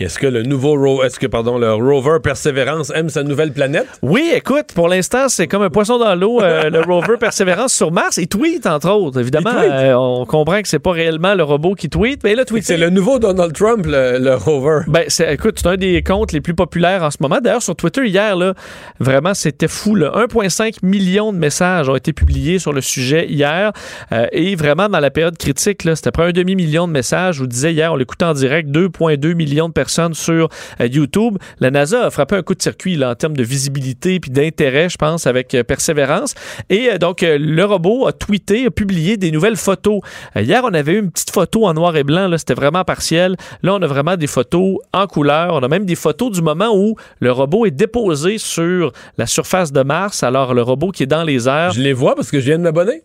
Est-ce 0.00 0.18
que 0.18 0.26
le 0.26 0.42
nouveau 0.42 1.04
est-ce 1.04 1.20
que 1.20 1.28
pardon 1.28 1.56
le 1.56 1.72
rover 1.72 2.18
Persévérance 2.20 2.90
aime 2.96 3.08
sa 3.08 3.22
nouvelle 3.22 3.52
planète? 3.52 3.86
Oui, 4.02 4.28
écoute, 4.34 4.72
pour 4.74 4.88
l'instant, 4.88 5.28
c'est 5.28 5.46
comme 5.46 5.62
un 5.62 5.70
poisson 5.70 5.98
dans 5.98 6.16
l'eau, 6.16 6.42
euh, 6.42 6.68
le 6.68 6.80
rover 6.92 7.16
Persévérance 7.16 7.72
sur 7.72 7.92
Mars. 7.92 8.16
Il 8.16 8.26
tweet, 8.26 8.66
entre 8.66 8.90
autres. 8.90 9.20
Évidemment, 9.20 9.52
euh, 9.54 9.94
on 9.94 10.26
comprend 10.26 10.62
que 10.62 10.66
c'est 10.66 10.80
pas 10.80 10.90
réellement 10.90 11.36
le 11.36 11.44
robot 11.44 11.76
qui 11.76 11.88
tweet, 11.88 12.24
mais 12.24 12.34
là, 12.34 12.44
tweet. 12.44 12.64
C'est 12.64 12.76
le 12.76 12.90
nouveau 12.90 13.20
Donald 13.20 13.52
Trump 13.52 13.86
le, 13.86 14.18
le 14.18 14.34
rover. 14.34 14.80
Ben, 14.88 15.04
c'est, 15.06 15.32
écoute, 15.32 15.60
c'est 15.62 15.68
un 15.68 15.76
des 15.76 16.02
comptes 16.02 16.32
les 16.32 16.40
plus 16.40 16.54
populaires 16.54 17.04
en 17.04 17.12
ce 17.12 17.18
moment. 17.20 17.38
D'ailleurs, 17.40 17.62
sur 17.62 17.76
Twitter, 17.76 18.04
hier, 18.08 18.34
là, 18.34 18.54
vraiment, 18.98 19.32
c'était 19.32 19.68
fou. 19.68 19.94
là. 19.94 20.10
1,5 20.26 20.78
million 20.82 21.32
de 21.32 21.38
messages 21.38 21.88
ont 21.88 21.94
été 21.94 22.12
publiés 22.12 22.58
sur 22.58 22.72
le 22.72 22.80
sujet 22.80 23.28
hier. 23.28 23.70
Euh, 24.10 24.26
et 24.32 24.56
vraiment, 24.56 24.88
dans 24.88 24.98
la 25.00 25.12
période 25.12 25.38
critique, 25.38 25.84
là, 25.84 25.94
c'était 25.94 26.10
près 26.10 26.24
un 26.24 26.32
demi-million 26.32 26.88
de 26.88 26.92
messages. 26.92 27.36
Je 27.36 27.40
vous 27.42 27.46
disais 27.46 27.72
hier, 27.72 27.92
on 27.92 27.96
l'écoutait 27.96 28.24
en 28.24 28.34
direct, 28.34 28.68
2,2 28.70 29.34
millions 29.34 29.68
de 29.68 29.72
personnes 29.72 29.83
sur 29.88 30.48
euh, 30.80 30.86
YouTube. 30.86 31.38
La 31.60 31.70
NASA 31.70 32.06
a 32.06 32.10
frappé 32.10 32.36
un 32.36 32.42
coup 32.42 32.54
de 32.54 32.62
circuit 32.62 32.96
là, 32.96 33.10
en 33.10 33.14
termes 33.14 33.36
de 33.36 33.42
visibilité 33.42 34.20
puis 34.20 34.30
d'intérêt, 34.30 34.88
je 34.88 34.96
pense, 34.96 35.26
avec 35.26 35.54
euh, 35.54 35.62
persévérance. 35.62 36.34
Et 36.70 36.90
euh, 36.90 36.98
donc, 36.98 37.22
le 37.22 37.64
robot 37.64 38.06
a 38.06 38.12
tweeté, 38.12 38.66
a 38.66 38.70
publié 38.70 39.16
des 39.16 39.30
nouvelles 39.30 39.56
photos. 39.56 40.00
Hier, 40.36 40.62
on 40.64 40.74
avait 40.74 40.92
eu 40.92 40.98
une 40.98 41.10
petite 41.10 41.30
photo 41.30 41.66
en 41.66 41.74
noir 41.74 41.96
et 41.96 42.04
blanc. 42.04 42.30
C'était 42.36 42.54
vraiment 42.54 42.84
partiel. 42.84 43.36
Là, 43.62 43.74
on 43.74 43.82
a 43.82 43.86
vraiment 43.86 44.16
des 44.16 44.26
photos 44.26 44.78
en 44.92 45.06
couleur. 45.06 45.54
On 45.54 45.62
a 45.62 45.68
même 45.68 45.84
des 45.84 45.94
photos 45.94 46.32
du 46.32 46.42
moment 46.42 46.74
où 46.74 46.96
le 47.20 47.32
robot 47.32 47.66
est 47.66 47.70
déposé 47.70 48.38
sur 48.38 48.92
la 49.18 49.26
surface 49.26 49.72
de 49.72 49.82
Mars. 49.82 50.22
Alors, 50.22 50.54
le 50.54 50.62
robot 50.62 50.90
qui 50.90 51.02
est 51.02 51.06
dans 51.06 51.24
les 51.24 51.48
airs. 51.48 51.72
Je 51.72 51.80
les 51.80 51.92
vois 51.92 52.14
parce 52.14 52.30
que 52.30 52.40
je 52.40 52.46
viens 52.46 52.58
de 52.58 52.64
m'abonner. 52.64 53.02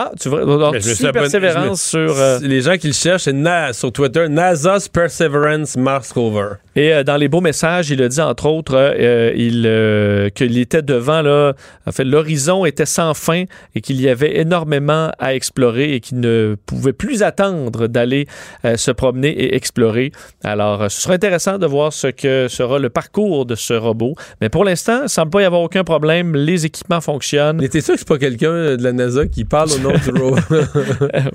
Ah, 0.00 0.12
tu 0.20 0.28
vois, 0.28 0.44
donc, 0.44 0.74
Mais 0.74 0.78
je 0.80 0.84
tu 0.84 0.88
me 0.90 0.94
suis 0.94 0.96
suis 0.96 1.06
abonné- 1.06 1.22
persévérance 1.22 1.90
je 1.92 1.98
me- 1.98 2.06
sur. 2.08 2.18
euh, 2.18 2.38
Les 2.42 2.60
gens 2.60 2.76
qui 2.76 2.86
le 2.86 2.92
cherchent, 2.92 3.22
c'est 3.24 3.32
sur 3.72 3.90
Twitter, 3.90 4.28
NASA's 4.28 4.86
Perseverance 4.88 5.76
Mars 5.76 6.12
Rover. 6.12 6.50
Et 6.78 6.92
euh, 6.94 7.02
dans 7.02 7.16
les 7.16 7.26
beaux 7.26 7.40
messages, 7.40 7.90
il 7.90 8.00
a 8.04 8.08
dit 8.08 8.20
entre 8.20 8.46
autres 8.46 8.76
euh, 8.76 9.32
il, 9.34 9.64
euh, 9.66 10.28
qu'il 10.30 10.56
était 10.58 10.80
devant 10.80 11.22
là, 11.22 11.54
en 11.88 11.90
fait, 11.90 12.04
l'horizon 12.04 12.64
était 12.64 12.86
sans 12.86 13.14
fin 13.14 13.44
et 13.74 13.80
qu'il 13.80 14.00
y 14.00 14.08
avait 14.08 14.38
énormément 14.38 15.10
à 15.18 15.34
explorer 15.34 15.94
et 15.94 15.98
qu'il 16.00 16.20
ne 16.20 16.54
pouvait 16.66 16.92
plus 16.92 17.24
attendre 17.24 17.88
d'aller 17.88 18.26
se 18.76 18.92
promener 18.92 19.30
et 19.30 19.56
explorer. 19.56 20.12
Alors, 20.44 20.88
ce 20.88 21.00
sera 21.00 21.14
intéressant 21.14 21.58
de 21.58 21.66
voir 21.66 21.92
ce 21.92 22.06
que 22.06 22.46
sera 22.48 22.78
le 22.78 22.90
parcours 22.90 23.44
de 23.44 23.56
ce 23.56 23.74
robot. 23.74 24.14
Mais 24.40 24.48
pour 24.48 24.64
l'instant, 24.64 25.00
il 25.02 25.08
semble 25.08 25.30
pas 25.30 25.42
y 25.42 25.44
avoir 25.44 25.62
aucun 25.62 25.82
problème. 25.82 26.36
Les 26.36 26.64
équipements 26.64 27.00
fonctionnent. 27.00 27.58
Mais 27.60 27.68
t'es 27.68 27.80
sûr 27.80 27.94
que 27.94 27.98
c'est 28.00 28.08
pas 28.08 28.18
quelqu'un 28.18 28.76
de 28.76 28.82
la 28.84 28.92
NASA 28.92 29.26
qui 29.26 29.44
parle 29.44 29.70
au 29.72 29.78
nom 29.78 29.92
du 29.92 30.10
rover? 30.20 30.42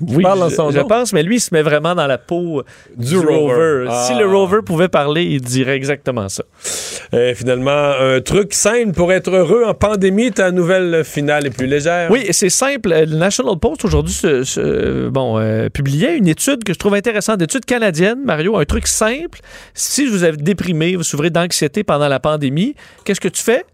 Oui, 0.00 0.22
parle 0.22 0.42
en 0.44 0.48
je, 0.48 0.54
son 0.54 0.70
je 0.70 0.78
nom? 0.78 0.86
pense, 0.86 1.12
mais 1.12 1.22
lui, 1.22 1.36
il 1.36 1.40
se 1.40 1.52
met 1.52 1.62
vraiment 1.62 1.94
dans 1.94 2.06
la 2.06 2.18
peau 2.18 2.62
du, 2.96 3.08
Du 3.10 3.18
rover. 3.18 3.84
rover. 3.84 3.88
Si 4.06 4.12
Ah. 4.14 4.18
le 4.20 4.26
rover 4.26 4.58
pouvait 4.64 4.88
parler, 4.88 5.33
il 5.34 5.40
dirait 5.40 5.76
exactement 5.76 6.28
ça. 6.28 6.44
Euh, 7.12 7.34
finalement, 7.34 7.92
un 7.98 8.20
truc 8.20 8.54
simple 8.54 8.92
pour 8.92 9.12
être 9.12 9.30
heureux 9.30 9.64
en 9.64 9.74
pandémie, 9.74 10.30
ta 10.30 10.50
nouvelle 10.50 11.04
finale 11.04 11.46
est 11.46 11.50
plus 11.50 11.66
légère. 11.66 12.10
Oui, 12.10 12.26
c'est 12.30 12.50
simple. 12.50 12.92
Euh, 12.92 13.04
Le 13.04 13.16
National 13.16 13.58
Post 13.58 13.84
aujourd'hui 13.84 14.14
bon, 15.10 15.38
euh, 15.38 15.68
publiait 15.68 16.16
une 16.16 16.28
étude 16.28 16.64
que 16.64 16.72
je 16.72 16.78
trouve 16.78 16.94
intéressante, 16.94 17.42
étude 17.42 17.64
canadienne, 17.64 18.22
Mario, 18.24 18.56
un 18.56 18.64
truc 18.64 18.86
simple. 18.86 19.40
Si 19.74 20.06
vous 20.06 20.22
avez 20.22 20.36
déprimé, 20.36 20.96
vous 20.96 21.02
souffrez 21.02 21.30
d'anxiété 21.30 21.84
pendant 21.84 22.08
la 22.08 22.20
pandémie, 22.20 22.74
qu'est-ce 23.04 23.20
que 23.20 23.28
tu 23.28 23.42
fais? 23.42 23.64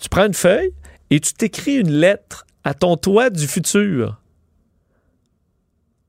Tu 0.00 0.08
prends 0.08 0.26
une 0.26 0.34
feuille 0.34 0.70
et 1.10 1.20
tu 1.20 1.32
t'écris 1.34 1.76
une 1.76 1.92
lettre 1.92 2.46
à 2.64 2.74
ton 2.74 2.96
toi 2.96 3.30
du 3.30 3.46
futur. 3.46 4.19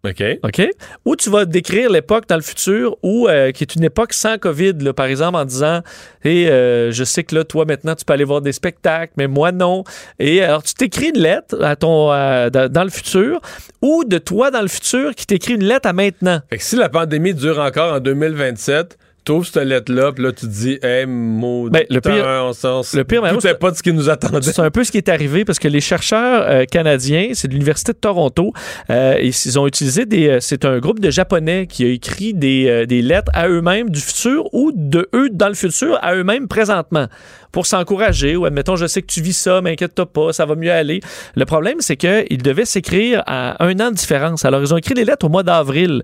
OK. 0.03 0.23
OK? 0.43 0.69
Ou 1.05 1.15
tu 1.15 1.29
vas 1.29 1.45
décrire 1.45 1.89
l'époque 1.89 2.27
dans 2.27 2.35
le 2.35 2.41
futur 2.41 2.97
où, 3.03 3.27
euh, 3.27 3.51
qui 3.51 3.63
est 3.63 3.75
une 3.75 3.83
époque 3.83 4.13
sans 4.13 4.37
COVID, 4.37 4.73
là, 4.79 4.93
par 4.93 5.05
exemple, 5.05 5.37
en 5.37 5.45
disant 5.45 5.81
Et 6.23 6.49
euh, 6.49 6.91
je 6.91 7.03
sais 7.03 7.23
que 7.23 7.35
là, 7.35 7.43
toi, 7.43 7.65
maintenant, 7.65 7.95
tu 7.95 8.03
peux 8.03 8.13
aller 8.13 8.23
voir 8.23 8.41
des 8.41 8.51
spectacles, 8.51 9.13
mais 9.17 9.27
moi, 9.27 9.51
non. 9.51 9.83
Et 10.19 10.41
alors, 10.41 10.63
tu 10.63 10.73
t'écris 10.73 11.09
une 11.09 11.21
lettre 11.21 11.61
à 11.63 11.75
ton, 11.75 12.07
dans, 12.07 12.71
dans 12.71 12.83
le 12.83 12.89
futur 12.89 13.41
ou 13.81 14.03
de 14.03 14.17
toi 14.17 14.51
dans 14.51 14.61
le 14.61 14.67
futur 14.67 15.13
qui 15.15 15.25
t'écrit 15.25 15.53
une 15.53 15.63
lettre 15.63 15.87
à 15.87 15.93
maintenant. 15.93 16.39
Fait 16.49 16.57
que 16.57 16.63
si 16.63 16.75
la 16.75 16.89
pandémie 16.89 17.33
dure 17.33 17.59
encore 17.59 17.93
en 17.93 17.99
2027, 17.99 18.97
t'ouvres 19.23 19.45
cette 19.45 19.63
lettre-là, 19.63 20.11
puis 20.11 20.23
là, 20.23 20.31
tu 20.31 20.45
te 20.47 20.51
dis, 20.51 20.79
hey, 20.81 21.05
maudit, 21.05 21.71
Ben, 21.71 21.85
le 21.89 22.01
pire- 22.01 22.25
on 22.25 22.53
s'en 22.53 22.81
le 22.93 23.03
pire, 23.03 23.21
c'est- 23.39 23.53
pas 23.59 23.71
de 23.71 23.75
ce 23.77 23.83
qui 23.83 23.93
nous 23.93 24.09
attendait. 24.09 24.41
C'est 24.41 24.59
un 24.59 24.71
peu 24.71 24.83
ce 24.83 24.91
qui 24.91 24.97
est 24.97 25.09
arrivé 25.09 25.45
parce 25.45 25.59
que 25.59 25.67
les 25.67 25.81
chercheurs 25.81 26.45
euh, 26.47 26.65
canadiens, 26.65 27.29
c'est 27.33 27.47
de 27.47 27.53
l'Université 27.53 27.93
de 27.93 27.97
Toronto, 27.97 28.53
euh, 28.89 29.17
ils 29.21 29.59
ont 29.59 29.67
utilisé 29.67 30.05
des. 30.05 30.27
euh, 30.27 30.37
C'est 30.39 30.65
un 30.65 30.79
groupe 30.79 30.99
de 30.99 31.09
Japonais 31.11 31.67
qui 31.67 31.83
a 31.85 31.87
écrit 31.89 32.33
des, 32.33 32.67
euh, 32.67 32.85
des 32.85 33.01
lettres 33.01 33.31
à 33.33 33.47
eux-mêmes 33.47 33.89
du 33.89 33.99
futur 33.99 34.51
ou 34.53 34.71
de 34.75 35.07
eux 35.13 35.29
dans 35.31 35.47
le 35.49 35.53
futur 35.55 35.97
à 36.01 36.15
eux-mêmes 36.15 36.47
présentement 36.47 37.07
pour 37.51 37.65
s'encourager 37.65 38.35
ou 38.35 38.45
admettons, 38.45 38.75
je 38.75 38.85
sais 38.87 39.01
que 39.01 39.07
tu 39.07 39.21
vis 39.21 39.33
ça, 39.37 39.61
mais 39.61 39.71
inquiète-toi 39.71 40.05
pas, 40.05 40.33
ça 40.33 40.45
va 40.45 40.55
mieux 40.55 40.71
aller. 40.71 41.01
Le 41.35 41.45
problème, 41.45 41.77
c'est 41.79 41.97
qu'ils 41.97 42.41
devaient 42.41 42.65
s'écrire 42.65 43.23
à 43.27 43.63
un 43.63 43.79
an 43.79 43.91
de 43.91 43.95
différence. 43.95 44.45
Alors, 44.45 44.61
ils 44.61 44.73
ont 44.73 44.77
écrit 44.77 44.93
les 44.95 45.05
lettres 45.05 45.25
au 45.25 45.29
mois 45.29 45.43
d'avril. 45.43 46.01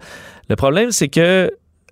Le 0.50 0.56
problème, 0.56 0.92
c'est 0.92 1.08
que 1.08 1.52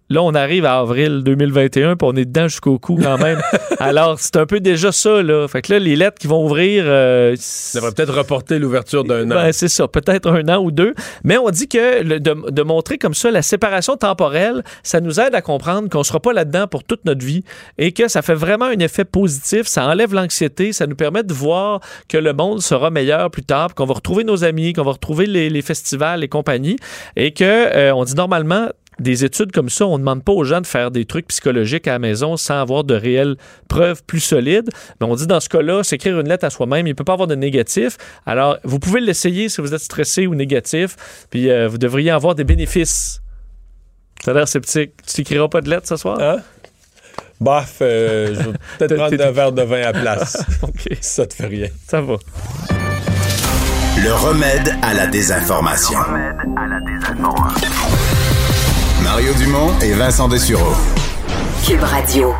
Là, 0.09 0.21
on 0.21 0.35
arrive 0.35 0.65
à 0.65 0.77
avril 0.79 1.23
2021, 1.23 1.95
puis 1.95 2.07
on 2.07 2.15
est 2.15 2.25
dedans 2.25 2.47
jusqu'au 2.47 2.77
cou 2.77 2.99
quand 3.01 3.17
même. 3.17 3.41
Alors, 3.79 4.19
c'est 4.19 4.35
un 4.35 4.45
peu 4.45 4.59
déjà 4.59 4.91
ça, 4.91 5.23
là. 5.23 5.47
Fait 5.47 5.63
que 5.63 5.73
là, 5.73 5.79
les 5.79 5.95
lettres 5.95 6.19
qui 6.19 6.27
vont 6.27 6.45
ouvrir... 6.45 6.83
euh, 6.85 7.35
Ça 7.39 7.79
va 7.81 7.91
peut-être 7.91 8.13
reporter 8.13 8.59
l'ouverture 8.59 9.03
d'un 9.03 9.25
an. 9.31 9.33
ben, 9.35 9.51
c'est 9.51 9.67
ça, 9.67 9.87
peut-être 9.87 10.29
un 10.29 10.47
an 10.49 10.61
ou 10.63 10.69
deux. 10.69 10.93
Mais 11.23 11.39
on 11.39 11.49
dit 11.49 11.67
que 11.67 12.03
le- 12.03 12.19
de, 12.19 12.51
de 12.51 12.61
montrer 12.61 12.99
comme 12.99 13.15
ça 13.15 13.31
la 13.31 13.41
séparation 13.41 13.97
temporelle, 13.97 14.63
ça 14.83 15.01
nous 15.01 15.19
aide 15.19 15.33
à 15.33 15.41
comprendre 15.41 15.89
qu'on 15.89 15.99
ne 15.99 16.03
sera 16.03 16.19
pas 16.19 16.33
là-dedans 16.33 16.67
pour 16.67 16.83
toute 16.83 17.03
notre 17.05 17.25
vie 17.25 17.43
et 17.79 17.91
que 17.91 18.07
ça 18.07 18.21
fait 18.21 18.35
vraiment 18.35 18.65
un 18.65 18.79
effet 18.79 19.05
positif. 19.05 19.65
Ça 19.65 19.87
enlève 19.87 20.13
l'anxiété, 20.13 20.71
ça 20.71 20.85
nous 20.85 20.95
permet 20.95 21.23
de 21.23 21.33
voir 21.33 21.79
que 22.09 22.17
le 22.19 22.33
monde 22.33 22.61
sera 22.61 22.91
meilleur 22.91 23.31
plus 23.31 23.43
tard, 23.43 23.73
qu'on 23.73 23.85
va 23.85 23.95
retrouver 23.95 24.23
nos 24.23 24.43
amis, 24.43 24.73
qu'on 24.73 24.83
va 24.83 24.91
retrouver 24.91 25.25
les, 25.25 25.49
les 25.49 25.61
festivals, 25.63 26.19
les 26.19 26.27
compagnies 26.29 26.77
et 27.15 27.31
que 27.31 27.43
euh, 27.43 27.93
on 27.95 28.03
dit 28.03 28.13
normalement 28.15 28.67
des 28.99 29.25
études 29.25 29.51
comme 29.51 29.69
ça, 29.69 29.85
on 29.85 29.93
ne 29.93 29.99
demande 29.99 30.23
pas 30.23 30.31
aux 30.31 30.43
gens 30.43 30.61
de 30.61 30.67
faire 30.67 30.91
des 30.91 31.05
trucs 31.05 31.27
psychologiques 31.27 31.87
à 31.87 31.93
la 31.93 31.99
maison 31.99 32.37
sans 32.37 32.59
avoir 32.59 32.83
de 32.83 32.95
réelles 32.95 33.35
preuves 33.67 34.03
plus 34.03 34.19
solides. 34.19 34.69
Mais 34.99 35.07
on 35.07 35.15
dit 35.15 35.27
dans 35.27 35.39
ce 35.39 35.49
cas-là, 35.49 35.83
s'écrire 35.83 36.19
une 36.19 36.27
lettre 36.27 36.45
à 36.45 36.49
soi-même, 36.49 36.87
il 36.87 36.91
ne 36.91 36.95
peut 36.95 37.03
pas 37.03 37.13
avoir 37.13 37.27
de 37.27 37.35
négatif. 37.35 37.97
Alors, 38.25 38.57
vous 38.63 38.79
pouvez 38.79 39.01
l'essayer 39.01 39.49
si 39.49 39.61
vous 39.61 39.73
êtes 39.73 39.81
stressé 39.81 40.27
ou 40.27 40.35
négatif, 40.35 40.95
puis 41.29 41.49
euh, 41.49 41.67
vous 41.67 41.77
devriez 41.77 42.11
avoir 42.11 42.35
des 42.35 42.43
bénéfices. 42.43 43.21
Ça 44.23 44.31
a 44.31 44.33
l'air 44.33 44.47
sceptique. 44.47 44.93
Tu 45.05 45.21
n'écriras 45.21 45.47
pas 45.49 45.61
de 45.61 45.69
lettre 45.69 45.87
ce 45.87 45.97
soir? 45.97 46.19
Hein? 46.19 46.37
Bof, 47.39 47.77
euh, 47.81 48.33
je 48.33 48.39
vais 48.39 48.57
peut-être 48.79 48.95
prendre 48.95 49.23
un 49.23 49.31
verre 49.31 49.51
de 49.51 49.61
vin 49.61 49.81
à 49.81 49.93
place. 49.93 50.43
OK. 50.63 50.87
Si 50.89 50.97
ça 51.01 51.25
te 51.25 51.33
fait 51.33 51.47
rien. 51.47 51.67
Ça 51.87 52.01
va. 52.01 52.15
Le 53.97 54.13
remède 54.13 54.75
à 54.81 54.93
la 54.93 55.07
désinformation. 55.07 55.99
Mario 59.05 59.33
Dumont 59.35 59.69
et 59.83 59.93
Vincent 59.93 60.27
Dessureau. 60.27 60.73
Cube 61.63 61.83
Radio. 61.83 62.33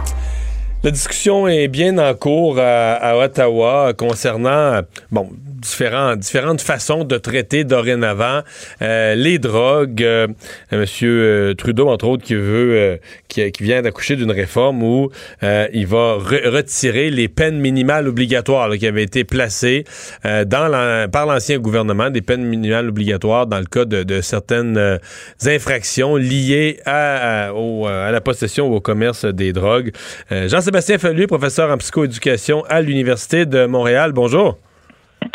La 0.83 0.89
discussion 0.89 1.47
est 1.47 1.67
bien 1.67 1.95
en 1.99 2.15
cours 2.15 2.57
à, 2.57 2.93
à 2.93 3.15
Ottawa 3.17 3.93
concernant, 3.95 4.81
bon, 5.11 5.29
différentes 5.55 6.61
façons 6.61 7.03
de 7.03 7.17
traiter 7.17 7.63
dorénavant 7.63 8.41
euh, 8.81 9.15
les 9.15 9.39
drogues. 9.39 10.03
Euh, 10.03 10.27
Monsieur 10.71 11.23
euh, 11.23 11.53
Trudeau, 11.53 11.89
entre 11.89 12.07
autres, 12.07 12.23
qui 12.23 12.35
veut, 12.35 12.99
qui, 13.27 13.51
vient 13.59 13.81
d'accoucher 13.81 14.15
d'une 14.15 14.31
réforme 14.31 14.83
où 14.83 15.09
il 15.41 15.87
va 15.87 16.15
re 16.15 16.51
retirer 16.51 17.09
les 17.09 17.27
peines 17.27 17.59
minimales 17.59 18.07
obligatoires 18.07 18.69
là, 18.69 18.77
qui 18.77 18.87
avaient 18.87 19.03
été 19.03 19.23
placées 19.23 19.83
dans 20.23 21.09
par 21.11 21.25
l'ancien 21.25 21.57
gouvernement, 21.57 22.09
des 22.09 22.21
peines 22.21 22.43
minimales 22.43 22.89
obligatoires 22.89 23.47
dans 23.47 23.59
le 23.59 23.65
cas 23.65 23.85
de, 23.85 24.21
certaines 24.21 24.99
infractions 25.45 26.15
liées 26.15 26.79
à, 26.85 27.49
à, 27.49 28.11
la 28.11 28.21
possession 28.21 28.67
ou 28.67 28.75
au 28.75 28.81
commerce 28.81 29.25
des 29.25 29.53
drogues. 29.53 29.91
Jean-Sébastien 30.31 30.97
Fallu, 30.97 31.27
professeur 31.27 31.71
en 31.71 31.77
psychoéducation 31.77 32.63
à 32.69 32.81
l'Université 32.81 33.45
de 33.45 33.65
Montréal. 33.65 34.11
Bonjour. 34.11 34.57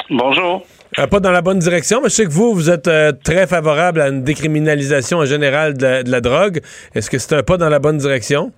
Bonjour. 0.09 0.67
Euh, 0.99 1.07
pas 1.07 1.21
dans 1.21 1.31
la 1.31 1.43
bonne 1.43 1.59
direction, 1.59 2.01
mais 2.03 2.09
je 2.09 2.15
sais 2.15 2.25
que 2.25 2.31
vous, 2.31 2.53
vous 2.53 2.71
êtes 2.71 2.89
euh, 2.89 3.13
très 3.13 3.47
favorable 3.47 4.01
à 4.01 4.09
une 4.09 4.25
décriminalisation 4.25 5.19
en 5.19 5.25
général 5.25 5.77
de 5.77 5.83
la, 5.83 6.03
de 6.03 6.11
la 6.11 6.21
drogue. 6.21 6.61
Est-ce 6.95 7.11
que 7.11 7.19
c'est 7.19 7.37
un 7.37 7.43
pas 7.43 7.57
dans 7.57 7.69
la 7.69 7.79
bonne 7.79 7.99
direction? 7.99 8.53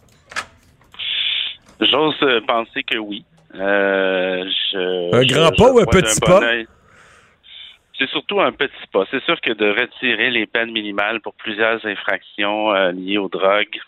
J'ose 1.80 2.16
euh, 2.22 2.40
penser 2.46 2.82
que 2.84 2.98
oui. 2.98 3.24
Euh, 3.54 4.44
je, 4.72 5.14
un 5.14 5.24
grand 5.24 5.50
je, 5.52 5.62
pas 5.62 5.72
ou 5.72 5.78
un 5.78 5.84
petit 5.84 6.20
pas? 6.20 6.40
C'est 7.98 8.08
surtout 8.08 8.40
un 8.40 8.52
petit 8.52 8.86
pas. 8.92 9.04
C'est 9.10 9.22
sûr 9.24 9.40
que 9.40 9.52
de 9.52 9.68
retirer 9.68 10.30
les 10.30 10.46
peines 10.46 10.72
minimales 10.72 11.20
pour 11.20 11.34
plusieurs 11.34 11.84
infractions 11.84 12.72
liées 12.92 13.18
aux 13.18 13.28
drogues, 13.28 13.78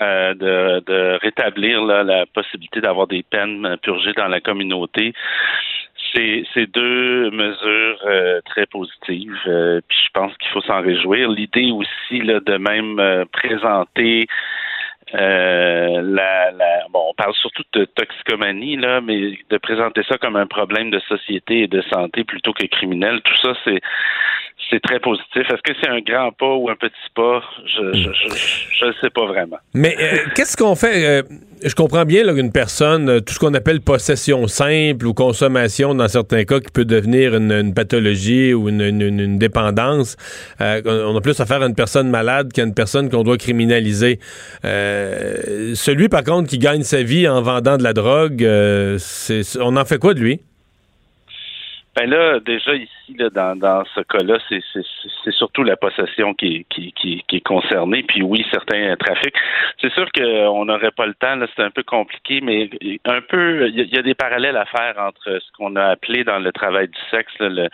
euh, 0.00 0.34
de, 0.34 0.82
de, 0.86 1.18
rétablir 1.22 1.84
là, 1.84 2.02
la 2.02 2.26
possibilité 2.26 2.80
d'avoir 2.80 3.06
des 3.06 3.22
peines 3.22 3.76
purgées 3.80 4.12
dans 4.14 4.26
la 4.26 4.40
communauté, 4.40 5.12
c'est 6.14 6.66
deux 6.72 7.30
mesures 7.30 7.98
euh, 8.06 8.40
très 8.44 8.66
positives. 8.66 9.36
Euh, 9.46 9.80
puis 9.88 9.98
je 10.06 10.10
pense 10.12 10.36
qu'il 10.38 10.48
faut 10.50 10.60
s'en 10.62 10.80
réjouir. 10.80 11.28
L'idée 11.30 11.70
aussi 11.72 12.20
là, 12.22 12.40
de 12.40 12.56
même 12.56 12.98
euh, 12.98 13.24
présenter 13.32 14.26
la, 15.12 16.50
la, 16.50 16.86
bon, 16.90 17.10
on 17.10 17.14
parle 17.14 17.34
surtout 17.34 17.62
de 17.72 17.84
toxicomanie 17.84 18.76
là, 18.76 19.00
mais 19.00 19.38
de 19.48 19.58
présenter 19.58 20.02
ça 20.08 20.18
comme 20.18 20.34
un 20.34 20.46
problème 20.46 20.90
de 20.90 20.98
société 21.00 21.60
et 21.60 21.66
de 21.68 21.82
santé 21.82 22.24
plutôt 22.24 22.52
que 22.52 22.66
criminel, 22.66 23.20
tout 23.22 23.36
ça 23.36 23.54
c'est 23.64 23.80
c'est 24.70 24.80
très 24.80 25.00
positif. 25.00 25.42
Est-ce 25.50 25.62
que 25.62 25.78
c'est 25.80 25.88
un 25.88 26.00
grand 26.00 26.32
pas 26.32 26.54
ou 26.54 26.68
un 26.68 26.76
petit 26.76 26.92
pas? 27.14 27.42
Je 27.66 28.86
ne 28.86 28.92
sais 29.00 29.10
pas 29.10 29.26
vraiment. 29.26 29.58
Mais 29.74 29.96
euh, 30.00 30.16
qu'est-ce 30.34 30.56
qu'on 30.56 30.74
fait? 30.74 31.04
Euh, 31.06 31.22
je 31.64 31.74
comprends 31.74 32.04
bien 32.04 32.24
qu'une 32.34 32.52
personne, 32.52 33.08
euh, 33.08 33.20
tout 33.20 33.34
ce 33.34 33.38
qu'on 33.38 33.54
appelle 33.54 33.80
possession 33.80 34.46
simple 34.46 35.06
ou 35.06 35.14
consommation 35.14 35.94
dans 35.94 36.08
certains 36.08 36.44
cas 36.44 36.60
qui 36.60 36.70
peut 36.70 36.84
devenir 36.84 37.34
une, 37.34 37.52
une 37.52 37.74
pathologie 37.74 38.52
ou 38.52 38.68
une, 38.68 38.82
une, 38.82 39.00
une 39.20 39.38
dépendance. 39.38 40.16
Euh, 40.60 40.82
on 40.84 41.16
a 41.16 41.20
plus 41.20 41.38
affaire 41.40 41.62
à 41.62 41.66
une 41.66 41.74
personne 41.74 42.10
malade 42.10 42.52
qu'à 42.52 42.62
une 42.62 42.74
personne 42.74 43.08
qu'on 43.10 43.22
doit 43.22 43.38
criminaliser. 43.38 44.18
Celui, 44.62 46.08
par 46.08 46.24
contre, 46.24 46.48
qui 46.48 46.58
gagne 46.58 46.82
sa 46.82 47.02
vie 47.02 47.28
en 47.28 47.42
vendant 47.42 47.76
de 47.76 47.82
la 47.82 47.92
drogue, 47.92 48.42
on 49.60 49.76
en 49.76 49.84
fait 49.84 49.98
quoi 49.98 50.14
de 50.14 50.20
lui? 50.20 50.40
Ben 51.96 52.10
là, 52.10 52.40
déjà 52.40 52.74
ici, 52.74 53.14
là, 53.16 53.30
dans, 53.30 53.56
dans 53.56 53.84
ce 53.94 54.00
cas-là, 54.00 54.38
c'est, 54.48 55.32
surtout 55.32 55.62
la 55.62 55.76
possession 55.76 56.34
qui, 56.34 56.66
qui, 56.68 56.92
qui, 56.92 57.22
qui, 57.28 57.36
est 57.36 57.40
concernée. 57.40 58.02
Puis 58.02 58.22
oui, 58.22 58.44
certains 58.50 58.96
trafics. 58.96 59.34
C'est 59.80 59.92
sûr 59.92 60.10
qu'on 60.12 60.64
n'aurait 60.64 60.90
pas 60.90 61.06
le 61.06 61.14
temps, 61.14 61.36
là, 61.36 61.46
c'est 61.54 61.62
un 61.62 61.70
peu 61.70 61.84
compliqué, 61.84 62.40
mais 62.40 62.68
un 63.04 63.20
peu, 63.20 63.68
il 63.68 63.78
y, 63.78 63.94
y, 63.94 63.98
a 63.98 64.02
des 64.02 64.14
parallèles 64.14 64.56
à 64.56 64.64
faire 64.64 64.94
entre 64.98 65.38
ce 65.40 65.52
qu'on 65.56 65.76
a 65.76 65.84
appelé 65.84 66.24
dans 66.24 66.38
le 66.38 66.50
travail 66.50 66.88
du 66.88 67.00
sexe, 67.10 67.32
là, 67.38 67.48
le, 67.48 67.68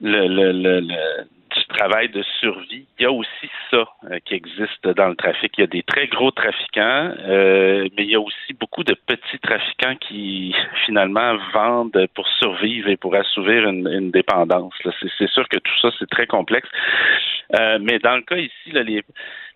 le, 0.00 0.52
le, 0.52 0.80
le 0.80 1.26
du 1.56 1.64
travail 1.66 2.08
de 2.08 2.22
survie. 2.40 2.86
Il 2.98 3.02
y 3.02 3.06
a 3.06 3.12
aussi 3.12 3.50
ça 3.70 3.84
euh, 4.10 4.18
qui 4.24 4.34
existe 4.34 4.86
dans 4.88 5.08
le 5.08 5.16
trafic. 5.16 5.52
Il 5.56 5.60
y 5.62 5.64
a 5.64 5.66
des 5.66 5.82
très 5.82 6.06
gros 6.06 6.30
trafiquants, 6.30 7.12
euh, 7.18 7.88
mais 7.96 8.04
il 8.04 8.10
y 8.10 8.14
a 8.14 8.20
aussi 8.20 8.52
beaucoup 8.58 8.84
de 8.84 8.94
petits 8.94 9.38
trafiquants 9.42 9.96
qui 9.96 10.54
finalement 10.86 11.36
vendent 11.52 12.06
pour 12.14 12.28
survivre 12.28 12.88
et 12.88 12.96
pour 12.96 13.14
assouvir 13.14 13.68
une, 13.68 13.88
une 13.88 14.10
dépendance. 14.10 14.74
C'est 15.18 15.30
sûr 15.30 15.48
que 15.48 15.58
tout 15.58 15.78
ça, 15.80 15.90
c'est 15.98 16.08
très 16.08 16.26
complexe. 16.26 16.68
Euh, 17.58 17.78
mais 17.80 17.98
dans 17.98 18.16
le 18.16 18.22
cas 18.22 18.36
ici, 18.36 18.72
là, 18.72 18.82
les 18.82 19.02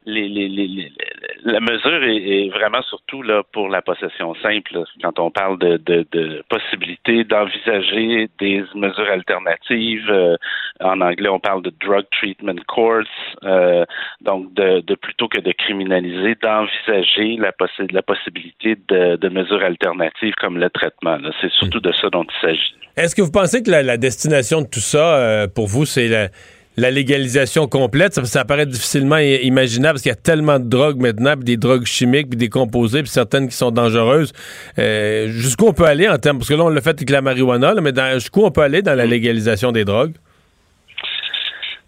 la 0.07 1.61
mesure 1.61 2.03
est, 2.05 2.49
vraiment 2.49 2.83
surtout 2.83 3.23
là 3.23 3.43
pour 3.53 3.69
la 3.69 3.83
possession 3.83 4.35
simple. 4.43 4.85
Quand 5.03 5.19
on 5.19 5.31
parle 5.31 5.59
de, 5.59 5.77
de, 5.77 6.07
de 6.11 6.43
possibilité 6.49 7.25
d'envisager 7.25 8.29
des 8.39 8.65
mesures 8.75 9.11
alternatives, 9.11 10.11
euh, 10.11 10.37
en 10.81 11.01
anglais 11.03 11.29
on 11.29 11.39
parle 11.39 11.63
de 11.63 11.73
drug 11.85 12.05
treatment 12.13 12.63
courts, 12.67 13.03
euh, 13.45 13.85
donc 14.23 14.53
de, 14.55 14.81
de, 14.81 14.95
plutôt 14.95 15.29
que 15.29 15.41
de 15.41 15.53
criminaliser, 15.53 16.35
d'envisager 16.43 17.37
la, 17.37 17.53
possi 17.53 17.83
la 17.91 18.03
possibilité 18.03 18.77
de, 18.89 19.29
mesures 19.29 19.63
alternatives 19.63 20.35
comme 20.41 20.59
le 20.59 20.71
traitement. 20.71 21.19
C'est 21.41 21.53
surtout 21.53 21.81
de 21.81 21.93
ça 21.93 22.09
dont 22.11 22.25
il 22.25 22.41
s'agit. 22.41 22.75
Est-ce 22.97 23.15
que 23.15 23.23
vous 23.23 23.31
pensez 23.31 23.63
que 23.63 23.71
la, 23.71 23.83
la 23.83 23.97
destination 23.97 24.63
de 24.63 24.67
tout 24.67 24.81
ça, 24.81 25.17
euh, 25.17 25.47
pour 25.47 25.69
vous, 25.69 25.85
c'est 25.85 26.09
la 26.09 26.29
la 26.77 26.91
légalisation 26.91 27.67
complète, 27.67 28.15
ça, 28.15 28.25
ça 28.25 28.45
paraît 28.45 28.67
difficilement 28.67 29.19
imaginable 29.19 29.95
parce 29.95 30.03
qu'il 30.03 30.11
y 30.11 30.13
a 30.13 30.17
tellement 30.17 30.59
de 30.59 30.69
drogues 30.69 31.01
maintenant, 31.01 31.35
puis 31.35 31.45
des 31.45 31.57
drogues 31.57 31.85
chimiques, 31.85 32.31
puis 32.31 32.39
des 32.39 32.49
composés, 32.49 33.03
puis 33.03 33.11
certaines 33.11 33.49
qui 33.49 33.57
sont 33.57 33.71
dangereuses. 33.71 34.33
Euh, 34.79 35.29
jusqu'où 35.29 35.67
on 35.67 35.73
peut 35.73 35.85
aller 35.85 36.09
en 36.09 36.17
termes, 36.19 36.39
parce 36.39 36.49
que 36.49 36.55
là, 36.55 36.65
on 36.65 36.69
l'a 36.69 36.81
fait 36.81 36.91
avec 36.91 37.11
la 37.11 37.23
marijuana, 37.23 37.75
là, 37.75 37.81
mais 37.81 37.93
jusqu'où 38.15 38.45
on 38.45 38.51
peut 38.51 38.63
aller 38.63 38.83
dans 38.83 38.95
la 38.95 39.07
légalisation 39.07 39.73
des 39.73 39.85
drogues? 39.85 40.15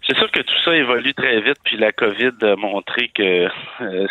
C'est 0.05 0.17
sûr 0.17 0.29
que 0.31 0.41
tout 0.41 0.53
ça 0.65 0.75
évolue 0.75 1.13
très 1.13 1.39
vite, 1.39 1.57
puis 1.63 1.77
la 1.77 1.93
COVID 1.93 2.33
a 2.41 2.55
montré 2.57 3.09
que 3.15 3.47
euh, 3.81 4.07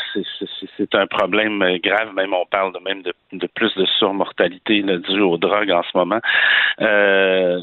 c'est 0.79 0.95
un 0.95 1.07
problème 1.07 1.63
grave. 1.85 2.15
Même 2.15 2.33
on 2.33 2.47
parle 2.47 2.73
de 2.73 2.79
même 2.79 3.03
de, 3.03 3.13
de 3.33 3.47
plus 3.47 3.75
de 3.77 3.85
surmortalité 3.99 4.81
là, 4.81 4.97
due 4.97 5.21
aux 5.21 5.37
drogues 5.37 5.71
en 5.71 5.83
ce 5.83 5.97
moment. 5.97 6.21
Euh, 6.81 7.61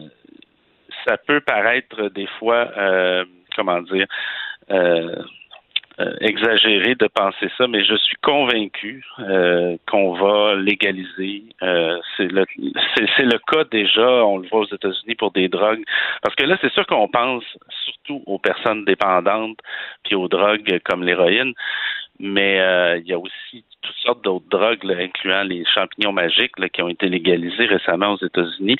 ça 1.07 1.17
peut 1.17 1.41
paraître 1.41 2.09
des 2.09 2.27
fois, 2.39 2.69
euh, 2.77 3.25
comment 3.55 3.81
dire, 3.81 4.05
euh, 4.71 5.15
euh, 5.99 6.13
exagéré 6.21 6.95
de 6.95 7.07
penser 7.07 7.49
ça, 7.57 7.67
mais 7.67 7.83
je 7.83 7.95
suis 7.95 8.15
convaincu 8.21 9.03
qu'on 9.85 10.13
va 10.13 10.55
légaliser. 10.55 11.43
C'est 12.15 12.31
le 12.31 12.45
c'est 12.95 13.25
le 13.25 13.37
cas 13.51 13.65
déjà, 13.69 14.07
on 14.25 14.37
le 14.37 14.47
voit 14.47 14.61
aux 14.61 14.73
États-Unis 14.73 15.15
pour 15.15 15.31
des 15.31 15.49
drogues, 15.49 15.83
parce 16.21 16.35
que 16.35 16.45
là 16.45 16.57
c'est 16.61 16.71
sûr 16.71 16.85
qu'on 16.87 17.09
pense 17.09 17.43
surtout 17.83 18.23
aux 18.27 18.39
personnes 18.39 18.85
dépendantes 18.85 19.59
puis 20.03 20.15
aux 20.15 20.29
drogues 20.29 20.79
comme 20.85 21.03
l'héroïne, 21.03 21.53
mais 22.19 22.59
euh, 22.59 22.97
il 22.97 23.07
y 23.07 23.13
a 23.13 23.19
aussi 23.19 23.63
toutes 23.81 23.95
sortes 23.97 24.23
d'autres 24.23 24.49
drogues, 24.49 24.83
là, 24.83 24.95
incluant 24.99 25.43
les 25.43 25.63
champignons 25.73 26.11
magiques 26.11 26.57
là, 26.59 26.67
qui 26.67 26.81
ont 26.81 26.89
été 26.89 27.07
légalisés 27.07 27.65
récemment 27.65 28.13
aux 28.13 28.25
États-Unis. 28.25 28.75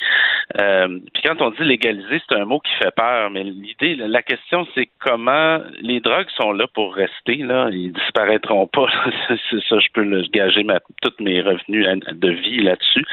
Euh, 0.60 1.00
puis 1.14 1.24
quand 1.24 1.42
on 1.42 1.52
dit 1.52 1.64
légaliser, 1.64 2.22
c'est 2.28 2.36
un 2.36 2.46
mot 2.46 2.60
qui 2.60 2.74
fait 2.74 2.94
peur, 2.94 3.30
mais 3.30 3.44
l'idée, 3.44 3.96
la 3.96 4.22
question, 4.22 4.68
c'est 4.76 4.90
comment 5.00 5.60
les 5.82 6.00
drogues 6.02 6.30
sont 6.36 6.52
là 6.52 6.68
pour 6.74 6.94
rester, 6.94 7.38
là, 7.38 7.70
ils 7.72 7.94
disparaîtront 7.94 8.68
pas. 8.68 8.88
c'est 9.28 9.62
ça, 9.70 9.80
je 9.80 9.88
peux 9.94 10.04
le 10.04 10.22
gager 10.34 10.64
ma, 10.64 10.80
tous 11.02 11.14
mes 11.20 11.42
revenus 11.42 11.88
de 12.12 12.30
vie 12.30 12.62
là-dessus. 12.62 13.06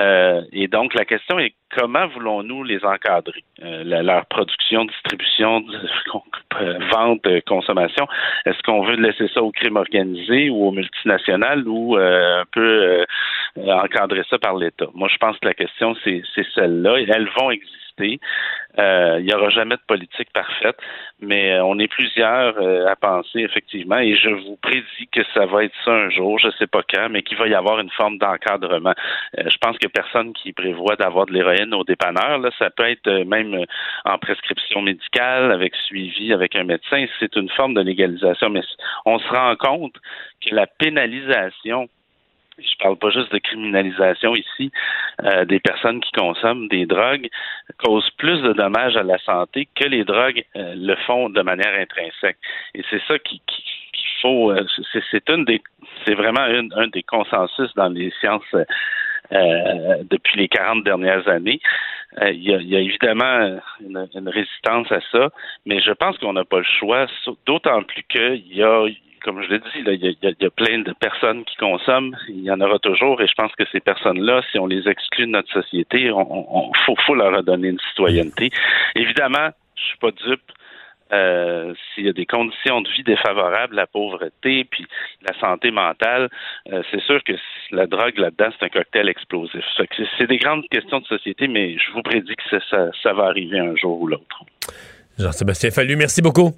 Euh, 0.00 0.42
et 0.52 0.68
donc 0.68 0.94
la 0.94 1.04
question 1.04 1.38
est 1.38 1.54
comment 1.76 2.06
voulons-nous 2.08 2.64
les 2.64 2.84
encadrer? 2.84 3.44
Euh, 3.62 3.82
la, 3.84 4.02
leur 4.02 4.26
production, 4.26 4.84
distribution, 4.84 5.64
vente, 6.92 7.26
consommation. 7.46 8.06
Est-ce 8.46 8.60
qu'on 8.62 8.82
veut 8.82 8.96
laisser 8.96 9.28
ça 9.34 9.42
au 9.52 9.60
crime 9.60 9.76
organisé 9.76 10.50
ou 10.50 10.66
aux 10.66 10.72
multinationales 10.72 11.66
ou 11.68 11.96
euh, 11.96 12.40
un 12.40 12.44
peu 12.50 13.04
euh, 13.58 13.72
encadrer 13.72 14.22
ça 14.28 14.38
par 14.38 14.56
l'État? 14.56 14.86
Moi, 14.94 15.08
je 15.08 15.16
pense 15.18 15.38
que 15.38 15.46
la 15.46 15.54
question, 15.54 15.94
c'est 16.04 16.22
celle-là. 16.54 16.96
Elles 17.00 17.28
vont 17.38 17.50
exister. 17.50 17.81
Euh, 18.78 19.16
il 19.20 19.26
n'y 19.26 19.34
aura 19.34 19.50
jamais 19.50 19.76
de 19.76 19.82
politique 19.86 20.32
parfaite, 20.32 20.76
mais 21.20 21.60
on 21.60 21.78
est 21.78 21.88
plusieurs 21.88 22.56
euh, 22.58 22.86
à 22.86 22.96
penser 22.96 23.40
effectivement, 23.40 23.98
et 23.98 24.16
je 24.16 24.30
vous 24.30 24.56
prédis 24.56 25.08
que 25.12 25.20
ça 25.34 25.46
va 25.46 25.64
être 25.64 25.74
ça 25.84 25.92
un 25.92 26.10
jour, 26.10 26.38
je 26.38 26.46
ne 26.46 26.52
sais 26.52 26.66
pas 26.66 26.82
quand, 26.82 27.08
mais 27.10 27.22
qu'il 27.22 27.36
va 27.36 27.48
y 27.48 27.54
avoir 27.54 27.80
une 27.80 27.90
forme 27.90 28.18
d'encadrement. 28.18 28.94
Euh, 29.38 29.44
je 29.48 29.56
pense 29.58 29.76
que 29.78 29.88
personne 29.88 30.32
qui 30.32 30.52
prévoit 30.52 30.96
d'avoir 30.96 31.26
de 31.26 31.32
l'héroïne 31.32 31.74
au 31.74 31.84
dépanneur, 31.84 32.38
là, 32.38 32.50
ça 32.58 32.70
peut 32.70 32.88
être 32.88 33.10
même 33.24 33.64
en 34.04 34.18
prescription 34.18 34.80
médicale, 34.80 35.52
avec 35.52 35.74
suivi 35.76 36.32
avec 36.32 36.56
un 36.56 36.64
médecin, 36.64 37.04
c'est 37.20 37.36
une 37.36 37.50
forme 37.50 37.74
de 37.74 37.82
légalisation, 37.82 38.48
mais 38.48 38.62
on 39.04 39.18
se 39.18 39.28
rend 39.28 39.54
compte 39.56 39.94
que 40.40 40.54
la 40.54 40.66
pénalisation 40.66 41.88
je 42.58 42.74
parle 42.78 42.96
pas 42.96 43.10
juste 43.10 43.32
de 43.32 43.38
criminalisation 43.38 44.34
ici, 44.34 44.70
euh, 45.24 45.44
des 45.44 45.60
personnes 45.60 46.00
qui 46.00 46.12
consomment 46.12 46.68
des 46.68 46.86
drogues 46.86 47.28
causent 47.78 48.10
plus 48.18 48.40
de 48.42 48.52
dommages 48.52 48.96
à 48.96 49.02
la 49.02 49.18
santé 49.18 49.68
que 49.74 49.84
les 49.88 50.04
drogues 50.04 50.44
euh, 50.56 50.74
le 50.76 50.94
font 51.06 51.28
de 51.30 51.42
manière 51.42 51.74
intrinsèque. 51.78 52.38
Et 52.74 52.82
c'est 52.90 53.02
ça 53.08 53.18
qui, 53.18 53.40
qui 53.46 53.64
faut. 54.20 54.50
euh, 54.50 54.64
c'est, 54.92 55.02
c'est 55.10 55.28
une 55.30 55.44
des, 55.44 55.60
c'est 56.06 56.14
vraiment 56.14 56.46
une, 56.46 56.72
un 56.76 56.88
des 56.88 57.02
consensus 57.02 57.72
dans 57.74 57.88
les 57.88 58.10
sciences. 58.20 58.54
euh, 59.32 60.02
depuis 60.10 60.40
les 60.40 60.48
40 60.48 60.84
dernières 60.84 61.26
années. 61.28 61.60
Euh, 62.20 62.30
il, 62.30 62.42
y 62.42 62.50
y 62.50 62.76
a 62.76 62.80
évidemment 62.80 63.58
une, 63.80 64.06
une 64.14 64.28
résistance 64.28 64.90
à 64.92 65.00
ça, 65.10 65.30
mais 65.64 65.80
je 65.80 65.92
pense 65.92 66.18
qu'on 66.18 66.34
n'a 66.34 66.44
pas 66.44 66.58
le 66.58 66.64
choix, 66.64 67.06
d'autant 67.46 67.82
plus 67.82 68.02
qu'il 68.08 68.54
y 68.54 68.62
a, 68.62 68.86
comme 69.22 69.42
je 69.42 69.48
l'ai 69.48 69.58
dit, 69.58 69.64
il, 69.76 69.86
y 69.86 70.06
a, 70.26 70.30
y 70.30 70.36
y 70.44 70.48
plein 70.50 70.80
de 70.80 70.92
personnes 70.92 71.44
qui 71.44 71.56
consomment, 71.56 72.16
il 72.28 72.42
y 72.42 72.50
en 72.50 72.60
aura 72.60 72.78
toujours, 72.78 73.20
et 73.20 73.26
je 73.26 73.34
pense 73.34 73.52
que 73.56 73.64
ces 73.72 73.80
personnes-là, 73.80 74.42
si 74.50 74.58
on 74.58 74.66
les 74.66 74.88
exclut 74.88 75.26
de 75.26 75.32
notre 75.32 75.52
société, 75.52 76.10
on, 76.12 76.72
faut, 76.84 76.96
faut 77.06 77.14
leur 77.14 77.34
redonner 77.36 77.68
une 77.68 77.80
citoyenneté. 77.90 78.50
Évidemment, 78.94 79.50
je 79.76 79.82
suis 79.82 79.98
pas 79.98 80.10
dupe. 80.10 80.40
Euh, 81.12 81.74
s'il 81.94 82.06
y 82.06 82.08
a 82.08 82.14
des 82.14 82.24
conditions 82.24 82.80
de 82.80 82.88
vie 82.88 83.02
défavorables, 83.02 83.74
la 83.76 83.86
pauvreté, 83.86 84.64
puis 84.64 84.86
la 85.20 85.38
santé 85.38 85.70
mentale, 85.70 86.30
euh, 86.72 86.82
c'est 86.90 87.02
sûr 87.02 87.22
que 87.22 87.34
la 87.70 87.86
drogue 87.86 88.16
là-dedans, 88.16 88.48
c'est 88.58 88.64
un 88.64 88.70
cocktail 88.70 89.10
explosif. 89.10 89.62
C'est- 89.76 90.26
des 90.26 90.38
grandes 90.38 90.66
questions 90.70 91.00
de 91.00 91.04
société, 91.04 91.48
mais 91.48 91.76
je 91.76 91.92
vous 91.92 92.00
prédis 92.00 92.34
que 92.34 92.58
ça, 92.70 93.12
va 93.12 93.24
arriver 93.24 93.58
un 93.58 93.76
jour 93.76 94.00
ou 94.00 94.06
l'autre. 94.06 94.44
Jean-Sébastien 95.18 95.70
Fallu, 95.70 95.96
merci 95.96 96.22
beaucoup. 96.22 96.52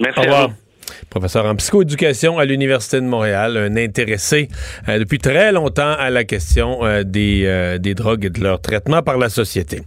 Merci 0.00 0.18
Au 0.18 0.22
à 0.22 0.24
revoir. 0.24 0.48
vous. 0.48 0.67
Professeur 1.10 1.46
en 1.46 1.54
psychoéducation 1.56 2.38
à 2.38 2.44
l'Université 2.44 3.00
de 3.00 3.06
Montréal, 3.06 3.56
un 3.56 3.76
intéressé 3.76 4.48
euh, 4.88 4.98
depuis 4.98 5.18
très 5.18 5.52
longtemps 5.52 5.94
à 5.98 6.10
la 6.10 6.24
question 6.24 6.84
euh, 6.84 7.02
des, 7.02 7.44
euh, 7.46 7.78
des 7.78 7.94
drogues 7.94 8.26
et 8.26 8.30
de 8.30 8.40
leur 8.42 8.60
traitement 8.60 9.02
par 9.02 9.18
la 9.18 9.28
société. 9.28 9.82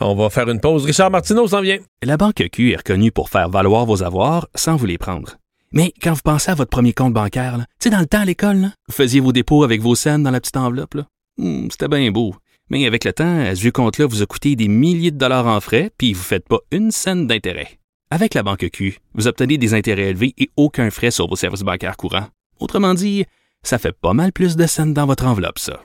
On 0.00 0.14
va 0.14 0.30
faire 0.30 0.48
une 0.48 0.60
pause. 0.60 0.84
Richard 0.84 1.10
Martineau 1.10 1.46
s'en 1.48 1.60
vient. 1.60 1.78
La 2.02 2.16
Banque 2.16 2.42
Q 2.52 2.72
est 2.72 2.76
reconnue 2.76 3.12
pour 3.12 3.28
faire 3.28 3.48
valoir 3.48 3.86
vos 3.86 4.02
avoirs 4.02 4.48
sans 4.54 4.76
vous 4.76 4.86
les 4.86 4.98
prendre. 4.98 5.36
Mais 5.72 5.92
quand 6.02 6.12
vous 6.12 6.20
pensez 6.22 6.50
à 6.50 6.54
votre 6.54 6.70
premier 6.70 6.92
compte 6.92 7.12
bancaire, 7.14 7.56
tu 7.58 7.64
sais, 7.80 7.90
dans 7.90 7.98
le 7.98 8.06
temps 8.06 8.20
à 8.20 8.24
l'école, 8.24 8.70
vous 8.88 8.94
faisiez 8.94 9.20
vos 9.20 9.32
dépôts 9.32 9.64
avec 9.64 9.80
vos 9.80 9.96
scènes 9.96 10.22
dans 10.22 10.30
la 10.30 10.40
petite 10.40 10.56
enveloppe. 10.56 10.96
Hmm, 11.36 11.68
C'était 11.70 11.88
bien 11.88 12.10
beau. 12.10 12.34
Mais 12.70 12.86
avec 12.86 13.04
le 13.04 13.12
temps, 13.12 13.40
à 13.40 13.54
ce 13.54 13.60
vieux 13.60 13.72
compte-là 13.72 14.06
vous 14.06 14.22
a 14.22 14.26
coûté 14.26 14.56
des 14.56 14.68
milliers 14.68 15.10
de 15.10 15.18
dollars 15.18 15.46
en 15.46 15.60
frais, 15.60 15.90
puis 15.98 16.12
vous 16.12 16.20
ne 16.20 16.24
faites 16.24 16.48
pas 16.48 16.60
une 16.70 16.90
scène 16.90 17.26
d'intérêt. 17.26 17.78
Avec 18.14 18.34
la 18.34 18.44
Banque 18.44 18.70
Q, 18.72 19.00
vous 19.14 19.26
obtenez 19.26 19.58
des 19.58 19.74
intérêts 19.74 20.10
élevés 20.10 20.34
et 20.38 20.48
aucun 20.56 20.88
frais 20.92 21.10
sur 21.10 21.26
vos 21.26 21.34
services 21.34 21.62
bancaires 21.62 21.96
courants. 21.96 22.28
Autrement 22.60 22.94
dit, 22.94 23.24
ça 23.64 23.76
fait 23.76 23.90
pas 23.90 24.12
mal 24.12 24.30
plus 24.30 24.54
de 24.54 24.68
scènes 24.68 24.94
dans 24.94 25.04
votre 25.04 25.26
enveloppe, 25.26 25.58
ça. 25.58 25.82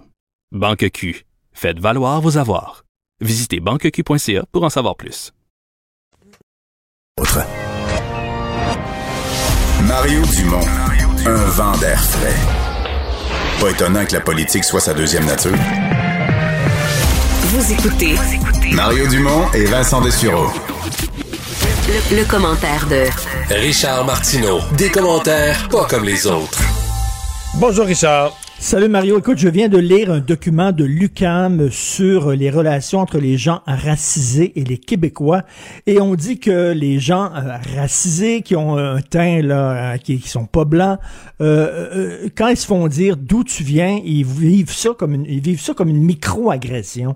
Banque 0.52 0.92
Q. 0.94 1.26
Faites 1.54 1.80
valoir 1.80 2.22
vos 2.22 2.38
avoirs. 2.38 2.86
Visitez 3.20 3.60
banqueq.ca 3.60 4.46
pour 4.52 4.64
en 4.64 4.70
savoir 4.70 4.96
plus. 4.96 5.34
Mario 9.88 10.22
Dumont, 10.36 10.68
un 11.26 11.46
vent 11.46 11.76
d'air 11.80 12.00
frais. 12.00 13.60
Pas 13.60 13.72
étonnant 13.72 14.06
que 14.06 14.14
la 14.14 14.22
politique 14.22 14.66
soit 14.66 14.82
sa 14.82 14.94
deuxième 14.94 15.26
nature. 15.26 15.58
Vous 17.42 17.74
écoutez 17.74 18.14
Mario 18.76 19.08
Dumont 19.08 19.52
et 19.56 19.66
Vincent 19.66 20.02
Dessureau. 20.02 20.52
Le, 21.90 22.18
le 22.18 22.26
commentaire 22.30 22.88
de 22.88 23.06
Richard 23.54 24.06
Martineau. 24.06 24.60
Des 24.78 24.90
commentaires 24.90 25.68
pas 25.70 25.86
comme 25.86 26.06
les 26.06 26.28
autres. 26.28 26.62
Bonjour 27.60 27.86
Richard. 27.86 28.38
Salut 28.60 28.90
Mario, 28.90 29.18
écoute, 29.18 29.38
je 29.38 29.48
viens 29.48 29.70
de 29.70 29.78
lire 29.78 30.12
un 30.12 30.20
document 30.20 30.72
de 30.72 30.84
l'UCAM 30.84 31.72
sur 31.72 32.32
les 32.32 32.50
relations 32.52 33.00
entre 33.00 33.18
les 33.18 33.38
gens 33.38 33.62
racisés 33.66 34.52
et 34.60 34.66
les 34.66 34.78
Québécois 34.78 35.44
et 35.88 36.00
on 36.02 36.14
dit 36.14 36.40
que 36.40 36.74
les 36.74 37.00
gens 37.00 37.32
euh, 37.34 37.58
racisés 37.76 38.42
qui 38.42 38.56
ont 38.56 38.78
un 38.78 39.02
teint 39.02 39.42
là, 39.42 39.94
euh, 39.94 39.98
qui, 39.98 40.20
qui 40.20 40.28
sont 40.28 40.46
pas 40.46 40.66
blancs, 40.66 41.00
euh, 41.42 41.88
euh, 41.96 42.30
quand 42.38 42.50
ils 42.50 42.58
se 42.58 42.68
font 42.68 42.88
dire 42.88 43.16
d'où 43.18 43.44
tu 43.44 43.64
viens, 43.64 44.00
ils 44.04 44.26
vivent 44.26 44.74
ça 44.74 44.90
comme 44.96 45.14
une, 45.14 45.26
ils 45.26 45.42
vivent 45.42 45.62
ça 45.62 45.74
comme 45.74 45.90
une 45.90 46.04
micro-agression. 46.04 47.16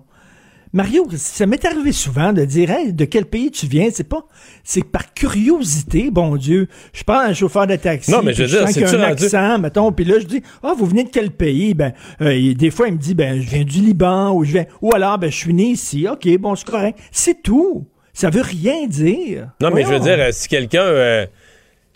Mario, 0.76 1.08
ça 1.18 1.46
m'est 1.46 1.64
arrivé 1.66 1.92
souvent 1.92 2.34
de 2.34 2.44
dire 2.46 2.72
hey, 2.72 2.94
de 2.94 3.06
quel 3.06 3.26
pays 3.26 3.52
tu 3.52 3.68
viens, 3.68 3.90
c'est 3.94 4.04
pas 4.08 4.26
c'est 4.64 4.84
par 4.84 5.14
curiosité, 5.14 6.10
bon 6.12 6.36
Dieu. 6.36 6.68
Je 6.94 7.04
parle 7.04 7.26
à 7.28 7.30
un 7.30 7.34
chauffeur 7.34 7.68
de 7.68 7.76
taxi, 7.76 8.10
Non, 8.10 8.22
mais 8.24 8.34
je 8.34 8.42
veux 8.44 8.50
dire, 8.50 8.68
c'est-tu 8.68 8.96
un 8.96 9.08
rendu- 9.10 9.24
accent, 9.26 9.60
mettons, 9.60 9.92
puis 9.92 10.04
là 10.04 10.16
je 10.20 10.26
dis 10.26 10.42
"Ah, 10.64 10.74
vous 10.76 10.86
venez 10.88 11.04
de 11.04 11.10
quel 11.10 11.30
pays 11.30 11.76
Ben 11.76 11.94
euh, 12.22 12.54
des 12.56 12.72
fois 12.72 12.88
il 12.88 12.94
me 12.96 13.00
dit 13.00 13.14
ben 13.14 13.40
je 13.40 13.48
viens 13.50 13.64
du 13.64 13.82
Liban 13.82 14.34
ou 14.34 14.44
je 14.44 14.52
viens 14.54 14.66
ou 14.82 14.94
alors 14.96 15.20
ben 15.20 15.30
je 15.32 15.38
suis 15.38 15.54
né 15.54 15.66
ici. 15.66 16.08
OK, 16.12 16.28
bon, 16.40 16.56
c'est 16.56 16.66
correct. 16.68 16.98
C'est 17.12 17.44
tout. 17.44 17.86
Ça 18.16 18.30
veut 18.30 18.42
rien 18.42 18.86
dire. 18.88 19.50
Non, 19.62 19.72
mais 19.72 19.84
je 19.84 19.88
veux 19.88 20.00
dire, 20.00 20.18
euh, 20.20 20.30
si 20.32 20.48
quelqu'un, 20.48 20.84
euh, 20.84 21.26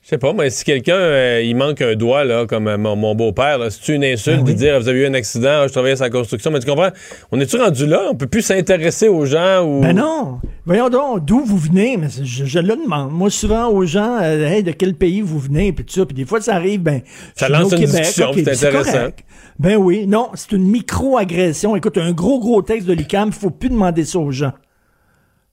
je 0.07 0.11
sais 0.11 0.17
pas, 0.19 0.31
mais 0.31 0.49
si 0.49 0.63
quelqu'un, 0.63 0.95
euh, 0.95 1.41
il 1.43 1.53
manque 1.53 1.81
un 1.81 1.93
doigt, 1.93 2.23
là, 2.23 2.45
comme 2.45 2.69
euh, 2.69 2.77
mon, 2.77 2.95
mon 2.95 3.13
beau-père, 3.13 3.59
c'est 3.69 3.93
une 3.93 4.05
insulte 4.05 4.45
de 4.45 4.53
dire, 4.53 4.79
vous 4.79 4.87
avez 4.87 4.99
eu 5.01 5.05
un 5.05 5.13
accident, 5.13 5.63
ah, 5.63 5.67
je 5.67 5.73
travaillais 5.73 5.97
sur 5.97 6.05
la 6.05 6.09
construction, 6.11 6.49
mais 6.49 6.59
tu 6.61 6.65
comprends, 6.65 6.91
on 7.33 7.41
est-tu 7.41 7.57
rendu 7.57 7.85
là? 7.85 8.03
On 8.09 8.15
peut 8.15 8.27
plus 8.27 8.41
s'intéresser 8.41 9.09
aux 9.09 9.25
gens 9.25 9.65
ou... 9.65 9.81
Ben 9.81 9.91
non. 9.97 10.39
Voyons 10.65 10.87
donc, 10.87 11.25
d'où 11.25 11.43
vous 11.43 11.57
venez? 11.57 11.97
Mais 11.97 12.07
je, 12.23 12.45
je 12.45 12.59
le 12.59 12.77
demande. 12.77 13.11
Moi, 13.11 13.29
souvent, 13.29 13.67
aux 13.67 13.85
gens, 13.85 14.17
euh, 14.21 14.47
Hey, 14.47 14.63
de 14.63 14.71
quel 14.71 14.93
pays 14.93 15.19
vous 15.19 15.39
venez? 15.39 15.73
Puis 15.73 15.83
tout 15.83 15.95
ça. 15.95 16.05
Puis 16.05 16.15
des 16.15 16.23
fois, 16.25 16.39
ça 16.39 16.55
arrive, 16.55 16.83
ben. 16.83 17.01
Ça 17.35 17.49
lance 17.49 17.73
au 17.73 17.75
une 17.75 17.81
Québec. 17.85 17.95
discussion, 18.03 18.31
c'est 18.33 18.47
intéressant. 18.49 18.91
correct. 18.93 19.19
Ben 19.59 19.75
oui. 19.75 20.07
Non, 20.07 20.29
c'est 20.35 20.53
une 20.53 20.63
micro-agression. 20.69 21.75
Écoute, 21.75 21.97
un 21.97 22.13
gros, 22.13 22.39
gros 22.39 22.61
texte 22.61 22.87
de 22.87 22.93
l'UQAM, 22.93 23.33
faut 23.33 23.49
plus 23.49 23.67
demander 23.69 24.05
ça 24.05 24.19
aux 24.19 24.31
gens. 24.31 24.53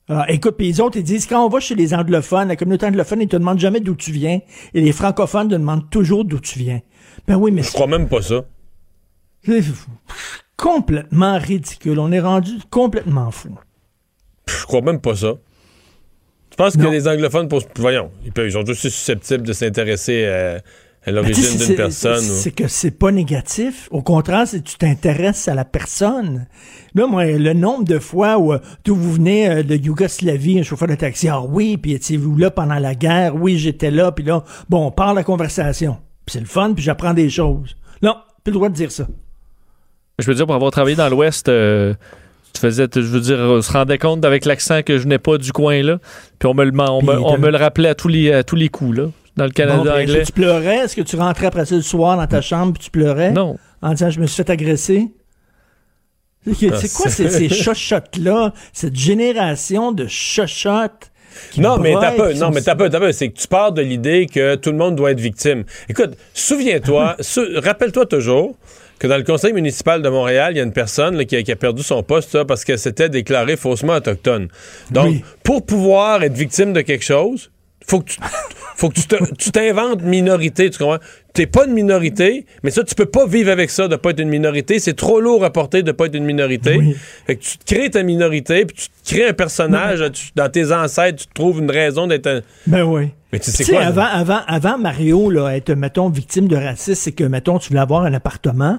Ah, 0.08 0.26
écoute, 0.28 0.56
puis 0.58 0.66
les 0.66 0.80
autres, 0.80 0.98
ils 0.98 1.02
disent, 1.02 1.26
quand 1.26 1.44
on 1.44 1.48
va 1.48 1.60
chez 1.60 1.74
les 1.74 1.94
anglophones, 1.94 2.48
la 2.48 2.56
communauté 2.56 2.86
anglophone, 2.86 3.22
ils 3.22 3.28
te 3.28 3.36
demandent 3.36 3.58
jamais 3.58 3.80
d'où 3.80 3.94
tu 3.94 4.12
viens. 4.12 4.40
Et 4.74 4.80
les 4.80 4.92
francophones 4.92 5.48
te 5.48 5.54
demandent 5.54 5.88
toujours 5.88 6.24
d'où 6.26 6.40
tu 6.40 6.58
viens. 6.58 6.80
Ben 7.26 7.36
oui, 7.36 7.50
mais 7.50 7.62
Je 7.62 7.72
crois 7.72 7.86
même 7.86 8.08
pas 8.08 8.20
ça. 8.20 8.44
c'est 9.44 9.62
complètement 10.56 11.38
ridicule. 11.38 11.98
On 11.98 12.12
est 12.12 12.20
rendu 12.20 12.52
complètement 12.70 13.30
fou. 13.30 13.56
Je 14.46 14.64
crois 14.64 14.82
même 14.82 15.00
pas 15.00 15.16
ça. 15.16 15.34
Je 16.50 16.56
pense 16.56 16.76
que 16.76 16.86
les 16.86 17.08
anglophones, 17.08 17.48
pour, 17.48 17.62
voyons, 17.76 18.12
ils, 18.24 18.30
peuvent, 18.30 18.46
ils 18.46 18.52
sont 18.52 18.68
aussi 18.68 18.90
susceptibles 18.90 19.44
de 19.44 19.52
s'intéresser 19.52 20.26
à, 20.26 20.60
à 21.06 21.10
l'origine 21.10 21.42
d'une 21.50 21.58
c'est- 21.58 21.74
personne. 21.74 22.18
ou- 22.24 22.34
C'est 22.42 22.50
que 22.50 22.66
c'est 22.68 22.90
pas 22.90 23.10
négatif. 23.12 23.88
Au 23.90 24.02
contraire, 24.02 24.46
c'est 24.46 24.60
que 24.62 24.68
tu 24.68 24.76
t'intéresses 24.76 25.48
à 25.48 25.54
la 25.54 25.64
personne. 25.64 26.46
Là, 26.94 27.06
moi, 27.06 27.24
le 27.26 27.52
nombre 27.52 27.84
de 27.84 27.98
fois 27.98 28.38
où 28.38 28.52
euh, 28.52 28.58
d'où 28.84 28.94
vous 28.94 29.12
venez 29.12 29.48
euh, 29.48 29.62
de 29.62 29.76
Yougoslavie, 29.76 30.60
un 30.60 30.62
chauffeur 30.62 30.88
de 30.88 30.94
taxi, 30.94 31.28
ah 31.28 31.42
oui, 31.42 31.76
puis 31.76 31.92
étiez-vous 31.92 32.36
là 32.36 32.50
pendant 32.50 32.78
la 32.78 32.94
guerre? 32.94 33.34
Oui, 33.36 33.58
j'étais 33.58 33.90
là, 33.90 34.12
puis 34.12 34.24
là, 34.24 34.44
bon, 34.68 34.86
on 34.86 34.90
part 34.90 35.12
la 35.14 35.24
conversation. 35.24 35.98
Puis 36.24 36.34
c'est 36.34 36.40
le 36.40 36.46
fun, 36.46 36.72
puis 36.74 36.82
j'apprends 36.84 37.12
des 37.14 37.28
choses. 37.28 37.76
Non, 38.02 38.14
plus 38.42 38.50
le 38.52 38.54
droit 38.54 38.68
de 38.68 38.74
dire 38.74 38.90
ça. 38.92 39.06
Je 40.18 40.26
veux 40.26 40.34
dire, 40.34 40.46
pour 40.46 40.54
avoir 40.54 40.70
travaillé 40.70 40.96
dans 40.96 41.08
l'Ouest, 41.08 41.48
euh, 41.48 41.92
tu 42.52 42.60
faisais, 42.60 42.86
je 42.94 43.00
veux 43.00 43.20
dire, 43.20 43.36
on 43.40 43.60
se 43.60 43.72
rendait 43.72 43.98
compte 43.98 44.24
avec 44.24 44.44
l'accent 44.44 44.82
que 44.82 44.98
je 44.98 45.08
n'ai 45.08 45.18
pas 45.18 45.38
du 45.38 45.50
coin 45.52 45.82
là. 45.82 45.98
Puis 46.38 46.48
on 46.48 46.54
me 46.54 46.64
le, 46.64 46.72
on 46.80 47.02
me 47.38 47.50
le 47.50 47.56
rappelait 47.56 47.88
à 47.88 47.94
tous 47.96 48.06
les, 48.08 48.32
à 48.32 48.44
tous 48.44 48.54
les 48.56 48.68
coups 48.68 48.96
là. 48.98 49.06
Dans 49.36 49.44
le 49.44 49.50
Canada 49.50 49.78
Bon, 49.78 49.84
ben, 49.84 49.96
est-ce 49.98 50.10
anglais. 50.10 50.20
que 50.20 50.26
tu 50.26 50.32
pleurais? 50.32 50.76
Est-ce 50.78 50.96
que 50.96 51.02
tu 51.02 51.16
rentrais 51.16 51.46
après 51.46 51.64
ça 51.66 51.74
le 51.74 51.82
soir 51.82 52.16
dans 52.16 52.26
ta 52.26 52.40
chambre, 52.40 52.72
puis 52.74 52.84
tu 52.84 52.90
pleurais? 52.90 53.32
Non. 53.32 53.56
En 53.82 53.90
disant, 53.92 54.10
je 54.10 54.20
me 54.20 54.26
suis 54.26 54.36
fait 54.36 54.50
agresser? 54.50 55.08
C'est 56.46 56.68
Ah, 56.72 56.76
quoi 56.94 57.10
ces, 57.10 57.28
ces 57.30 57.48
chochottes-là? 57.64 58.52
Cette 58.72 58.96
génération 58.96 59.92
de 59.92 60.06
chochottes? 60.06 61.10
qui 61.50 61.60
Non, 61.60 61.78
mais 61.78 61.94
t'as 61.94 62.12
broient, 62.12 62.28
peu, 62.28 62.34
non, 62.34 62.50
mais 62.50 62.60
t'as 62.60 62.76
peu, 62.76 62.88
t'as 62.88 63.00
peu. 63.00 63.10
C'est 63.12 63.28
que 63.30 63.38
tu 63.38 63.48
pars 63.48 63.72
de 63.72 63.82
l'idée 63.82 64.26
que 64.32 64.54
tout 64.54 64.70
le 64.70 64.76
monde 64.76 64.94
doit 64.94 65.10
être 65.10 65.18
victime. 65.20 65.64
Écoute, 65.88 66.12
souviens-toi, 66.32 67.16
sou- 67.20 67.46
rappelle-toi 67.56 68.06
toujours 68.06 68.56
que 69.00 69.08
dans 69.08 69.16
le 69.16 69.24
conseil 69.24 69.52
municipal 69.52 70.00
de 70.00 70.08
Montréal, 70.08 70.52
il 70.54 70.58
y 70.58 70.60
a 70.60 70.62
une 70.62 70.72
personne 70.72 71.16
là, 71.16 71.24
qui, 71.24 71.34
a, 71.34 71.42
qui 71.42 71.50
a 71.50 71.56
perdu 71.56 71.82
son 71.82 72.02
poste 72.04 72.34
là, 72.34 72.44
parce 72.44 72.64
qu'elle 72.64 72.78
s'était 72.78 73.08
déclarée 73.08 73.56
faussement 73.56 73.94
autochtone. 73.94 74.46
Donc, 74.92 75.06
Oui. 75.06 75.24
pour 75.42 75.66
pouvoir 75.66 76.22
être 76.22 76.34
victime 76.34 76.72
de 76.72 76.82
quelque 76.82 77.04
chose, 77.04 77.50
faut 77.84 77.98
que 78.00 78.10
tu, 78.12 78.20
faut 78.76 78.88
que 78.88 78.94
tu 78.94 79.06
te- 79.06 79.34
tu 79.34 79.50
t'inventes 79.52 80.02
minorité, 80.02 80.68
tu 80.70 80.78
comprends? 80.78 80.98
T'es 81.32 81.46
pas 81.46 81.66
une 81.66 81.72
minorité, 81.72 82.46
mais 82.62 82.70
ça, 82.70 82.82
tu 82.84 82.94
peux 82.94 83.06
pas 83.06 83.26
vivre 83.26 83.50
avec 83.50 83.70
ça 83.70 83.88
de 83.88 83.96
pas 83.96 84.10
être 84.10 84.20
une 84.20 84.28
minorité. 84.28 84.78
C'est 84.78 84.94
trop 84.94 85.20
lourd 85.20 85.44
à 85.44 85.50
porter 85.52 85.82
de 85.82 85.92
pas 85.92 86.06
être 86.06 86.14
une 86.14 86.24
minorité. 86.24 86.76
Fait 87.26 87.36
que 87.36 87.42
tu 87.42 87.58
te 87.58 87.74
crées 87.74 87.90
ta 87.90 88.02
minorité, 88.02 88.64
puis 88.66 88.76
tu 88.76 88.88
te 88.88 89.14
crées 89.14 89.28
un 89.28 89.32
personnage, 89.32 90.02
tu- 90.12 90.30
dans 90.36 90.48
tes 90.48 90.72
ancêtres, 90.72 91.22
tu 91.22 91.26
te 91.28 91.34
trouves 91.34 91.60
une 91.60 91.70
raison 91.70 92.06
d'être 92.06 92.26
un... 92.26 92.40
Ben 92.66 92.82
oui. 92.84 93.10
Mais 93.32 93.40
tu 93.40 93.50
sais 93.50 93.64
quoi? 93.72 93.80
là? 93.80 93.86
avant, 93.88 94.04
avant, 94.06 94.40
avant 94.46 94.78
Mario, 94.78 95.28
là, 95.30 95.56
être, 95.56 95.72
mettons, 95.72 96.08
victime 96.08 96.46
de 96.46 96.56
racisme, 96.56 96.94
c'est 96.94 97.12
que, 97.12 97.24
mettons, 97.24 97.58
tu 97.58 97.68
voulais 97.70 97.80
avoir 97.80 98.04
un 98.04 98.14
appartement, 98.14 98.78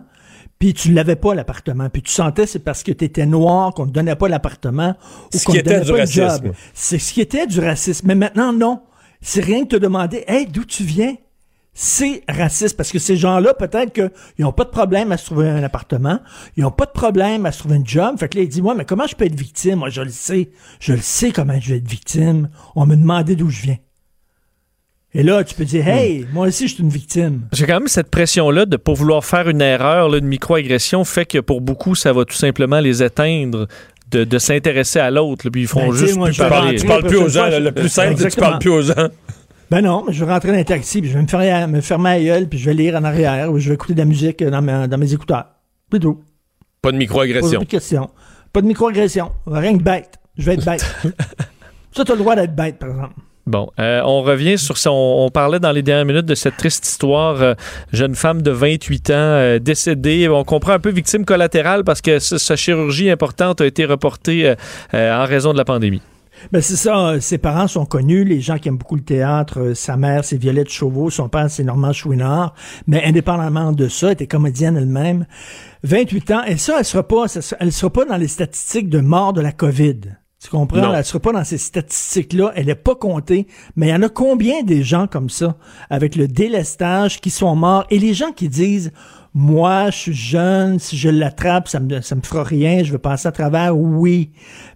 puis 0.59 0.73
tu 0.73 0.93
l'avais 0.93 1.17
pas, 1.17 1.35
l'appartement, 1.35 1.89
puis 1.89 2.01
tu 2.01 2.11
sentais 2.13 2.45
c'est 2.47 2.59
parce 2.59 2.81
que 2.83 2.93
tu 2.93 3.03
étais 3.03 3.25
noir 3.25 3.73
qu'on 3.73 3.85
te 3.85 3.91
donnait 3.91 4.15
pas 4.15 4.29
l'appartement, 4.29 4.95
ou 5.33 5.37
qu'on 5.45 5.51
te 5.53 5.57
donnait 5.65 5.79
pas 5.91 5.97
le 5.99 6.05
job. 6.05 6.53
C'est 6.73 6.99
ce 6.99 7.11
qui 7.13 7.19
était 7.19 7.47
du 7.47 7.59
racisme. 7.59 8.07
Mais 8.07 8.15
maintenant, 8.15 8.53
non. 8.53 8.79
C'est 9.27 9.43
rien 9.43 9.63
que 9.63 9.69
te 9.69 9.75
demander, 9.75 10.23
hey, 10.27 10.45
d'où 10.45 10.63
tu 10.63 10.83
viens? 10.83 11.15
c'est 11.77 12.23
raciste 12.29 12.77
parce 12.77 12.89
que 12.89 12.99
ces 12.99 13.17
gens-là, 13.17 13.53
peut-être 13.53 13.91
qu'ils 13.91 14.09
n'ont 14.45 14.53
pas 14.53 14.63
de 14.63 14.69
problème 14.69 15.11
à 15.11 15.17
se 15.17 15.25
trouver 15.25 15.49
un 15.49 15.61
appartement, 15.61 16.21
ils 16.55 16.63
n'ont 16.63 16.71
pas 16.71 16.85
de 16.85 16.91
problème 16.91 17.45
à 17.45 17.51
se 17.51 17.59
trouver 17.59 17.75
un 17.75 17.83
job. 17.83 18.17
Fait 18.17 18.29
que 18.29 18.37
là, 18.37 18.43
il 18.43 18.47
dit, 18.47 18.61
moi, 18.61 18.75
mais 18.75 18.85
comment 18.85 19.05
je 19.05 19.15
peux 19.15 19.25
être 19.25 19.37
victime? 19.37 19.79
Moi, 19.79 19.89
je 19.89 20.01
le 20.01 20.09
sais. 20.09 20.51
Je 20.79 20.93
le 20.93 21.01
sais 21.01 21.31
comment 21.31 21.59
je 21.59 21.71
vais 21.71 21.77
être 21.79 21.89
victime. 21.89 22.49
On 22.77 22.85
me 22.85 22.95
demandait 22.95 23.35
d'où 23.35 23.49
je 23.49 23.61
viens. 23.63 23.77
Et 25.13 25.23
là, 25.23 25.43
tu 25.43 25.55
peux 25.55 25.65
dire, 25.65 25.87
hey, 25.87 26.25
moi 26.33 26.47
aussi, 26.47 26.67
je 26.67 26.75
suis 26.75 26.83
une 26.83 26.89
victime. 26.89 27.47
J'ai 27.51 27.65
quand 27.65 27.79
même 27.79 27.87
cette 27.87 28.11
pression-là 28.11 28.65
de 28.65 28.77
pas 28.77 28.93
vouloir 28.93 29.23
faire 29.23 29.49
une 29.49 29.61
erreur, 29.61 30.07
là, 30.07 30.17
une 30.17 30.27
microagression, 30.27 31.03
fait 31.03 31.25
que 31.25 31.39
pour 31.39 31.61
beaucoup, 31.61 31.95
ça 31.95 32.13
va 32.13 32.25
tout 32.25 32.35
simplement 32.35 32.79
les 32.79 33.01
éteindre. 33.01 33.67
De, 34.15 34.23
de 34.23 34.37
s'intéresser 34.37 34.99
à 34.99 35.11
l'autre, 35.11 35.49
puis 35.49 35.61
ils 35.63 35.67
font 35.67 35.89
Ben, 35.89 35.93
juste 35.95 36.15
moi, 36.15 36.27
plus 36.29 36.37
parler. 36.37 36.55
rentrer 36.57 36.75
Tu 36.77 36.85
parles 36.87 37.03
plus 37.03 37.17
aux 37.17 37.27
gens. 37.27 37.47
Le 37.49 37.71
plus 37.71 37.89
simple, 37.89 38.15
c'est 38.17 38.29
que 38.29 38.33
tu 38.33 38.39
parles 38.39 38.59
plus 38.59 38.69
aux 38.69 38.81
gens. 38.81 39.09
Ben 39.71 39.81
non, 39.81 40.03
mais 40.07 40.13
je 40.13 40.23
vais 40.23 40.31
rentrer 40.31 40.51
dans 40.51 40.57
un 40.59 40.63
taxi, 40.63 41.01
puis 41.01 41.09
je 41.09 41.15
vais 41.17 41.23
me, 41.23 41.27
faire, 41.27 41.67
me 41.67 41.81
fermer 41.81 42.09
la 42.11 42.23
gueule, 42.23 42.47
puis 42.47 42.59
je 42.59 42.65
vais 42.65 42.73
lire 42.75 42.95
en 42.95 43.03
arrière, 43.03 43.51
ou 43.51 43.57
je 43.59 43.67
vais 43.69 43.75
écouter 43.75 43.93
de 43.93 43.99
la 43.99 44.05
musique 44.05 44.43
dans, 44.43 44.61
ma- 44.61 44.87
dans 44.87 44.97
mes 44.97 45.11
écouteurs. 45.13 45.45
C'est 45.91 45.99
tout. 45.99 46.21
Pas 46.81 46.91
de 46.91 46.97
microagression. 46.97 47.59
plus 47.59 47.65
de 47.65 47.71
questions. 47.71 48.09
Pas 48.53 48.61
de 48.61 48.67
microagression. 48.67 49.31
Rien 49.47 49.77
que 49.77 49.83
bête. 49.83 50.11
Je 50.37 50.45
vais 50.45 50.53
être 50.53 50.65
bête. 50.65 50.85
ça, 51.91 52.05
t'as 52.05 52.13
le 52.13 52.19
droit 52.19 52.35
d'être 52.35 52.55
bête, 52.55 52.77
par 52.77 52.89
exemple. 52.89 53.13
Bon, 53.47 53.69
euh, 53.79 54.01
on 54.03 54.23
revient 54.23 54.57
sur 54.57 54.77
ça. 54.77 54.91
On, 54.91 55.25
on 55.25 55.29
parlait 55.29 55.59
dans 55.59 55.71
les 55.71 55.83
dernières 55.83 56.05
minutes 56.05 56.25
de 56.25 56.33
cette 56.33 56.57
triste 56.57 56.85
histoire. 56.87 57.41
euh, 57.41 57.53
jeune 57.93 58.15
femme 58.15 58.41
de 58.41 58.49
28 58.49 59.09
ans 59.11 59.13
euh, 59.13 59.59
décédée. 59.59 60.27
On 60.27 60.43
comprend 60.43 60.73
un 60.73 60.79
peu 60.79 60.89
victime 60.89 61.25
collatérale 61.25 61.83
parce 61.83 62.01
que 62.01 62.17
sa 62.17 62.55
chirurgie 62.55 63.11
importante 63.11 63.61
a 63.61 63.65
été 63.67 63.85
reportée 63.85 64.49
euh, 64.49 64.55
euh, 64.95 65.23
en 65.23 65.25
raison 65.25 65.53
de 65.53 65.57
la 65.57 65.65
pandémie. 65.65 66.01
Ben 66.51 66.61
c'est 66.61 66.75
ça, 66.75 67.09
euh, 67.09 67.19
ses 67.21 67.37
parents 67.37 67.67
sont 67.67 67.85
connus, 67.85 68.23
les 68.25 68.41
gens 68.41 68.57
qui 68.57 68.67
aiment 68.67 68.77
beaucoup 68.77 68.97
le 68.97 69.03
théâtre, 69.03 69.71
sa 69.73 69.95
mère 69.95 70.25
c'est 70.25 70.37
Violette 70.37 70.69
Chauveau, 70.69 71.09
son 71.09 71.29
père 71.29 71.49
c'est 71.49 71.63
Normand 71.63 71.93
Chouinard, 71.93 72.53
mais 72.87 73.03
indépendamment 73.05 73.71
de 73.71 73.87
ça, 73.87 74.07
elle 74.07 74.13
était 74.13 74.27
comédienne 74.27 74.75
elle-même. 74.75 75.25
28 75.83 76.31
ans, 76.31 76.43
et 76.45 76.57
ça, 76.57 76.75
elle 76.79 76.85
sera 76.85 77.07
pas, 77.07 77.25
elle 77.59 77.71
sera 77.71 77.89
pas 77.93 78.05
dans 78.05 78.17
les 78.17 78.27
statistiques 78.27 78.89
de 78.89 78.99
mort 78.99 79.31
de 79.31 79.39
la 79.41 79.53
COVID. 79.53 80.01
Tu 80.45 80.51
comprends? 80.51 80.79
Non. 80.79 80.93
Elle 80.93 81.03
sera 81.03 81.19
pas 81.19 81.31
dans 81.31 81.43
ces 81.43 81.57
statistiques-là, 81.57 82.51
elle 82.55 82.69
est 82.69 82.75
pas 82.75 82.93
comptée, 82.93 83.47
mais 83.75 83.87
il 83.87 83.89
y 83.89 83.93
en 83.95 84.03
a 84.03 84.09
combien 84.09 84.61
des 84.61 84.83
gens 84.83 85.07
comme 85.07 85.31
ça, 85.31 85.57
avec 85.89 86.15
le 86.15 86.27
délestage, 86.27 87.19
qui 87.19 87.31
sont 87.31 87.55
morts, 87.55 87.87
et 87.89 87.97
les 87.97 88.13
gens 88.13 88.31
qui 88.31 88.47
disent, 88.47 88.91
moi, 89.33 89.89
je 89.89 89.97
suis 89.97 90.13
jeune, 90.13 90.77
si 90.77 90.97
je 90.97 91.09
l'attrape, 91.09 91.67
ça 91.67 91.79
me, 91.79 91.99
ça 92.01 92.13
me 92.13 92.21
fera 92.21 92.43
rien, 92.43 92.83
je 92.83 92.91
vais 92.91 92.99
passer 92.99 93.27
à 93.27 93.31
travers, 93.31 93.75
oui. 93.75 94.33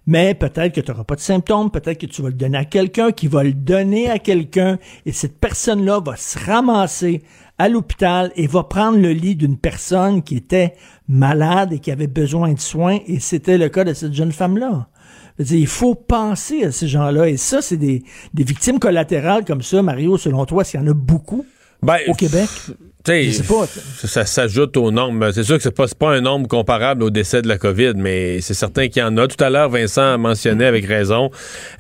Mais 0.08 0.34
peut-être 0.34 0.74
que 0.74 0.82
tu 0.82 0.90
n'auras 0.90 1.04
pas 1.04 1.14
de 1.14 1.22
symptômes, 1.22 1.70
peut-être 1.70 2.00
que 2.00 2.08
tu 2.08 2.24
vas 2.24 2.30
le 2.30 2.34
donner 2.34 2.58
à 2.58 2.66
quelqu'un 2.66 3.12
qui 3.12 3.28
va 3.28 3.44
le 3.44 3.54
donner 3.54 4.10
à 4.10 4.18
quelqu'un, 4.18 4.80
et 5.06 5.12
cette 5.12 5.38
personne-là 5.40 6.00
va 6.04 6.16
se 6.16 6.40
ramasser 6.40 7.22
à 7.60 7.70
l'hôpital 7.70 8.32
et 8.36 8.48
va 8.48 8.64
prendre 8.64 8.98
le 8.98 9.12
lit 9.12 9.36
d'une 9.36 9.58
personne 9.58 10.24
qui 10.24 10.38
était 10.38 10.74
malade 11.08 11.74
et 11.74 11.80
qui 11.80 11.92
avait 11.92 12.08
besoin 12.08 12.54
de 12.54 12.60
soins, 12.60 12.98
et 13.06 13.20
c'était 13.20 13.60
le 13.60 13.70
cas 13.70 13.84
de 13.84 13.94
cette 13.94 14.14
jeune 14.14 14.32
femme-là. 14.32 14.88
Il 15.40 15.68
faut 15.68 15.96
penser 15.96 16.66
à 16.66 16.72
ces 16.72 16.88
gens-là, 16.88 17.30
et 17.30 17.38
ça, 17.38 17.62
c'est 17.62 17.78
des, 17.78 18.04
des 18.34 18.44
victimes 18.44 18.80
collatérales 18.80 19.46
comme 19.46 19.62
ça, 19.62 19.82
Mario, 19.82 20.18
selon 20.18 20.46
toi, 20.46 20.64
s'il 20.64 20.80
y 20.80 20.84
en 20.84 20.88
a 20.88 20.94
beaucoup 20.94 21.46
Ben, 21.82 21.98
au 22.08 22.14
Québec? 22.14 22.50
Je 23.08 23.32
sais, 23.32 23.32
sais 23.32 23.44
pas. 23.44 23.66
ça, 23.66 24.08
ça 24.08 24.26
s'ajoute 24.26 24.76
au 24.76 24.92
nombre. 24.92 25.32
C'est 25.32 25.44
sûr 25.44 25.56
que 25.56 25.64
c'est 25.64 25.74
pas, 25.74 25.88
pas 25.98 26.12
un 26.12 26.22
nombre 26.22 26.48
comparable 26.48 27.02
au 27.02 27.10
décès 27.10 27.42
de 27.42 27.48
la 27.48 27.58
COVID, 27.58 27.94
mais 27.96 28.42
c'est 28.42 28.54
certain 28.54 28.88
qu'il 28.90 29.02
y 29.02 29.06
en 29.06 29.16
a. 29.18 29.28
Tout 29.28 29.42
à 29.44 29.50
l'heure, 29.50 29.70
Vincent 29.70 30.18
mentionnait 30.18 30.66
avec 30.66 30.86
raison 30.86 31.32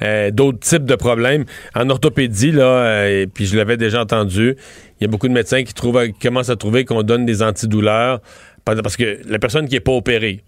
euh, 0.02 0.32
d'autres 0.32 0.60
types 0.60 0.86
de 0.86 0.96
problèmes. 0.96 1.44
En 1.76 1.90
orthopédie, 1.90 2.54
là, 2.54 2.64
euh, 2.64 3.24
et 3.24 3.28
puis 3.28 3.46
je 3.46 3.58
l'avais 3.58 3.76
déjà 3.78 4.02
entendu, 4.02 4.56
il 5.00 5.04
y 5.04 5.06
a 5.06 5.08
beaucoup 5.08 5.28
de 5.28 5.34
médecins 5.34 5.64
qui, 5.64 5.74
trouvent, 5.74 6.08
qui 6.08 6.28
commencent 6.28 6.50
à 6.50 6.56
trouver 6.56 6.86
qu'on 6.86 7.04
donne 7.04 7.26
des 7.26 7.44
antidouleurs 7.44 8.22
parce 8.66 8.98
que 8.98 9.20
la 9.28 9.40
personne 9.40 9.68
qui 9.68 9.76
est 9.76 9.82
pas 9.82 9.92
opérée, 9.92 10.44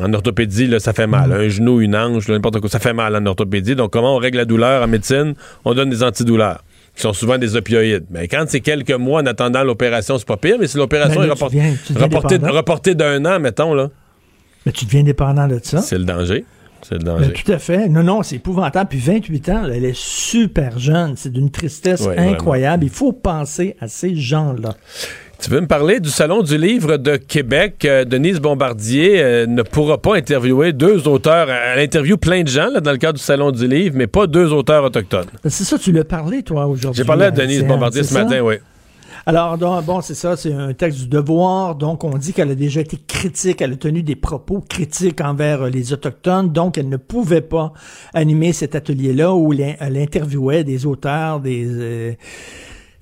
en 0.00 0.12
orthopédie, 0.12 0.66
là, 0.66 0.80
ça 0.80 0.92
fait 0.92 1.06
mal. 1.06 1.32
Un 1.32 1.48
genou, 1.48 1.80
une 1.80 1.94
hanche, 1.96 2.28
n'importe 2.28 2.60
quoi, 2.60 2.68
ça 2.68 2.78
fait 2.80 2.92
mal 2.92 3.14
en 3.14 3.24
orthopédie. 3.26 3.74
Donc, 3.76 3.92
comment 3.92 4.14
on 4.16 4.18
règle 4.18 4.38
la 4.38 4.44
douleur 4.44 4.82
en 4.82 4.86
médecine? 4.88 5.34
On 5.64 5.74
donne 5.74 5.90
des 5.90 6.02
antidouleurs 6.02 6.64
qui 6.96 7.02
sont 7.02 7.12
souvent 7.12 7.38
des 7.38 7.56
opioïdes. 7.56 8.04
Mais 8.10 8.28
quand 8.28 8.44
c'est 8.48 8.60
quelques 8.60 8.92
mois 8.92 9.20
en 9.22 9.26
attendant 9.26 9.62
l'opération, 9.64 10.16
c'est 10.18 10.26
pas 10.28 10.36
pire, 10.36 10.56
mais 10.60 10.66
si 10.66 10.76
l'opération 10.76 11.20
Ben 11.20 11.26
est 11.26 11.30
report- 11.30 11.50
reportée, 12.54 12.94
d'un 12.94 13.24
an, 13.24 13.40
mettons, 13.40 13.74
là, 13.74 13.90
Mais 14.66 14.72
tu 14.72 14.84
deviens 14.84 15.02
dépendant 15.02 15.46
de 15.48 15.58
ça. 15.62 15.78
c'est 15.80 15.98
le 15.98 16.04
danger. 16.04 16.44
C'est 16.82 16.94
le 16.96 17.00
Ben, 17.04 17.18
danger. 17.18 17.32
tout 17.32 17.50
à 17.52 17.58
fait. 17.58 17.88
Non, 17.88 18.02
non, 18.02 18.22
c'est 18.22 18.36
épouvantable. 18.36 18.88
Puis 18.90 18.98
28 18.98 19.48
ans, 19.48 19.62
là, 19.62 19.74
elle 19.74 19.84
est 19.86 19.96
super 19.96 20.78
jeune. 20.78 21.14
C'est 21.16 21.32
d'une 21.32 21.50
tristesse 21.50 22.06
incroyable. 22.16 22.84
Il 22.84 22.90
faut 22.90 23.12
penser 23.12 23.74
à 23.80 23.88
ces 23.88 24.14
gens-là. 24.14 24.74
Tu 25.44 25.50
veux 25.50 25.60
me 25.60 25.66
parler 25.66 26.00
du 26.00 26.08
Salon 26.08 26.40
du 26.40 26.56
livre 26.56 26.96
de 26.96 27.16
Québec? 27.16 27.84
Euh, 27.84 28.06
Denise 28.06 28.40
Bombardier 28.40 29.22
euh, 29.22 29.46
ne 29.46 29.60
pourra 29.60 29.98
pas 29.98 30.16
interviewer 30.16 30.72
deux 30.72 31.06
auteurs. 31.06 31.50
Elle 31.50 31.80
interviewe 31.80 32.16
plein 32.16 32.44
de 32.44 32.48
gens 32.48 32.70
là, 32.70 32.80
dans 32.80 32.92
le 32.92 32.96
cadre 32.96 33.18
du 33.18 33.22
Salon 33.22 33.50
du 33.50 33.68
livre, 33.68 33.94
mais 33.94 34.06
pas 34.06 34.26
deux 34.26 34.54
auteurs 34.54 34.84
autochtones. 34.84 35.26
Ben, 35.42 35.50
C'est 35.50 35.64
ça, 35.64 35.78
tu 35.78 35.92
l'as 35.92 36.04
parlé, 36.04 36.42
toi, 36.42 36.66
aujourd'hui. 36.66 37.02
J'ai 37.02 37.06
parlé 37.06 37.26
à 37.26 37.30
Denise 37.30 37.62
Bombardier 37.62 38.04
ce 38.04 38.14
matin, 38.14 38.40
oui. 38.40 38.54
Alors, 39.26 39.58
donc, 39.58 39.84
bon, 39.84 40.00
c'est 40.00 40.14
ça, 40.14 40.34
c'est 40.34 40.54
un 40.54 40.72
texte 40.72 41.00
du 41.00 41.08
devoir. 41.08 41.74
Donc, 41.74 42.04
on 42.04 42.16
dit 42.16 42.32
qu'elle 42.32 42.50
a 42.50 42.54
déjà 42.54 42.80
été 42.80 42.98
critique, 43.06 43.60
elle 43.60 43.74
a 43.74 43.76
tenu 43.76 44.02
des 44.02 44.16
propos 44.16 44.64
critiques 44.66 45.20
envers 45.20 45.64
euh, 45.64 45.68
les 45.68 45.92
Autochtones. 45.92 46.52
Donc, 46.52 46.78
elle 46.78 46.88
ne 46.88 46.96
pouvait 46.96 47.42
pas 47.42 47.74
animer 48.14 48.54
cet 48.54 48.74
atelier-là 48.74 49.34
où 49.34 49.52
elle, 49.52 49.76
elle 49.78 49.98
interviewait 49.98 50.64
des 50.64 50.86
auteurs, 50.86 51.40
des, 51.40 51.66
euh, 51.66 52.12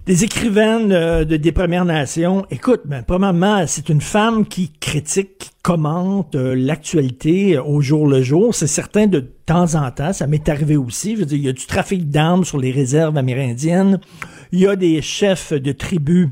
des 0.07 0.25
écrivaines 0.25 0.91
euh, 0.93 1.25
de, 1.25 1.37
des 1.37 1.53
Premières 1.53 1.85
Nations. 1.85 2.45
Écoute, 2.51 2.83
ben, 2.85 3.03
premièrement, 3.07 3.65
c'est 3.67 3.89
une 3.89 4.01
femme 4.01 4.47
qui 4.47 4.73
critique, 4.81 5.39
qui 5.39 5.51
commente 5.63 6.35
euh, 6.35 6.55
l'actualité 6.57 7.57
euh, 7.57 7.63
au 7.63 7.81
jour 7.81 8.09
le 8.09 8.21
jour. 8.23 8.55
C'est 8.55 8.67
certain 8.67 9.07
de 9.07 9.21
temps 9.47 9.75
en 9.77 9.91
temps, 9.91 10.13
ça 10.13 10.27
m'est 10.27 10.49
arrivé 10.49 10.77
aussi. 10.77 11.15
Je 11.15 11.21
veux 11.21 11.27
dire, 11.27 11.39
il 11.39 11.45
y 11.45 11.49
a 11.49 11.53
du 11.53 11.67
trafic 11.67 12.11
d'armes 12.11 12.45
sur 12.45 12.59
les 12.59 12.73
réserves 12.73 13.17
amérindiennes. 13.17 14.01
Il 14.51 14.61
y 14.61 14.67
a 14.67 14.75
des 14.75 15.01
chefs 15.03 15.53
de 15.53 15.73
tribus 15.73 16.29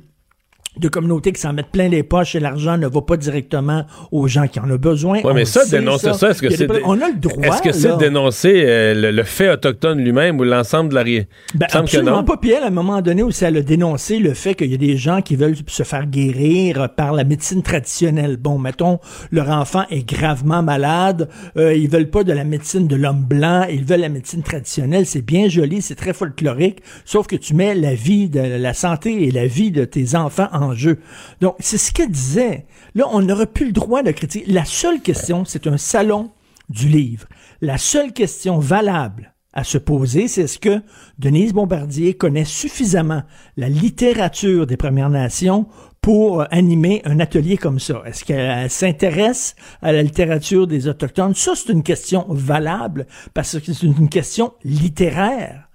de 0.77 0.89
communautés 0.89 1.33
qui 1.33 1.41
s'en 1.41 1.53
mettent 1.53 1.73
plein 1.73 1.89
les 1.89 2.05
poches 2.05 2.37
et 2.37 2.41
l'argent 2.41 2.79
ne 2.79 2.87
va 2.87 3.03
pas 3.03 3.17
directement 3.17 3.85
aux 4.13 4.29
gens 4.29 4.47
qui 4.47 4.61
en 4.61 4.71
ont 4.71 4.77
besoin. 4.77 5.21
Oui, 5.25 5.33
mais 5.35 5.45
ça, 5.45 5.67
dénoncer 5.67 6.13
ça, 6.13 6.31
est-ce 6.31 6.41
que 6.41 6.47
des 6.47 6.57
c'est. 6.57 6.69
On 6.85 7.01
a 7.01 7.09
le 7.09 7.19
droit. 7.19 7.45
Est-ce 7.45 7.63
que 7.63 7.73
c'est 7.73 7.97
dénoncer 7.97 8.63
euh, 8.65 8.95
le, 8.95 9.11
le 9.11 9.23
fait 9.25 9.51
autochtone 9.51 9.99
lui-même 9.99 10.39
ou 10.39 10.45
l'ensemble 10.45 10.91
de 10.91 10.95
la. 10.95 11.03
Ben, 11.03 11.67
que 11.67 11.77
absolument 11.77 12.19
non. 12.19 12.25
pas. 12.25 12.37
Puis 12.37 12.53
elle, 12.53 12.63
à 12.63 12.69
un 12.69 12.71
moment 12.71 13.03
donné 13.03 13.23
aussi, 13.23 13.45
elle 13.45 13.57
a 13.57 13.63
dénoncé 13.63 14.19
le 14.19 14.33
fait 14.33 14.55
qu'il 14.55 14.71
y 14.71 14.75
a 14.75 14.79
des 14.79 14.97
gens 14.97 15.23
qui 15.23 15.35
veulent 15.35 15.57
se 15.67 15.83
faire 15.83 16.07
guérir 16.07 16.89
par 16.97 17.13
la 17.13 17.25
médecine 17.25 17.63
traditionnelle. 17.63 18.37
Bon, 18.37 18.59
mettons, 18.59 19.01
leur 19.33 19.51
enfant 19.51 19.85
est 19.91 20.09
gravement 20.09 20.63
malade, 20.63 21.29
euh, 21.57 21.75
ils 21.75 21.89
veulent 21.89 22.11
pas 22.11 22.23
de 22.23 22.33
la 22.33 22.45
médecine 22.45 22.87
de 22.87 22.97
l'homme 22.97 23.25
blanc, 23.25 23.67
ils 23.69 23.85
veulent 23.85 24.01
la 24.01 24.09
médecine 24.09 24.43
traditionnelle. 24.43 25.07
C'est 25.07 25.23
bien 25.23 25.49
joli, 25.49 25.83
c'est 25.83 25.97
très 25.97 26.13
folklorique, 26.13 26.81
sauf 27.05 27.27
que 27.27 27.37
tu 27.37 27.55
mets 27.55 27.75
la 27.75 27.95
vie, 27.95 28.29
de 28.29 28.41
la 28.41 28.75
santé 28.75 29.27
et 29.27 29.31
la 29.31 29.47
vie 29.47 29.73
de 29.73 29.85
tes 29.85 30.15
enfants 30.15 30.49
en 30.53 30.60
jeu. 30.75 31.01
Donc, 31.41 31.57
c'est 31.59 31.79
ce 31.79 31.93
qu'elle 31.93 32.11
disait. 32.11 32.67
Là, 32.95 33.07
on 33.11 33.23
n'aurait 33.23 33.47
plus 33.47 33.67
le 33.67 33.73
droit 33.73 34.03
de 34.03 34.11
critiquer. 34.11 34.51
La 34.51 34.65
seule 34.65 35.01
question, 35.01 35.45
c'est 35.45 35.67
un 35.67 35.77
salon 35.77 36.31
du 36.69 36.89
livre. 36.89 37.27
La 37.61 37.79
seule 37.79 38.13
question 38.13 38.59
valable 38.59 39.35
à 39.53 39.65
se 39.65 39.79
poser, 39.79 40.29
c'est 40.29 40.43
est-ce 40.43 40.59
que 40.59 40.81
Denise 41.19 41.53
Bombardier 41.53 42.15
connaît 42.15 42.45
suffisamment 42.45 43.23
la 43.57 43.69
littérature 43.69 44.67
des 44.67 44.77
Premières 44.77 45.11
Nations 45.11 45.67
pour 46.01 46.43
euh, 46.43 46.45
animer 46.51 47.03
un 47.05 47.19
atelier 47.19 47.57
comme 47.57 47.81
ça? 47.81 48.03
Est-ce 48.07 48.25
qu'elle 48.25 48.71
s'intéresse 48.71 49.57
à 49.83 49.93
la 49.93 50.03
littérature 50.03 50.69
des 50.69 50.87
Autochtones? 50.87 51.35
Ça, 51.35 51.53
c'est 51.57 51.73
une 51.73 51.83
question 51.83 52.27
valable 52.29 53.07
parce 53.35 53.59
que 53.59 53.73
c'est 53.73 53.87
une 53.87 54.09
question 54.09 54.53
littéraire. 54.63 55.69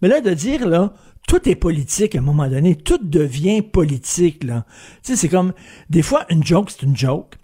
Mais 0.00 0.08
là, 0.08 0.22
de 0.22 0.32
dire, 0.32 0.66
là, 0.66 0.94
tout 1.30 1.48
est 1.48 1.54
politique 1.54 2.16
à 2.16 2.18
un 2.18 2.22
moment 2.22 2.48
donné, 2.48 2.74
tout 2.74 2.98
devient 3.00 3.62
politique, 3.62 4.42
là. 4.42 4.64
Tu 5.04 5.12
sais, 5.12 5.16
c'est 5.16 5.28
comme, 5.28 5.52
des 5.88 6.02
fois, 6.02 6.26
une 6.28 6.44
joke, 6.44 6.70
c'est 6.72 6.82
une 6.82 6.96
joke. 6.96 7.36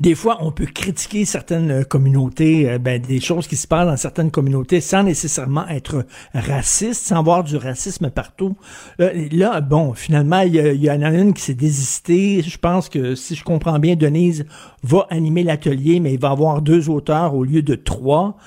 Des 0.00 0.14
fois, 0.14 0.38
on 0.40 0.50
peut 0.50 0.64
critiquer 0.64 1.26
certaines 1.26 1.70
euh, 1.70 1.84
communautés, 1.84 2.70
euh, 2.70 2.78
ben, 2.78 3.02
des 3.02 3.20
choses 3.20 3.46
qui 3.46 3.56
se 3.56 3.66
passent 3.66 3.86
dans 3.86 3.98
certaines 3.98 4.30
communautés 4.30 4.80
sans 4.80 5.02
nécessairement 5.02 5.68
être 5.68 6.06
raciste, 6.32 7.04
sans 7.04 7.22
voir 7.22 7.44
du 7.44 7.58
racisme 7.58 8.08
partout. 8.08 8.56
Là, 8.98 9.10
là, 9.30 9.60
bon, 9.60 9.92
finalement, 9.92 10.40
il 10.40 10.54
y, 10.54 10.86
y 10.86 10.90
en 10.90 11.02
a 11.02 11.10
une 11.10 11.34
qui 11.34 11.42
s'est 11.42 11.52
désistée. 11.52 12.40
Je 12.40 12.56
pense 12.56 12.88
que, 12.88 13.14
si 13.14 13.34
je 13.34 13.44
comprends 13.44 13.78
bien, 13.78 13.94
Denise 13.94 14.46
va 14.82 15.06
animer 15.10 15.42
l'atelier, 15.42 16.00
mais 16.00 16.14
il 16.14 16.18
va 16.18 16.30
avoir 16.30 16.62
deux 16.62 16.88
auteurs 16.88 17.34
au 17.34 17.44
lieu 17.44 17.60
de 17.60 17.74
trois. 17.74 18.38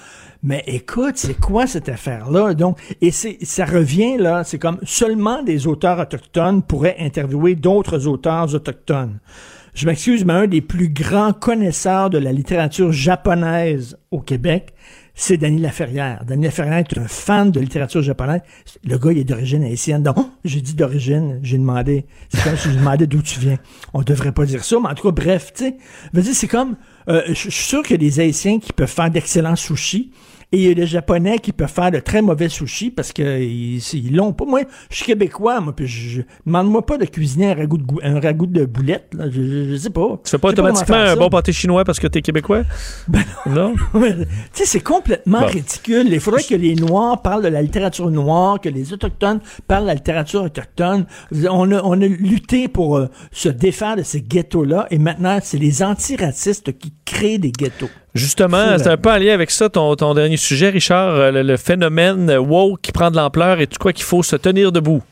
Mais 0.47 0.63
écoute, 0.67 1.13
c'est 1.15 1.39
quoi 1.39 1.65
cette 1.65 1.89
affaire-là? 1.89 2.53
Donc, 2.53 2.77
et 3.01 3.09
c'est, 3.09 3.39
ça 3.41 3.65
revient 3.65 4.17
là, 4.19 4.43
c'est 4.43 4.59
comme 4.59 4.77
seulement 4.83 5.41
des 5.41 5.65
auteurs 5.65 5.97
autochtones 5.97 6.61
pourraient 6.61 6.97
interviewer 6.99 7.55
d'autres 7.55 8.05
auteurs 8.05 8.53
autochtones. 8.53 9.17
Je 9.73 9.87
m'excuse, 9.87 10.23
mais 10.23 10.33
un 10.33 10.45
des 10.45 10.61
plus 10.61 10.89
grands 10.89 11.33
connaisseurs 11.33 12.11
de 12.11 12.19
la 12.19 12.31
littérature 12.31 12.91
japonaise 12.91 13.97
au 14.11 14.19
Québec, 14.19 14.75
c'est 15.15 15.37
Danny 15.37 15.59
Laferrière. 15.59 16.23
Danny 16.27 16.43
Laferrière 16.43 16.77
est 16.77 16.97
un 16.97 17.07
fan 17.07 17.49
de 17.49 17.59
littérature 17.59 18.03
japonaise. 18.03 18.41
Le 18.83 18.99
gars, 18.99 19.13
il 19.13 19.17
est 19.17 19.23
d'origine 19.23 19.63
haïtienne. 19.63 20.03
Donc, 20.03 20.15
oh, 20.19 20.29
j'ai 20.43 20.61
dit 20.61 20.75
d'origine, 20.75 21.39
j'ai 21.41 21.57
demandé. 21.57 22.05
C'est 22.29 22.43
comme 22.43 22.55
si 22.55 22.69
je 22.69 22.77
demandais 22.77 23.07
d'où 23.07 23.23
tu 23.23 23.39
viens. 23.39 23.57
On 23.95 24.03
devrait 24.03 24.31
pas 24.31 24.45
dire 24.45 24.63
ça, 24.63 24.77
mais 24.79 24.89
en 24.89 24.93
tout 24.93 25.09
cas, 25.09 25.23
bref, 25.23 25.53
tu 25.55 25.73
sais. 26.13 26.33
C'est 26.33 26.47
comme, 26.47 26.75
euh, 27.09 27.23
je 27.29 27.33
suis 27.33 27.51
sûr 27.51 27.81
qu'il 27.81 27.93
y 27.93 27.95
a 27.95 28.09
des 28.09 28.19
Haïtiens 28.19 28.59
qui 28.59 28.73
peuvent 28.73 28.87
faire 28.87 29.09
d'excellents 29.09 29.55
sushis. 29.55 30.11
Et 30.51 30.57
il 30.57 30.67
y 30.67 30.71
a 30.71 30.73
des 30.73 30.85
Japonais 30.85 31.39
qui 31.39 31.51
peuvent 31.51 31.71
faire 31.71 31.91
de 31.91 31.99
très 31.99 32.21
mauvais 32.21 32.49
sushis 32.49 32.91
parce 32.91 33.11
qu'ils 33.11 33.81
ils 33.93 34.15
l'ont 34.15 34.33
pas. 34.33 34.45
Moi, 34.45 34.61
je 34.89 34.95
suis 34.97 35.05
québécois, 35.05 35.59
moi, 35.59 35.75
puis 35.75 35.87
je, 35.87 36.21
demande-moi 36.45 36.85
pas 36.85 36.97
de 36.97 37.05
cuisiner 37.05 37.51
un 37.51 37.55
ragoût 37.55 37.77
de, 37.77 37.85
un 38.03 38.19
ragoût 38.19 38.45
de 38.45 38.65
boulettes. 38.65 39.13
Là. 39.13 39.25
Je, 39.29 39.69
je, 39.71 39.75
sais 39.75 39.89
pas. 39.89 40.19
Tu 40.23 40.31
fais 40.31 40.37
pas 40.37 40.49
Je 40.49 40.53
automatiquement 40.53 40.95
un 40.95 41.15
bon 41.15 41.29
pâté 41.29 41.51
chinois 41.51 41.83
parce 41.83 41.99
que 41.99 42.07
t'es 42.07 42.21
québécois? 42.21 42.63
Ben 43.07 43.23
non. 43.47 43.75
tu 43.93 44.01
sais, 44.53 44.65
c'est 44.65 44.79
complètement 44.79 45.41
Bon. 45.41 45.47
ridicule. 45.47 46.07
Il 46.11 46.19
faudrait 46.19 46.43
que 46.43 46.55
les 46.55 46.75
Noirs 46.75 47.21
parlent 47.21 47.43
de 47.43 47.47
la 47.47 47.61
littérature 47.61 48.09
noire, 48.09 48.59
que 48.59 48.69
les 48.69 48.93
Autochtones 48.93 49.39
parlent 49.67 49.83
de 49.83 49.87
la 49.87 49.93
littérature 49.95 50.43
autochtone. 50.43 51.05
On 51.49 51.71
a, 51.71 51.81
on 51.83 52.01
a 52.01 52.07
lutté 52.07 52.67
pour 52.67 52.97
euh, 52.97 53.07
se 53.31 53.49
défaire 53.49 53.95
de 53.95 54.03
ces 54.03 54.21
ghettos-là, 54.21 54.87
et 54.91 54.97
maintenant, 54.97 55.39
c'est 55.41 55.57
les 55.57 55.83
antiracistes 55.83 56.77
qui 56.77 56.93
créent 57.05 57.37
des 57.37 57.51
ghettos. 57.51 57.89
Justement, 58.15 58.77
c'est 58.77 58.87
un 58.87 58.95
peu 58.95 59.11
en 59.11 59.17
lien 59.17 59.33
avec 59.33 59.51
ça, 59.51 59.67
ton, 59.69 59.93
ton 59.95 60.13
dernier 60.13 60.37
sujet, 60.37 60.69
Richard, 60.69 61.15
euh, 61.15 61.31
le, 61.31 61.41
le 61.43 61.57
phénomène 61.57 62.31
woke 62.37 62.79
qui 62.81 62.93
prend 62.93 63.11
de 63.11 63.17
l'ampleur 63.17 63.59
et 63.59 63.67
tu 63.67 63.77
crois 63.77 63.91
qu'il 63.91 64.05
faut 64.05 64.23
se 64.23 64.37
tenir 64.37 64.71
debout? 64.71 65.03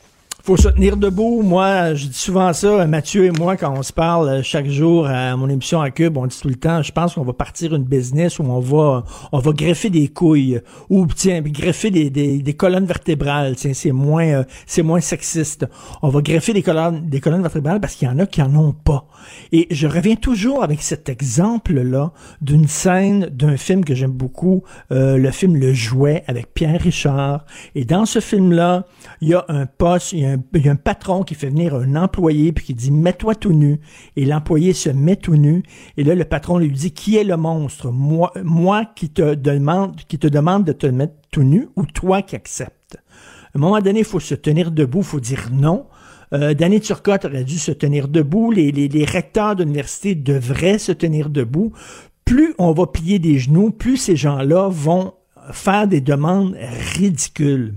Faut 0.44 0.58
se 0.58 0.68
tenir 0.68 0.98
debout. 0.98 1.40
Moi, 1.42 1.94
je 1.94 2.06
dis 2.06 2.18
souvent 2.18 2.52
ça, 2.52 2.86
Mathieu 2.86 3.24
et 3.24 3.30
moi, 3.30 3.56
quand 3.56 3.72
on 3.74 3.82
se 3.82 3.94
parle 3.94 4.28
euh, 4.28 4.42
chaque 4.42 4.68
jour 4.68 5.06
à 5.06 5.34
mon 5.36 5.48
émission 5.48 5.80
à 5.80 5.90
Cube, 5.90 6.18
on 6.18 6.26
dit 6.26 6.38
tout 6.38 6.48
le 6.48 6.56
temps, 6.56 6.82
je 6.82 6.92
pense 6.92 7.14
qu'on 7.14 7.22
va 7.22 7.32
partir 7.32 7.74
une 7.74 7.84
business 7.84 8.38
où 8.38 8.42
on 8.42 8.60
va, 8.60 9.04
on 9.32 9.38
va 9.38 9.52
greffer 9.52 9.88
des 9.88 10.08
couilles 10.08 10.60
ou 10.90 11.06
tiens, 11.06 11.40
greffer 11.40 11.90
des, 11.90 12.10
des, 12.10 12.42
des 12.42 12.52
colonnes 12.52 12.84
vertébrales. 12.84 13.56
Tiens, 13.56 13.72
c'est 13.72 13.92
moins, 13.92 14.26
euh, 14.26 14.44
c'est 14.66 14.82
moins 14.82 15.00
sexiste. 15.00 15.66
On 16.02 16.10
va 16.10 16.20
greffer 16.20 16.52
des 16.52 16.62
colonnes, 16.62 17.08
des 17.08 17.20
colonnes 17.20 17.40
vertébrales 17.40 17.80
parce 17.80 17.94
qu'il 17.94 18.06
y 18.06 18.10
en 18.10 18.18
a 18.18 18.26
qui 18.26 18.42
en 18.42 18.54
ont 18.54 18.72
pas. 18.72 19.06
Et 19.50 19.66
je 19.70 19.86
reviens 19.86 20.16
toujours 20.16 20.62
avec 20.62 20.82
cet 20.82 21.08
exemple-là 21.08 22.12
d'une 22.42 22.68
scène 22.68 23.30
d'un 23.32 23.56
film 23.56 23.82
que 23.82 23.94
j'aime 23.94 24.12
beaucoup, 24.12 24.62
euh, 24.92 25.16
le 25.16 25.30
film 25.30 25.56
Le 25.56 25.72
Jouet 25.72 26.22
avec 26.26 26.52
Pierre 26.52 26.82
Richard. 26.82 27.46
Et 27.74 27.86
dans 27.86 28.04
ce 28.04 28.20
film-là, 28.20 28.84
il 29.22 29.28
y 29.28 29.34
a 29.34 29.46
un 29.48 29.64
poste, 29.64 30.12
il 30.12 30.18
y 30.20 30.26
a 30.26 30.33
un, 30.33 30.33
il 30.54 30.64
y 30.64 30.68
a 30.68 30.72
un 30.72 30.76
patron 30.76 31.22
qui 31.22 31.34
fait 31.34 31.48
venir 31.48 31.74
un 31.74 31.96
employé 31.96 32.52
puis 32.52 32.66
qui 32.66 32.74
dit 32.74 32.90
mets-toi 32.90 33.34
tout 33.34 33.52
nu. 33.52 33.80
Et 34.16 34.24
l'employé 34.24 34.72
se 34.72 34.90
met 34.90 35.16
tout 35.16 35.36
nu. 35.36 35.62
Et 35.96 36.04
là, 36.04 36.14
le 36.14 36.24
patron 36.24 36.58
lui 36.58 36.70
dit 36.70 36.92
qui 36.92 37.16
est 37.16 37.24
le 37.24 37.36
monstre? 37.36 37.90
Moi, 37.90 38.32
moi 38.42 38.84
qui 38.84 39.10
te 39.10 39.34
demande, 39.34 39.96
qui 40.08 40.18
te 40.18 40.26
demande 40.26 40.64
de 40.64 40.72
te 40.72 40.86
mettre 40.86 41.14
tout 41.30 41.42
nu 41.42 41.68
ou 41.76 41.86
toi 41.86 42.22
qui 42.22 42.36
acceptes? 42.36 42.98
À 43.54 43.58
un 43.58 43.60
moment 43.60 43.80
donné, 43.80 44.00
il 44.00 44.04
faut 44.04 44.20
se 44.20 44.34
tenir 44.34 44.70
debout, 44.70 45.02
faut 45.02 45.20
dire 45.20 45.48
non. 45.52 45.86
Euh, 46.32 46.54
Danny 46.54 46.80
Turcotte 46.80 47.24
aurait 47.26 47.44
dû 47.44 47.58
se 47.58 47.70
tenir 47.70 48.08
debout. 48.08 48.50
Les, 48.50 48.72
les, 48.72 48.88
les 48.88 49.04
recteurs 49.04 49.56
d'université 49.56 50.14
devraient 50.14 50.78
se 50.78 50.92
tenir 50.92 51.30
debout. 51.30 51.72
Plus 52.24 52.54
on 52.58 52.72
va 52.72 52.86
plier 52.86 53.18
des 53.18 53.38
genoux, 53.38 53.70
plus 53.70 53.96
ces 53.96 54.16
gens-là 54.16 54.68
vont 54.68 55.12
faire 55.52 55.86
des 55.86 56.00
demandes 56.00 56.56
ridicules. 56.94 57.74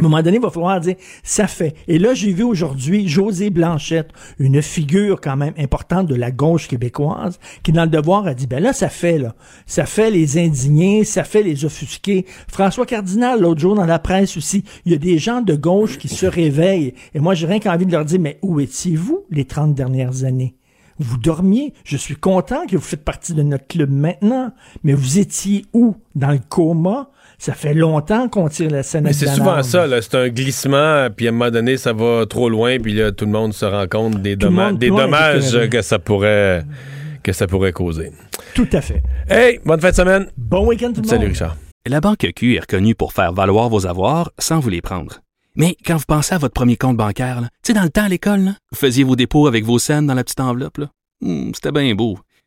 À 0.00 0.02
un 0.02 0.08
moment 0.08 0.22
donné, 0.22 0.38
il 0.38 0.42
va 0.42 0.48
falloir 0.48 0.80
dire 0.80 0.94
ça 1.22 1.46
fait. 1.46 1.74
Et 1.86 1.98
là, 1.98 2.14
j'ai 2.14 2.32
vu 2.32 2.42
aujourd'hui 2.42 3.06
José 3.06 3.50
Blanchette, 3.50 4.08
une 4.38 4.62
figure 4.62 5.20
quand 5.20 5.36
même 5.36 5.52
importante 5.58 6.06
de 6.06 6.14
la 6.14 6.30
gauche 6.30 6.68
québécoise, 6.68 7.38
qui 7.62 7.70
dans 7.70 7.84
le 7.84 7.90
devoir 7.90 8.26
a 8.26 8.32
dit 8.32 8.46
ben 8.46 8.62
là, 8.62 8.72
ça 8.72 8.88
fait 8.88 9.18
là, 9.18 9.34
ça 9.66 9.84
fait 9.84 10.10
les 10.10 10.38
indignés, 10.38 11.04
ça 11.04 11.22
fait 11.22 11.42
les 11.42 11.66
offusqués. 11.66 12.24
François 12.48 12.86
Cardinal 12.86 13.42
l'autre 13.42 13.60
jour 13.60 13.74
dans 13.74 13.84
la 13.84 13.98
presse 13.98 14.38
aussi, 14.38 14.64
il 14.86 14.92
y 14.92 14.94
a 14.94 14.98
des 14.98 15.18
gens 15.18 15.42
de 15.42 15.54
gauche 15.54 15.98
qui 15.98 16.08
se 16.08 16.24
réveillent. 16.24 16.94
Et 17.12 17.20
moi, 17.20 17.34
j'ai 17.34 17.46
rien 17.46 17.60
qu'envie 17.60 17.84
de 17.84 17.92
leur 17.92 18.06
dire 18.06 18.20
mais 18.20 18.38
où 18.40 18.58
étiez-vous 18.58 19.26
les 19.30 19.44
30 19.44 19.74
dernières 19.74 20.24
années? 20.24 20.54
Vous 20.98 21.16
dormiez? 21.16 21.72
Je 21.84 21.96
suis 21.96 22.16
content 22.16 22.66
que 22.66 22.76
vous 22.76 22.82
faites 22.82 23.04
partie 23.04 23.32
de 23.32 23.42
notre 23.42 23.66
club 23.66 23.90
maintenant. 23.90 24.52
Mais 24.84 24.92
vous 24.92 25.18
étiez 25.18 25.64
où? 25.72 25.96
Dans 26.14 26.30
le 26.30 26.40
coma? 26.46 27.10
Ça 27.40 27.54
fait 27.54 27.72
longtemps 27.72 28.28
qu'on 28.28 28.50
tire 28.50 28.70
la 28.70 28.82
scène 28.82 29.04
Mais 29.04 29.14
c'est 29.14 29.26
souvent 29.26 29.62
ça. 29.62 29.86
C'est 30.02 30.14
un 30.14 30.28
glissement, 30.28 31.08
puis 31.08 31.26
à 31.26 31.30
un 31.30 31.32
moment 31.32 31.50
donné, 31.50 31.78
ça 31.78 31.94
va 31.94 32.26
trop 32.26 32.50
loin, 32.50 32.78
puis 32.78 32.92
là, 32.92 33.12
tout 33.12 33.24
le 33.24 33.30
monde 33.30 33.54
se 33.54 33.64
rend 33.64 33.86
compte 33.86 34.20
des, 34.20 34.36
dommages 34.36 35.68
que 35.70 35.80
ça 35.80 35.98
pourrait 35.98 36.66
que 37.22 37.32
ça 37.32 37.46
pourrait 37.46 37.72
causer. 37.72 38.12
Tout 38.54 38.68
à 38.74 38.82
fait. 38.82 39.02
Hey, 39.26 39.58
bonne 39.64 39.80
fin 39.80 39.88
de 39.88 39.94
semaine. 39.94 40.26
Bon 40.36 40.66
week-end 40.66 40.92
tout 40.92 41.00
le 41.00 41.08
Salut 41.08 41.22
monde. 41.22 41.32
Richard. 41.32 41.56
La 41.86 42.02
Banque 42.02 42.30
Q 42.36 42.56
est 42.56 42.60
reconnue 42.60 42.94
pour 42.94 43.14
faire 43.14 43.32
valoir 43.32 43.70
vos 43.70 43.86
avoirs 43.86 44.30
sans 44.38 44.60
vous 44.60 44.68
les 44.68 44.82
prendre. 44.82 45.20
Mais 45.56 45.76
quand 45.86 45.96
vous 45.96 46.04
pensez 46.06 46.34
à 46.34 46.38
votre 46.38 46.52
premier 46.52 46.76
compte 46.76 46.98
bancaire, 46.98 47.40
tu 47.40 47.68
sais, 47.68 47.72
dans 47.72 47.84
le 47.84 47.88
temps 47.88 48.04
à 48.04 48.08
l'école, 48.08 48.40
là, 48.40 48.50
vous 48.70 48.78
faisiez 48.78 49.02
vos 49.02 49.16
dépôts 49.16 49.46
avec 49.46 49.64
vos 49.64 49.78
scènes 49.78 50.06
dans 50.06 50.14
la 50.14 50.24
petite 50.24 50.40
enveloppe. 50.40 50.80
Hmm, 51.22 51.52
C'était 51.54 51.72
bien 51.72 51.94
beau. 51.94 52.18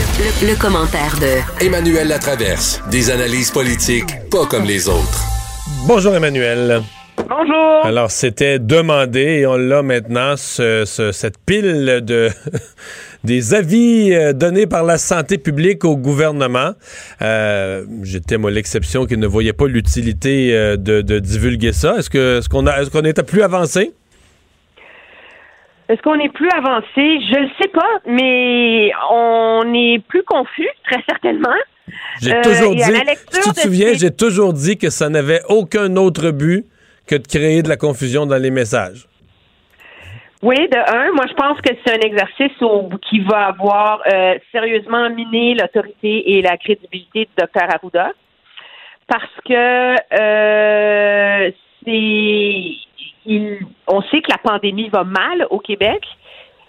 Le, 0.00 0.48
le 0.52 0.56
commentaire 0.58 1.14
de 1.20 1.64
Emmanuel 1.64 2.08
Latraverse. 2.08 2.80
Des 2.90 3.10
analyses 3.10 3.50
politiques 3.50 4.06
pas 4.30 4.46
comme 4.46 4.64
les 4.64 4.88
autres. 4.88 5.24
Bonjour 5.86 6.14
Emmanuel. 6.14 6.80
Bonjour. 7.28 7.84
Alors, 7.84 8.10
c'était 8.10 8.58
demandé 8.58 9.20
et 9.20 9.46
on 9.46 9.56
l'a 9.58 9.82
maintenant, 9.82 10.36
ce- 10.38 10.84
ce- 10.86 11.12
cette 11.12 11.36
pile 11.44 12.00
de 12.02 12.30
des 13.24 13.52
avis 13.52 14.14
euh, 14.14 14.32
donnés 14.32 14.66
par 14.66 14.84
la 14.84 14.96
santé 14.96 15.36
publique 15.36 15.84
au 15.84 15.96
gouvernement. 15.98 16.72
Euh, 17.20 17.84
J'étais, 18.02 18.38
moi, 18.38 18.50
l'exception 18.50 19.04
qui 19.04 19.18
ne 19.18 19.26
voyait 19.26 19.52
pas 19.52 19.66
l'utilité 19.66 20.54
euh, 20.54 20.76
de, 20.78 21.02
de 21.02 21.18
divulguer 21.18 21.72
ça. 21.74 21.96
Est-ce 21.98 22.48
qu'on 22.48 22.66
a 22.66 22.80
est-ce 22.80 22.88
qu'on 22.90 23.04
était 23.04 23.22
plus 23.22 23.42
avancé? 23.42 23.92
Est-ce 25.90 26.00
qu'on 26.02 26.18
est 26.20 26.32
plus 26.32 26.48
avancé? 26.56 26.86
Je 26.96 27.38
ne 27.40 27.48
sais 27.60 27.68
pas, 27.68 27.92
mais 28.06 28.92
on 29.10 29.74
est 29.74 29.98
plus 30.06 30.22
confus, 30.22 30.68
très 30.84 31.02
certainement. 31.08 31.56
J'ai 32.22 32.32
Euh, 32.34 32.42
toujours 32.42 32.74
dit, 32.76 32.82
si 32.82 33.40
tu 33.40 33.48
te 33.50 33.54
de 33.56 33.60
souviens, 33.60 33.92
j'ai 33.94 34.10
toujours 34.14 34.52
dit 34.52 34.78
que 34.78 34.88
ça 34.90 35.08
n'avait 35.08 35.40
aucun 35.48 35.96
autre 35.96 36.30
but 36.30 36.64
que 37.08 37.16
de 37.16 37.26
créer 37.26 37.62
de 37.62 37.68
la 37.68 37.76
confusion 37.76 38.24
dans 38.24 38.40
les 38.40 38.52
messages. 38.52 39.06
Oui, 40.42 40.56
de 40.68 40.78
un, 40.78 41.10
moi 41.12 41.26
je 41.28 41.34
pense 41.34 41.60
que 41.60 41.74
c'est 41.84 41.92
un 41.96 42.00
exercice 42.06 42.62
au- 42.62 42.88
qui 43.10 43.18
va 43.20 43.48
avoir 43.48 44.00
euh, 44.10 44.38
sérieusement 44.52 45.10
miné 45.10 45.54
l'autorité 45.54 46.32
et 46.34 46.40
la 46.42 46.56
crédibilité 46.56 47.24
du 47.24 47.30
docteur 47.36 47.64
Arruda. 47.74 48.12
Parce 49.08 49.34
que 49.44 49.96
euh, 50.22 51.50
c'est 51.84 52.62
il- 53.34 53.58
on 53.86 54.02
sait 54.02 54.20
que 54.22 54.30
la 54.30 54.38
pandémie 54.38 54.88
va 54.88 55.04
mal 55.04 55.46
au 55.50 55.58
Québec. 55.58 56.02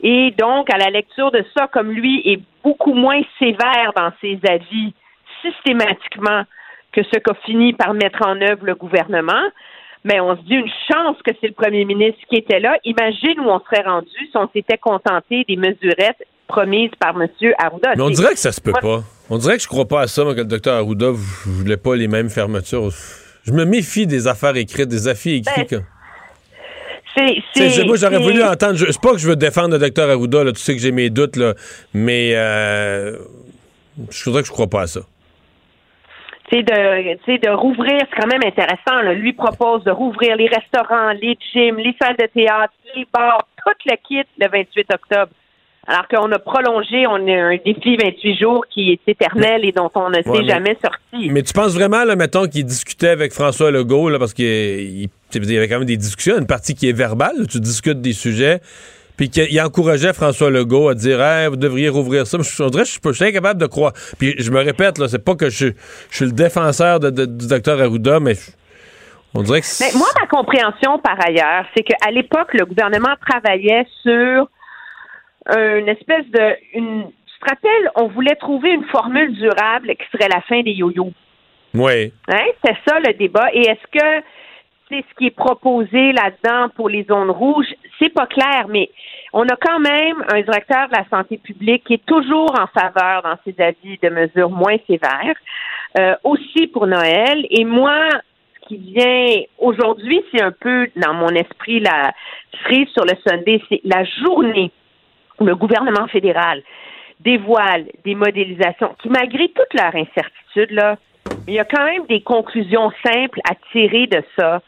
Et 0.03 0.31
donc, 0.37 0.73
à 0.73 0.77
la 0.77 0.89
lecture 0.89 1.31
de 1.31 1.43
ça, 1.55 1.67
comme 1.67 1.91
lui 1.91 2.21
est 2.25 2.39
beaucoup 2.63 2.93
moins 2.93 3.21
sévère 3.39 3.91
dans 3.95 4.11
ses 4.21 4.39
avis 4.47 4.93
systématiquement 5.41 6.43
que 6.91 7.01
ce 7.03 7.19
qu'a 7.19 7.33
fini 7.45 7.73
par 7.73 7.93
mettre 7.93 8.19
en 8.25 8.39
œuvre 8.41 8.65
le 8.65 8.75
gouvernement, 8.75 9.43
mais 10.03 10.19
on 10.19 10.35
se 10.35 10.41
dit 10.41 10.55
une 10.55 10.71
chance 10.91 11.17
que 11.23 11.31
c'est 11.39 11.47
le 11.47 11.53
premier 11.53 11.85
ministre 11.85 12.19
qui 12.29 12.37
était 12.37 12.59
là. 12.59 12.77
Imagine 12.83 13.39
où 13.39 13.49
on 13.49 13.59
serait 13.59 13.83
rendu 13.83 14.09
si 14.09 14.35
on 14.35 14.49
s'était 14.53 14.77
contenté 14.77 15.45
des 15.47 15.55
mesurettes 15.55 16.25
promises 16.47 16.91
par 16.99 17.11
M. 17.21 17.27
Arruda. 17.59 17.93
Mais 17.95 18.01
on 18.03 18.09
dirait 18.09 18.33
que 18.33 18.39
ça 18.39 18.51
se 18.51 18.59
peut 18.59 18.71
Moi, 18.71 18.81
pas. 18.81 19.03
On 19.29 19.37
dirait 19.37 19.55
que 19.57 19.63
je 19.63 19.67
crois 19.67 19.87
pas 19.87 20.01
à 20.01 20.07
ça, 20.07 20.23
moi, 20.23 20.33
que 20.33 20.39
le 20.39 20.45
docteur 20.45 20.75
Arruda 20.75 21.11
voulait 21.45 21.77
pas 21.77 21.95
les 21.95 22.07
mêmes 22.09 22.29
fermetures. 22.29 22.89
Je 23.43 23.53
me 23.53 23.63
méfie 23.63 24.05
des 24.05 24.27
affaires 24.27 24.55
écrites, 24.57 24.89
des 24.89 25.07
affaires 25.07 25.33
écrites. 25.35 25.69
que- 25.69 25.81
C'est, 27.15 27.69
c'est- 27.69 27.83
moi, 27.85 27.95
j'aurais 27.97 28.17
c'est- 28.17 28.23
voulu 28.23 28.43
entendre. 28.43 28.75
Je, 28.75 28.85
c'est 28.91 29.01
pas 29.01 29.11
que 29.11 29.17
je 29.17 29.27
veux 29.27 29.35
défendre 29.35 29.71
le 29.73 29.79
docteur 29.79 30.09
Arruda, 30.09 30.43
là, 30.43 30.51
tu 30.53 30.59
sais 30.61 30.75
que 30.75 30.81
j'ai 30.81 30.91
mes 30.91 31.09
doutes, 31.09 31.35
là, 31.35 31.53
mais 31.93 32.31
euh, 32.35 33.17
je 34.09 34.23
voudrais 34.25 34.41
que 34.41 34.47
je 34.47 34.53
crois 34.53 34.67
pas 34.67 34.83
à 34.83 34.87
ça. 34.87 35.01
sais, 36.49 36.63
de, 36.63 37.37
de 37.37 37.49
rouvrir, 37.49 37.99
c'est 38.09 38.21
quand 38.21 38.27
même 38.27 38.41
intéressant. 38.45 39.01
Là. 39.03 39.13
Lui 39.13 39.33
propose 39.33 39.83
de 39.83 39.91
rouvrir 39.91 40.35
les 40.35 40.47
restaurants, 40.47 41.11
les 41.21 41.37
gyms, 41.53 41.77
les 41.77 41.95
salles 42.01 42.17
de 42.17 42.25
théâtre, 42.27 42.73
les 42.95 43.05
bars, 43.13 43.47
tout 43.63 43.73
le 43.85 43.95
kit 44.07 44.27
le 44.39 44.47
28 44.49 44.87
octobre. 44.93 45.31
Alors 45.87 46.07
qu'on 46.07 46.31
a 46.31 46.37
prolongé, 46.39 47.07
on 47.07 47.15
a 47.27 47.31
un 47.53 47.57
défi 47.65 47.97
28 47.97 48.37
jours 48.37 48.65
qui 48.69 48.91
est 48.91 48.99
éternel 49.11 49.65
et 49.65 49.71
dont 49.71 49.89
on 49.95 50.09
ne 50.09 50.15
s'est 50.21 50.29
mais- 50.29 50.47
jamais 50.47 50.77
sorti. 50.83 51.29
Mais 51.31 51.41
tu 51.41 51.53
penses 51.53 51.73
vraiment, 51.73 52.03
là, 52.03 52.15
mettons, 52.15 52.47
qu'il 52.47 52.65
discutait 52.65 53.09
avec 53.09 53.33
François 53.33 53.71
Legault, 53.71 54.09
là, 54.09 54.19
parce 54.19 54.33
qu'il 54.33 54.45
il- 54.45 55.09
il 55.33 55.51
y 55.51 55.57
avait 55.57 55.67
quand 55.67 55.79
même 55.79 55.87
des 55.87 55.97
discussions, 55.97 56.37
une 56.37 56.45
partie 56.45 56.75
qui 56.75 56.87
est 56.87 56.93
verbale, 56.93 57.33
là, 57.39 57.45
tu 57.49 57.59
discutes 57.59 57.99
des 57.99 58.13
sujets, 58.13 58.59
puis 59.17 59.29
qu'il 59.31 59.47
il 59.51 59.59
encourageait 59.59 60.13
François 60.13 60.51
Legault 60.51 60.87
à 60.89 60.93
dire 60.93 61.19
hey, 61.21 61.47
vous 61.47 61.55
devriez 61.55 61.89
rouvrir 61.89 62.27
ça. 62.27 62.37
Je, 62.39 62.63
on 62.63 62.67
dirait 62.69 62.83
que 62.83 62.89
je 63.11 63.11
suis 63.13 63.25
incapable 63.25 63.59
de 63.59 63.65
croire. 63.65 63.93
Puis 64.19 64.35
je 64.37 64.51
me 64.51 64.59
répète, 64.59 64.99
là, 64.99 65.07
c'est 65.07 65.23
pas 65.23 65.33
que 65.35 65.49
je, 65.49 65.67
je 66.11 66.15
suis 66.15 66.25
le 66.25 66.31
défenseur 66.31 66.99
de- 66.99 67.09
de- 67.09 67.25
du 67.25 67.47
docteur 67.47 67.81
Arruda, 67.81 68.19
mais 68.19 68.35
je- 68.35 68.51
on 69.33 69.41
dirait 69.41 69.61
que 69.61 69.67
Mais 69.79 69.97
moi, 69.97 70.07
ma 70.21 70.27
compréhension 70.27 70.99
par 70.99 71.17
ailleurs, 71.27 71.65
c'est 71.75 71.83
qu'à 71.83 72.11
l'époque, 72.11 72.53
le 72.53 72.65
gouvernement 72.65 73.15
travaillait 73.27 73.85
sur 74.03 74.47
une 75.49 75.89
espèce 75.89 76.25
de. 76.27 76.55
Une, 76.73 77.05
tu 77.05 77.39
te 77.39 77.49
rappelles, 77.49 77.91
on 77.95 78.07
voulait 78.07 78.35
trouver 78.35 78.71
une 78.71 78.85
formule 78.85 79.33
durable 79.33 79.95
qui 79.95 80.05
serait 80.11 80.29
la 80.29 80.41
fin 80.41 80.61
des 80.61 80.71
yo-yo. 80.71 81.11
Oui. 81.73 82.13
Hein? 82.27 82.45
C'est 82.63 82.77
ça 82.87 82.99
le 82.99 83.13
débat. 83.13 83.47
Et 83.53 83.61
est-ce 83.61 83.87
que 83.91 84.25
c'est 84.89 85.05
ce 85.09 85.15
qui 85.17 85.27
est 85.27 85.35
proposé 85.35 86.11
là-dedans 86.11 86.69
pour 86.75 86.89
les 86.89 87.03
zones 87.03 87.31
rouges? 87.31 87.73
C'est 87.99 88.13
pas 88.13 88.27
clair, 88.27 88.67
mais 88.67 88.89
on 89.33 89.47
a 89.47 89.55
quand 89.55 89.79
même 89.79 90.23
un 90.31 90.41
directeur 90.41 90.89
de 90.89 90.95
la 90.95 91.05
santé 91.09 91.37
publique 91.37 91.85
qui 91.85 91.93
est 91.93 92.05
toujours 92.05 92.53
en 92.59 92.67
faveur 92.67 93.21
dans 93.23 93.37
ses 93.45 93.55
avis 93.61 93.97
de 94.01 94.09
mesures 94.09 94.49
moins 94.49 94.77
sévères, 94.87 95.37
euh, 95.97 96.15
aussi 96.23 96.67
pour 96.67 96.87
Noël. 96.87 97.45
Et 97.49 97.63
moi, 97.63 98.09
ce 98.61 98.67
qui 98.67 98.77
vient 98.77 99.43
aujourd'hui, 99.57 100.21
c'est 100.31 100.41
un 100.41 100.51
peu 100.51 100.89
dans 100.97 101.13
mon 101.13 101.29
esprit 101.29 101.79
la 101.79 102.11
cerise 102.63 102.89
sur 102.89 103.05
le 103.05 103.13
Sunday, 103.25 103.61
c'est 103.69 103.81
la 103.85 104.03
journée 104.03 104.71
le 105.45 105.55
gouvernement 105.55 106.07
fédéral 106.07 106.63
dévoile 107.19 107.85
des 108.03 108.15
modélisations 108.15 108.95
qui, 109.01 109.09
malgré 109.09 109.49
toute 109.49 109.73
leur 109.73 109.95
incertitude, 109.95 110.71
là, 110.71 110.97
il 111.47 111.53
y 111.53 111.59
a 111.59 111.65
quand 111.65 111.85
même 111.85 112.05
des 112.07 112.21
conclusions 112.21 112.91
simples 113.05 113.39
à 113.49 113.55
tirer 113.71 114.07
de 114.07 114.23
ça. 114.37 114.61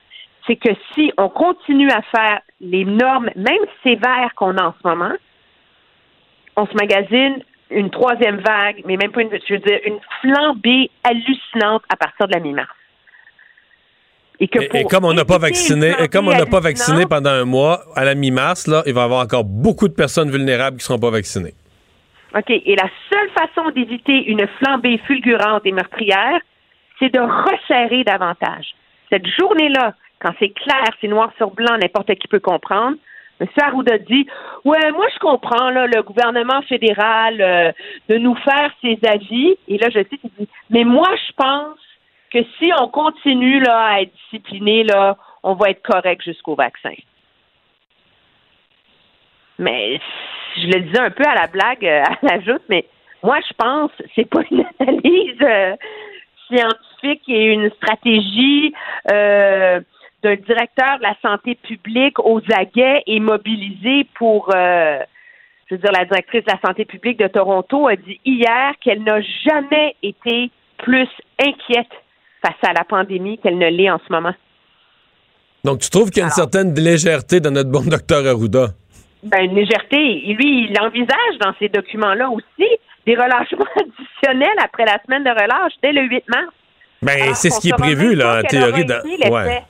C'est 0.45 0.55
que 0.55 0.69
si 0.93 1.11
on 1.17 1.29
continue 1.29 1.89
à 1.89 2.01
faire 2.01 2.41
les 2.59 2.85
normes, 2.85 3.29
même 3.35 3.65
sévères 3.81 4.33
qu'on 4.35 4.57
a 4.57 4.63
en 4.65 4.73
ce 4.81 4.87
moment, 4.87 5.13
on 6.55 6.65
se 6.67 6.73
magasine 6.75 7.41
une 7.69 7.89
troisième 7.89 8.37
vague, 8.37 8.83
mais 8.85 8.97
même 8.97 9.11
pas 9.11 9.21
une, 9.21 9.29
je 9.47 9.53
veux 9.53 9.59
dire, 9.59 9.79
une 9.85 9.99
flambée 10.21 10.91
hallucinante 11.03 11.83
à 11.89 11.95
partir 11.95 12.27
de 12.27 12.33
la 12.33 12.39
mi-mars. 12.39 12.69
Et, 14.39 14.47
que 14.47 14.59
Et, 14.59 14.67
pour 14.67 14.79
et 14.79 14.83
comme 14.85 15.05
on 15.05 15.13
n'a 15.13 15.25
pas 15.25 15.37
vacciné, 15.37 15.93
et 15.99 16.07
comme 16.07 16.27
on 16.27 16.31
n'a 16.31 16.45
pas 16.45 16.59
vacciné 16.59 17.05
pendant 17.05 17.29
un 17.29 17.45
mois, 17.45 17.83
à 17.95 18.03
la 18.03 18.15
mi-mars, 18.15 18.67
là, 18.67 18.83
il 18.85 18.93
va 18.93 19.01
y 19.01 19.03
avoir 19.03 19.23
encore 19.23 19.43
beaucoup 19.43 19.87
de 19.87 19.93
personnes 19.93 20.31
vulnérables 20.31 20.77
qui 20.77 20.83
ne 20.83 20.87
seront 20.87 20.99
pas 20.99 21.11
vaccinées. 21.11 21.53
OK. 22.35 22.49
Et 22.49 22.75
la 22.75 22.89
seule 23.11 23.29
façon 23.29 23.69
d'éviter 23.71 24.25
une 24.25 24.47
flambée 24.59 24.97
fulgurante 25.05 25.65
et 25.65 25.71
meurtrière, 25.71 26.39
c'est 26.99 27.13
de 27.13 27.19
resserrer 27.19 28.03
davantage. 28.03 28.73
Cette 29.09 29.27
journée-là, 29.39 29.93
quand 30.19 30.33
c'est 30.39 30.49
clair, 30.49 30.85
c'est 30.99 31.07
noir 31.07 31.31
sur 31.37 31.51
blanc, 31.51 31.77
n'importe 31.77 32.15
qui 32.15 32.27
peut 32.27 32.39
comprendre. 32.39 32.97
M. 33.39 33.47
Arruda 33.61 33.97
dit 33.97 34.25
Ouais, 34.63 34.91
moi 34.91 35.05
je 35.13 35.19
comprends 35.19 35.69
là, 35.69 35.85
le 35.87 36.01
gouvernement 36.01 36.61
fédéral 36.63 37.41
euh, 37.41 37.71
de 38.09 38.17
nous 38.17 38.35
faire 38.35 38.71
ses 38.81 38.99
avis. 39.07 39.55
Et 39.67 39.77
là, 39.77 39.89
je 39.89 39.99
sais 39.99 40.17
qu'il 40.17 40.31
dit 40.39 40.47
Mais 40.69 40.83
moi, 40.83 41.09
je 41.27 41.33
pense 41.35 41.77
que 42.33 42.39
si 42.57 42.71
on 42.79 42.87
continue 42.87 43.59
là, 43.59 43.85
à 43.85 44.01
être 44.01 44.11
discipliné, 44.23 44.83
là, 44.83 45.15
on 45.43 45.53
va 45.53 45.69
être 45.69 45.83
correct 45.83 46.23
jusqu'au 46.23 46.55
vaccin. 46.55 46.93
Mais 49.59 49.99
je 50.57 50.65
le 50.65 50.81
disais 50.81 50.99
un 50.99 51.11
peu 51.11 51.23
à 51.23 51.35
la 51.35 51.47
blague, 51.47 51.85
euh, 51.85 52.03
à 52.03 52.17
la 52.23 52.41
joute, 52.41 52.63
mais 52.69 52.85
moi, 53.21 53.37
je 53.47 53.53
pense 53.53 53.91
c'est 54.15 54.27
pas 54.27 54.41
une 54.49 54.65
analyse 54.79 55.41
euh, 55.41 55.75
scientifique 56.47 57.21
et 57.27 57.45
une 57.53 57.69
stratégie 57.71 58.73
euh, 59.11 59.79
d'un 60.23 60.35
directeur 60.35 60.97
de 60.97 61.03
la 61.03 61.15
santé 61.21 61.55
publique 61.55 62.17
aux 62.19 62.41
aguets 62.51 63.03
et 63.05 63.19
mobilisé 63.19 64.07
pour, 64.15 64.49
je 64.51 65.05
veux 65.71 65.77
dire, 65.77 65.91
la 65.91 66.05
directrice 66.05 66.45
de 66.45 66.51
la 66.51 66.59
santé 66.65 66.85
publique 66.85 67.19
de 67.19 67.27
Toronto 67.27 67.87
a 67.89 67.97
dit 67.97 68.21
hier 68.23 68.73
qu'elle 68.79 69.03
n'a 69.03 69.19
jamais 69.19 69.95
été 70.01 70.49
plus 70.77 71.09
inquiète 71.41 71.91
face 72.45 72.69
à 72.69 72.73
la 72.73 72.83
pandémie 72.83 73.37
qu'elle 73.39 73.57
ne 73.57 73.69
l'est 73.69 73.89
en 73.89 73.99
ce 74.05 74.11
moment. 74.11 74.33
Donc, 75.63 75.79
tu 75.79 75.89
trouves 75.89 76.09
qu'il 76.09 76.19
y 76.19 76.23
a 76.23 76.25
une 76.25 76.31
certaine 76.31 76.73
légèreté 76.75 77.39
dans 77.39 77.51
notre 77.51 77.69
bon 77.71 77.83
docteur 77.87 78.25
Arruda? 78.27 78.67
ben, 79.23 79.45
une 79.45 79.55
légèreté. 79.55 80.29
Et 80.29 80.33
lui, 80.33 80.67
il 80.69 80.77
envisage 80.81 81.37
dans 81.39 81.53
ces 81.57 81.69
documents-là 81.69 82.29
aussi 82.29 82.67
des 83.05 83.15
relâchements 83.15 83.65
additionnels 83.79 84.57
après 84.61 84.83
la 84.85 84.99
semaine 85.05 85.23
de 85.23 85.29
relâche 85.29 85.71
dès 85.81 85.93
le 85.93 86.01
8 86.01 86.23
mars. 86.27 86.47
Ben, 87.01 87.33
c'est 87.33 87.49
ce 87.49 87.59
qui 87.61 87.69
est 87.69 87.77
prévu, 87.77 88.15
là, 88.15 88.39
en 88.39 88.43
théorie. 88.43 88.83
dans- 88.85 89.01
ouais. 89.31 89.63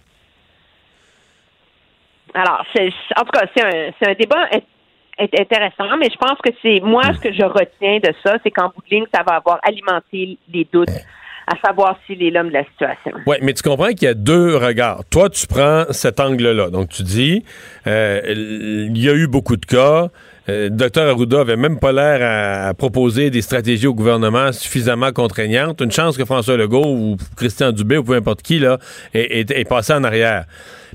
Alors, 2.33 2.65
c'est, 2.75 2.89
en 3.15 3.21
tout 3.21 3.31
cas, 3.31 3.45
c'est 3.55 3.63
un, 3.63 3.91
c'est 3.99 4.09
un 4.09 4.13
débat 4.15 4.45
int- 4.51 4.61
int- 5.19 5.41
intéressant, 5.41 5.97
mais 5.97 6.09
je 6.11 6.17
pense 6.17 6.39
que 6.43 6.49
c'est 6.63 6.79
moi 6.79 7.03
ce 7.13 7.19
que 7.19 7.31
je 7.31 7.43
retiens 7.43 7.99
de 7.99 8.11
ça, 8.25 8.37
c'est 8.43 8.49
qu'en 8.51 8.69
bout 8.69 8.81
de 8.89 8.95
ligne, 8.95 9.05
ça 9.13 9.21
va 9.23 9.35
avoir 9.35 9.59
alimenté 9.63 10.37
les 10.51 10.67
doutes 10.71 10.89
à 11.47 11.55
savoir 11.65 11.97
s'il 12.05 12.21
est 12.23 12.29
l'homme 12.29 12.49
de 12.49 12.53
la 12.53 12.63
situation. 12.65 13.11
Oui, 13.25 13.37
mais 13.41 13.53
tu 13.53 13.63
comprends 13.63 13.89
qu'il 13.89 14.03
y 14.03 14.07
a 14.07 14.13
deux 14.13 14.55
regards. 14.55 15.03
Toi, 15.09 15.29
tu 15.29 15.47
prends 15.47 15.85
cet 15.91 16.19
angle-là. 16.19 16.69
Donc, 16.69 16.89
tu 16.89 17.03
dis, 17.03 17.43
euh, 17.87 18.21
il 18.27 18.97
y 18.97 19.09
a 19.09 19.13
eu 19.13 19.27
beaucoup 19.27 19.57
de 19.57 19.65
cas. 19.65 20.09
Euh, 20.49 20.69
docteur 20.69 21.09
Arruda 21.09 21.39
avait 21.39 21.55
même 21.55 21.79
pas 21.79 21.91
l'air 21.91 22.67
à, 22.67 22.73
proposer 22.73 23.29
des 23.29 23.41
stratégies 23.41 23.87
au 23.87 23.93
gouvernement 23.93 24.51
suffisamment 24.51 25.11
contraignantes. 25.11 25.81
Une 25.81 25.91
chance 25.91 26.17
que 26.17 26.25
François 26.25 26.57
Legault 26.57 26.85
ou 26.85 27.17
Christian 27.37 27.71
Dubé 27.71 27.97
ou 27.97 28.03
peu 28.03 28.15
importe 28.15 28.41
qui 28.41 28.59
là, 28.59 28.77
est 29.13 29.67
passé 29.67 29.93
en 29.93 30.03
arrière. 30.03 30.45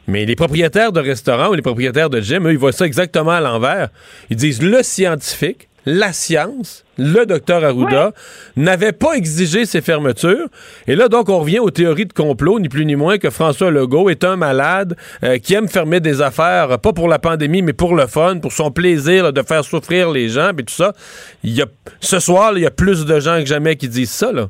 Mais 0.08 0.24
les 0.24 0.36
propriétaires 0.36 0.90
de 0.90 1.00
restaurants 1.00 1.50
ou 1.50 1.54
les 1.54 1.62
propriétaires 1.62 2.08
de 2.08 2.22
gym, 2.22 2.46
eux, 2.46 2.52
ils 2.52 2.58
voient 2.58 2.72
ça 2.72 2.86
exactement 2.86 3.32
à 3.32 3.42
l'envers. 3.42 3.90
Ils 4.30 4.36
disent 4.36 4.62
le 4.62 4.82
scientifique, 4.82 5.67
la 5.88 6.12
science, 6.12 6.84
le 6.98 7.24
docteur 7.24 7.64
Arruda 7.64 8.12
n'avait 8.56 8.92
pas 8.92 9.14
exigé 9.14 9.64
ces 9.64 9.80
fermetures. 9.80 10.48
Et 10.86 10.94
là, 10.94 11.08
donc, 11.08 11.30
on 11.30 11.38
revient 11.38 11.60
aux 11.60 11.70
théories 11.70 12.04
de 12.04 12.12
complot, 12.12 12.60
ni 12.60 12.68
plus 12.68 12.84
ni 12.84 12.94
moins 12.94 13.16
que 13.16 13.30
François 13.30 13.70
Legault 13.70 14.10
est 14.10 14.22
un 14.22 14.36
malade 14.36 14.96
euh, 15.24 15.38
qui 15.38 15.54
aime 15.54 15.66
fermer 15.66 16.00
des 16.00 16.20
affaires, 16.20 16.78
pas 16.78 16.92
pour 16.92 17.08
la 17.08 17.18
pandémie, 17.18 17.62
mais 17.62 17.72
pour 17.72 17.94
le 17.94 18.06
fun, 18.06 18.38
pour 18.38 18.52
son 18.52 18.70
plaisir 18.70 19.24
là, 19.24 19.32
de 19.32 19.40
faire 19.40 19.64
souffrir 19.64 20.10
les 20.10 20.28
gens, 20.28 20.50
puis 20.54 20.66
tout 20.66 20.74
ça. 20.74 20.92
Il 21.42 21.56
y 21.56 21.62
a, 21.62 21.66
ce 22.00 22.20
soir, 22.20 22.52
il 22.56 22.62
y 22.64 22.66
a 22.66 22.70
plus 22.70 23.06
de 23.06 23.18
gens 23.18 23.38
que 23.38 23.46
jamais 23.46 23.76
qui 23.76 23.88
disent 23.88 24.10
ça, 24.10 24.30
là. 24.30 24.48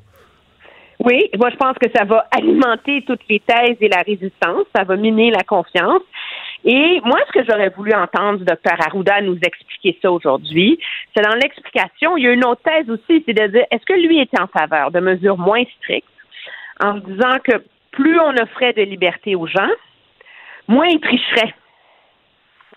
Oui, 1.04 1.30
moi 1.38 1.48
je 1.50 1.56
pense 1.56 1.76
que 1.78 1.86
ça 1.94 2.04
va 2.04 2.26
alimenter 2.32 3.04
toutes 3.06 3.20
les 3.30 3.38
thèses 3.38 3.76
et 3.80 3.88
la 3.88 4.02
résistance, 4.04 4.64
ça 4.74 4.82
va 4.82 4.96
miner 4.96 5.30
la 5.30 5.44
confiance. 5.44 6.02
Et 6.64 7.00
moi, 7.04 7.18
ce 7.26 7.32
que 7.32 7.44
j'aurais 7.48 7.70
voulu 7.70 7.92
entendre 7.94 8.38
du 8.38 8.44
docteur 8.44 8.76
Arruda 8.84 9.20
nous 9.20 9.38
expliquer 9.40 9.98
ça 10.02 10.10
aujourd'hui, 10.10 10.78
c'est 11.14 11.22
dans 11.22 11.34
l'explication, 11.34 12.16
il 12.16 12.24
y 12.24 12.26
a 12.26 12.32
une 12.32 12.44
autre 12.44 12.62
thèse 12.62 12.90
aussi, 12.90 13.22
c'est 13.24 13.32
de 13.32 13.46
dire 13.46 13.64
est-ce 13.70 13.84
que 13.84 13.94
lui 13.94 14.20
était 14.20 14.40
en 14.40 14.48
faveur 14.48 14.90
de 14.90 15.00
mesures 15.00 15.38
moins 15.38 15.62
strictes 15.78 16.08
en 16.80 16.94
disant 16.94 17.38
que 17.44 17.62
plus 17.92 18.18
on 18.20 18.36
offrait 18.36 18.72
de 18.72 18.82
liberté 18.82 19.34
aux 19.34 19.46
gens, 19.46 19.70
moins 20.66 20.86
ils 20.86 21.00
tricheraient. 21.00 21.54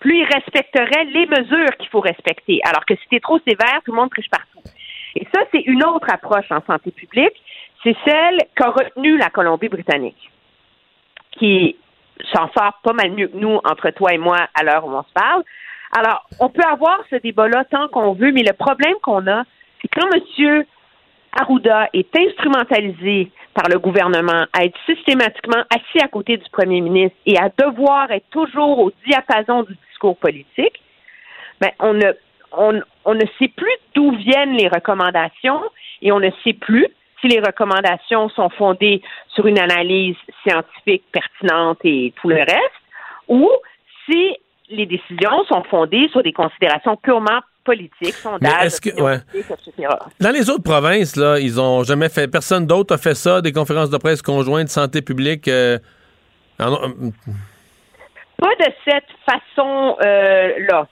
Plus 0.00 0.18
ils 0.18 0.28
respecteraient 0.32 1.04
les 1.04 1.26
mesures 1.26 1.76
qu'il 1.78 1.88
faut 1.88 2.00
respecter. 2.00 2.60
Alors 2.64 2.84
que 2.84 2.94
si 2.96 3.02
c'est 3.10 3.20
trop 3.20 3.38
sévère, 3.46 3.80
tout 3.84 3.92
le 3.92 3.98
monde 3.98 4.10
triche 4.10 4.30
partout. 4.30 4.62
Et 5.14 5.26
ça, 5.32 5.42
c'est 5.52 5.60
une 5.60 5.84
autre 5.84 6.08
approche 6.10 6.50
en 6.50 6.62
santé 6.62 6.90
publique. 6.90 7.40
C'est 7.82 7.96
celle 8.04 8.38
qu'a 8.56 8.70
retenue 8.70 9.16
la 9.18 9.28
Colombie-Britannique, 9.30 10.30
qui 11.32 11.76
s'en 12.32 12.50
sort 12.52 12.80
pas 12.82 12.92
mal 12.92 13.12
mieux 13.12 13.28
que 13.28 13.36
nous, 13.36 13.58
entre 13.64 13.90
toi 13.90 14.12
et 14.12 14.18
moi, 14.18 14.38
à 14.54 14.62
l'heure 14.62 14.86
où 14.86 14.90
on 14.90 15.02
se 15.02 15.12
parle. 15.12 15.42
Alors, 15.96 16.26
on 16.40 16.48
peut 16.48 16.62
avoir 16.62 17.00
ce 17.10 17.16
débat-là 17.16 17.64
tant 17.64 17.88
qu'on 17.88 18.14
veut, 18.14 18.32
mais 18.32 18.42
le 18.42 18.54
problème 18.54 18.94
qu'on 19.02 19.26
a, 19.26 19.44
c'est 19.80 19.88
quand 19.88 20.08
M. 20.12 20.64
Arruda 21.38 21.88
est 21.92 22.14
instrumentalisé 22.16 23.30
par 23.54 23.68
le 23.68 23.78
gouvernement 23.78 24.46
à 24.52 24.64
être 24.64 24.78
systématiquement 24.86 25.64
assis 25.70 26.02
à 26.02 26.08
côté 26.08 26.36
du 26.36 26.48
premier 26.50 26.80
ministre 26.80 27.16
et 27.26 27.38
à 27.38 27.48
devoir 27.48 28.10
être 28.10 28.28
toujours 28.30 28.78
au 28.78 28.92
diapason 29.06 29.62
du 29.62 29.76
discours 29.88 30.16
politique, 30.16 30.82
ben, 31.60 31.70
on 31.78 31.94
ne, 31.94 32.12
on, 32.52 32.80
on 33.04 33.14
ne 33.14 33.24
sait 33.38 33.48
plus 33.48 33.76
d'où 33.94 34.12
viennent 34.12 34.56
les 34.56 34.68
recommandations 34.68 35.62
et 36.02 36.12
on 36.12 36.20
ne 36.20 36.30
sait 36.44 36.54
plus 36.54 36.86
si 37.22 37.28
les 37.28 37.40
recommandations 37.40 38.28
sont 38.30 38.50
fondées 38.50 39.00
sur 39.34 39.46
une 39.46 39.58
analyse 39.58 40.16
scientifique 40.42 41.04
pertinente 41.12 41.78
et 41.84 42.12
tout 42.20 42.28
le 42.28 42.36
reste, 42.36 42.82
ou 43.28 43.48
si 44.04 44.36
les 44.68 44.84
décisions 44.86 45.44
sont 45.48 45.62
fondées 45.70 46.08
sur 46.10 46.22
des 46.22 46.32
considérations 46.32 46.96
purement 46.96 47.40
politiques, 47.64 48.14
sondages, 48.14 48.80
que- 48.80 49.00
ouais. 49.00 49.18
etc. 49.34 49.86
Dans 50.20 50.30
les 50.34 50.50
autres 50.50 50.64
provinces, 50.64 51.14
là, 51.16 51.38
ils 51.38 51.60
ont 51.60 51.84
jamais 51.84 52.08
fait. 52.08 52.26
Personne 52.26 52.66
d'autre 52.66 52.94
a 52.94 52.98
fait 52.98 53.14
ça, 53.14 53.40
des 53.40 53.52
conférences 53.52 53.88
de 53.90 53.98
presse 53.98 54.20
conjointes 54.20 54.64
de 54.64 54.70
santé 54.70 55.00
publique. 55.00 55.46
euh, 55.46 55.78
en- 56.58 56.76
Pas 58.38 58.54
de 58.58 58.72
cette 58.84 59.04
façon-là. 59.30 60.04
Euh, 60.04 60.84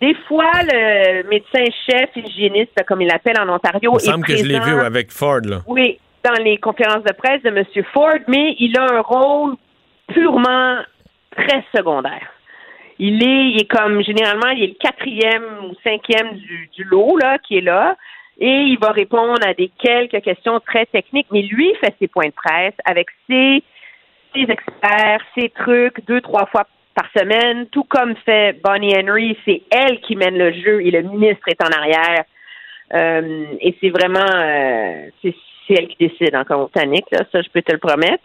des 0.00 0.14
fois, 0.28 0.52
le 0.62 1.28
médecin-chef 1.28 2.10
hygiéniste, 2.16 2.84
comme 2.86 3.02
il 3.02 3.08
l'appelle 3.08 3.40
en 3.40 3.48
Ontario, 3.48 3.80
Il 3.82 3.94
me 3.94 3.96
est 3.96 4.00
semble 4.00 4.24
que 4.24 4.36
je 4.36 4.44
l'ai 4.44 4.60
vu 4.60 4.80
avec 4.80 5.10
Ford, 5.10 5.40
là. 5.44 5.62
Oui, 5.66 5.98
dans 6.24 6.42
les 6.42 6.58
conférences 6.58 7.04
de 7.04 7.12
presse 7.12 7.42
de 7.42 7.48
M. 7.48 7.64
Ford, 7.92 8.18
mais 8.28 8.54
il 8.58 8.78
a 8.78 8.84
un 8.84 9.00
rôle 9.00 9.56
purement 10.08 10.78
très 11.36 11.64
secondaire. 11.74 12.28
Il 12.98 13.22
est, 13.22 13.50
il 13.52 13.60
est 13.62 13.70
comme 13.70 14.02
généralement, 14.02 14.50
il 14.50 14.62
est 14.62 14.66
le 14.66 14.76
quatrième 14.78 15.44
ou 15.64 15.74
cinquième 15.82 16.36
du, 16.36 16.68
du 16.74 16.84
lot 16.84 17.16
là 17.16 17.38
qui 17.38 17.56
est 17.58 17.62
là, 17.62 17.96
et 18.38 18.46
il 18.50 18.78
va 18.78 18.90
répondre 18.90 19.40
à 19.46 19.54
des 19.54 19.70
quelques 19.78 20.20
questions 20.22 20.60
très 20.60 20.86
techniques. 20.86 21.28
Mais 21.30 21.42
lui 21.42 21.74
fait 21.80 21.94
ses 21.98 22.08
points 22.08 22.26
de 22.26 22.32
presse 22.32 22.74
avec 22.84 23.08
ses 23.28 23.62
ses 24.34 24.42
experts, 24.42 25.20
ses 25.34 25.48
trucs 25.48 26.06
deux 26.06 26.20
trois 26.20 26.46
fois 26.46 26.66
par 27.00 27.22
semaine, 27.22 27.66
tout 27.66 27.84
comme 27.84 28.14
fait 28.24 28.60
Bonnie 28.62 28.94
Henry. 28.94 29.36
C'est 29.44 29.62
elle 29.70 30.00
qui 30.00 30.16
mène 30.16 30.36
le 30.36 30.52
jeu 30.52 30.82
et 30.84 30.90
le 30.90 31.02
ministre 31.02 31.48
est 31.48 31.62
en 31.62 31.70
arrière. 31.70 32.24
Euh, 32.92 33.44
et 33.60 33.76
c'est 33.80 33.90
vraiment 33.90 34.28
euh, 34.34 35.08
c'est 35.22 35.34
elle 35.70 35.86
qui 35.86 36.08
décide 36.08 36.34
en 36.34 36.44
Colombie-Britannique, 36.44 37.06
là, 37.12 37.20
ça 37.30 37.40
je 37.42 37.48
peux 37.50 37.62
te 37.62 37.70
le 37.70 37.78
promettre. 37.78 38.24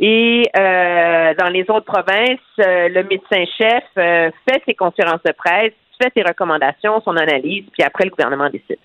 Et 0.00 0.42
euh, 0.56 1.34
dans 1.34 1.48
les 1.48 1.62
autres 1.62 1.86
provinces, 1.86 2.38
le 2.56 3.02
médecin-chef 3.02 3.84
fait 3.94 4.62
ses 4.64 4.74
conférences 4.74 5.22
de 5.24 5.32
presse, 5.32 5.72
fait 6.00 6.12
ses 6.16 6.22
recommandations, 6.22 7.02
son 7.04 7.16
analyse, 7.16 7.64
puis 7.72 7.82
après 7.82 8.04
le 8.04 8.10
gouvernement 8.10 8.48
décide. 8.48 8.78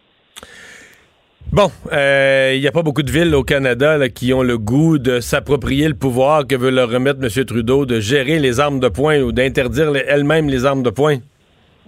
Bon, 1.52 1.70
euh, 1.92 2.52
il 2.54 2.62
n'y 2.62 2.68
a 2.68 2.72
pas 2.72 2.84
beaucoup 2.84 3.02
de 3.02 3.10
villes 3.12 3.34
au 3.34 3.44
Canada 3.44 4.08
qui 4.10 4.34
ont 4.34 4.44
le 4.44 4.58
goût 4.60 5.00
de 5.00 5.20
s'approprier 5.20 5.88
le 5.88 5.96
pouvoir 5.96 6.46
que 6.46 6.56
veut 6.56 6.70
leur 6.70 6.90
remettre 6.92 7.20
M. 7.24 7.46
Trudeau 7.46 7.86
de 7.88 8.00
gérer 8.00 8.38
les 8.38 8.60
armes 8.60 8.80
de 8.80 8.88
poing 8.88 9.20
ou 9.22 9.32
d'interdire 9.32 9.90
les- 9.92 10.04
elles-mêmes 10.08 10.48
les 10.48 10.66
armes 10.66 10.84
de 10.84 10.92
poing. 10.92 11.18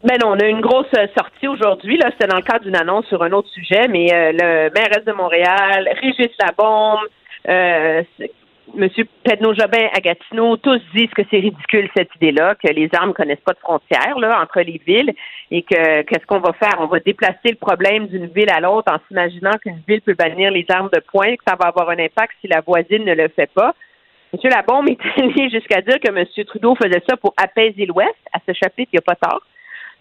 Ben 0.04 0.18
non, 0.20 0.32
on 0.32 0.40
a 0.40 0.46
une 0.48 0.62
grosse 0.62 0.88
euh, 0.98 1.06
sortie 1.16 1.48
aujourd'hui. 1.48 1.96
Là, 2.00 2.10
c'était 2.14 2.28
dans 2.28 2.38
le 2.38 2.42
cadre 2.42 2.66
d'une 2.66 2.76
annonce 2.76 3.06
sur 3.06 3.22
un 3.22 3.32
autre 3.34 3.50
sujet, 3.50 3.88
mais 3.88 4.08
euh, 4.12 4.32
le 4.32 4.74
maire 4.74 5.04
de 5.06 5.12
Montréal, 5.12 5.88
Régis 6.02 6.32
Labombe, 6.40 6.98
euh, 7.48 8.02
c'est- 8.73 8.80
Monsieur 8.80 9.07
Pedno 9.23 9.53
Jobin 9.53 9.88
à 9.95 9.99
Gatineau, 9.99 10.57
tous 10.57 10.80
disent 10.95 11.10
que 11.15 11.22
c'est 11.30 11.39
ridicule 11.39 11.89
cette 11.95 12.14
idée-là, 12.15 12.56
que 12.56 12.72
les 12.72 12.89
armes 12.93 13.14
connaissent 13.14 13.39
pas 13.45 13.53
de 13.53 13.60
frontières 13.60 14.18
là 14.19 14.41
entre 14.41 14.61
les 14.61 14.81
villes 14.85 15.14
et 15.52 15.61
que 15.64 16.02
qu'est-ce 16.03 16.26
qu'on 16.26 16.39
va 16.39 16.53
faire? 16.53 16.76
On 16.80 16.88
va 16.88 16.99
déplacer 16.99 17.49
le 17.49 17.56
problème 17.56 18.07
d'une 18.07 18.27
ville 18.27 18.49
à 18.52 18.60
l'autre 18.60 18.91
en 18.93 18.98
s'imaginant 19.07 19.57
qu'une 19.61 19.81
ville 19.88 20.02
peut 20.02 20.14
bannir 20.15 20.52
les 20.52 20.65
armes 20.69 20.89
de 20.93 20.99
poing, 21.11 21.35
que 21.35 21.43
ça 21.48 21.56
va 21.60 21.68
avoir 21.68 21.89
un 21.89 21.99
impact 21.99 22.34
si 22.41 22.48
la 22.48 22.61
voisine 22.61 23.06
ne 23.06 23.14
le 23.14 23.27
fait 23.30 23.49
pas. 23.53 23.73
Monsieur 24.34 24.49
Labombe 24.49 24.89
est 24.89 25.22
allé 25.22 25.49
jusqu'à 25.49 25.81
dire 25.81 25.99
que 25.99 26.10
M. 26.10 26.26
Trudeau 26.45 26.76
faisait 26.76 27.03
ça 27.10 27.18
pour 27.18 27.34
apaiser 27.38 27.85
l'Ouest. 27.85 28.15
À 28.34 28.39
ce 28.48 28.53
chapitre, 28.53 28.89
il 28.93 28.95
n'y 28.95 28.99
a 28.99 29.15
pas 29.15 29.15
tort. 29.15 29.41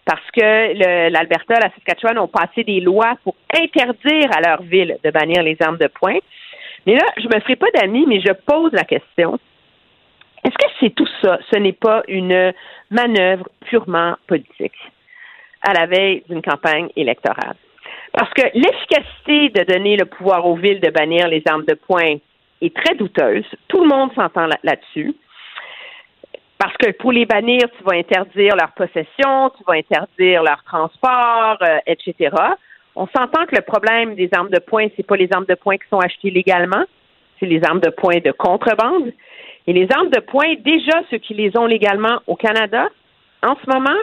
Parce 0.05 0.31
que 0.31 1.09
l'Alberta, 1.11 1.55
la 1.59 1.69
Saskatchewan 1.75 2.17
ont 2.17 2.27
passé 2.27 2.63
des 2.63 2.79
lois 2.79 3.13
pour 3.23 3.35
interdire 3.53 4.29
à 4.35 4.41
leur 4.41 4.63
ville 4.63 4.97
de 5.03 5.11
bannir 5.11 5.43
les 5.43 5.55
armes 5.61 5.77
de 5.77 5.87
poing. 5.87 6.17
Mais 6.85 6.95
là, 6.95 7.05
je 7.17 7.27
me 7.27 7.39
ferai 7.41 7.55
pas 7.55 7.69
d'amis, 7.75 8.05
mais 8.07 8.21
je 8.21 8.33
pose 8.33 8.71
la 8.73 8.83
question. 8.83 9.39
Est-ce 10.43 10.55
que 10.57 10.71
c'est 10.79 10.95
tout 10.95 11.07
ça? 11.21 11.37
Ce 11.51 11.57
n'est 11.59 11.73
pas 11.73 12.01
une 12.07 12.53
manœuvre 12.89 13.47
purement 13.65 14.15
politique 14.27 14.73
à 15.61 15.73
la 15.73 15.85
veille 15.85 16.23
d'une 16.27 16.41
campagne 16.41 16.89
électorale. 16.95 17.55
Parce 18.13 18.33
que 18.33 18.41
l'efficacité 18.55 19.49
de 19.49 19.63
donner 19.71 19.95
le 19.95 20.05
pouvoir 20.05 20.45
aux 20.47 20.55
villes 20.55 20.81
de 20.81 20.89
bannir 20.89 21.27
les 21.27 21.43
armes 21.45 21.65
de 21.65 21.75
poing 21.75 22.15
est 22.61 22.75
très 22.75 22.95
douteuse. 22.95 23.45
Tout 23.67 23.83
le 23.83 23.87
monde 23.87 24.13
s'entend 24.15 24.47
là- 24.47 24.59
là-dessus. 24.63 25.13
Parce 26.57 26.75
que 26.77 26.91
pour 26.91 27.11
les 27.11 27.25
bannir, 27.25 27.61
tu 27.77 27.83
vas 27.83 27.95
interdire 27.95 28.55
leur 28.55 28.71
possession, 28.73 29.51
tu 29.57 29.63
vas 29.65 29.73
interdire 29.73 30.43
leur 30.43 30.63
transport, 30.63 31.57
euh, 31.61 31.77
etc. 31.87 32.35
On 32.95 33.07
s'entend 33.07 33.45
que 33.45 33.55
le 33.55 33.61
problème 33.61 34.15
des 34.15 34.29
armes 34.33 34.49
de 34.49 34.59
poing, 34.59 34.87
c'est 34.95 35.05
pas 35.05 35.15
les 35.15 35.29
armes 35.31 35.45
de 35.45 35.55
poing 35.55 35.77
qui 35.77 35.87
sont 35.89 35.99
achetées 35.99 36.29
légalement, 36.29 36.83
c'est 37.39 37.45
les 37.45 37.63
armes 37.63 37.79
de 37.79 37.89
poing 37.89 38.19
de 38.19 38.31
contrebande. 38.31 39.11
Et 39.67 39.73
les 39.73 39.87
armes 39.91 40.09
de 40.09 40.19
poing, 40.19 40.55
déjà 40.59 41.01
ceux 41.09 41.17
qui 41.17 41.33
les 41.33 41.55
ont 41.57 41.65
légalement 41.65 42.21
au 42.27 42.35
Canada, 42.35 42.89
en 43.43 43.55
ce 43.55 43.69
moment, 43.69 43.97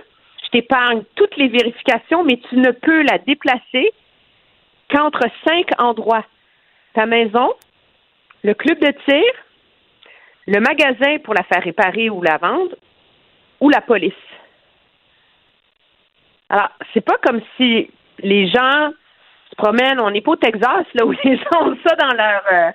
je 0.44 0.50
t'épargne 0.50 1.02
toutes 1.16 1.36
les 1.36 1.48
vérifications, 1.48 2.24
mais 2.24 2.40
tu 2.48 2.56
ne 2.56 2.70
peux 2.70 3.02
la 3.02 3.18
déplacer 3.18 3.92
qu'entre 4.88 5.24
cinq 5.46 5.68
endroits. 5.78 6.24
Ta 6.94 7.06
maison, 7.06 7.52
le 8.42 8.54
club 8.54 8.78
de 8.78 8.92
tir, 9.06 9.24
le 10.46 10.60
magasin 10.60 11.18
pour 11.18 11.34
la 11.34 11.42
faire 11.44 11.62
réparer 11.62 12.08
ou 12.08 12.22
la 12.22 12.38
vendre, 12.38 12.74
ou 13.60 13.68
la 13.68 13.82
police. 13.82 14.14
Alors, 16.48 16.70
c'est 16.94 17.04
pas 17.04 17.18
comme 17.22 17.42
si 17.56 17.90
les 18.22 18.48
gens 18.48 18.90
se 19.50 19.56
promènent, 19.56 20.00
on 20.00 20.10
n'est 20.10 20.20
pas 20.20 20.32
au 20.32 20.36
Texas, 20.36 20.86
là, 20.94 21.06
où 21.06 21.12
les 21.24 21.36
gens 21.36 21.66
ont 21.66 21.76
ça 21.86 21.94
dans 21.96 22.14
leur... 22.14 22.42
euh, 22.52 22.70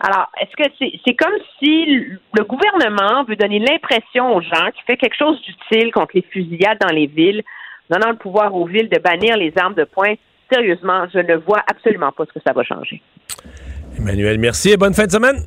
alors, 0.00 0.30
est-ce 0.40 0.54
que 0.56 0.70
c'est 0.78 0.92
c'est 1.04 1.14
comme 1.14 1.34
si 1.58 1.86
le 1.86 2.44
gouvernement 2.44 3.24
veut 3.24 3.34
donner 3.34 3.58
l'impression 3.58 4.32
aux 4.36 4.40
gens 4.40 4.70
qu'il 4.72 4.84
fait 4.86 4.96
quelque 4.96 5.16
chose 5.18 5.42
d'utile 5.42 5.90
contre 5.92 6.12
les 6.14 6.22
fusillades 6.22 6.78
dans 6.80 6.94
les 6.94 7.06
villes, 7.06 7.42
donnant 7.90 8.10
le 8.10 8.16
pouvoir 8.16 8.54
aux 8.54 8.64
villes 8.64 8.88
de 8.88 8.98
bannir 9.00 9.36
les 9.36 9.52
armes 9.56 9.74
de 9.74 9.82
poing? 9.82 10.14
Sérieusement, 10.52 11.06
je 11.12 11.18
ne 11.18 11.34
vois 11.34 11.62
absolument 11.68 12.12
pas 12.12 12.24
ce 12.26 12.32
que 12.32 12.40
ça 12.46 12.52
va 12.52 12.62
changer. 12.62 13.02
Emmanuel, 13.98 14.38
merci 14.38 14.70
et 14.70 14.76
bonne 14.76 14.94
fin 14.94 15.06
de 15.06 15.10
semaine. 15.10 15.40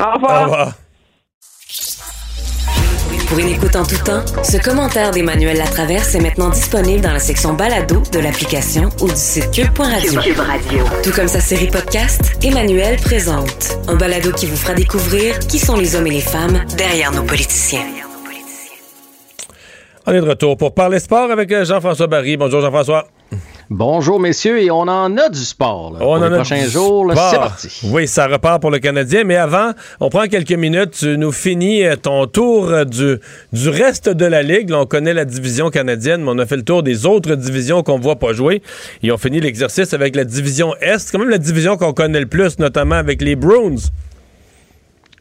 Au 0.00 0.12
revoir. 0.12 0.40
Au 0.40 0.44
revoir. 0.44 0.87
Pour 3.28 3.38
une 3.38 3.48
écoute 3.48 3.76
en 3.76 3.84
tout 3.84 4.02
temps, 4.04 4.24
ce 4.42 4.56
commentaire 4.56 5.10
d'Emmanuel 5.10 5.58
Latraverse 5.58 6.14
est 6.14 6.20
maintenant 6.20 6.48
disponible 6.48 7.02
dans 7.02 7.12
la 7.12 7.18
section 7.18 7.52
balado 7.52 8.02
de 8.10 8.20
l'application 8.20 8.88
ou 9.02 9.08
du 9.08 9.16
site 9.16 9.50
cube.radio. 9.50 10.18
Cube 10.22 10.38
Radio. 10.38 10.84
Tout 11.04 11.12
comme 11.12 11.28
sa 11.28 11.40
série 11.40 11.66
podcast, 11.66 12.38
Emmanuel 12.42 12.96
présente 12.96 13.78
un 13.86 13.96
balado 13.96 14.32
qui 14.32 14.46
vous 14.46 14.56
fera 14.56 14.72
découvrir 14.72 15.38
qui 15.40 15.58
sont 15.58 15.76
les 15.76 15.94
hommes 15.94 16.06
et 16.06 16.12
les 16.12 16.20
femmes 16.22 16.64
derrière 16.78 17.12
nos 17.12 17.22
politiciens. 17.22 17.84
On 20.06 20.12
est 20.12 20.20
de 20.22 20.28
retour 20.28 20.56
pour 20.56 20.72
parler 20.72 20.98
sport 20.98 21.30
avec 21.30 21.52
euh, 21.52 21.66
Jean-François 21.66 22.06
Barry. 22.06 22.38
Bonjour 22.38 22.62
Jean-François. 22.62 23.08
Bonjour 23.70 24.18
messieurs, 24.18 24.62
et 24.62 24.70
on 24.70 24.80
en 24.80 25.14
a 25.18 25.28
du 25.28 25.44
sport. 25.44 25.92
là. 25.92 25.98
On 26.00 26.04
pour 26.04 26.12
en 26.12 26.16
les 26.20 26.26
a 26.26 26.30
prochains 26.36 26.66
jours, 26.66 27.12
c'est 27.14 27.36
parti. 27.36 27.68
Oui, 27.84 28.08
ça 28.08 28.26
repart 28.26 28.62
pour 28.62 28.70
le 28.70 28.78
Canadien, 28.78 29.24
mais 29.24 29.36
avant, 29.36 29.72
on 30.00 30.08
prend 30.08 30.26
quelques 30.26 30.52
minutes. 30.52 30.92
Tu 31.00 31.18
nous 31.18 31.32
finis 31.32 31.84
euh, 31.84 31.94
ton 31.96 32.26
tour 32.26 32.70
euh, 32.70 32.84
du, 32.86 33.18
du 33.52 33.68
reste 33.68 34.08
de 34.08 34.24
la 34.24 34.42
Ligue. 34.42 34.70
Là, 34.70 34.80
on 34.80 34.86
connaît 34.86 35.12
la 35.12 35.26
division 35.26 35.68
canadienne, 35.68 36.22
mais 36.22 36.30
on 36.30 36.38
a 36.38 36.46
fait 36.46 36.56
le 36.56 36.62
tour 36.64 36.82
des 36.82 37.04
autres 37.04 37.34
divisions 37.34 37.82
qu'on 37.82 37.98
voit 37.98 38.16
pas 38.16 38.32
jouer. 38.32 38.62
Ils 39.02 39.12
ont 39.12 39.18
fini 39.18 39.38
l'exercice 39.38 39.92
avec 39.92 40.16
la 40.16 40.24
division 40.24 40.74
Est. 40.80 40.98
C'est 41.00 41.12
quand 41.12 41.18
même 41.18 41.28
la 41.28 41.36
division 41.36 41.76
qu'on 41.76 41.92
connaît 41.92 42.20
le 42.20 42.26
plus, 42.26 42.58
notamment 42.58 42.94
avec 42.94 43.20
les 43.20 43.36
Bruins. 43.36 43.76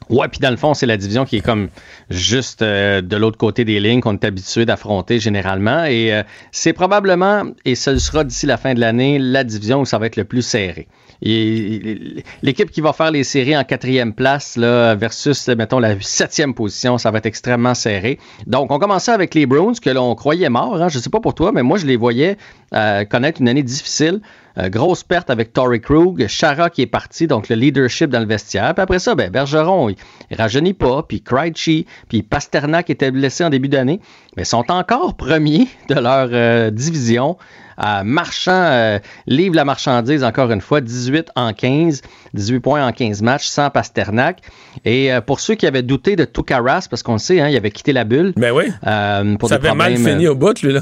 Ouais, 0.09 0.27
puis 0.29 0.39
dans 0.39 0.51
le 0.51 0.57
fond, 0.57 0.73
c'est 0.73 0.85
la 0.85 0.97
division 0.97 1.25
qui 1.25 1.37
est 1.37 1.41
comme 1.41 1.67
juste 2.09 2.61
euh, 2.61 3.01
de 3.01 3.17
l'autre 3.17 3.37
côté 3.37 3.65
des 3.65 3.79
lignes 3.79 3.99
qu'on 3.99 4.13
est 4.13 4.23
habitué 4.23 4.65
d'affronter 4.65 5.19
généralement. 5.19 5.83
Et 5.83 6.13
euh, 6.13 6.23
c'est 6.51 6.73
probablement, 6.73 7.43
et 7.65 7.75
ce 7.75 7.97
sera 7.97 8.23
d'ici 8.23 8.45
la 8.45 8.57
fin 8.57 8.73
de 8.73 8.79
l'année, 8.79 9.19
la 9.19 9.43
division 9.43 9.81
où 9.81 9.85
ça 9.85 9.97
va 9.97 10.05
être 10.05 10.15
le 10.15 10.23
plus 10.23 10.41
serré. 10.41 10.87
L'équipe 11.21 12.69
qui 12.69 12.81
va 12.81 12.93
faire 12.93 13.11
les 13.11 13.23
séries 13.23 13.57
en 13.57 13.63
quatrième 13.63 14.13
place 14.13 14.55
là, 14.55 14.95
versus, 14.95 15.47
mettons, 15.47 15.79
la 15.79 15.99
septième 15.99 16.53
position, 16.53 16.97
ça 16.97 17.11
va 17.11 17.17
être 17.17 17.25
extrêmement 17.25 17.73
serré. 17.73 18.19
Donc, 18.45 18.71
on 18.71 18.79
commençait 18.79 19.11
avec 19.11 19.33
les 19.33 19.45
Browns 19.45 19.79
que 19.79 19.89
l'on 19.89 20.13
croyait 20.15 20.49
morts. 20.49 20.81
Hein, 20.81 20.89
je 20.89 20.99
sais 20.99 21.09
pas 21.09 21.19
pour 21.19 21.33
toi, 21.33 21.51
mais 21.51 21.63
moi, 21.63 21.77
je 21.77 21.87
les 21.87 21.97
voyais 21.97 22.37
euh, 22.73 23.03
connaître 23.05 23.41
une 23.41 23.49
année 23.49 23.63
difficile. 23.63 24.21
Euh, 24.57 24.69
grosse 24.69 25.03
perte 25.03 25.29
avec 25.29 25.53
Tory 25.53 25.81
Krug, 25.81 26.27
Chara 26.27 26.69
qui 26.69 26.81
est 26.81 26.87
parti, 26.87 27.27
donc 27.27 27.49
le 27.49 27.55
leadership 27.55 28.09
dans 28.09 28.19
le 28.19 28.25
vestiaire. 28.25 28.73
Puis 28.73 28.81
après 28.81 28.99
ça, 28.99 29.15
ben, 29.15 29.29
Bergeron, 29.31 29.89
il, 29.89 29.95
il 30.31 30.37
rajeunit 30.37 30.73
pas, 30.73 31.03
puis 31.07 31.21
Krejci, 31.21 31.85
puis 32.09 32.23
Pasternak 32.23 32.89
était 32.89 33.11
blessé 33.11 33.43
en 33.43 33.49
début 33.49 33.69
d'année, 33.69 33.99
mais 34.35 34.43
sont 34.43 34.71
encore 34.71 35.15
premiers 35.15 35.67
de 35.89 35.95
leur 35.95 36.29
euh, 36.31 36.71
division. 36.71 37.37
Euh, 37.79 38.03
Marchand 38.03 38.51
euh, 38.51 38.99
livre 39.27 39.55
la 39.55 39.63
marchandise 39.63 40.23
encore 40.23 40.51
une 40.51 40.61
fois, 40.61 40.81
18 40.81 41.29
en 41.35 41.53
15, 41.53 42.01
18 42.33 42.59
points 42.59 42.85
en 42.85 42.91
15 42.91 43.21
matchs 43.21 43.45
sans 43.45 43.69
Pasternak. 43.69 44.41
Et 44.83 45.13
euh, 45.13 45.21
pour 45.21 45.39
ceux 45.39 45.55
qui 45.55 45.67
avaient 45.67 45.83
douté 45.83 46.15
de 46.15 46.25
Toukaras, 46.25 46.87
parce 46.89 47.03
qu'on 47.03 47.13
le 47.13 47.19
sait, 47.19 47.39
hein, 47.39 47.49
il 47.49 47.55
avait 47.55 47.71
quitté 47.71 47.93
la 47.93 48.03
bulle. 48.03 48.33
Ben 48.35 48.51
oui. 48.51 48.65
pour 49.37 49.49
ça 49.49 49.59
des 49.59 49.67
avait 49.67 49.75
mal 49.75 49.97
fini 49.97 50.27
au 50.27 50.35
bout, 50.35 50.59
lui, 50.61 50.73
là. 50.73 50.81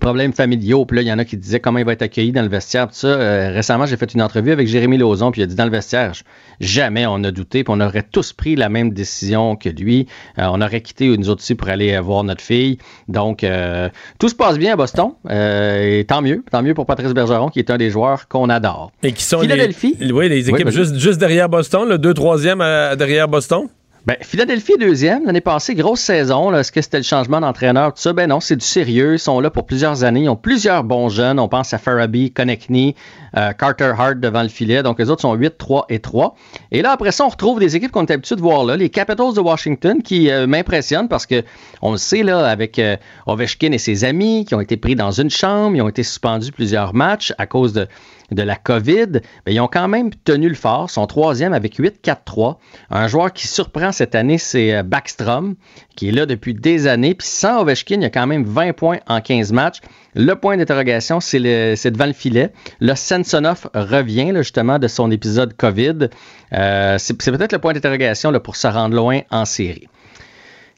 Problèmes 0.00 0.32
familiaux. 0.32 0.84
Puis 0.84 0.96
là, 0.96 1.02
il 1.02 1.08
y 1.08 1.12
en 1.12 1.18
a 1.18 1.24
qui 1.24 1.36
disaient 1.36 1.60
comment 1.60 1.78
il 1.78 1.84
va 1.84 1.92
être 1.92 2.02
accueilli 2.02 2.32
dans 2.32 2.42
le 2.42 2.48
vestiaire. 2.48 2.86
Tout 2.88 2.94
ça. 2.94 3.08
Euh, 3.08 3.50
récemment, 3.52 3.86
j'ai 3.86 3.96
fait 3.96 4.12
une 4.14 4.22
entrevue 4.22 4.52
avec 4.52 4.68
Jérémy 4.68 4.98
Lauzon, 4.98 5.30
puis 5.30 5.40
il 5.40 5.44
a 5.44 5.46
dit 5.46 5.54
dans 5.54 5.64
le 5.64 5.70
vestiaire, 5.70 6.12
jamais 6.60 7.06
on 7.06 7.22
a 7.24 7.30
douté, 7.30 7.64
puis 7.64 7.74
on 7.76 7.80
aurait 7.80 8.02
tous 8.02 8.32
pris 8.32 8.56
la 8.56 8.68
même 8.68 8.92
décision 8.92 9.56
que 9.56 9.68
lui. 9.68 10.06
Euh, 10.38 10.48
on 10.50 10.60
aurait 10.60 10.80
quitté 10.80 11.16
nous 11.16 11.30
autres 11.30 11.42
aussi 11.42 11.54
pour 11.54 11.68
aller 11.68 11.94
euh, 11.94 12.00
voir 12.00 12.24
notre 12.24 12.42
fille. 12.42 12.78
Donc, 13.08 13.44
euh, 13.44 13.88
tout 14.18 14.28
se 14.28 14.34
passe 14.34 14.58
bien 14.58 14.74
à 14.74 14.76
Boston. 14.76 15.10
Euh, 15.28 16.00
et 16.00 16.04
tant 16.04 16.22
mieux. 16.22 16.44
Tant 16.50 16.62
mieux 16.62 16.74
pour 16.74 16.86
Patrice 16.86 17.12
Bergeron, 17.12 17.48
qui 17.48 17.58
est 17.58 17.70
un 17.70 17.78
des 17.78 17.90
joueurs 17.90 18.28
qu'on 18.28 18.48
adore. 18.48 18.92
Et 19.02 19.12
qui 19.12 19.22
sont 19.22 19.40
Philadelphie. 19.40 19.96
les, 19.98 20.12
oui, 20.12 20.28
les 20.28 20.48
équipes 20.48 20.70
juste, 20.70 20.96
juste 20.98 21.18
derrière 21.18 21.48
Boston, 21.48 21.88
le 21.88 21.98
2 21.98 22.12
3e 22.12 22.96
derrière 22.96 23.28
Boston. 23.28 23.68
Ben, 24.06 24.16
Philadelphie 24.20 24.74
deuxième. 24.78 25.26
L'année 25.26 25.40
passée, 25.40 25.74
grosse 25.74 25.98
saison. 25.98 26.54
Est-ce 26.54 26.70
que 26.70 26.80
c'était 26.80 26.98
le 26.98 27.02
changement 27.02 27.40
d'entraîneur? 27.40 27.92
Tout 27.92 28.00
ça? 28.00 28.12
Ben 28.12 28.28
non, 28.28 28.38
c'est 28.38 28.54
du 28.54 28.64
sérieux. 28.64 29.14
Ils 29.14 29.18
sont 29.18 29.40
là 29.40 29.50
pour 29.50 29.66
plusieurs 29.66 30.04
années. 30.04 30.20
Ils 30.20 30.28
ont 30.28 30.36
plusieurs 30.36 30.84
bons 30.84 31.08
jeunes. 31.08 31.40
On 31.40 31.48
pense 31.48 31.74
à 31.74 31.78
Faraby, 31.78 32.30
Konechny, 32.30 32.94
euh, 33.36 33.52
Carter 33.52 33.92
Hart 33.98 34.20
devant 34.20 34.44
le 34.44 34.48
filet. 34.48 34.84
Donc, 34.84 35.00
les 35.00 35.10
autres 35.10 35.22
sont 35.22 35.34
8, 35.34 35.58
3 35.58 35.86
et 35.88 35.98
3. 35.98 36.36
Et 36.70 36.82
là, 36.82 36.92
après 36.92 37.10
ça, 37.10 37.24
on 37.26 37.30
retrouve 37.30 37.58
des 37.58 37.74
équipes 37.74 37.90
qu'on 37.90 38.06
est 38.06 38.12
habitué 38.12 38.36
de 38.36 38.40
voir 38.40 38.62
là. 38.62 38.76
Les 38.76 38.90
Capitals 38.90 39.34
de 39.34 39.40
Washington 39.40 40.00
qui 40.00 40.30
euh, 40.30 40.46
m'impressionnent 40.46 41.08
parce 41.08 41.26
que 41.26 41.42
on 41.82 41.90
le 41.90 41.98
sait 41.98 42.22
là, 42.22 42.46
avec 42.46 42.78
euh, 42.78 42.96
Ovechkin 43.26 43.72
et 43.72 43.78
ses 43.78 44.04
amis 44.04 44.44
qui 44.44 44.54
ont 44.54 44.60
été 44.60 44.76
pris 44.76 44.94
dans 44.94 45.10
une 45.10 45.30
chambre. 45.30 45.74
Ils 45.74 45.82
ont 45.82 45.88
été 45.88 46.04
suspendus 46.04 46.52
plusieurs 46.52 46.94
matchs 46.94 47.34
à 47.38 47.46
cause 47.46 47.72
de 47.72 47.88
de 48.30 48.42
la 48.42 48.56
COVID, 48.56 49.20
ils 49.46 49.60
ont 49.60 49.68
quand 49.68 49.88
même 49.88 50.10
tenu 50.24 50.48
le 50.48 50.54
fort, 50.54 50.90
son 50.90 51.06
troisième 51.06 51.52
avec 51.52 51.78
8-4-3. 51.78 52.56
Un 52.90 53.08
joueur 53.08 53.32
qui 53.32 53.46
surprend 53.46 53.92
cette 53.92 54.14
année, 54.14 54.38
c'est 54.38 54.74
euh, 54.74 54.82
Backstrom, 54.82 55.54
qui 55.94 56.08
est 56.08 56.12
là 56.12 56.26
depuis 56.26 56.54
des 56.54 56.86
années. 56.86 57.14
Puis 57.14 57.28
sans 57.28 57.60
Ovechkin, 57.60 57.96
il 57.96 58.02
y 58.02 58.06
a 58.06 58.10
quand 58.10 58.26
même 58.26 58.44
20 58.44 58.72
points 58.72 58.98
en 59.06 59.20
15 59.20 59.52
matchs. 59.52 59.80
Le 60.14 60.34
point 60.34 60.56
d'interrogation, 60.56 61.20
c'est 61.20 61.38
devant 61.38 62.06
le 62.06 62.12
filet. 62.12 62.52
Le 62.80 62.94
Samsonov 62.94 63.68
revient 63.74 64.32
justement 64.36 64.78
de 64.78 64.88
son 64.88 65.10
épisode 65.10 65.54
COVID. 65.56 66.08
Euh, 66.52 66.96
c'est 66.98 67.14
peut-être 67.14 67.52
le 67.52 67.58
point 67.58 67.74
d'interrogation 67.74 68.32
pour 68.40 68.56
se 68.56 68.66
rendre 68.66 68.94
loin 68.96 69.20
en 69.30 69.44
série. 69.44 69.88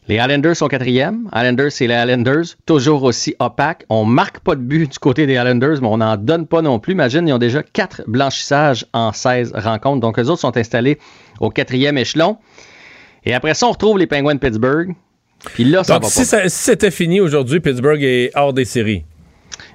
Les 0.09 0.17
Islanders 0.17 0.57
sont 0.57 0.69
quatrième. 0.69 1.29
Islanders, 1.35 1.71
c'est 1.71 1.87
les 1.87 1.95
Islanders, 1.95 2.45
toujours 2.65 3.03
aussi 3.03 3.35
opaques. 3.41 3.85
On 3.91 4.07
marque 4.07 4.41
pas 4.41 4.55
de 4.55 4.63
but 4.63 4.91
du 4.91 4.99
côté 4.99 5.27
des 5.27 5.35
Islanders, 5.35 5.83
mais 5.83 5.87
on 5.89 5.99
n'en 5.99 6.17
donne 6.17 6.47
pas 6.47 6.63
non 6.63 6.79
plus. 6.79 6.93
Imagine, 6.95 7.29
ils 7.29 7.33
ont 7.35 7.39
déjà 7.39 7.63
quatre 7.63 8.03
blanchissages 8.07 8.87
en 8.95 9.13
16 9.13 9.53
rencontres. 9.55 10.01
Donc, 10.01 10.17
les 10.17 10.31
autres 10.31 10.41
sont 10.41 10.57
installés 10.57 10.99
au 11.41 11.51
quatrième 11.51 11.99
échelon. 11.99 12.39
Et 13.25 13.35
après 13.35 13.53
ça, 13.53 13.67
on 13.67 13.73
retrouve 13.73 13.99
les 13.99 14.07
Penguins 14.07 14.35
de 14.35 14.41
Pittsburgh. 14.41 14.95
Puis 15.45 15.65
là, 15.65 15.85
ça 15.85 15.95
Donc, 15.95 16.05
va 16.05 16.09
si, 16.09 16.31
pas. 16.31 16.49
si 16.49 16.57
c'était 16.57 16.91
fini 16.91 17.21
aujourd'hui, 17.21 17.61
Pittsburgh 17.61 18.03
est 18.03 18.31
hors 18.35 18.55
des 18.55 18.65
séries. 18.65 19.05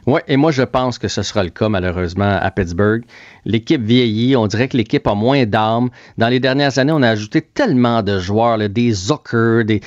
Oui, 0.06 0.20
et 0.28 0.38
moi, 0.38 0.52
je 0.52 0.64
pense 0.64 0.98
que 0.98 1.08
ce 1.08 1.22
sera 1.24 1.44
le 1.44 1.50
cas, 1.50 1.70
malheureusement, 1.70 2.38
à 2.42 2.52
Pittsburgh. 2.52 3.04
L'équipe 3.46 3.82
vieillit, 3.82 4.36
on 4.36 4.48
dirait 4.48 4.68
que 4.68 4.78
l'équipe 4.78 5.06
a 5.08 5.16
moins 5.16 5.46
d'armes. 5.46 5.90
Dans 6.18 6.28
les 6.28 6.40
dernières 6.40 6.78
années, 6.78 6.92
on 6.92 7.02
a 7.02 7.10
ajouté 7.10 7.42
tellement 7.42 8.02
de 8.04 8.20
joueurs, 8.20 8.58
des 8.70 8.92
Zucker, 8.92 9.64
des... 9.66 9.82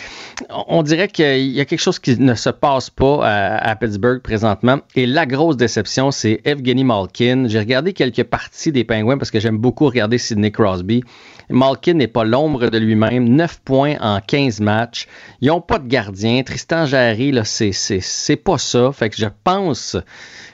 On 0.69 0.83
dirait 0.83 1.09
qu'il 1.09 1.49
y 1.49 1.61
a 1.61 1.65
quelque 1.65 1.81
chose 1.81 1.99
qui 1.99 2.19
ne 2.19 2.35
se 2.35 2.51
passe 2.51 2.91
pas 2.91 3.27
à 3.27 3.77
Pittsburgh 3.77 4.21
présentement. 4.21 4.79
Et 4.95 5.07
la 5.07 5.27
grosse 5.27 5.57
déception, 5.57 6.11
c'est 6.11 6.41
Evgeny 6.45 6.85
Malkin. 6.85 7.45
J'ai 7.49 7.59
regardé 7.59 7.93
quelques 7.93 8.25
parties 8.25 8.73
des 8.73 8.85
Penguins 8.85 9.19
parce 9.19 9.31
que 9.31 9.41
j'aime 9.41 9.59
beaucoup 9.59 9.87
regarder 9.87 10.19
Sidney 10.19 10.51
Crosby. 10.51 11.03
Malkin 11.51 11.95
n'est 11.95 12.07
pas 12.09 12.25
l'ombre 12.25 12.69
de 12.69 12.79
lui-même. 12.79 13.29
9 13.29 13.61
points 13.65 13.97
en 14.01 14.21
15 14.21 14.61
matchs. 14.61 15.07
Ils 15.41 15.49
n'ont 15.49 15.61
pas 15.61 15.79
de 15.79 15.87
gardien. 15.87 16.43
Tristan 16.43 16.87
Jarry, 16.87 17.33
là, 17.33 17.45
c'est, 17.45 17.73
c'est, 17.73 18.01
c'est 18.01 18.37
pas 18.37 18.59
ça. 18.59 18.91
Fait 18.93 19.11
que 19.11 19.17
je 19.17 19.27
pense, 19.45 19.97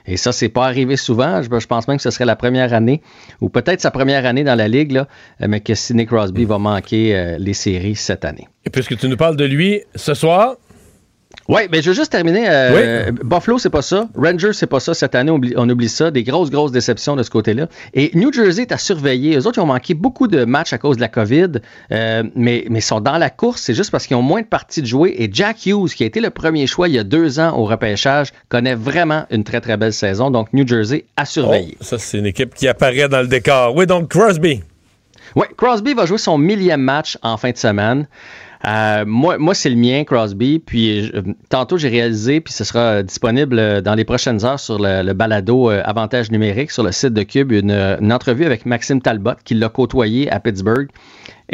et 0.06 0.16
ça, 0.16 0.32
c'est 0.32 0.48
pas 0.48 0.66
arrivé 0.66 0.96
souvent. 0.96 1.42
Je, 1.42 1.48
je 1.58 1.66
pense 1.66 1.88
même 1.88 1.96
que 1.96 2.02
ce 2.02 2.10
serait 2.10 2.24
la 2.24 2.36
première 2.36 2.74
année, 2.74 3.02
ou 3.40 3.48
peut-être 3.48 3.80
sa 3.80 3.90
première 3.90 4.26
année 4.26 4.44
dans 4.44 4.54
la 4.54 4.68
Ligue, 4.68 4.92
là, 4.92 5.08
mais 5.40 5.60
que 5.60 5.74
Sidney 5.74 6.06
Crosby 6.06 6.44
va 6.44 6.58
manquer 6.58 7.16
euh, 7.16 7.36
les 7.38 7.54
séries 7.54 7.96
cette 7.96 8.24
année. 8.24 8.48
Et 8.64 8.70
puisque 8.70 8.96
tu 8.96 9.08
nous 9.08 9.16
parles 9.16 9.36
de 9.36 9.44
lui 9.44 9.82
ce 9.94 10.14
soir, 10.14 10.56
Oui, 11.52 11.62
mais 11.70 11.82
je 11.82 11.90
veux 11.90 11.94
juste 11.94 12.10
terminer. 12.10 12.46
euh, 12.48 13.12
Buffalo, 13.24 13.58
c'est 13.58 13.68
pas 13.68 13.82
ça. 13.82 14.08
Rangers, 14.16 14.54
c'est 14.54 14.66
pas 14.66 14.80
ça. 14.80 14.94
Cette 14.94 15.14
année, 15.14 15.30
on 15.30 15.36
oublie, 15.36 15.52
on 15.56 15.68
oublie 15.68 15.90
ça. 15.90 16.10
Des 16.10 16.22
grosses, 16.22 16.50
grosses 16.50 16.72
déceptions 16.72 17.14
de 17.14 17.22
ce 17.22 17.28
côté-là. 17.30 17.66
Et 17.92 18.10
New 18.14 18.32
Jersey 18.32 18.62
est 18.62 18.72
à 18.72 18.78
surveiller. 18.78 19.36
Eux 19.36 19.46
autres, 19.46 19.58
ils 19.58 19.62
ont 19.62 19.66
manqué 19.66 19.92
beaucoup 19.92 20.28
de 20.28 20.46
matchs 20.46 20.72
à 20.72 20.78
cause 20.78 20.96
de 20.96 21.02
la 21.02 21.08
COVID, 21.08 21.60
euh, 21.92 22.22
mais, 22.34 22.64
ils 22.70 22.82
sont 22.82 23.00
dans 23.00 23.18
la 23.18 23.28
course. 23.28 23.60
C'est 23.60 23.74
juste 23.74 23.90
parce 23.90 24.06
qu'ils 24.06 24.16
ont 24.16 24.22
moins 24.22 24.40
de 24.40 24.46
parties 24.46 24.80
de 24.80 24.86
jouer. 24.86 25.14
Et 25.18 25.28
Jack 25.30 25.66
Hughes, 25.66 25.90
qui 25.90 26.04
a 26.04 26.06
été 26.06 26.20
le 26.20 26.30
premier 26.30 26.66
choix 26.66 26.88
il 26.88 26.94
y 26.94 26.98
a 26.98 27.04
deux 27.04 27.38
ans 27.38 27.56
au 27.58 27.64
repêchage, 27.64 28.28
connaît 28.48 28.74
vraiment 28.74 29.26
une 29.30 29.44
très, 29.44 29.60
très 29.60 29.76
belle 29.76 29.92
saison. 29.92 30.30
Donc, 30.30 30.52
New 30.54 30.66
Jersey 30.66 31.04
à 31.16 31.26
surveiller. 31.26 31.76
ça, 31.82 31.98
c'est 31.98 32.18
une 32.18 32.26
équipe 32.26 32.54
qui 32.54 32.66
apparaît 32.66 33.08
dans 33.08 33.20
le 33.20 33.28
décor. 33.28 33.76
Oui, 33.76 33.86
donc 33.86 34.08
Crosby. 34.08 34.62
Oui, 35.34 35.46
Crosby 35.56 35.94
va 35.94 36.06
jouer 36.06 36.18
son 36.18 36.38
millième 36.38 36.82
match 36.82 37.18
en 37.22 37.36
fin 37.36 37.50
de 37.50 37.56
semaine. 37.56 38.06
Euh, 38.64 39.04
moi, 39.06 39.38
moi 39.38 39.54
c'est 39.54 39.70
le 39.70 39.76
mien, 39.76 40.04
Crosby. 40.04 40.58
Puis 40.58 41.06
je- 41.06 41.12
tantôt, 41.48 41.76
j'ai 41.76 41.88
réalisé, 41.88 42.40
puis 42.40 42.52
ce 42.52 42.64
sera 42.64 43.02
disponible 43.02 43.58
euh, 43.58 43.80
dans 43.80 43.94
les 43.94 44.04
prochaines 44.04 44.44
heures 44.44 44.60
sur 44.60 44.78
le, 44.78 45.12
balado 45.12 45.70
euh, 45.70 45.82
Avantage 45.84 46.30
numérique 46.30 46.70
sur 46.70 46.82
le 46.82 46.92
site 46.92 47.12
de 47.12 47.22
Cube, 47.22 47.52
une, 47.52 47.70
une 47.72 48.12
entrevue 48.12 48.44
avec 48.44 48.64
Maxime 48.66 49.00
Talbot 49.02 49.34
qui 49.44 49.54
l'a 49.54 49.68
côtoyé 49.68 50.30
à 50.30 50.38
Pittsburgh. 50.40 50.88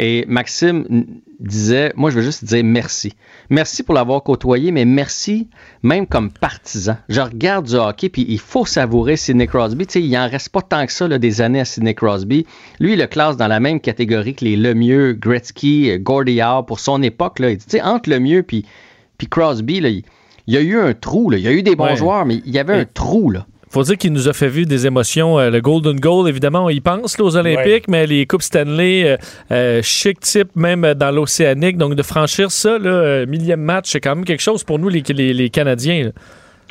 Et 0.01 0.23
Maxime 0.29 1.05
disait, 1.41 1.91
moi, 1.97 2.09
je 2.09 2.15
veux 2.15 2.21
juste 2.21 2.45
dire 2.45 2.63
merci. 2.63 3.13
Merci 3.49 3.83
pour 3.83 3.93
l'avoir 3.93 4.23
côtoyé, 4.23 4.71
mais 4.71 4.85
merci 4.85 5.49
même 5.83 6.07
comme 6.07 6.31
partisan. 6.31 6.95
Je 7.09 7.19
regarde 7.19 7.65
du 7.67 7.75
hockey, 7.75 8.07
puis 8.07 8.25
il 8.29 8.39
faut 8.39 8.65
savourer 8.65 9.17
Sidney 9.17 9.45
Crosby. 9.45 9.85
Tu 9.87 9.93
sais, 9.93 10.01
il 10.01 10.17
en 10.17 10.29
reste 10.29 10.49
pas 10.49 10.61
tant 10.61 10.85
que 10.85 10.91
ça 10.93 11.07
là, 11.07 11.19
des 11.19 11.41
années 11.41 11.59
à 11.59 11.65
Sidney 11.65 11.93
Crosby. 11.95 12.45
Lui, 12.79 12.93
il 12.93 12.99
le 12.99 13.07
classe 13.07 13.35
dans 13.35 13.47
la 13.47 13.59
même 13.59 13.81
catégorie 13.81 14.35
que 14.35 14.45
les 14.45 14.55
Lemieux, 14.55 15.13
Gretzky, 15.13 15.99
Gordie 15.99 16.41
Howe 16.41 16.63
pour 16.65 16.79
son 16.79 17.03
époque. 17.03 17.39
Là. 17.39 17.51
Il 17.51 17.57
dit, 17.57 17.65
tu 17.65 17.71
sais, 17.71 17.81
entre 17.81 18.09
Lemieux 18.09 18.43
puis, 18.43 18.65
puis 19.17 19.27
Crosby, 19.27 19.81
là, 19.81 19.89
il, 19.89 20.03
il 20.47 20.53
y 20.53 20.57
a 20.57 20.61
eu 20.61 20.77
un 20.79 20.93
trou. 20.93 21.29
Là. 21.29 21.37
Il 21.37 21.43
y 21.43 21.47
a 21.47 21.51
eu 21.51 21.61
des 21.61 21.75
bons 21.75 21.83
Ouais. 21.85 21.95
joueurs, 21.97 22.25
mais 22.25 22.41
il 22.45 22.51
y 22.53 22.59
avait 22.59 22.73
un 22.79 22.85
trou. 22.85 23.31
Là. 23.31 23.45
Faut 23.69 23.83
dire 23.83 23.97
qu'il 23.97 24.13
nous 24.13 24.27
a 24.27 24.33
fait 24.33 24.47
vivre 24.47 24.67
des 24.67 24.87
émotions. 24.87 25.39
Euh, 25.39 25.49
le 25.49 25.61
Golden 25.61 25.99
Goal, 25.99 26.27
évidemment, 26.27 26.65
on 26.65 26.69
y 26.69 26.79
pense 26.79 27.17
là, 27.17 27.25
aux 27.25 27.35
Olympiques, 27.37 27.87
mais 27.87 28.07
les 28.07 28.25
Coupes 28.25 28.41
Stanley, 28.41 29.03
euh, 29.05 29.17
euh, 29.51 29.81
chic 29.83 30.19
type, 30.19 30.55
même 30.55 30.93
dans 30.95 31.11
l'Océanique. 31.11 31.77
Donc, 31.77 31.95
de 31.95 32.03
franchir 32.03 32.51
ça, 32.51 32.77
là, 32.77 32.89
euh, 32.89 33.25
millième 33.25 33.61
match, 33.61 33.91
c'est 33.91 34.01
quand 34.01 34.15
même 34.15 34.25
quelque 34.25 34.41
chose 34.41 34.63
pour 34.63 34.79
nous, 34.79 34.89
les, 34.89 35.03
les, 35.09 35.33
les 35.33 35.49
Canadiens. 35.49 36.05
là. 36.05 36.11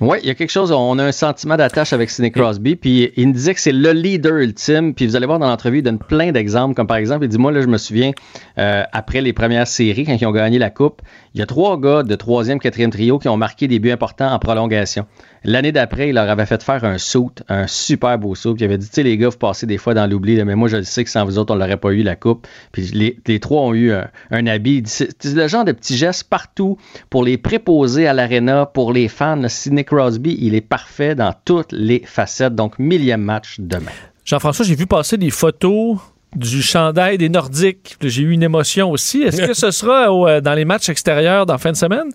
Oui, 0.00 0.18
il 0.22 0.28
y 0.28 0.30
a 0.30 0.36
quelque 0.36 0.50
chose, 0.50 0.70
on 0.70 0.96
a 1.00 1.04
un 1.04 1.10
sentiment 1.10 1.56
d'attache 1.56 1.92
avec 1.92 2.08
Sidney 2.08 2.30
Crosby, 2.30 2.76
puis 2.76 3.10
il 3.16 3.26
nous 3.26 3.32
disait 3.32 3.52
que 3.52 3.60
c'est 3.60 3.72
le 3.72 3.90
leader 3.90 4.36
ultime, 4.36 4.94
puis 4.94 5.08
vous 5.08 5.16
allez 5.16 5.26
voir 5.26 5.40
dans 5.40 5.48
l'entrevue, 5.48 5.78
il 5.78 5.82
donne 5.82 5.98
plein 5.98 6.30
d'exemples, 6.30 6.76
comme 6.76 6.86
par 6.86 6.98
exemple, 6.98 7.24
il 7.24 7.28
dit, 7.28 7.38
moi, 7.38 7.50
là, 7.50 7.62
je 7.62 7.66
me 7.66 7.78
souviens, 7.78 8.12
euh, 8.58 8.84
après 8.92 9.20
les 9.20 9.32
premières 9.32 9.66
séries, 9.66 10.04
quand 10.04 10.16
ils 10.16 10.24
ont 10.24 10.30
gagné 10.30 10.60
la 10.60 10.70
Coupe, 10.70 11.02
il 11.34 11.40
y 11.40 11.42
a 11.42 11.46
trois 11.46 11.80
gars 11.80 12.04
de 12.04 12.14
troisième, 12.14 12.60
quatrième 12.60 12.90
trio 12.90 13.18
qui 13.18 13.28
ont 13.28 13.36
marqué 13.36 13.66
des 13.66 13.80
buts 13.80 13.90
importants 13.90 14.30
en 14.30 14.38
prolongation. 14.38 15.04
L'année 15.44 15.72
d'après, 15.72 16.08
il 16.08 16.14
leur 16.14 16.28
avait 16.28 16.46
fait 16.46 16.62
faire 16.62 16.84
un 16.84 16.98
suit, 16.98 17.18
un 17.48 17.66
super 17.66 18.18
beau 18.18 18.34
puis 18.34 18.54
il 18.58 18.64
avait 18.64 18.78
dit, 18.78 18.88
tu 18.88 18.94
sais, 18.94 19.02
les 19.02 19.16
gars, 19.16 19.28
vous 19.28 19.38
passez 19.38 19.66
des 19.66 19.78
fois 19.78 19.94
dans 19.94 20.06
l'oubli, 20.06 20.42
mais 20.44 20.54
moi, 20.54 20.68
je 20.68 20.76
le 20.76 20.84
sais 20.84 21.04
que 21.04 21.10
sans 21.10 21.24
vous 21.24 21.38
autres, 21.38 21.54
on 21.54 21.56
l'aurait 21.56 21.76
pas 21.76 21.90
eu 21.90 22.02
la 22.02 22.16
Coupe, 22.16 22.46
puis 22.72 22.90
les, 22.92 23.18
les 23.26 23.40
trois 23.40 23.62
ont 23.62 23.74
eu 23.74 23.92
un, 23.92 24.08
un 24.30 24.46
habit. 24.46 24.82
C'est 24.86 25.24
le 25.24 25.48
genre 25.48 25.64
de 25.64 25.72
petits 25.72 25.96
gestes 25.96 26.24
partout 26.24 26.76
pour 27.10 27.24
les 27.24 27.38
préposer 27.38 28.06
à 28.06 28.12
l'aréna, 28.12 28.66
pour 28.66 28.92
les 28.92 29.08
fans. 29.08 29.48
Sidney 29.48 29.84
Crosby, 29.84 30.36
il 30.40 30.54
est 30.54 30.60
parfait 30.60 31.14
dans 31.14 31.34
toutes 31.44 31.72
les 31.72 32.02
facettes. 32.04 32.54
Donc, 32.54 32.78
millième 32.78 33.22
match 33.22 33.56
demain. 33.58 33.92
Jean-François, 34.24 34.64
j'ai 34.64 34.74
vu 34.74 34.86
passer 34.86 35.16
des 35.16 35.30
photos 35.30 35.98
du 36.36 36.62
chandail 36.62 37.18
des 37.18 37.28
Nordiques. 37.28 37.96
J'ai 38.02 38.22
eu 38.22 38.30
une 38.30 38.42
émotion 38.42 38.90
aussi. 38.90 39.22
Est-ce 39.22 39.42
que 39.46 39.54
ce 39.54 39.70
sera 39.70 40.12
au, 40.12 40.28
euh, 40.28 40.40
dans 40.40 40.54
les 40.54 40.64
matchs 40.64 40.88
extérieurs 40.88 41.46
dans 41.46 41.54
la 41.54 41.58
fin 41.58 41.72
de 41.72 41.76
semaine? 41.76 42.10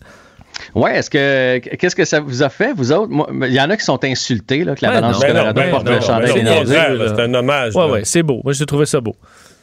Ouais, 0.76 0.98
est-ce 0.98 1.10
que 1.10 1.58
qu'est-ce 1.58 1.96
que 1.96 2.06
ça 2.06 2.20
vous 2.20 2.44
a 2.44 2.50
fait, 2.50 2.74
vous 2.74 2.92
autres? 2.92 3.12
Il 3.44 3.54
y 3.54 3.62
en 3.62 3.70
a 3.70 3.78
qui 3.78 3.84
sont 3.84 4.04
insultés 4.04 4.64
là, 4.64 4.76
que 4.76 4.86
la 4.86 4.92
Ben 4.92 5.02
balance 5.02 5.14
non, 5.14 5.20
du 5.20 5.26
ben 5.26 5.34
Colorado 5.34 5.62
non, 5.62 5.70
porte 5.70 5.86
ben 5.86 5.96
le 5.96 6.02
chandail 6.02 6.44
ben. 6.44 7.14
C'est 7.16 7.22
un 7.22 7.34
hommage. 7.34 7.76
Ouais, 7.76 7.88
là. 7.88 7.92
ouais, 7.94 8.02
c'est 8.04 8.24
beau. 8.24 8.42
Moi, 8.44 8.54
j'ai 8.54 8.66
trouvé 8.66 8.86
ça 8.86 9.02
beau. 9.02 9.16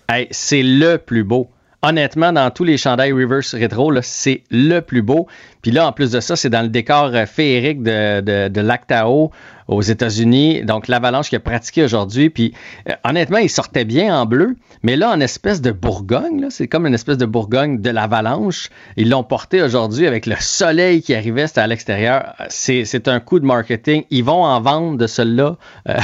Hey, 0.09 0.27
c'est 0.31 0.63
le 0.63 0.97
plus 0.97 1.25
beau. 1.25 1.49
Honnêtement, 1.83 2.33
dans 2.33 2.51
tous 2.51 2.65
les 2.65 2.77
chandails 2.77 3.13
reverse 3.13 3.55
rétro, 3.55 3.91
là, 3.91 4.03
c'est 4.03 4.43
le 4.51 4.81
plus 4.81 5.01
beau. 5.01 5.29
Puis 5.63 5.71
là, 5.71 5.87
en 5.87 5.93
plus 5.93 6.11
de 6.11 6.21
ça, 6.21 6.37
c'est 6.37 6.51
dans 6.51 6.63
le 6.63 6.69
décor 6.69 7.11
euh, 7.15 7.27
féerique 7.27 7.83
de, 7.83 8.21
de, 8.21 8.49
de 8.49 8.61
Lac 8.61 8.87
Tahoe 8.87 9.31
aux 9.71 9.83
États-Unis. 9.83 10.65
Donc, 10.65 10.89
l'Avalanche 10.89 11.29
qui 11.31 11.37
a 11.37 11.41
pratiqué 11.41 11.85
aujourd'hui. 11.85 12.29
Puis, 12.29 12.53
euh, 12.89 12.93
honnêtement, 13.05 13.39
il 13.39 13.49
sortait 13.49 13.85
bien 13.85 14.19
en 14.19 14.27
bleu. 14.27 14.57
Mais 14.83 14.97
là, 14.97 15.11
en 15.11 15.21
espèce 15.21 15.61
de 15.61 15.71
Bourgogne, 15.71 16.47
c'est 16.51 16.67
comme 16.67 16.87
une 16.87 16.95
espèce 16.95 17.19
de 17.19 17.27
Bourgogne 17.27 17.81
de 17.81 17.91
l'Avalanche. 17.91 18.69
Ils 18.97 19.09
l'ont 19.11 19.23
porté 19.23 19.63
aujourd'hui 19.63 20.07
avec 20.09 20.27
le 20.27 20.35
soleil 20.41 21.03
qui 21.03 21.15
arrivait, 21.15 21.47
c'était 21.47 21.61
à 21.61 21.67
l'extérieur. 21.69 22.35
C'est, 22.49 22.85
c'est 22.85 23.07
un 23.07 23.21
coup 23.21 23.39
de 23.39 23.47
marketing. 23.47 24.03
Ils 24.11 24.25
vont 24.25 24.43
en 24.43 24.61
vendre 24.61 24.99
de 24.99 25.07
celui-là, 25.07 25.57
euh, 25.89 25.97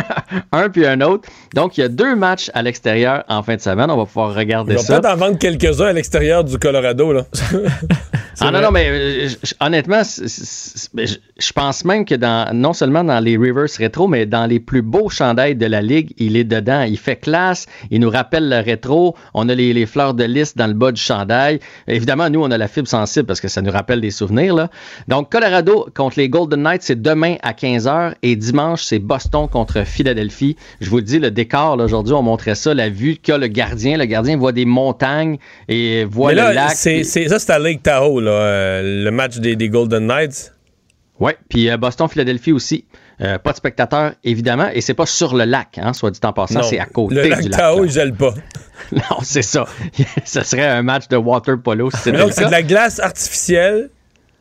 un 0.52 0.68
puis 0.68 0.86
un 0.86 1.00
autre. 1.00 1.26
Donc, 1.54 1.78
il 1.78 1.80
y 1.80 1.84
a 1.84 1.88
deux 1.88 2.16
matchs 2.16 2.50
à 2.52 2.62
l'extérieur 2.62 3.24
en 3.28 3.42
fin 3.42 3.56
de 3.56 3.60
semaine. 3.62 3.90
On 3.90 3.96
va 3.96 4.04
pouvoir 4.04 4.34
regarder 4.34 4.72
Ils 4.74 4.76
vont 4.76 4.82
ça. 4.82 5.00
peut-être 5.00 5.14
en 5.14 5.16
vendre 5.16 5.38
quelques-uns 5.38 5.86
à 5.86 5.92
l'extérieur 5.94 6.44
du 6.44 6.58
Colorado. 6.58 7.12
Là. 7.12 7.24
Ah 8.40 8.50
non, 8.50 8.60
non, 8.60 8.70
mais 8.70 8.88
euh, 8.88 9.28
je- 9.28 9.54
honnêtement, 9.60 10.02
je 10.02 11.52
pense 11.52 11.84
même 11.84 12.04
que 12.04 12.14
dans 12.14 12.54
non 12.54 12.72
seulement 12.72 13.04
dans 13.04 13.20
les 13.20 13.36
reverse 13.36 13.76
rétro, 13.76 14.08
mais 14.08 14.26
dans 14.26 14.46
les 14.46 14.60
plus 14.60 14.82
beaux 14.82 15.08
chandails 15.08 15.54
de 15.56 15.66
la 15.66 15.82
ligue, 15.82 16.12
il 16.18 16.36
est 16.36 16.44
dedans. 16.44 16.82
Il 16.82 16.98
fait 16.98 17.16
classe, 17.16 17.66
il 17.90 18.00
nous 18.00 18.10
rappelle 18.10 18.48
le 18.48 18.58
rétro. 18.60 19.14
On 19.34 19.48
a 19.48 19.54
les, 19.54 19.72
les 19.72 19.86
fleurs 19.86 20.14
de 20.14 20.24
lys 20.24 20.56
dans 20.56 20.66
le 20.66 20.74
bas 20.74 20.92
du 20.92 21.00
chandail. 21.00 21.60
Évidemment, 21.88 22.30
nous, 22.30 22.42
on 22.42 22.50
a 22.50 22.58
la 22.58 22.68
fibre 22.68 22.88
sensible 22.88 23.26
parce 23.26 23.40
que 23.40 23.48
ça 23.48 23.62
nous 23.62 23.70
rappelle 23.72 24.00
des 24.00 24.10
souvenirs. 24.10 24.54
Là. 24.54 24.68
Donc, 25.08 25.30
Colorado 25.30 25.86
contre 25.94 26.18
les 26.18 26.28
Golden 26.28 26.62
Knights, 26.62 26.82
c'est 26.82 27.00
demain 27.00 27.36
à 27.42 27.52
15h 27.52 28.14
et 28.22 28.36
dimanche, 28.36 28.82
c'est 28.84 28.98
Boston 28.98 29.48
contre 29.48 29.84
Philadelphie. 29.86 30.56
Je 30.80 30.90
vous 30.90 30.96
le 30.96 31.02
dis, 31.02 31.18
le 31.18 31.30
décor, 31.30 31.78
aujourd'hui, 31.78 32.14
on 32.14 32.22
montrait 32.22 32.54
ça, 32.54 32.74
la 32.74 32.88
vue 32.88 33.16
qu'a 33.16 33.38
le 33.38 33.46
gardien. 33.48 33.96
Le 33.98 34.04
gardien 34.04 34.36
voit 34.36 34.52
des 34.52 34.64
montagnes 34.64 35.38
et 35.68 36.04
voit 36.04 36.30
Mais 36.30 36.34
là, 36.36 36.48
le 36.50 36.54
lac. 36.54 36.70
c'est, 36.74 37.02
ça, 37.04 37.38
c'est 37.38 37.52
à 37.52 37.58
Lake 37.58 37.82
Tahoe, 37.82 38.20
là, 38.24 38.30
euh, 38.30 39.04
le 39.04 39.10
match 39.10 39.38
des, 39.38 39.56
des 39.56 39.68
Golden 39.68 40.06
Knights. 40.06 40.52
Oui, 41.20 41.32
puis 41.48 41.70
euh, 41.70 41.76
Boston-Philadelphie 41.76 42.52
aussi. 42.52 42.86
Euh, 43.20 43.38
pas 43.38 43.52
de 43.52 43.56
spectateurs, 43.56 44.14
évidemment, 44.24 44.68
et 44.72 44.80
c'est 44.80 44.94
pas 44.94 45.06
sur 45.06 45.36
le 45.36 45.44
lac, 45.44 45.78
hein, 45.80 45.92
soit 45.92 46.10
dit 46.10 46.18
en 46.24 46.32
passant, 46.32 46.64
c'est 46.64 46.80
à 46.80 46.86
côté 46.86 47.14
le 47.14 47.22
du 47.22 47.28
lac 47.28 47.44
lac. 47.44 47.50
Tahoe, 47.52 47.80
là. 47.80 47.84
il 47.84 47.90
gèle 47.90 48.14
pas. 48.14 48.34
Non, 48.92 49.18
c'est 49.22 49.42
ça. 49.42 49.64
Ce 50.24 50.42
serait 50.42 50.66
un 50.66 50.82
match 50.82 51.08
de 51.08 51.16
water 51.16 51.56
polo 51.58 51.90
si 51.90 51.96
c'est 51.98 52.12
de 52.12 52.50
la 52.50 52.62
glace 52.62 53.00
artificielle, 53.00 53.88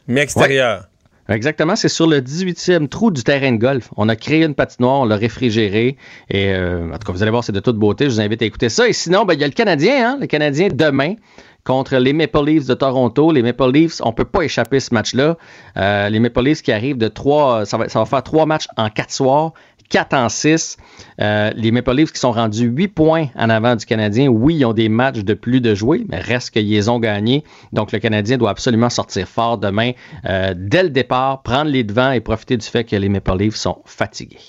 mais 0.08 0.22
extérieure. 0.22 0.88
Exactement, 1.30 1.78
c'est 1.78 1.88
sur 1.88 2.08
le 2.08 2.20
18e 2.20 2.90
trou 2.90 3.10
du 3.10 3.24
terrain 3.24 3.54
de 3.54 3.58
golf. 3.58 3.90
On 3.96 4.10
a 4.10 4.16
créé 4.16 4.44
une 4.44 4.56
patinoire, 4.56 5.02
on 5.02 5.06
l'a 5.06 5.16
réfrigérée. 5.16 5.96
Et 6.30 6.54
euh, 6.54 6.92
en 6.92 6.98
tout 6.98 7.06
cas, 7.06 7.14
vous 7.14 7.22
allez 7.22 7.32
voir, 7.32 7.44
c'est 7.44 7.54
de 7.54 7.62
toute 7.62 7.78
beauté. 7.78 8.06
Je 8.06 8.10
vous 8.10 8.22
invite 8.22 8.42
à 8.42 8.46
écouter 8.46 8.68
ça. 8.68 8.90
Et 8.90 8.94
sinon, 8.94 9.24
ben, 9.24 9.34
il 9.34 9.40
y 9.40 9.44
a 9.46 9.48
le 9.48 9.54
Canadien, 9.54 10.10
hein, 10.10 10.18
le 10.20 10.28
Canadien 10.28 10.68
demain 10.74 11.16
contre 11.64 11.96
les 11.98 12.14
Maple 12.14 12.46
Leafs 12.46 12.68
de 12.68 12.74
Toronto. 12.74 13.32
Les 13.32 13.42
Maple 13.42 13.72
Leafs, 13.72 14.02
on 14.04 14.14
peut 14.14 14.26
pas 14.26 14.42
échapper 14.42 14.80
ce 14.80 14.94
match-là. 14.94 15.38
Euh, 15.78 16.10
les 16.10 16.20
Maple 16.20 16.44
Leafs 16.44 16.62
qui 16.62 16.72
arrivent 16.72 16.98
de 16.98 17.08
trois, 17.08 17.66
ça 17.66 17.78
va, 17.78 17.90
ça 17.90 18.00
va 18.00 18.06
faire 18.06 18.24
trois 18.24 18.46
matchs 18.46 18.68
en 18.78 18.90
quatre 18.90 19.12
soirs. 19.12 19.54
4 19.94 20.14
en 20.16 20.30
6. 20.30 20.78
Euh, 21.22 21.52
les 21.56 21.72
Maple 21.72 21.94
Leafs 21.94 22.12
qui 22.12 22.20
sont 22.20 22.32
rendus 22.32 22.66
8 22.66 22.88
points 22.88 23.28
en 23.36 23.50
avant 23.50 23.76
du 23.76 23.86
Canadien. 23.86 24.28
Oui, 24.28 24.56
ils 24.56 24.66
ont 24.66 24.74
des 24.74 24.90
matchs 24.90 25.20
de 25.20 25.34
plus 25.36 25.62
de 25.62 25.76
jouer, 25.76 26.04
mais 26.10 26.20
reste 26.20 26.50
qu'ils 26.50 26.90
ont 26.90 27.00
gagnés. 27.00 27.44
Donc, 27.74 27.92
le 27.92 28.00
Canadien 28.00 28.38
doit 28.38 28.50
absolument 28.50 28.90
sortir 28.90 29.28
fort 29.28 29.60
demain 29.60 29.92
euh, 30.26 30.54
dès 30.58 30.84
le 30.84 30.90
départ, 30.90 31.44
prendre 31.44 31.70
les 31.70 31.84
devants 31.84 32.12
et 32.12 32.22
profiter 32.22 32.58
du 32.58 32.66
fait 32.66 32.84
que 32.84 32.96
les 32.96 33.10
Maple 33.10 33.38
Leafs 33.38 33.56
sont 33.56 33.82
fatigués. 33.86 34.40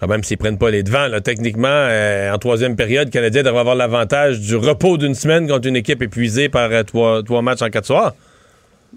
Quand 0.00 0.06
même, 0.06 0.22
s'ils 0.22 0.38
prennent 0.38 0.58
pas 0.58 0.70
les 0.70 0.82
devants, 0.82 1.08
là, 1.08 1.20
techniquement, 1.20 1.68
euh, 1.68 2.32
en 2.32 2.38
troisième 2.38 2.76
période, 2.76 3.08
le 3.08 3.10
Canadien 3.12 3.42
devrait 3.42 3.60
avoir 3.60 3.74
l'avantage 3.74 4.40
du 4.40 4.54
repos 4.54 4.96
d'une 4.96 5.14
semaine 5.14 5.48
contre 5.48 5.66
une 5.66 5.76
équipe 5.76 6.02
épuisée 6.02 6.48
par 6.48 6.70
euh, 6.70 6.84
trois, 6.84 7.22
trois 7.24 7.42
matchs 7.42 7.62
en 7.62 7.70
quatre 7.70 7.86
soirs. 7.86 8.14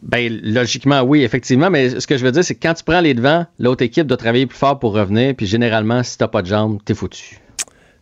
Ben, 0.02 0.40
logiquement, 0.44 1.02
oui, 1.02 1.23
effectivement, 1.23 1.69
mais 1.69 1.99
ce 1.99 2.06
que 2.06 2.18
je 2.18 2.23
veux 2.23 2.32
dire, 2.32 2.44
c'est 2.44 2.56
que 2.56 2.61
quand 2.61 2.76
tu 2.76 2.84
prends 2.84 3.02
les 3.02 3.14
devants, 3.14 3.45
l'autre 3.60 3.84
équipe 3.84 4.06
doit 4.06 4.18
travailler 4.18 4.45
plus 4.45 4.57
fort 4.57 4.80
pour 4.80 4.94
revenir, 4.94 5.36
puis 5.36 5.48
généralement, 5.48 6.03
si 6.03 6.18
t'as 6.18 6.28
pas 6.28 6.44
de 6.44 6.48
jambes, 6.48 6.80
t'es 6.86 6.94
foutu. 6.94 7.40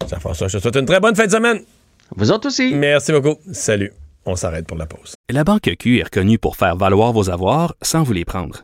Jean-François, 0.10 0.48
je 0.50 0.58
te 0.58 0.62
souhaite 0.62 0.76
une 0.76 0.86
très 0.86 1.00
bonne 1.00 1.16
fin 1.16 1.26
de 1.26 1.32
semaine. 1.32 1.60
Vous 2.16 2.32
autres 2.32 2.48
aussi. 2.48 2.74
Merci 2.74 3.12
beaucoup. 3.12 3.36
Salut. 3.52 3.92
On 4.26 4.36
s'arrête 4.36 4.68
pour 4.68 4.78
la 4.78 4.86
pause. 4.86 5.16
La 5.30 5.44
Banque 5.44 5.70
Q 5.80 6.00
est 6.00 6.04
reconnue 6.04 6.38
pour 6.38 6.58
faire 6.58 6.76
valoir 6.76 7.14
vos 7.14 7.30
avoirs 7.30 7.76
sans 7.82 8.04
vous 8.04 8.14
les 8.14 8.26
prendre. 8.26 8.64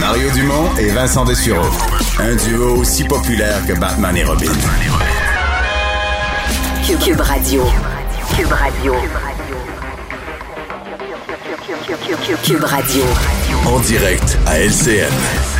Mario 0.00 0.30
Dumont 0.30 0.74
et 0.78 0.88
Vincent 0.88 1.26
Dessureau. 1.26 1.68
Un 2.18 2.34
duo 2.34 2.76
aussi 2.76 3.04
populaire 3.04 3.64
que 3.66 3.74
Batman 3.74 4.16
et 4.16 4.24
Robin. 4.24 4.50
Cube, 7.04 7.20
Radio. 7.20 7.62
Cube 8.34 8.50
Radio. 8.50 8.94
Cube 12.42 12.64
Radio. 12.64 13.04
En 13.66 13.78
direct 13.80 14.38
à 14.46 14.58
LCN. 14.58 15.59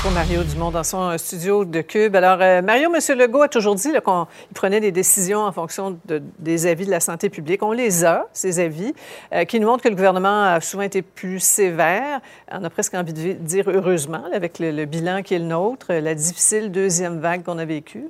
Retrouve 0.00 0.14
Mario 0.14 0.42
Dumont 0.44 0.70
dans 0.70 0.82
son 0.82 1.10
euh, 1.10 1.18
studio 1.18 1.66
de 1.66 1.82
Cube. 1.82 2.16
Alors, 2.16 2.38
euh, 2.40 2.62
Mario, 2.62 2.90
M. 2.90 3.18
Legault 3.18 3.42
a 3.42 3.48
toujours 3.48 3.74
dit 3.74 3.92
là, 3.92 4.00
qu'on 4.00 4.26
il 4.50 4.54
prenait 4.54 4.80
des 4.80 4.92
décisions 4.92 5.40
en 5.40 5.52
fonction 5.52 5.98
de- 6.06 6.22
des 6.38 6.66
avis 6.66 6.86
de 6.86 6.90
la 6.90 7.00
santé 7.00 7.28
publique. 7.28 7.62
On 7.62 7.72
les 7.72 8.06
a, 8.06 8.26
ces 8.32 8.60
avis, 8.60 8.94
euh, 9.34 9.44
qui 9.44 9.60
nous 9.60 9.66
montrent 9.66 9.82
que 9.84 9.90
le 9.90 9.94
gouvernement 9.94 10.44
a 10.54 10.60
souvent 10.62 10.84
été 10.84 11.02
plus 11.02 11.38
sévère. 11.38 12.22
On 12.50 12.64
a 12.64 12.70
presque 12.70 12.94
envie 12.94 13.12
de 13.12 13.32
dire 13.34 13.64
heureusement, 13.68 14.24
avec 14.32 14.58
le, 14.58 14.86
bilan 14.86 15.20
qui 15.20 15.34
est 15.34 15.38
le 15.38 15.44
nôtre, 15.44 15.92
la 15.92 16.14
difficile 16.14 16.72
deuxième 16.72 17.20
vague 17.20 17.42
qu'on 17.42 17.58
a 17.58 17.66
vécue. 17.66 18.06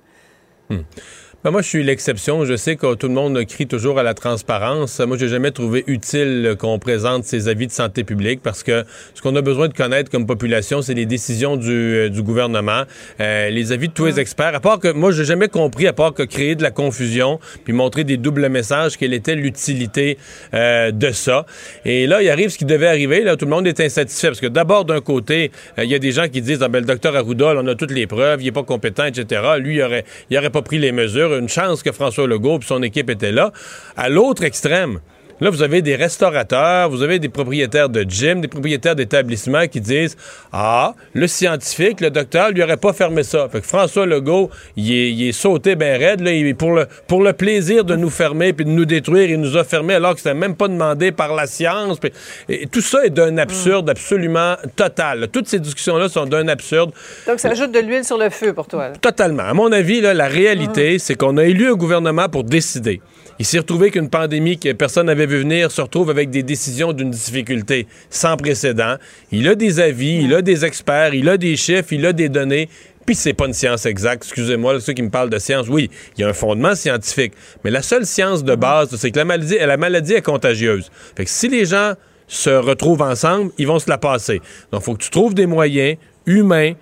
Ben, 1.43 1.51
moi, 1.51 1.63
je 1.63 1.69
suis 1.69 1.83
l'exception. 1.83 2.45
Je 2.45 2.55
sais 2.55 2.77
que 2.77 2.95
tout 2.97 3.09
le 3.09 3.15
monde 3.15 3.43
crie 3.47 3.67
toujours 3.67 3.99
à 3.99 4.03
la 4.03 4.13
transparence. 4.13 5.01
Moi, 5.01 5.17
j'ai 5.17 5.29
jamais 5.29 5.53
trouvé 5.53 5.85
utile 5.87 6.45
euh, 6.45 6.55
qu'on 6.55 6.79
présente 6.79 7.25
ces 7.25 7.49
avis 7.49 7.67
de 7.67 7.73
santé 7.73 8.05
publique 8.05 8.43
parce 8.43 8.63
que 8.63 8.85
ce 9.15 9.23
qu'on 9.23 9.35
a 9.37 9.41
besoin 9.41 9.69
de 9.69 9.73
connaître 9.73 10.11
comme 10.11 10.27
population, 10.27 10.83
c'est 10.83 10.93
les 10.93 11.07
décisions 11.07 11.57
du, 11.57 11.71
euh, 11.71 12.09
du 12.11 12.23
gouvernement, 12.23 12.83
euh, 13.21 13.49
les 13.49 13.73
avis 13.73 13.89
de 13.89 13.95
tous 13.95 14.05
les 14.05 14.21
experts. 14.21 14.55
À 14.55 14.61
part 14.61 14.81
que 14.81 14.93
moi, 14.93 15.13
j'ai 15.13 15.25
jamais 15.25 15.49
compris, 15.49 15.87
à 15.87 15.95
part 15.95 16.13
que 16.13 16.25
créer 16.25 16.57
de 16.57 16.63
la 16.63 16.71
confusion 16.71 17.41
puis 17.65 17.73
montrer 17.73 18.05
des 18.05 18.19
doubles 18.19 18.51
messages, 18.51 18.99
quelle 18.99 19.15
était 19.15 19.35
l'utilité 19.35 20.19
euh, 20.53 20.91
de 20.91 21.11
ça. 21.11 21.47
Et 21.87 22.07
là, 22.07 22.21
il 22.21 22.29
arrive 22.29 22.51
ce 22.51 22.59
qui 22.59 22.67
devait 22.67 22.89
arriver. 22.89 23.23
Là, 23.23 23.39
tout 23.39 23.47
le 23.47 23.51
monde 23.51 23.67
est 23.67 23.81
insatisfait 23.81 24.29
parce 24.29 24.41
que 24.41 24.47
d'abord, 24.47 24.85
d'un 24.85 25.01
côté, 25.01 25.53
euh, 25.79 25.85
il 25.85 25.91
y 25.91 25.95
a 25.95 25.99
des 25.99 26.13
gens 26.13 26.29
qui 26.29 26.43
disent, 26.43 26.63
ah, 26.63 26.69
ben, 26.69 26.81
le 26.81 26.87
docteur 26.87 27.17
Arruda, 27.17 27.55
là, 27.55 27.63
on 27.65 27.67
a 27.67 27.75
toutes 27.77 27.93
les 27.93 28.07
preuves, 28.07 28.43
il 28.43 28.49
est 28.49 28.53
pas 28.53 28.63
compétent, 28.63 29.07
etc. 29.07 29.41
Lui, 29.59 29.77
il 29.77 29.83
aurait, 29.83 30.05
il 30.29 30.37
aurait 30.37 30.51
pas 30.51 30.61
pris 30.61 30.79
les 30.79 30.93
mesures. 30.93 31.30
Une 31.39 31.49
chance 31.49 31.83
que 31.83 31.93
François 31.93 32.27
Legault 32.27 32.59
et 32.59 32.65
son 32.65 32.83
équipe 32.83 33.11
étaient 33.11 33.33
là. 33.33 33.53
À 33.97 34.09
l'autre 34.09 34.45
extrême, 34.45 35.01
Là, 35.41 35.51
vous 35.51 35.63
avez 35.63 35.81
des 35.83 35.97
restaurateurs, 35.97 36.91
vous 36.91 37.03
avez 37.03 37.19
des 37.19 37.29
propriétaires 37.29 37.89
de 37.89 38.03
gym, 38.09 38.41
des 38.41 38.49
propriétaires 38.49 38.95
d'établissements 38.95 39.67
qui 39.69 39.81
disent 39.81 40.17
Ah, 40.53 40.95
le 41.15 41.27
scientifique, 41.27 42.01
le 42.01 42.11
docteur, 42.11 42.51
lui 42.51 42.63
aurait 42.63 42.77
pas 42.77 42.93
fermé 42.93 43.23
ça. 43.23 43.49
Fait 43.51 43.61
que 43.61 43.67
François 43.67 44.07
Legault, 44.07 44.51
il 44.77 44.93
est, 44.93 45.11
il 45.13 45.29
est 45.29 45.33
sauté 45.33 45.77
ben 45.77 45.99
raide, 45.99 46.21
là, 46.21 46.33
il- 46.33 46.55
pour, 46.55 46.73
le, 46.73 46.87
pour 47.09 47.23
le 47.23 47.33
plaisir 47.33 47.85
de 47.85 47.97
nous 47.97 48.11
fermer 48.11 48.53
puis 48.53 48.65
de 48.65 48.71
nous 48.71 48.85
détruire, 48.85 49.31
il 49.31 49.41
nous 49.41 49.57
a 49.57 49.65
fermé 49.65 49.95
alors 49.95 50.13
que 50.15 50.19
c'était 50.21 50.35
même 50.35 50.57
pas 50.57 50.69
demandé 50.69 51.11
par 51.13 51.35
la 51.35 51.47
science. 51.47 51.99
Puis- 51.99 52.13
et 52.49 52.67
tout 52.67 52.81
ça 52.83 53.05
est 53.07 53.11
d'un 53.11 53.39
absurde 53.39 53.89
absolument 53.89 54.57
total. 54.77 55.29
Toutes 55.33 55.49
ces 55.49 55.59
discussions-là 55.61 56.09
sont 56.09 56.27
d'un 56.27 56.49
absurde. 56.49 56.93
Donc, 57.27 57.41
ça 57.41 57.51
ajoute 57.51 57.73
de 57.73 57.79
l'huile 57.81 58.05
sur 58.05 58.19
le 58.19 58.29
feu 58.31 58.53
pour 58.53 58.67
toi. 58.67 58.89
là. 58.89 58.95
Totalement. 59.01 59.45
À 59.45 59.55
mon 59.55 59.73
avis, 59.73 60.01
là, 60.01 60.13
la 60.13 60.29
réalité, 60.29 60.99
c'est 60.99 61.15
qu'on 61.15 61.37
a 61.39 61.45
élu 61.45 61.71
un 61.71 61.75
gouvernement 61.77 62.29
pour 62.29 62.45
décider. 62.45 63.01
Il 63.41 63.47
s'est 63.47 63.61
retrouvé 63.61 63.91
qu'une 63.91 64.11
pandémie 64.11 64.59
que 64.59 64.71
personne 64.73 65.07
n'avait 65.07 65.25
vu 65.25 65.39
venir 65.39 65.71
se 65.71 65.81
retrouve 65.81 66.11
avec 66.11 66.29
des 66.29 66.43
décisions 66.43 66.93
d'une 66.93 67.11
difficulté 67.11 67.87
sans 68.11 68.37
précédent. 68.37 68.97
Il 69.33 69.49
a 69.49 69.55
des 69.55 69.81
avis, 69.81 70.23
il 70.25 70.35
a 70.35 70.43
des 70.43 70.67
experts, 70.67 71.15
il 71.15 71.27
a 71.27 71.39
des 71.39 71.57
chiffres, 71.57 71.91
il 71.91 72.05
a 72.05 72.13
des 72.13 72.29
données. 72.29 72.69
Puis 73.07 73.15
c'est 73.15 73.33
pas 73.33 73.47
une 73.47 73.55
science 73.55 73.87
exacte. 73.87 74.25
Excusez-moi, 74.25 74.79
ceux 74.81 74.93
qui 74.93 75.01
me 75.01 75.09
parlent 75.09 75.31
de 75.31 75.39
science, 75.39 75.69
oui, 75.71 75.89
il 76.19 76.21
y 76.21 76.25
a 76.25 76.29
un 76.29 76.35
fondement 76.35 76.75
scientifique. 76.75 77.33
Mais 77.65 77.71
la 77.71 77.81
seule 77.81 78.05
science 78.05 78.45
de 78.45 78.55
base, 78.55 78.95
c'est 78.95 79.11
que 79.11 79.19
la 79.19 79.25
maladie, 79.25 79.57
la 79.59 79.79
maladie 79.79 80.13
est 80.13 80.23
contagieuse. 80.23 80.91
Fait 81.17 81.25
que 81.25 81.31
si 81.31 81.49
les 81.49 81.65
gens 81.65 81.95
se 82.29 82.51
retrouvent 82.51 83.01
ensemble, 83.01 83.53
ils 83.57 83.67
vont 83.67 83.79
se 83.79 83.89
la 83.89 83.97
passer. 83.97 84.43
Donc, 84.71 84.83
il 84.83 84.85
faut 84.85 84.95
que 84.97 85.03
tu 85.03 85.09
trouves 85.11 85.33
des 85.33 85.47
moyens 85.47 85.97
humains 86.27 86.75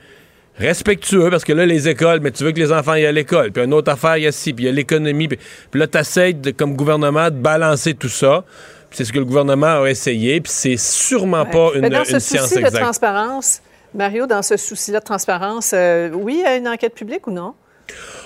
respectueux, 0.58 1.30
parce 1.30 1.44
que 1.44 1.52
là, 1.52 1.66
les 1.66 1.88
écoles, 1.88 2.20
mais 2.20 2.30
tu 2.30 2.44
veux 2.44 2.52
que 2.52 2.58
les 2.58 2.72
enfants 2.72 2.92
aillent 2.92 3.06
à 3.06 3.12
l'école, 3.12 3.52
puis 3.52 3.62
une 3.64 3.74
autre 3.74 3.90
affaire, 3.92 4.16
il 4.16 4.24
y 4.24 4.26
a 4.26 4.32
ci, 4.32 4.52
puis 4.52 4.64
il 4.64 4.66
y 4.66 4.70
a 4.70 4.72
l'économie, 4.72 5.28
puis, 5.28 5.38
puis 5.70 5.80
là, 5.80 5.86
tu 5.86 5.98
essaies 5.98 6.36
comme 6.56 6.74
gouvernement 6.76 7.26
de 7.30 7.36
balancer 7.36 7.94
tout 7.94 8.08
ça. 8.08 8.44
Puis 8.90 8.96
c'est 8.96 9.04
ce 9.04 9.12
que 9.12 9.18
le 9.18 9.26
gouvernement 9.26 9.82
a 9.82 9.86
essayé, 9.90 10.40
puis 10.40 10.50
c'est 10.50 10.78
sûrement 10.78 11.44
pas 11.44 11.72
une, 11.74 11.82
Mais 11.82 11.90
dans 11.90 12.04
ce 12.06 12.12
une 12.14 12.20
science 12.20 12.44
souci 12.44 12.54
de 12.54 12.60
exacte. 12.60 12.82
transparence, 12.82 13.60
Mario, 13.94 14.26
dans 14.26 14.40
ce 14.42 14.56
souci-là 14.56 15.00
de 15.00 15.04
transparence, 15.04 15.72
euh, 15.74 16.08
oui, 16.14 16.42
a 16.46 16.56
une 16.56 16.66
enquête 16.66 16.94
publique 16.94 17.26
ou 17.26 17.30
non? 17.30 17.52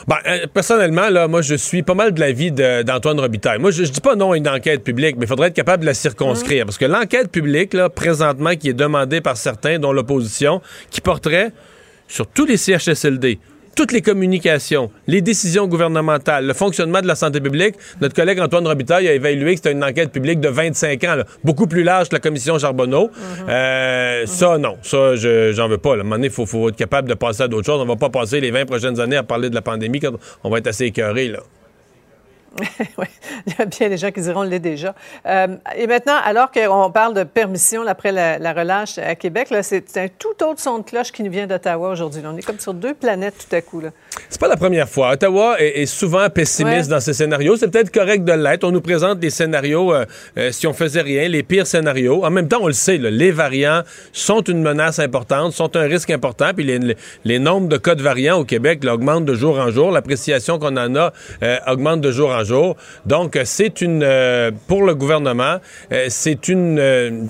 Ben, 0.09 0.17
euh, 0.27 0.47
personnellement, 0.53 1.09
là, 1.09 1.27
moi, 1.29 1.43
je 1.43 1.55
suis 1.55 1.83
pas 1.83 1.95
mal 1.95 2.13
de 2.13 2.21
l'avis 2.21 2.51
de- 2.53 2.83
d'Antoine 2.83 3.19
Robitaille. 3.21 3.59
Moi, 3.59 3.71
je, 3.73 3.85
je 3.85 3.91
dis 3.91 4.01
pas 4.01 4.15
non 4.17 4.33
à 4.33 4.37
une 4.37 4.49
enquête 4.49 4.83
publique, 4.85 5.17
mais 5.17 5.25
il 5.25 5.29
faudrait 5.29 5.49
être 5.49 5.55
capable 5.55 5.83
de 5.83 5.87
la 5.87 5.95
circonscrire. 5.95 6.65
Parce 6.65 6.79
que 6.79 6.85
l'enquête 6.85 7.31
publique, 7.31 7.73
là, 7.75 7.89
présentement, 7.89 8.55
qui 8.55 8.69
est 8.69 8.73
demandée 8.75 9.21
par 9.21 9.37
certains, 9.37 9.79
dont 9.79 9.93
l'opposition, 9.93 10.61
qui 10.91 11.01
porterait 11.01 11.53
sur 12.13 12.27
tous 12.27 12.45
les 12.45 12.59
CHSLD, 12.59 13.39
toutes 13.75 13.93
les 13.93 14.03
communications, 14.03 14.91
les 15.07 15.23
décisions 15.23 15.67
gouvernementales, 15.67 16.47
le 16.47 16.53
fonctionnement 16.53 17.01
de 17.01 17.07
la 17.07 17.15
santé 17.15 17.41
publique, 17.41 17.75
notre 18.03 18.15
collègue 18.15 18.39
Antoine 18.39 18.67
Robitaille 18.67 19.09
a 19.09 19.15
évalué 19.15 19.53
que 19.53 19.57
c'était 19.57 19.73
une 19.73 19.83
enquête 19.83 20.13
publique 20.13 20.39
de 20.41 20.49
25 20.51 21.03
ans, 21.05 21.15
là, 21.15 21.25
beaucoup 21.43 21.67
plus 21.67 21.83
large 21.83 22.11
que 22.11 22.15
la 22.17 22.21
commission 22.21 22.59
Charbonneau. 22.59 23.11
Euh, 23.49 24.27
Ça, 24.27 24.59
non. 24.59 24.77
Ça, 24.83 25.17
je- 25.17 25.53
j'en 25.53 25.69
veux 25.69 25.79
pas. 25.79 25.97
là. 25.97 25.99
À 25.99 26.01
un 26.01 26.05
moment 26.05 26.17
donné, 26.17 26.27
il 26.27 26.33
faut, 26.33 26.45
faut 26.45 26.69
être 26.69 26.77
capable 26.77 27.09
de 27.09 27.15
passer 27.15 27.45
à 27.45 27.49
d'autres 27.49 27.65
choses. 27.65 27.81
On 27.81 27.87
va 27.87 27.97
pas 27.97 28.11
passer 28.11 28.41
les 28.41 28.51
20 28.51 28.67
prochaines 28.67 29.01
années 29.01 29.17
à 29.17 29.23
parler 29.23 29.49
de 29.49 29.55
la 29.55 29.63
pandémie 29.63 30.01
quand 30.01 30.13
on 30.45 30.51
va 30.51 30.59
être 30.59 30.67
assez 30.67 30.85
écœuré, 30.85 31.29
là. 31.29 31.41
Oui, 32.99 33.07
il 33.47 33.55
y 33.59 33.63
a 33.63 33.65
bien 33.65 33.89
des 33.89 33.97
gens 33.97 34.11
qui 34.11 34.21
diront 34.21 34.41
on 34.41 34.43
l'est 34.45 34.59
déjà. 34.59 34.95
Euh, 35.27 35.49
et 35.77 35.87
maintenant, 35.87 36.17
alors 36.25 36.51
qu'on 36.51 36.91
parle 36.91 37.15
de 37.15 37.23
permission 37.25 37.87
après 37.87 38.13
la, 38.13 38.39
la 38.39 38.53
relâche 38.53 38.99
à 38.99 39.15
Québec, 39.15 39.49
c'est 39.63 39.97
un 39.97 40.09
tout 40.09 40.45
autre 40.45 40.61
son 40.61 40.79
de 40.79 40.85
cloche 40.85 41.11
qui 41.13 41.23
nous 41.23 41.31
vient 41.31 41.47
d'Ottawa 41.47 41.91
aujourd'hui. 41.91 42.23
On 42.27 42.37
est 42.37 42.43
comme 42.43 42.59
sur 42.61 42.75
deux 42.75 42.95
planètes 42.95 43.35
tout 43.49 43.57
à 43.57 43.61
coup. 43.63 43.83
C'est 44.29 44.41
pas 44.41 44.49
la 44.49 44.57
première 44.57 44.89
fois. 44.89 45.13
Ottawa 45.13 45.57
est, 45.61 45.83
est 45.83 45.87
souvent 45.87 46.29
pessimiste 46.29 46.63
Ouais. 46.91 46.95
dans 46.97 47.01
ses 47.01 47.15
scénarios. 47.15 47.57
C'est 47.57 47.69
peut-être 47.69 47.91
correct 47.91 48.25
de 48.25 48.33
l'être. 48.33 48.65
On 48.65 48.71
nous 48.71 48.81
présente 48.83 49.19
des 49.19 49.31
scénarios, 49.31 49.93
euh, 49.95 50.05
euh, 50.39 50.53
si 50.53 50.67
on 50.67 50.73
faisait 50.75 51.01
rien, 51.01 51.29
les 51.29 51.43
pires 51.43 51.67
scénarios. 51.67 52.25
En 52.25 52.31
même 52.31 52.49
temps, 52.49 52.59
on 52.61 52.67
le 52.67 52.73
sait, 52.73 52.99
là, 52.99 53.11
les 53.11 53.31
variants 53.31 53.83
sont 54.13 54.43
une 54.43 54.63
menace 54.63 54.99
importante, 54.99 55.53
sont 55.53 55.75
un 55.77 55.83
risque 55.89 56.11
important. 56.11 56.51
Puis 56.55 56.65
les, 56.65 56.79
les- 56.79 56.97
les 57.25 57.39
nombres 57.39 57.69
de 57.69 57.77
cas 57.79 57.95
de 57.95 58.03
variants 58.03 58.39
au 58.39 58.45
Québec 58.45 58.85
là, 58.85 58.95
augmentent 58.95 59.25
de 59.25 59.35
jour 59.35 59.59
en 59.59 59.71
jour. 59.71 59.91
L'appréciation 59.91 60.59
qu'on 60.59 60.77
en 60.77 60.95
a 60.97 61.13
augmente 61.67 62.01
de 62.03 62.11
jour 62.13 62.29
en 62.31 62.39
jour. 62.39 62.42
Donc, 63.07 63.37
euh, 63.37 63.43
c'est 63.45 63.81
une, 63.81 64.03
euh, 64.03 64.51
pour 64.67 64.85
le 64.85 64.95
gouvernement, 64.95 65.59
euh, 65.93 66.07
c'est 66.09 66.49
une, 66.49 67.27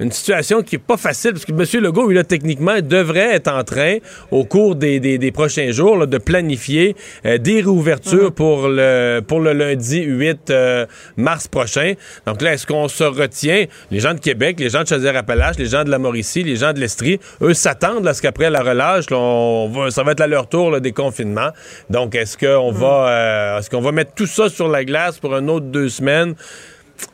une 0.00 0.10
situation 0.12 0.62
qui 0.62 0.76
est 0.76 0.78
pas 0.78 0.96
facile 0.96 1.32
parce 1.32 1.44
que 1.44 1.52
M. 1.52 1.82
Legault, 1.82 2.08
lui, 2.08 2.14
là, 2.14 2.24
techniquement, 2.24 2.80
devrait 2.82 3.34
être 3.34 3.48
en 3.48 3.62
train, 3.64 3.98
au 4.30 4.44
cours 4.44 4.74
des, 4.74 5.00
des- 5.00 5.18
des 5.18 5.30
prochains 5.32 5.70
jours, 5.70 5.96
là, 5.96 6.06
de 6.06 6.18
planifier 6.18 6.96
euh, 7.26 7.38
des 7.38 7.60
réouvertures 7.60 8.32
pour, 8.32 8.68
le, 8.68 9.20
pour 9.26 9.40
le 9.40 9.52
lundi 9.52 10.02
8 10.02 10.50
euh, 10.50 10.86
mars 11.16 11.48
prochain. 11.48 11.94
Donc 12.26 12.42
là, 12.42 12.54
est-ce 12.54 12.66
qu'on 12.66 12.88
se 12.88 13.04
retient? 13.04 13.64
Les 13.90 14.00
gens 14.00 14.14
de 14.14 14.20
Québec, 14.20 14.58
les 14.58 14.70
gens 14.70 14.82
de 14.82 14.88
Chaudière-Appalaches, 14.88 15.56
les 15.58 15.66
gens 15.66 15.84
de 15.84 15.90
la 15.90 15.98
Mauricie, 15.98 16.42
les 16.42 16.56
gens 16.56 16.72
de 16.72 16.80
l'Estrie, 16.80 17.20
eux 17.42 17.54
s'attendent 17.54 18.06
à 18.08 18.14
ce 18.14 18.22
qu'après 18.22 18.50
la 18.50 18.62
relâche, 18.62 19.10
là, 19.10 19.16
on 19.18 19.68
va- 19.68 19.90
ça 19.90 20.02
va 20.02 20.12
être 20.12 20.20
à 20.20 20.26
leur 20.26 20.48
tour 20.48 20.70
là, 20.70 20.80
des 20.80 20.92
confinements. 20.92 21.50
Donc, 21.90 22.14
est-ce 22.14 22.36
qu'on 22.36 22.72
va, 22.72 23.08
euh, 23.08 23.58
est-ce 23.58 23.70
qu'on 23.70 23.80
va 23.80 23.92
mettre 23.92 24.14
tout 24.14 24.26
ça 24.26 24.48
sur 24.48 24.68
la 24.68 24.84
glace 24.84 25.18
pour 25.18 25.34
un 25.34 25.46
autre 25.48 25.66
deux 25.66 25.88
semaines? 25.88 26.34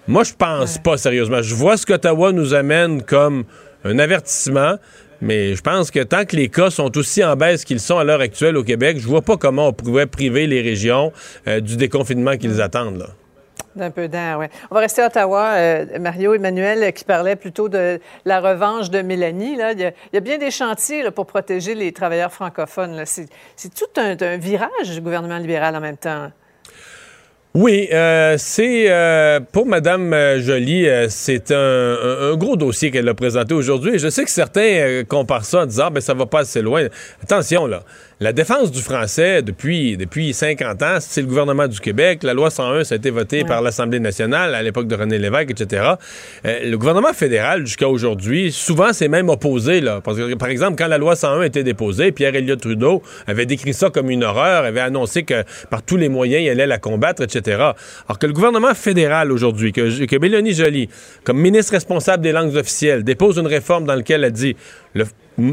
Moi, 0.07 0.25
je 0.25 0.33
pense 0.35 0.79
pas 0.79 0.97
sérieusement. 0.97 1.43
Je 1.43 1.55
vois 1.55 1.77
ce 1.77 1.87
qu'Ottawa 1.87 2.33
nous 2.33 2.55
amène 2.55 3.03
comme 3.03 3.45
un 3.85 3.99
avertissement, 3.99 4.77
mais 5.21 5.55
je 5.55 5.63
pense 5.63 5.91
que 5.91 6.03
tant 6.03 6.25
que 6.25 6.37
les 6.37 6.49
cas 6.49 6.71
sont 6.71 6.97
aussi 6.97 7.23
en 7.25 7.37
baisse 7.37 7.65
qu'ils 7.65 7.81
sont 7.81 7.99
à 7.99 8.05
l'heure 8.05 8.21
actuelle 8.21 8.57
au 8.57 8.65
Québec, 8.65 8.99
je 8.99 9.07
vois 9.07 9.23
pas 9.23 9.37
comment 9.37 9.69
on 9.69 9.73
pourrait 9.73 10.07
priver 10.07 10.47
les 10.47 10.63
régions 10.63 11.13
euh, 11.47 11.61
du 11.61 11.77
déconfinement 11.77 12.37
qu'ils 12.37 12.61
attendent. 12.61 12.99
Là. 12.99 13.07
D'un 13.77 13.91
peu 13.93 14.09
d'air, 14.09 14.39
oui. 14.41 14.47
On 14.71 14.75
va 14.75 14.81
rester 14.81 15.03
à 15.03 15.07
Ottawa. 15.07 15.53
Euh, 15.55 15.99
Mario 16.01 16.35
Emmanuel 16.35 16.83
euh, 16.83 16.91
qui 16.91 17.05
parlait 17.05 17.37
plutôt 17.37 17.69
de 17.69 18.01
la 18.25 18.41
revanche 18.41 18.91
de 18.91 19.01
Mélanie. 19.01 19.57
Là. 19.57 19.73
Il, 19.73 19.81
y 19.81 19.85
a, 19.85 19.91
il 19.91 20.15
y 20.15 20.17
a 20.17 20.21
bien 20.21 20.39
des 20.39 20.51
chantiers 20.51 21.05
là, 21.05 21.13
pour 21.13 21.27
protéger 21.27 21.77
les 21.77 21.93
travailleurs 21.93 22.33
francophones. 22.33 22.97
là. 22.97 23.07
C'est 23.07 23.27
c'est 23.55 23.73
tout 23.73 24.01
un, 24.01 24.17
un 24.21 24.37
virage 24.39 24.91
du 24.93 25.01
gouvernement 25.01 25.39
libéral 25.39 25.77
en 25.77 25.81
même 25.81 25.97
temps. 25.97 26.33
Oui, 27.53 27.89
euh, 27.93 28.37
c'est 28.39 28.85
euh, 28.93 29.41
pour 29.41 29.67
Madame 29.67 30.13
euh, 30.13 30.41
Joly, 30.41 30.87
euh, 30.87 31.09
c'est 31.09 31.51
un, 31.51 32.37
gros 32.37 32.55
dossier 32.55 32.93
qu'elle 32.93 33.09
a 33.09 33.15
présenté 33.15 33.55
aujourd'hui. 33.55 33.99
Je 33.99 34.09
sais 34.09 34.23
que 34.23 34.31
certains 34.31 35.03
comparent 35.09 35.45
ça 35.45 35.63
en 35.63 35.67
disant, 35.67 35.87
Ah, 35.89 35.91
ben 35.91 36.01
ça 36.01 36.15
va 36.15 36.27
pas 36.27 36.41
assez 36.41 36.63
loin. 36.63 36.87
Attention 37.21 37.67
là, 37.67 37.83
la 38.21 38.33
défense 38.33 38.71
du 38.71 38.81
français 38.81 39.43
depuis 39.43 39.97
depuis 39.97 40.33
50 40.33 40.83
ans, 40.85 40.99
c'est 41.01 41.23
le 41.23 41.27
gouvernement 41.27 41.67
du 41.67 41.81
Québec. 41.81 42.23
La 42.23 42.35
loi 42.35 42.51
101, 42.51 42.85
ça 42.85 42.95
a 42.95 42.99
été 42.99 43.11
voté 43.11 43.43
par 43.43 43.63
l'Assemblée 43.63 43.99
nationale 43.99 44.55
à 44.55 44.63
l'époque 44.63 44.87
de 44.87 44.95
René 44.95 45.19
Lévesque, 45.19 45.51
etc. 45.51 45.95
Le 46.45 46.77
gouvernement 46.77 47.13
fédéral 47.13 47.67
jusqu'à 47.67 47.89
aujourd'hui, 47.89 48.53
souvent 48.53 48.93
c'est 48.93 49.09
même 49.09 49.29
opposé 49.29 49.81
là. 49.81 50.01
Parce 50.05 50.19
que, 50.19 50.35
par 50.35 50.51
exemple, 50.51 50.77
quand 50.79 50.87
la 50.87 50.99
loi 50.99 51.17
101 51.17 51.41
a 51.41 51.47
été 51.47 51.65
déposée, 51.65 52.13
Pierre 52.13 52.37
Elliott 52.37 52.61
Trudeau 52.61 53.03
avait 53.27 53.47
décrit 53.47 53.75
ça 53.75 53.91
comme 53.91 54.09
une 54.09 54.23
horreur, 54.23 54.65
avait 54.65 54.81
annoncé 54.81 55.25
que 55.25 55.43
par 55.69 55.83
tous 55.83 55.97
les 55.97 56.09
moyens, 56.09 56.45
il 56.45 56.49
allait 56.51 56.69
la 56.69 56.79
combattre, 56.79 57.23
etc. 57.23 57.40
Alors 57.49 58.19
que 58.19 58.27
le 58.27 58.33
gouvernement 58.33 58.75
fédéral 58.75 59.33
aujourd'hui, 59.33 59.73
que, 59.73 60.05
que 60.05 60.17
Mélanie 60.17 60.55
Joly, 60.55 60.89
comme 61.25 61.39
ministre 61.39 61.73
responsable 61.73 62.23
des 62.23 62.33
langues 62.33 62.57
officielles, 62.57 63.05
dépose 63.05 63.39
une 63.39 63.47
réforme 63.47 63.85
dans 63.85 63.95
laquelle 63.95 64.25
elle 64.25 64.33
dit 64.33 64.57
le, 64.95 65.05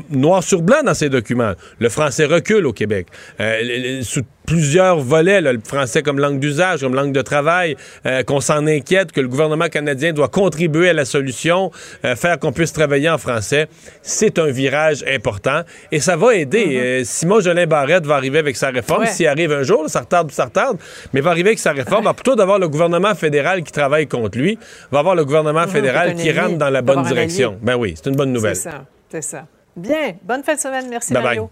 noir 0.09 0.43
sur 0.43 0.61
blanc 0.61 0.83
dans 0.83 0.93
ses 0.93 1.09
documents, 1.09 1.53
le 1.79 1.89
français 1.89 2.25
recule 2.25 2.65
au 2.65 2.73
Québec. 2.73 3.07
Euh, 3.39 4.01
sous 4.03 4.21
plusieurs 4.45 4.99
volets, 4.99 5.41
là, 5.41 5.51
le 5.51 5.59
français 5.59 6.01
comme 6.01 6.19
langue 6.19 6.39
d'usage, 6.39 6.79
comme 6.79 6.95
langue 6.95 7.11
de 7.11 7.21
travail, 7.21 7.75
euh, 8.05 8.23
qu'on 8.23 8.39
s'en 8.39 8.65
inquiète, 8.65 9.11
que 9.11 9.19
le 9.19 9.27
gouvernement 9.27 9.67
canadien 9.67 10.13
doit 10.13 10.29
contribuer 10.29 10.89
à 10.89 10.93
la 10.93 11.03
solution, 11.03 11.69
euh, 12.05 12.15
faire 12.15 12.39
qu'on 12.39 12.53
puisse 12.53 12.71
travailler 12.71 13.09
en 13.09 13.17
français, 13.17 13.67
c'est 14.01 14.39
un 14.39 14.47
virage 14.49 15.03
important 15.05 15.63
et 15.91 15.99
ça 15.99 16.15
va 16.15 16.33
aider. 16.35 16.77
Euh, 16.77 17.01
Simon 17.03 17.41
Jolin 17.41 17.67
Barrette 17.67 18.05
va 18.05 18.15
arriver 18.15 18.39
avec 18.39 18.55
sa 18.55 18.69
réforme, 18.69 19.01
Ouais. 19.01 19.07
s'il 19.07 19.27
arrive 19.27 19.51
un 19.51 19.63
jour, 19.63 19.83
là, 19.83 19.89
ça 19.89 19.99
retarde, 19.99 20.31
ça 20.31 20.45
retarde, 20.45 20.77
mais 21.13 21.19
va 21.19 21.31
arriver 21.31 21.49
avec 21.49 21.59
sa 21.59 21.73
réforme. 21.73 22.03
Alors, 22.03 22.15
plutôt 22.15 22.35
d'avoir 22.37 22.57
le 22.57 22.69
gouvernement 22.69 23.15
fédéral 23.15 23.63
qui 23.63 23.73
travaille 23.73 24.07
contre 24.07 24.37
lui, 24.37 24.57
va 24.91 24.99
avoir 24.99 25.15
le 25.15 25.25
gouvernement 25.25 25.67
fédéral 25.67 26.15
qui 26.15 26.31
rentre 26.31 26.57
dans 26.57 26.69
la 26.69 26.81
va 26.81 26.93
bonne 26.93 27.03
direction. 27.03 27.57
Ben 27.61 27.75
oui, 27.75 27.95
c'est 27.97 28.09
une 28.09 28.15
bonne 28.15 28.31
nouvelle. 28.31 28.55
C'est 28.55 28.69
ça, 28.71 28.85
c'est 29.11 29.21
ça. 29.23 29.45
Bien. 29.77 30.17
Bonne 30.23 30.43
fin 30.43 30.55
de 30.55 30.59
semaine. 30.59 30.89
Merci, 30.89 31.13
Bye 31.13 31.23
bye. 31.23 31.47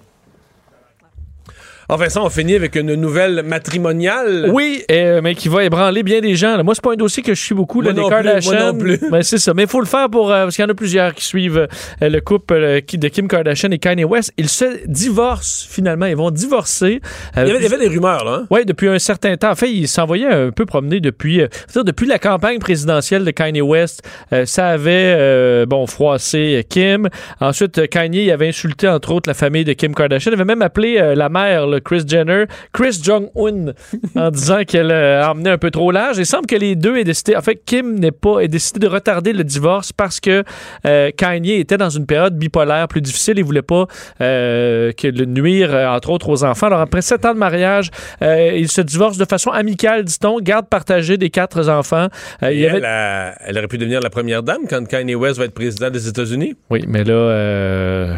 Mario. 1.87 2.01
Enfin, 2.01 2.09
ça, 2.09 2.21
on 2.23 2.29
finit 2.29 2.55
avec 2.55 2.75
une 2.75 2.95
nouvelle 2.95 3.43
matrimoniale. 3.43 4.49
Oui, 4.51 4.83
euh, 4.91 5.21
mais 5.23 5.35
qui 5.35 5.49
va 5.49 5.63
ébranler 5.63 6.03
bien 6.03 6.19
des 6.21 6.35
gens. 6.35 6.57
là. 6.57 6.63
Moi, 6.63 6.75
c'est 6.75 6.83
pas 6.83 6.93
un 6.93 6.97
dossier 6.97 7.21
que 7.23 7.33
je 7.33 7.41
suis 7.41 7.55
beaucoup, 7.55 7.81
là, 7.81 7.91
les 7.91 8.01
moi 8.01 8.55
non 8.59 8.77
plus. 8.77 8.99
Ben, 9.11 9.21
c'est 9.21 9.37
ça. 9.37 9.53
Mais 9.53 9.63
il 9.63 9.69
faut 9.69 9.79
le 9.79 9.85
faire 9.85 10.09
pour. 10.09 10.31
euh, 10.31 10.43
parce 10.43 10.55
qu'il 10.55 10.63
y 10.63 10.65
en 10.65 10.71
a 10.71 10.75
plusieurs 10.75 11.13
qui 11.13 11.25
suivent 11.25 11.67
euh, 12.01 12.09
le 12.09 12.19
couple 12.21 12.53
euh, 12.55 12.81
de 12.93 13.07
Kim 13.07 13.27
Kardashian 13.27 13.71
et 13.71 13.77
Kanye 13.79 14.03
West. 14.03 14.33
Ils 14.37 14.49
se 14.49 14.85
divorcent 14.87 15.67
finalement. 15.69 16.05
Ils 16.05 16.15
vont 16.15 16.31
divorcer. 16.31 17.01
Il 17.37 17.47
y 17.47 17.51
avait, 17.51 17.77
des 17.77 17.87
rumeurs, 17.87 18.23
là. 18.25 18.39
hein? 18.41 18.47
Oui, 18.49 18.65
depuis 18.65 18.87
un 18.87 18.99
certain 18.99 19.35
temps. 19.37 19.51
En 19.51 19.55
fait, 19.55 19.71
il 19.71 19.87
s'envoyait 19.87 20.27
un 20.27 20.51
peu 20.51 20.65
promener 20.65 20.99
depuis, 20.99 21.41
c'est-à-dire 21.67 21.83
depuis 21.85 22.07
la 22.07 22.19
campagne 22.19 22.59
présidentielle 22.59 23.23
de 23.25 23.31
Kanye 23.31 23.61
West. 23.61 24.01
Ça 24.45 24.67
avait, 24.69 25.65
bon, 25.65 25.85
froissé 25.87 26.65
Kim. 26.69 27.09
Ensuite, 27.39 27.87
Kanye 27.89 28.25
il 28.25 28.31
avait 28.31 28.47
insulté, 28.47 28.87
entre 28.87 29.11
autres, 29.11 29.29
la 29.29 29.33
famille 29.33 29.63
de 29.63 29.73
Kim 29.73 29.93
Kardashian. 29.93 30.31
Il 30.31 30.35
avait 30.35 30.45
même 30.45 30.61
appelé 30.61 31.13
la 31.15 31.29
mère, 31.29 31.67
là, 31.67 31.74
Kris 31.79 32.03
Jenner, 32.07 32.45
Chris 32.73 32.99
Jong-un, 33.03 33.73
en 34.15 34.31
disant 34.31 34.63
qu'elle 34.67 34.91
a 34.91 35.31
emmené 35.31 35.49
un 35.51 35.57
peu 35.57 35.71
trop 35.71 35.91
large. 35.91 36.17
Il 36.17 36.25
semble 36.25 36.45
que 36.47 36.55
les 36.55 36.75
deux 36.75 36.97
aient 36.97 37.03
décidé, 37.03 37.35
en 37.35 37.41
fait, 37.41 37.55
Kim 37.65 37.99
n'est 37.99 38.11
pas, 38.11 38.39
ait 38.39 38.47
décidé 38.47 38.79
de 38.79 38.87
retarder 38.87 39.33
le 39.33 39.43
divorce 39.43 39.91
parce 39.91 40.19
que 40.19 40.43
euh, 40.85 41.11
Kanye 41.15 41.59
était 41.59 41.77
dans 41.77 41.89
une 41.89 42.05
période 42.05 42.37
bipolaire 42.37 42.87
plus 42.87 43.01
difficile. 43.01 43.35
Il 43.37 43.43
voulait 43.43 43.61
pas 43.61 43.85
euh, 44.21 44.91
que 44.91 45.07
le 45.07 45.25
nuire, 45.25 45.73
euh, 45.73 45.87
entre 45.87 46.09
autres, 46.09 46.29
aux 46.29 46.43
enfants. 46.43 46.67
Alors, 46.67 46.81
après 46.81 47.01
sept 47.01 47.25
ans 47.25 47.33
de 47.33 47.39
mariage, 47.39 47.89
euh, 48.21 48.51
ils 48.55 48.69
se 48.71 48.81
divorcent 48.81 49.19
de 49.19 49.25
façon 49.25 49.51
amicale, 49.51 50.03
dit-on, 50.03 50.39
garde 50.39 50.67
partagée 50.67 51.17
des 51.17 51.29
quatre 51.29 51.69
enfants. 51.69 52.07
Il 52.41 52.47
Et 52.49 52.59
y 52.59 52.65
avait- 52.67 52.77
elle, 52.77 52.85
a- 52.85 53.35
elle 53.45 53.57
aurait 53.57 53.67
pu 53.67 53.77
devenir 53.77 53.99
la 54.01 54.09
première 54.09 54.43
dame 54.43 54.61
quand 54.69 54.85
Kanye 54.87 55.15
West 55.15 55.37
va 55.39 55.45
être 55.45 55.53
président 55.53 55.89
des 55.89 56.07
États-Unis. 56.07 56.55
Oui, 56.69 56.83
mais 56.87 57.03
là, 57.03 58.17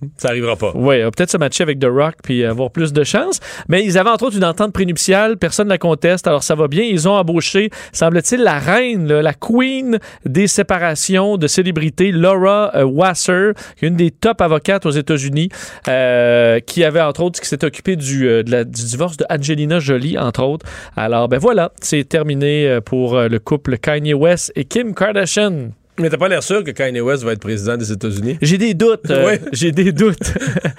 Ça 0.16 0.28
arrivera 0.28 0.56
pas. 0.56 0.72
Oui, 0.74 1.00
peut-être 1.02 1.30
se 1.30 1.36
matcher 1.36 1.62
avec 1.62 1.78
The 1.78 1.88
Rock 1.88 2.16
puis 2.22 2.44
avoir 2.44 2.70
plus 2.70 2.92
de 2.92 3.04
chance. 3.04 3.40
Mais 3.68 3.84
ils 3.84 3.98
avaient 3.98 4.10
entre 4.10 4.26
autres 4.26 4.36
une 4.36 4.44
entente 4.44 4.72
prénuptiale, 4.72 5.36
personne 5.36 5.66
ne 5.66 5.72
la 5.72 5.78
conteste, 5.78 6.26
alors 6.26 6.42
ça 6.42 6.54
va 6.54 6.68
bien. 6.68 6.84
Ils 6.84 7.08
ont 7.08 7.14
embauché, 7.14 7.70
semble-t-il, 7.92 8.42
la 8.42 8.58
reine, 8.58 9.12
la 9.12 9.34
queen 9.34 9.98
des 10.24 10.46
séparations 10.46 11.36
de 11.36 11.46
célébrités, 11.46 12.12
Laura 12.12 12.72
euh, 12.74 12.84
Wasser, 12.84 13.52
une 13.82 13.96
des 13.96 14.10
top 14.10 14.40
avocates 14.40 14.86
aux 14.86 14.90
États-Unis, 14.90 15.48
euh, 15.88 16.60
qui 16.60 16.84
avait 16.84 17.00
entre 17.00 17.22
autres, 17.22 17.40
qui 17.40 17.48
s'est 17.48 17.64
occupée 17.64 17.96
du, 17.96 18.28
euh, 18.28 18.42
du 18.42 18.84
divorce 18.84 19.16
de 19.16 19.24
Angelina 19.30 19.78
Jolie, 19.78 20.18
entre 20.18 20.42
autres. 20.42 20.66
Alors, 20.96 21.28
ben 21.28 21.38
voilà, 21.38 21.72
c'est 21.80 22.04
terminé 22.08 22.68
euh, 22.68 22.80
pour 22.80 23.16
euh, 23.16 23.28
le 23.28 23.38
couple 23.38 23.78
Kanye 23.78 24.14
West 24.14 24.52
et 24.56 24.64
Kim 24.64 24.94
Kardashian. 24.94 25.70
Mais 25.98 26.10
t'as 26.10 26.16
pas 26.18 26.28
l'air 26.28 26.42
sûr 26.42 26.62
que 26.62 26.70
Kanye 26.70 27.00
West 27.00 27.22
va 27.24 27.32
être 27.32 27.40
président 27.40 27.76
des 27.76 27.90
États-Unis? 27.90 28.38
J'ai 28.42 28.58
des 28.58 28.74
doutes. 28.74 29.10
euh, 29.10 29.26
Ouais. 29.26 29.40
J'ai 29.52 29.72
des 29.72 29.92
doutes. 29.92 30.34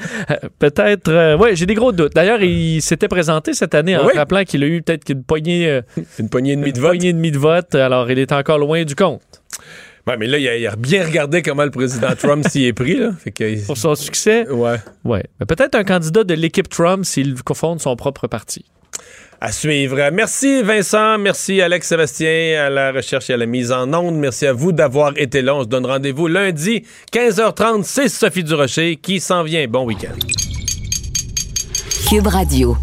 peut-être. 0.60 1.10
euh, 1.10 1.38
ouais, 1.38 1.56
j'ai 1.56 1.66
des 1.66 1.74
gros 1.74 1.92
doutes. 1.92 2.14
D'ailleurs, 2.14 2.42
il 2.42 2.82
s'était 2.82 3.08
présenté 3.08 3.54
cette 3.54 3.76
année 3.76 3.96
en 3.98 4.06
Oui. 4.06 4.14
rappelant 4.16 4.44
qu'il 4.44 4.64
a 4.64 4.68
eu 4.68 4.82
peut-être 4.82 5.04
qu'une 5.06 5.24
poignée, 5.24 5.68
euh, 5.70 5.82
Une 6.20 6.30
poignée 6.30 6.54
et 6.54 6.56
demie 6.56 6.72
de 6.72 6.78
une 6.78 6.82
vote. 6.84 6.92
poignée 6.92 7.10
et 7.10 7.14
demie 7.14 7.32
de 7.32 7.38
vote. 7.38 7.76
Alors, 7.76 8.10
il 8.12 8.20
est 8.20 8.32
encore 8.32 8.58
loin 8.60 8.84
du 8.84 8.96
compte. 8.96 9.22
Ouais, 10.06 10.16
mais 10.18 10.28
là, 10.28 10.38
il 10.38 10.48
a, 10.48 10.56
il 10.56 10.66
a 10.68 10.76
bien 10.78 11.06
regardé 11.06 11.42
comment 11.42 11.66
le 11.66 11.72
président 11.72 12.08
Trump 12.18 12.48
s'y 12.48 12.66
est 12.66 12.74
pris. 12.74 12.96
Là. 12.96 13.12
Fait 13.22 13.32
que, 13.32 13.66
Pour 13.66 13.78
son 13.78 13.94
succès, 13.96 14.48
ouais. 14.50 14.78
ouais. 15.04 15.24
Peut-être 15.48 15.76
un 15.76 15.84
candidat 15.84 16.24
de 16.24 16.34
l'équipe 16.34 16.70
Trump 16.70 17.04
s'il 17.04 17.42
confonde 17.44 17.82
son 17.82 17.96
propre 17.98 18.28
parti. 18.28 18.64
À 19.40 19.52
suivre. 19.52 20.10
Merci 20.12 20.64
Vincent, 20.64 21.20
merci 21.20 21.62
Alex 21.62 21.88
Sébastien 21.88 22.66
à 22.66 22.70
la 22.72 22.92
recherche 22.92 23.30
et 23.30 23.34
à 23.34 23.38
la 23.38 23.46
mise 23.46 23.72
en 23.72 23.94
onde. 23.94 24.16
Merci 24.16 24.48
à 24.48 24.54
vous 24.54 24.72
d'avoir 24.72 25.14
été 25.16 25.44
là. 25.44 25.56
On 25.56 25.62
se 25.62 25.68
donne 25.68 25.86
rendez-vous 25.86 26.28
lundi, 26.28 26.84
15h30. 27.14 27.84
C'est 27.84 28.10
Sophie 28.10 28.44
Durocher 28.44 28.96
qui 28.96 29.20
s'en 29.20 29.44
vient. 29.44 29.68
Bon 29.68 29.86
week-end. 29.86 30.16
Cube 32.10 32.28
Radio. 32.28 32.76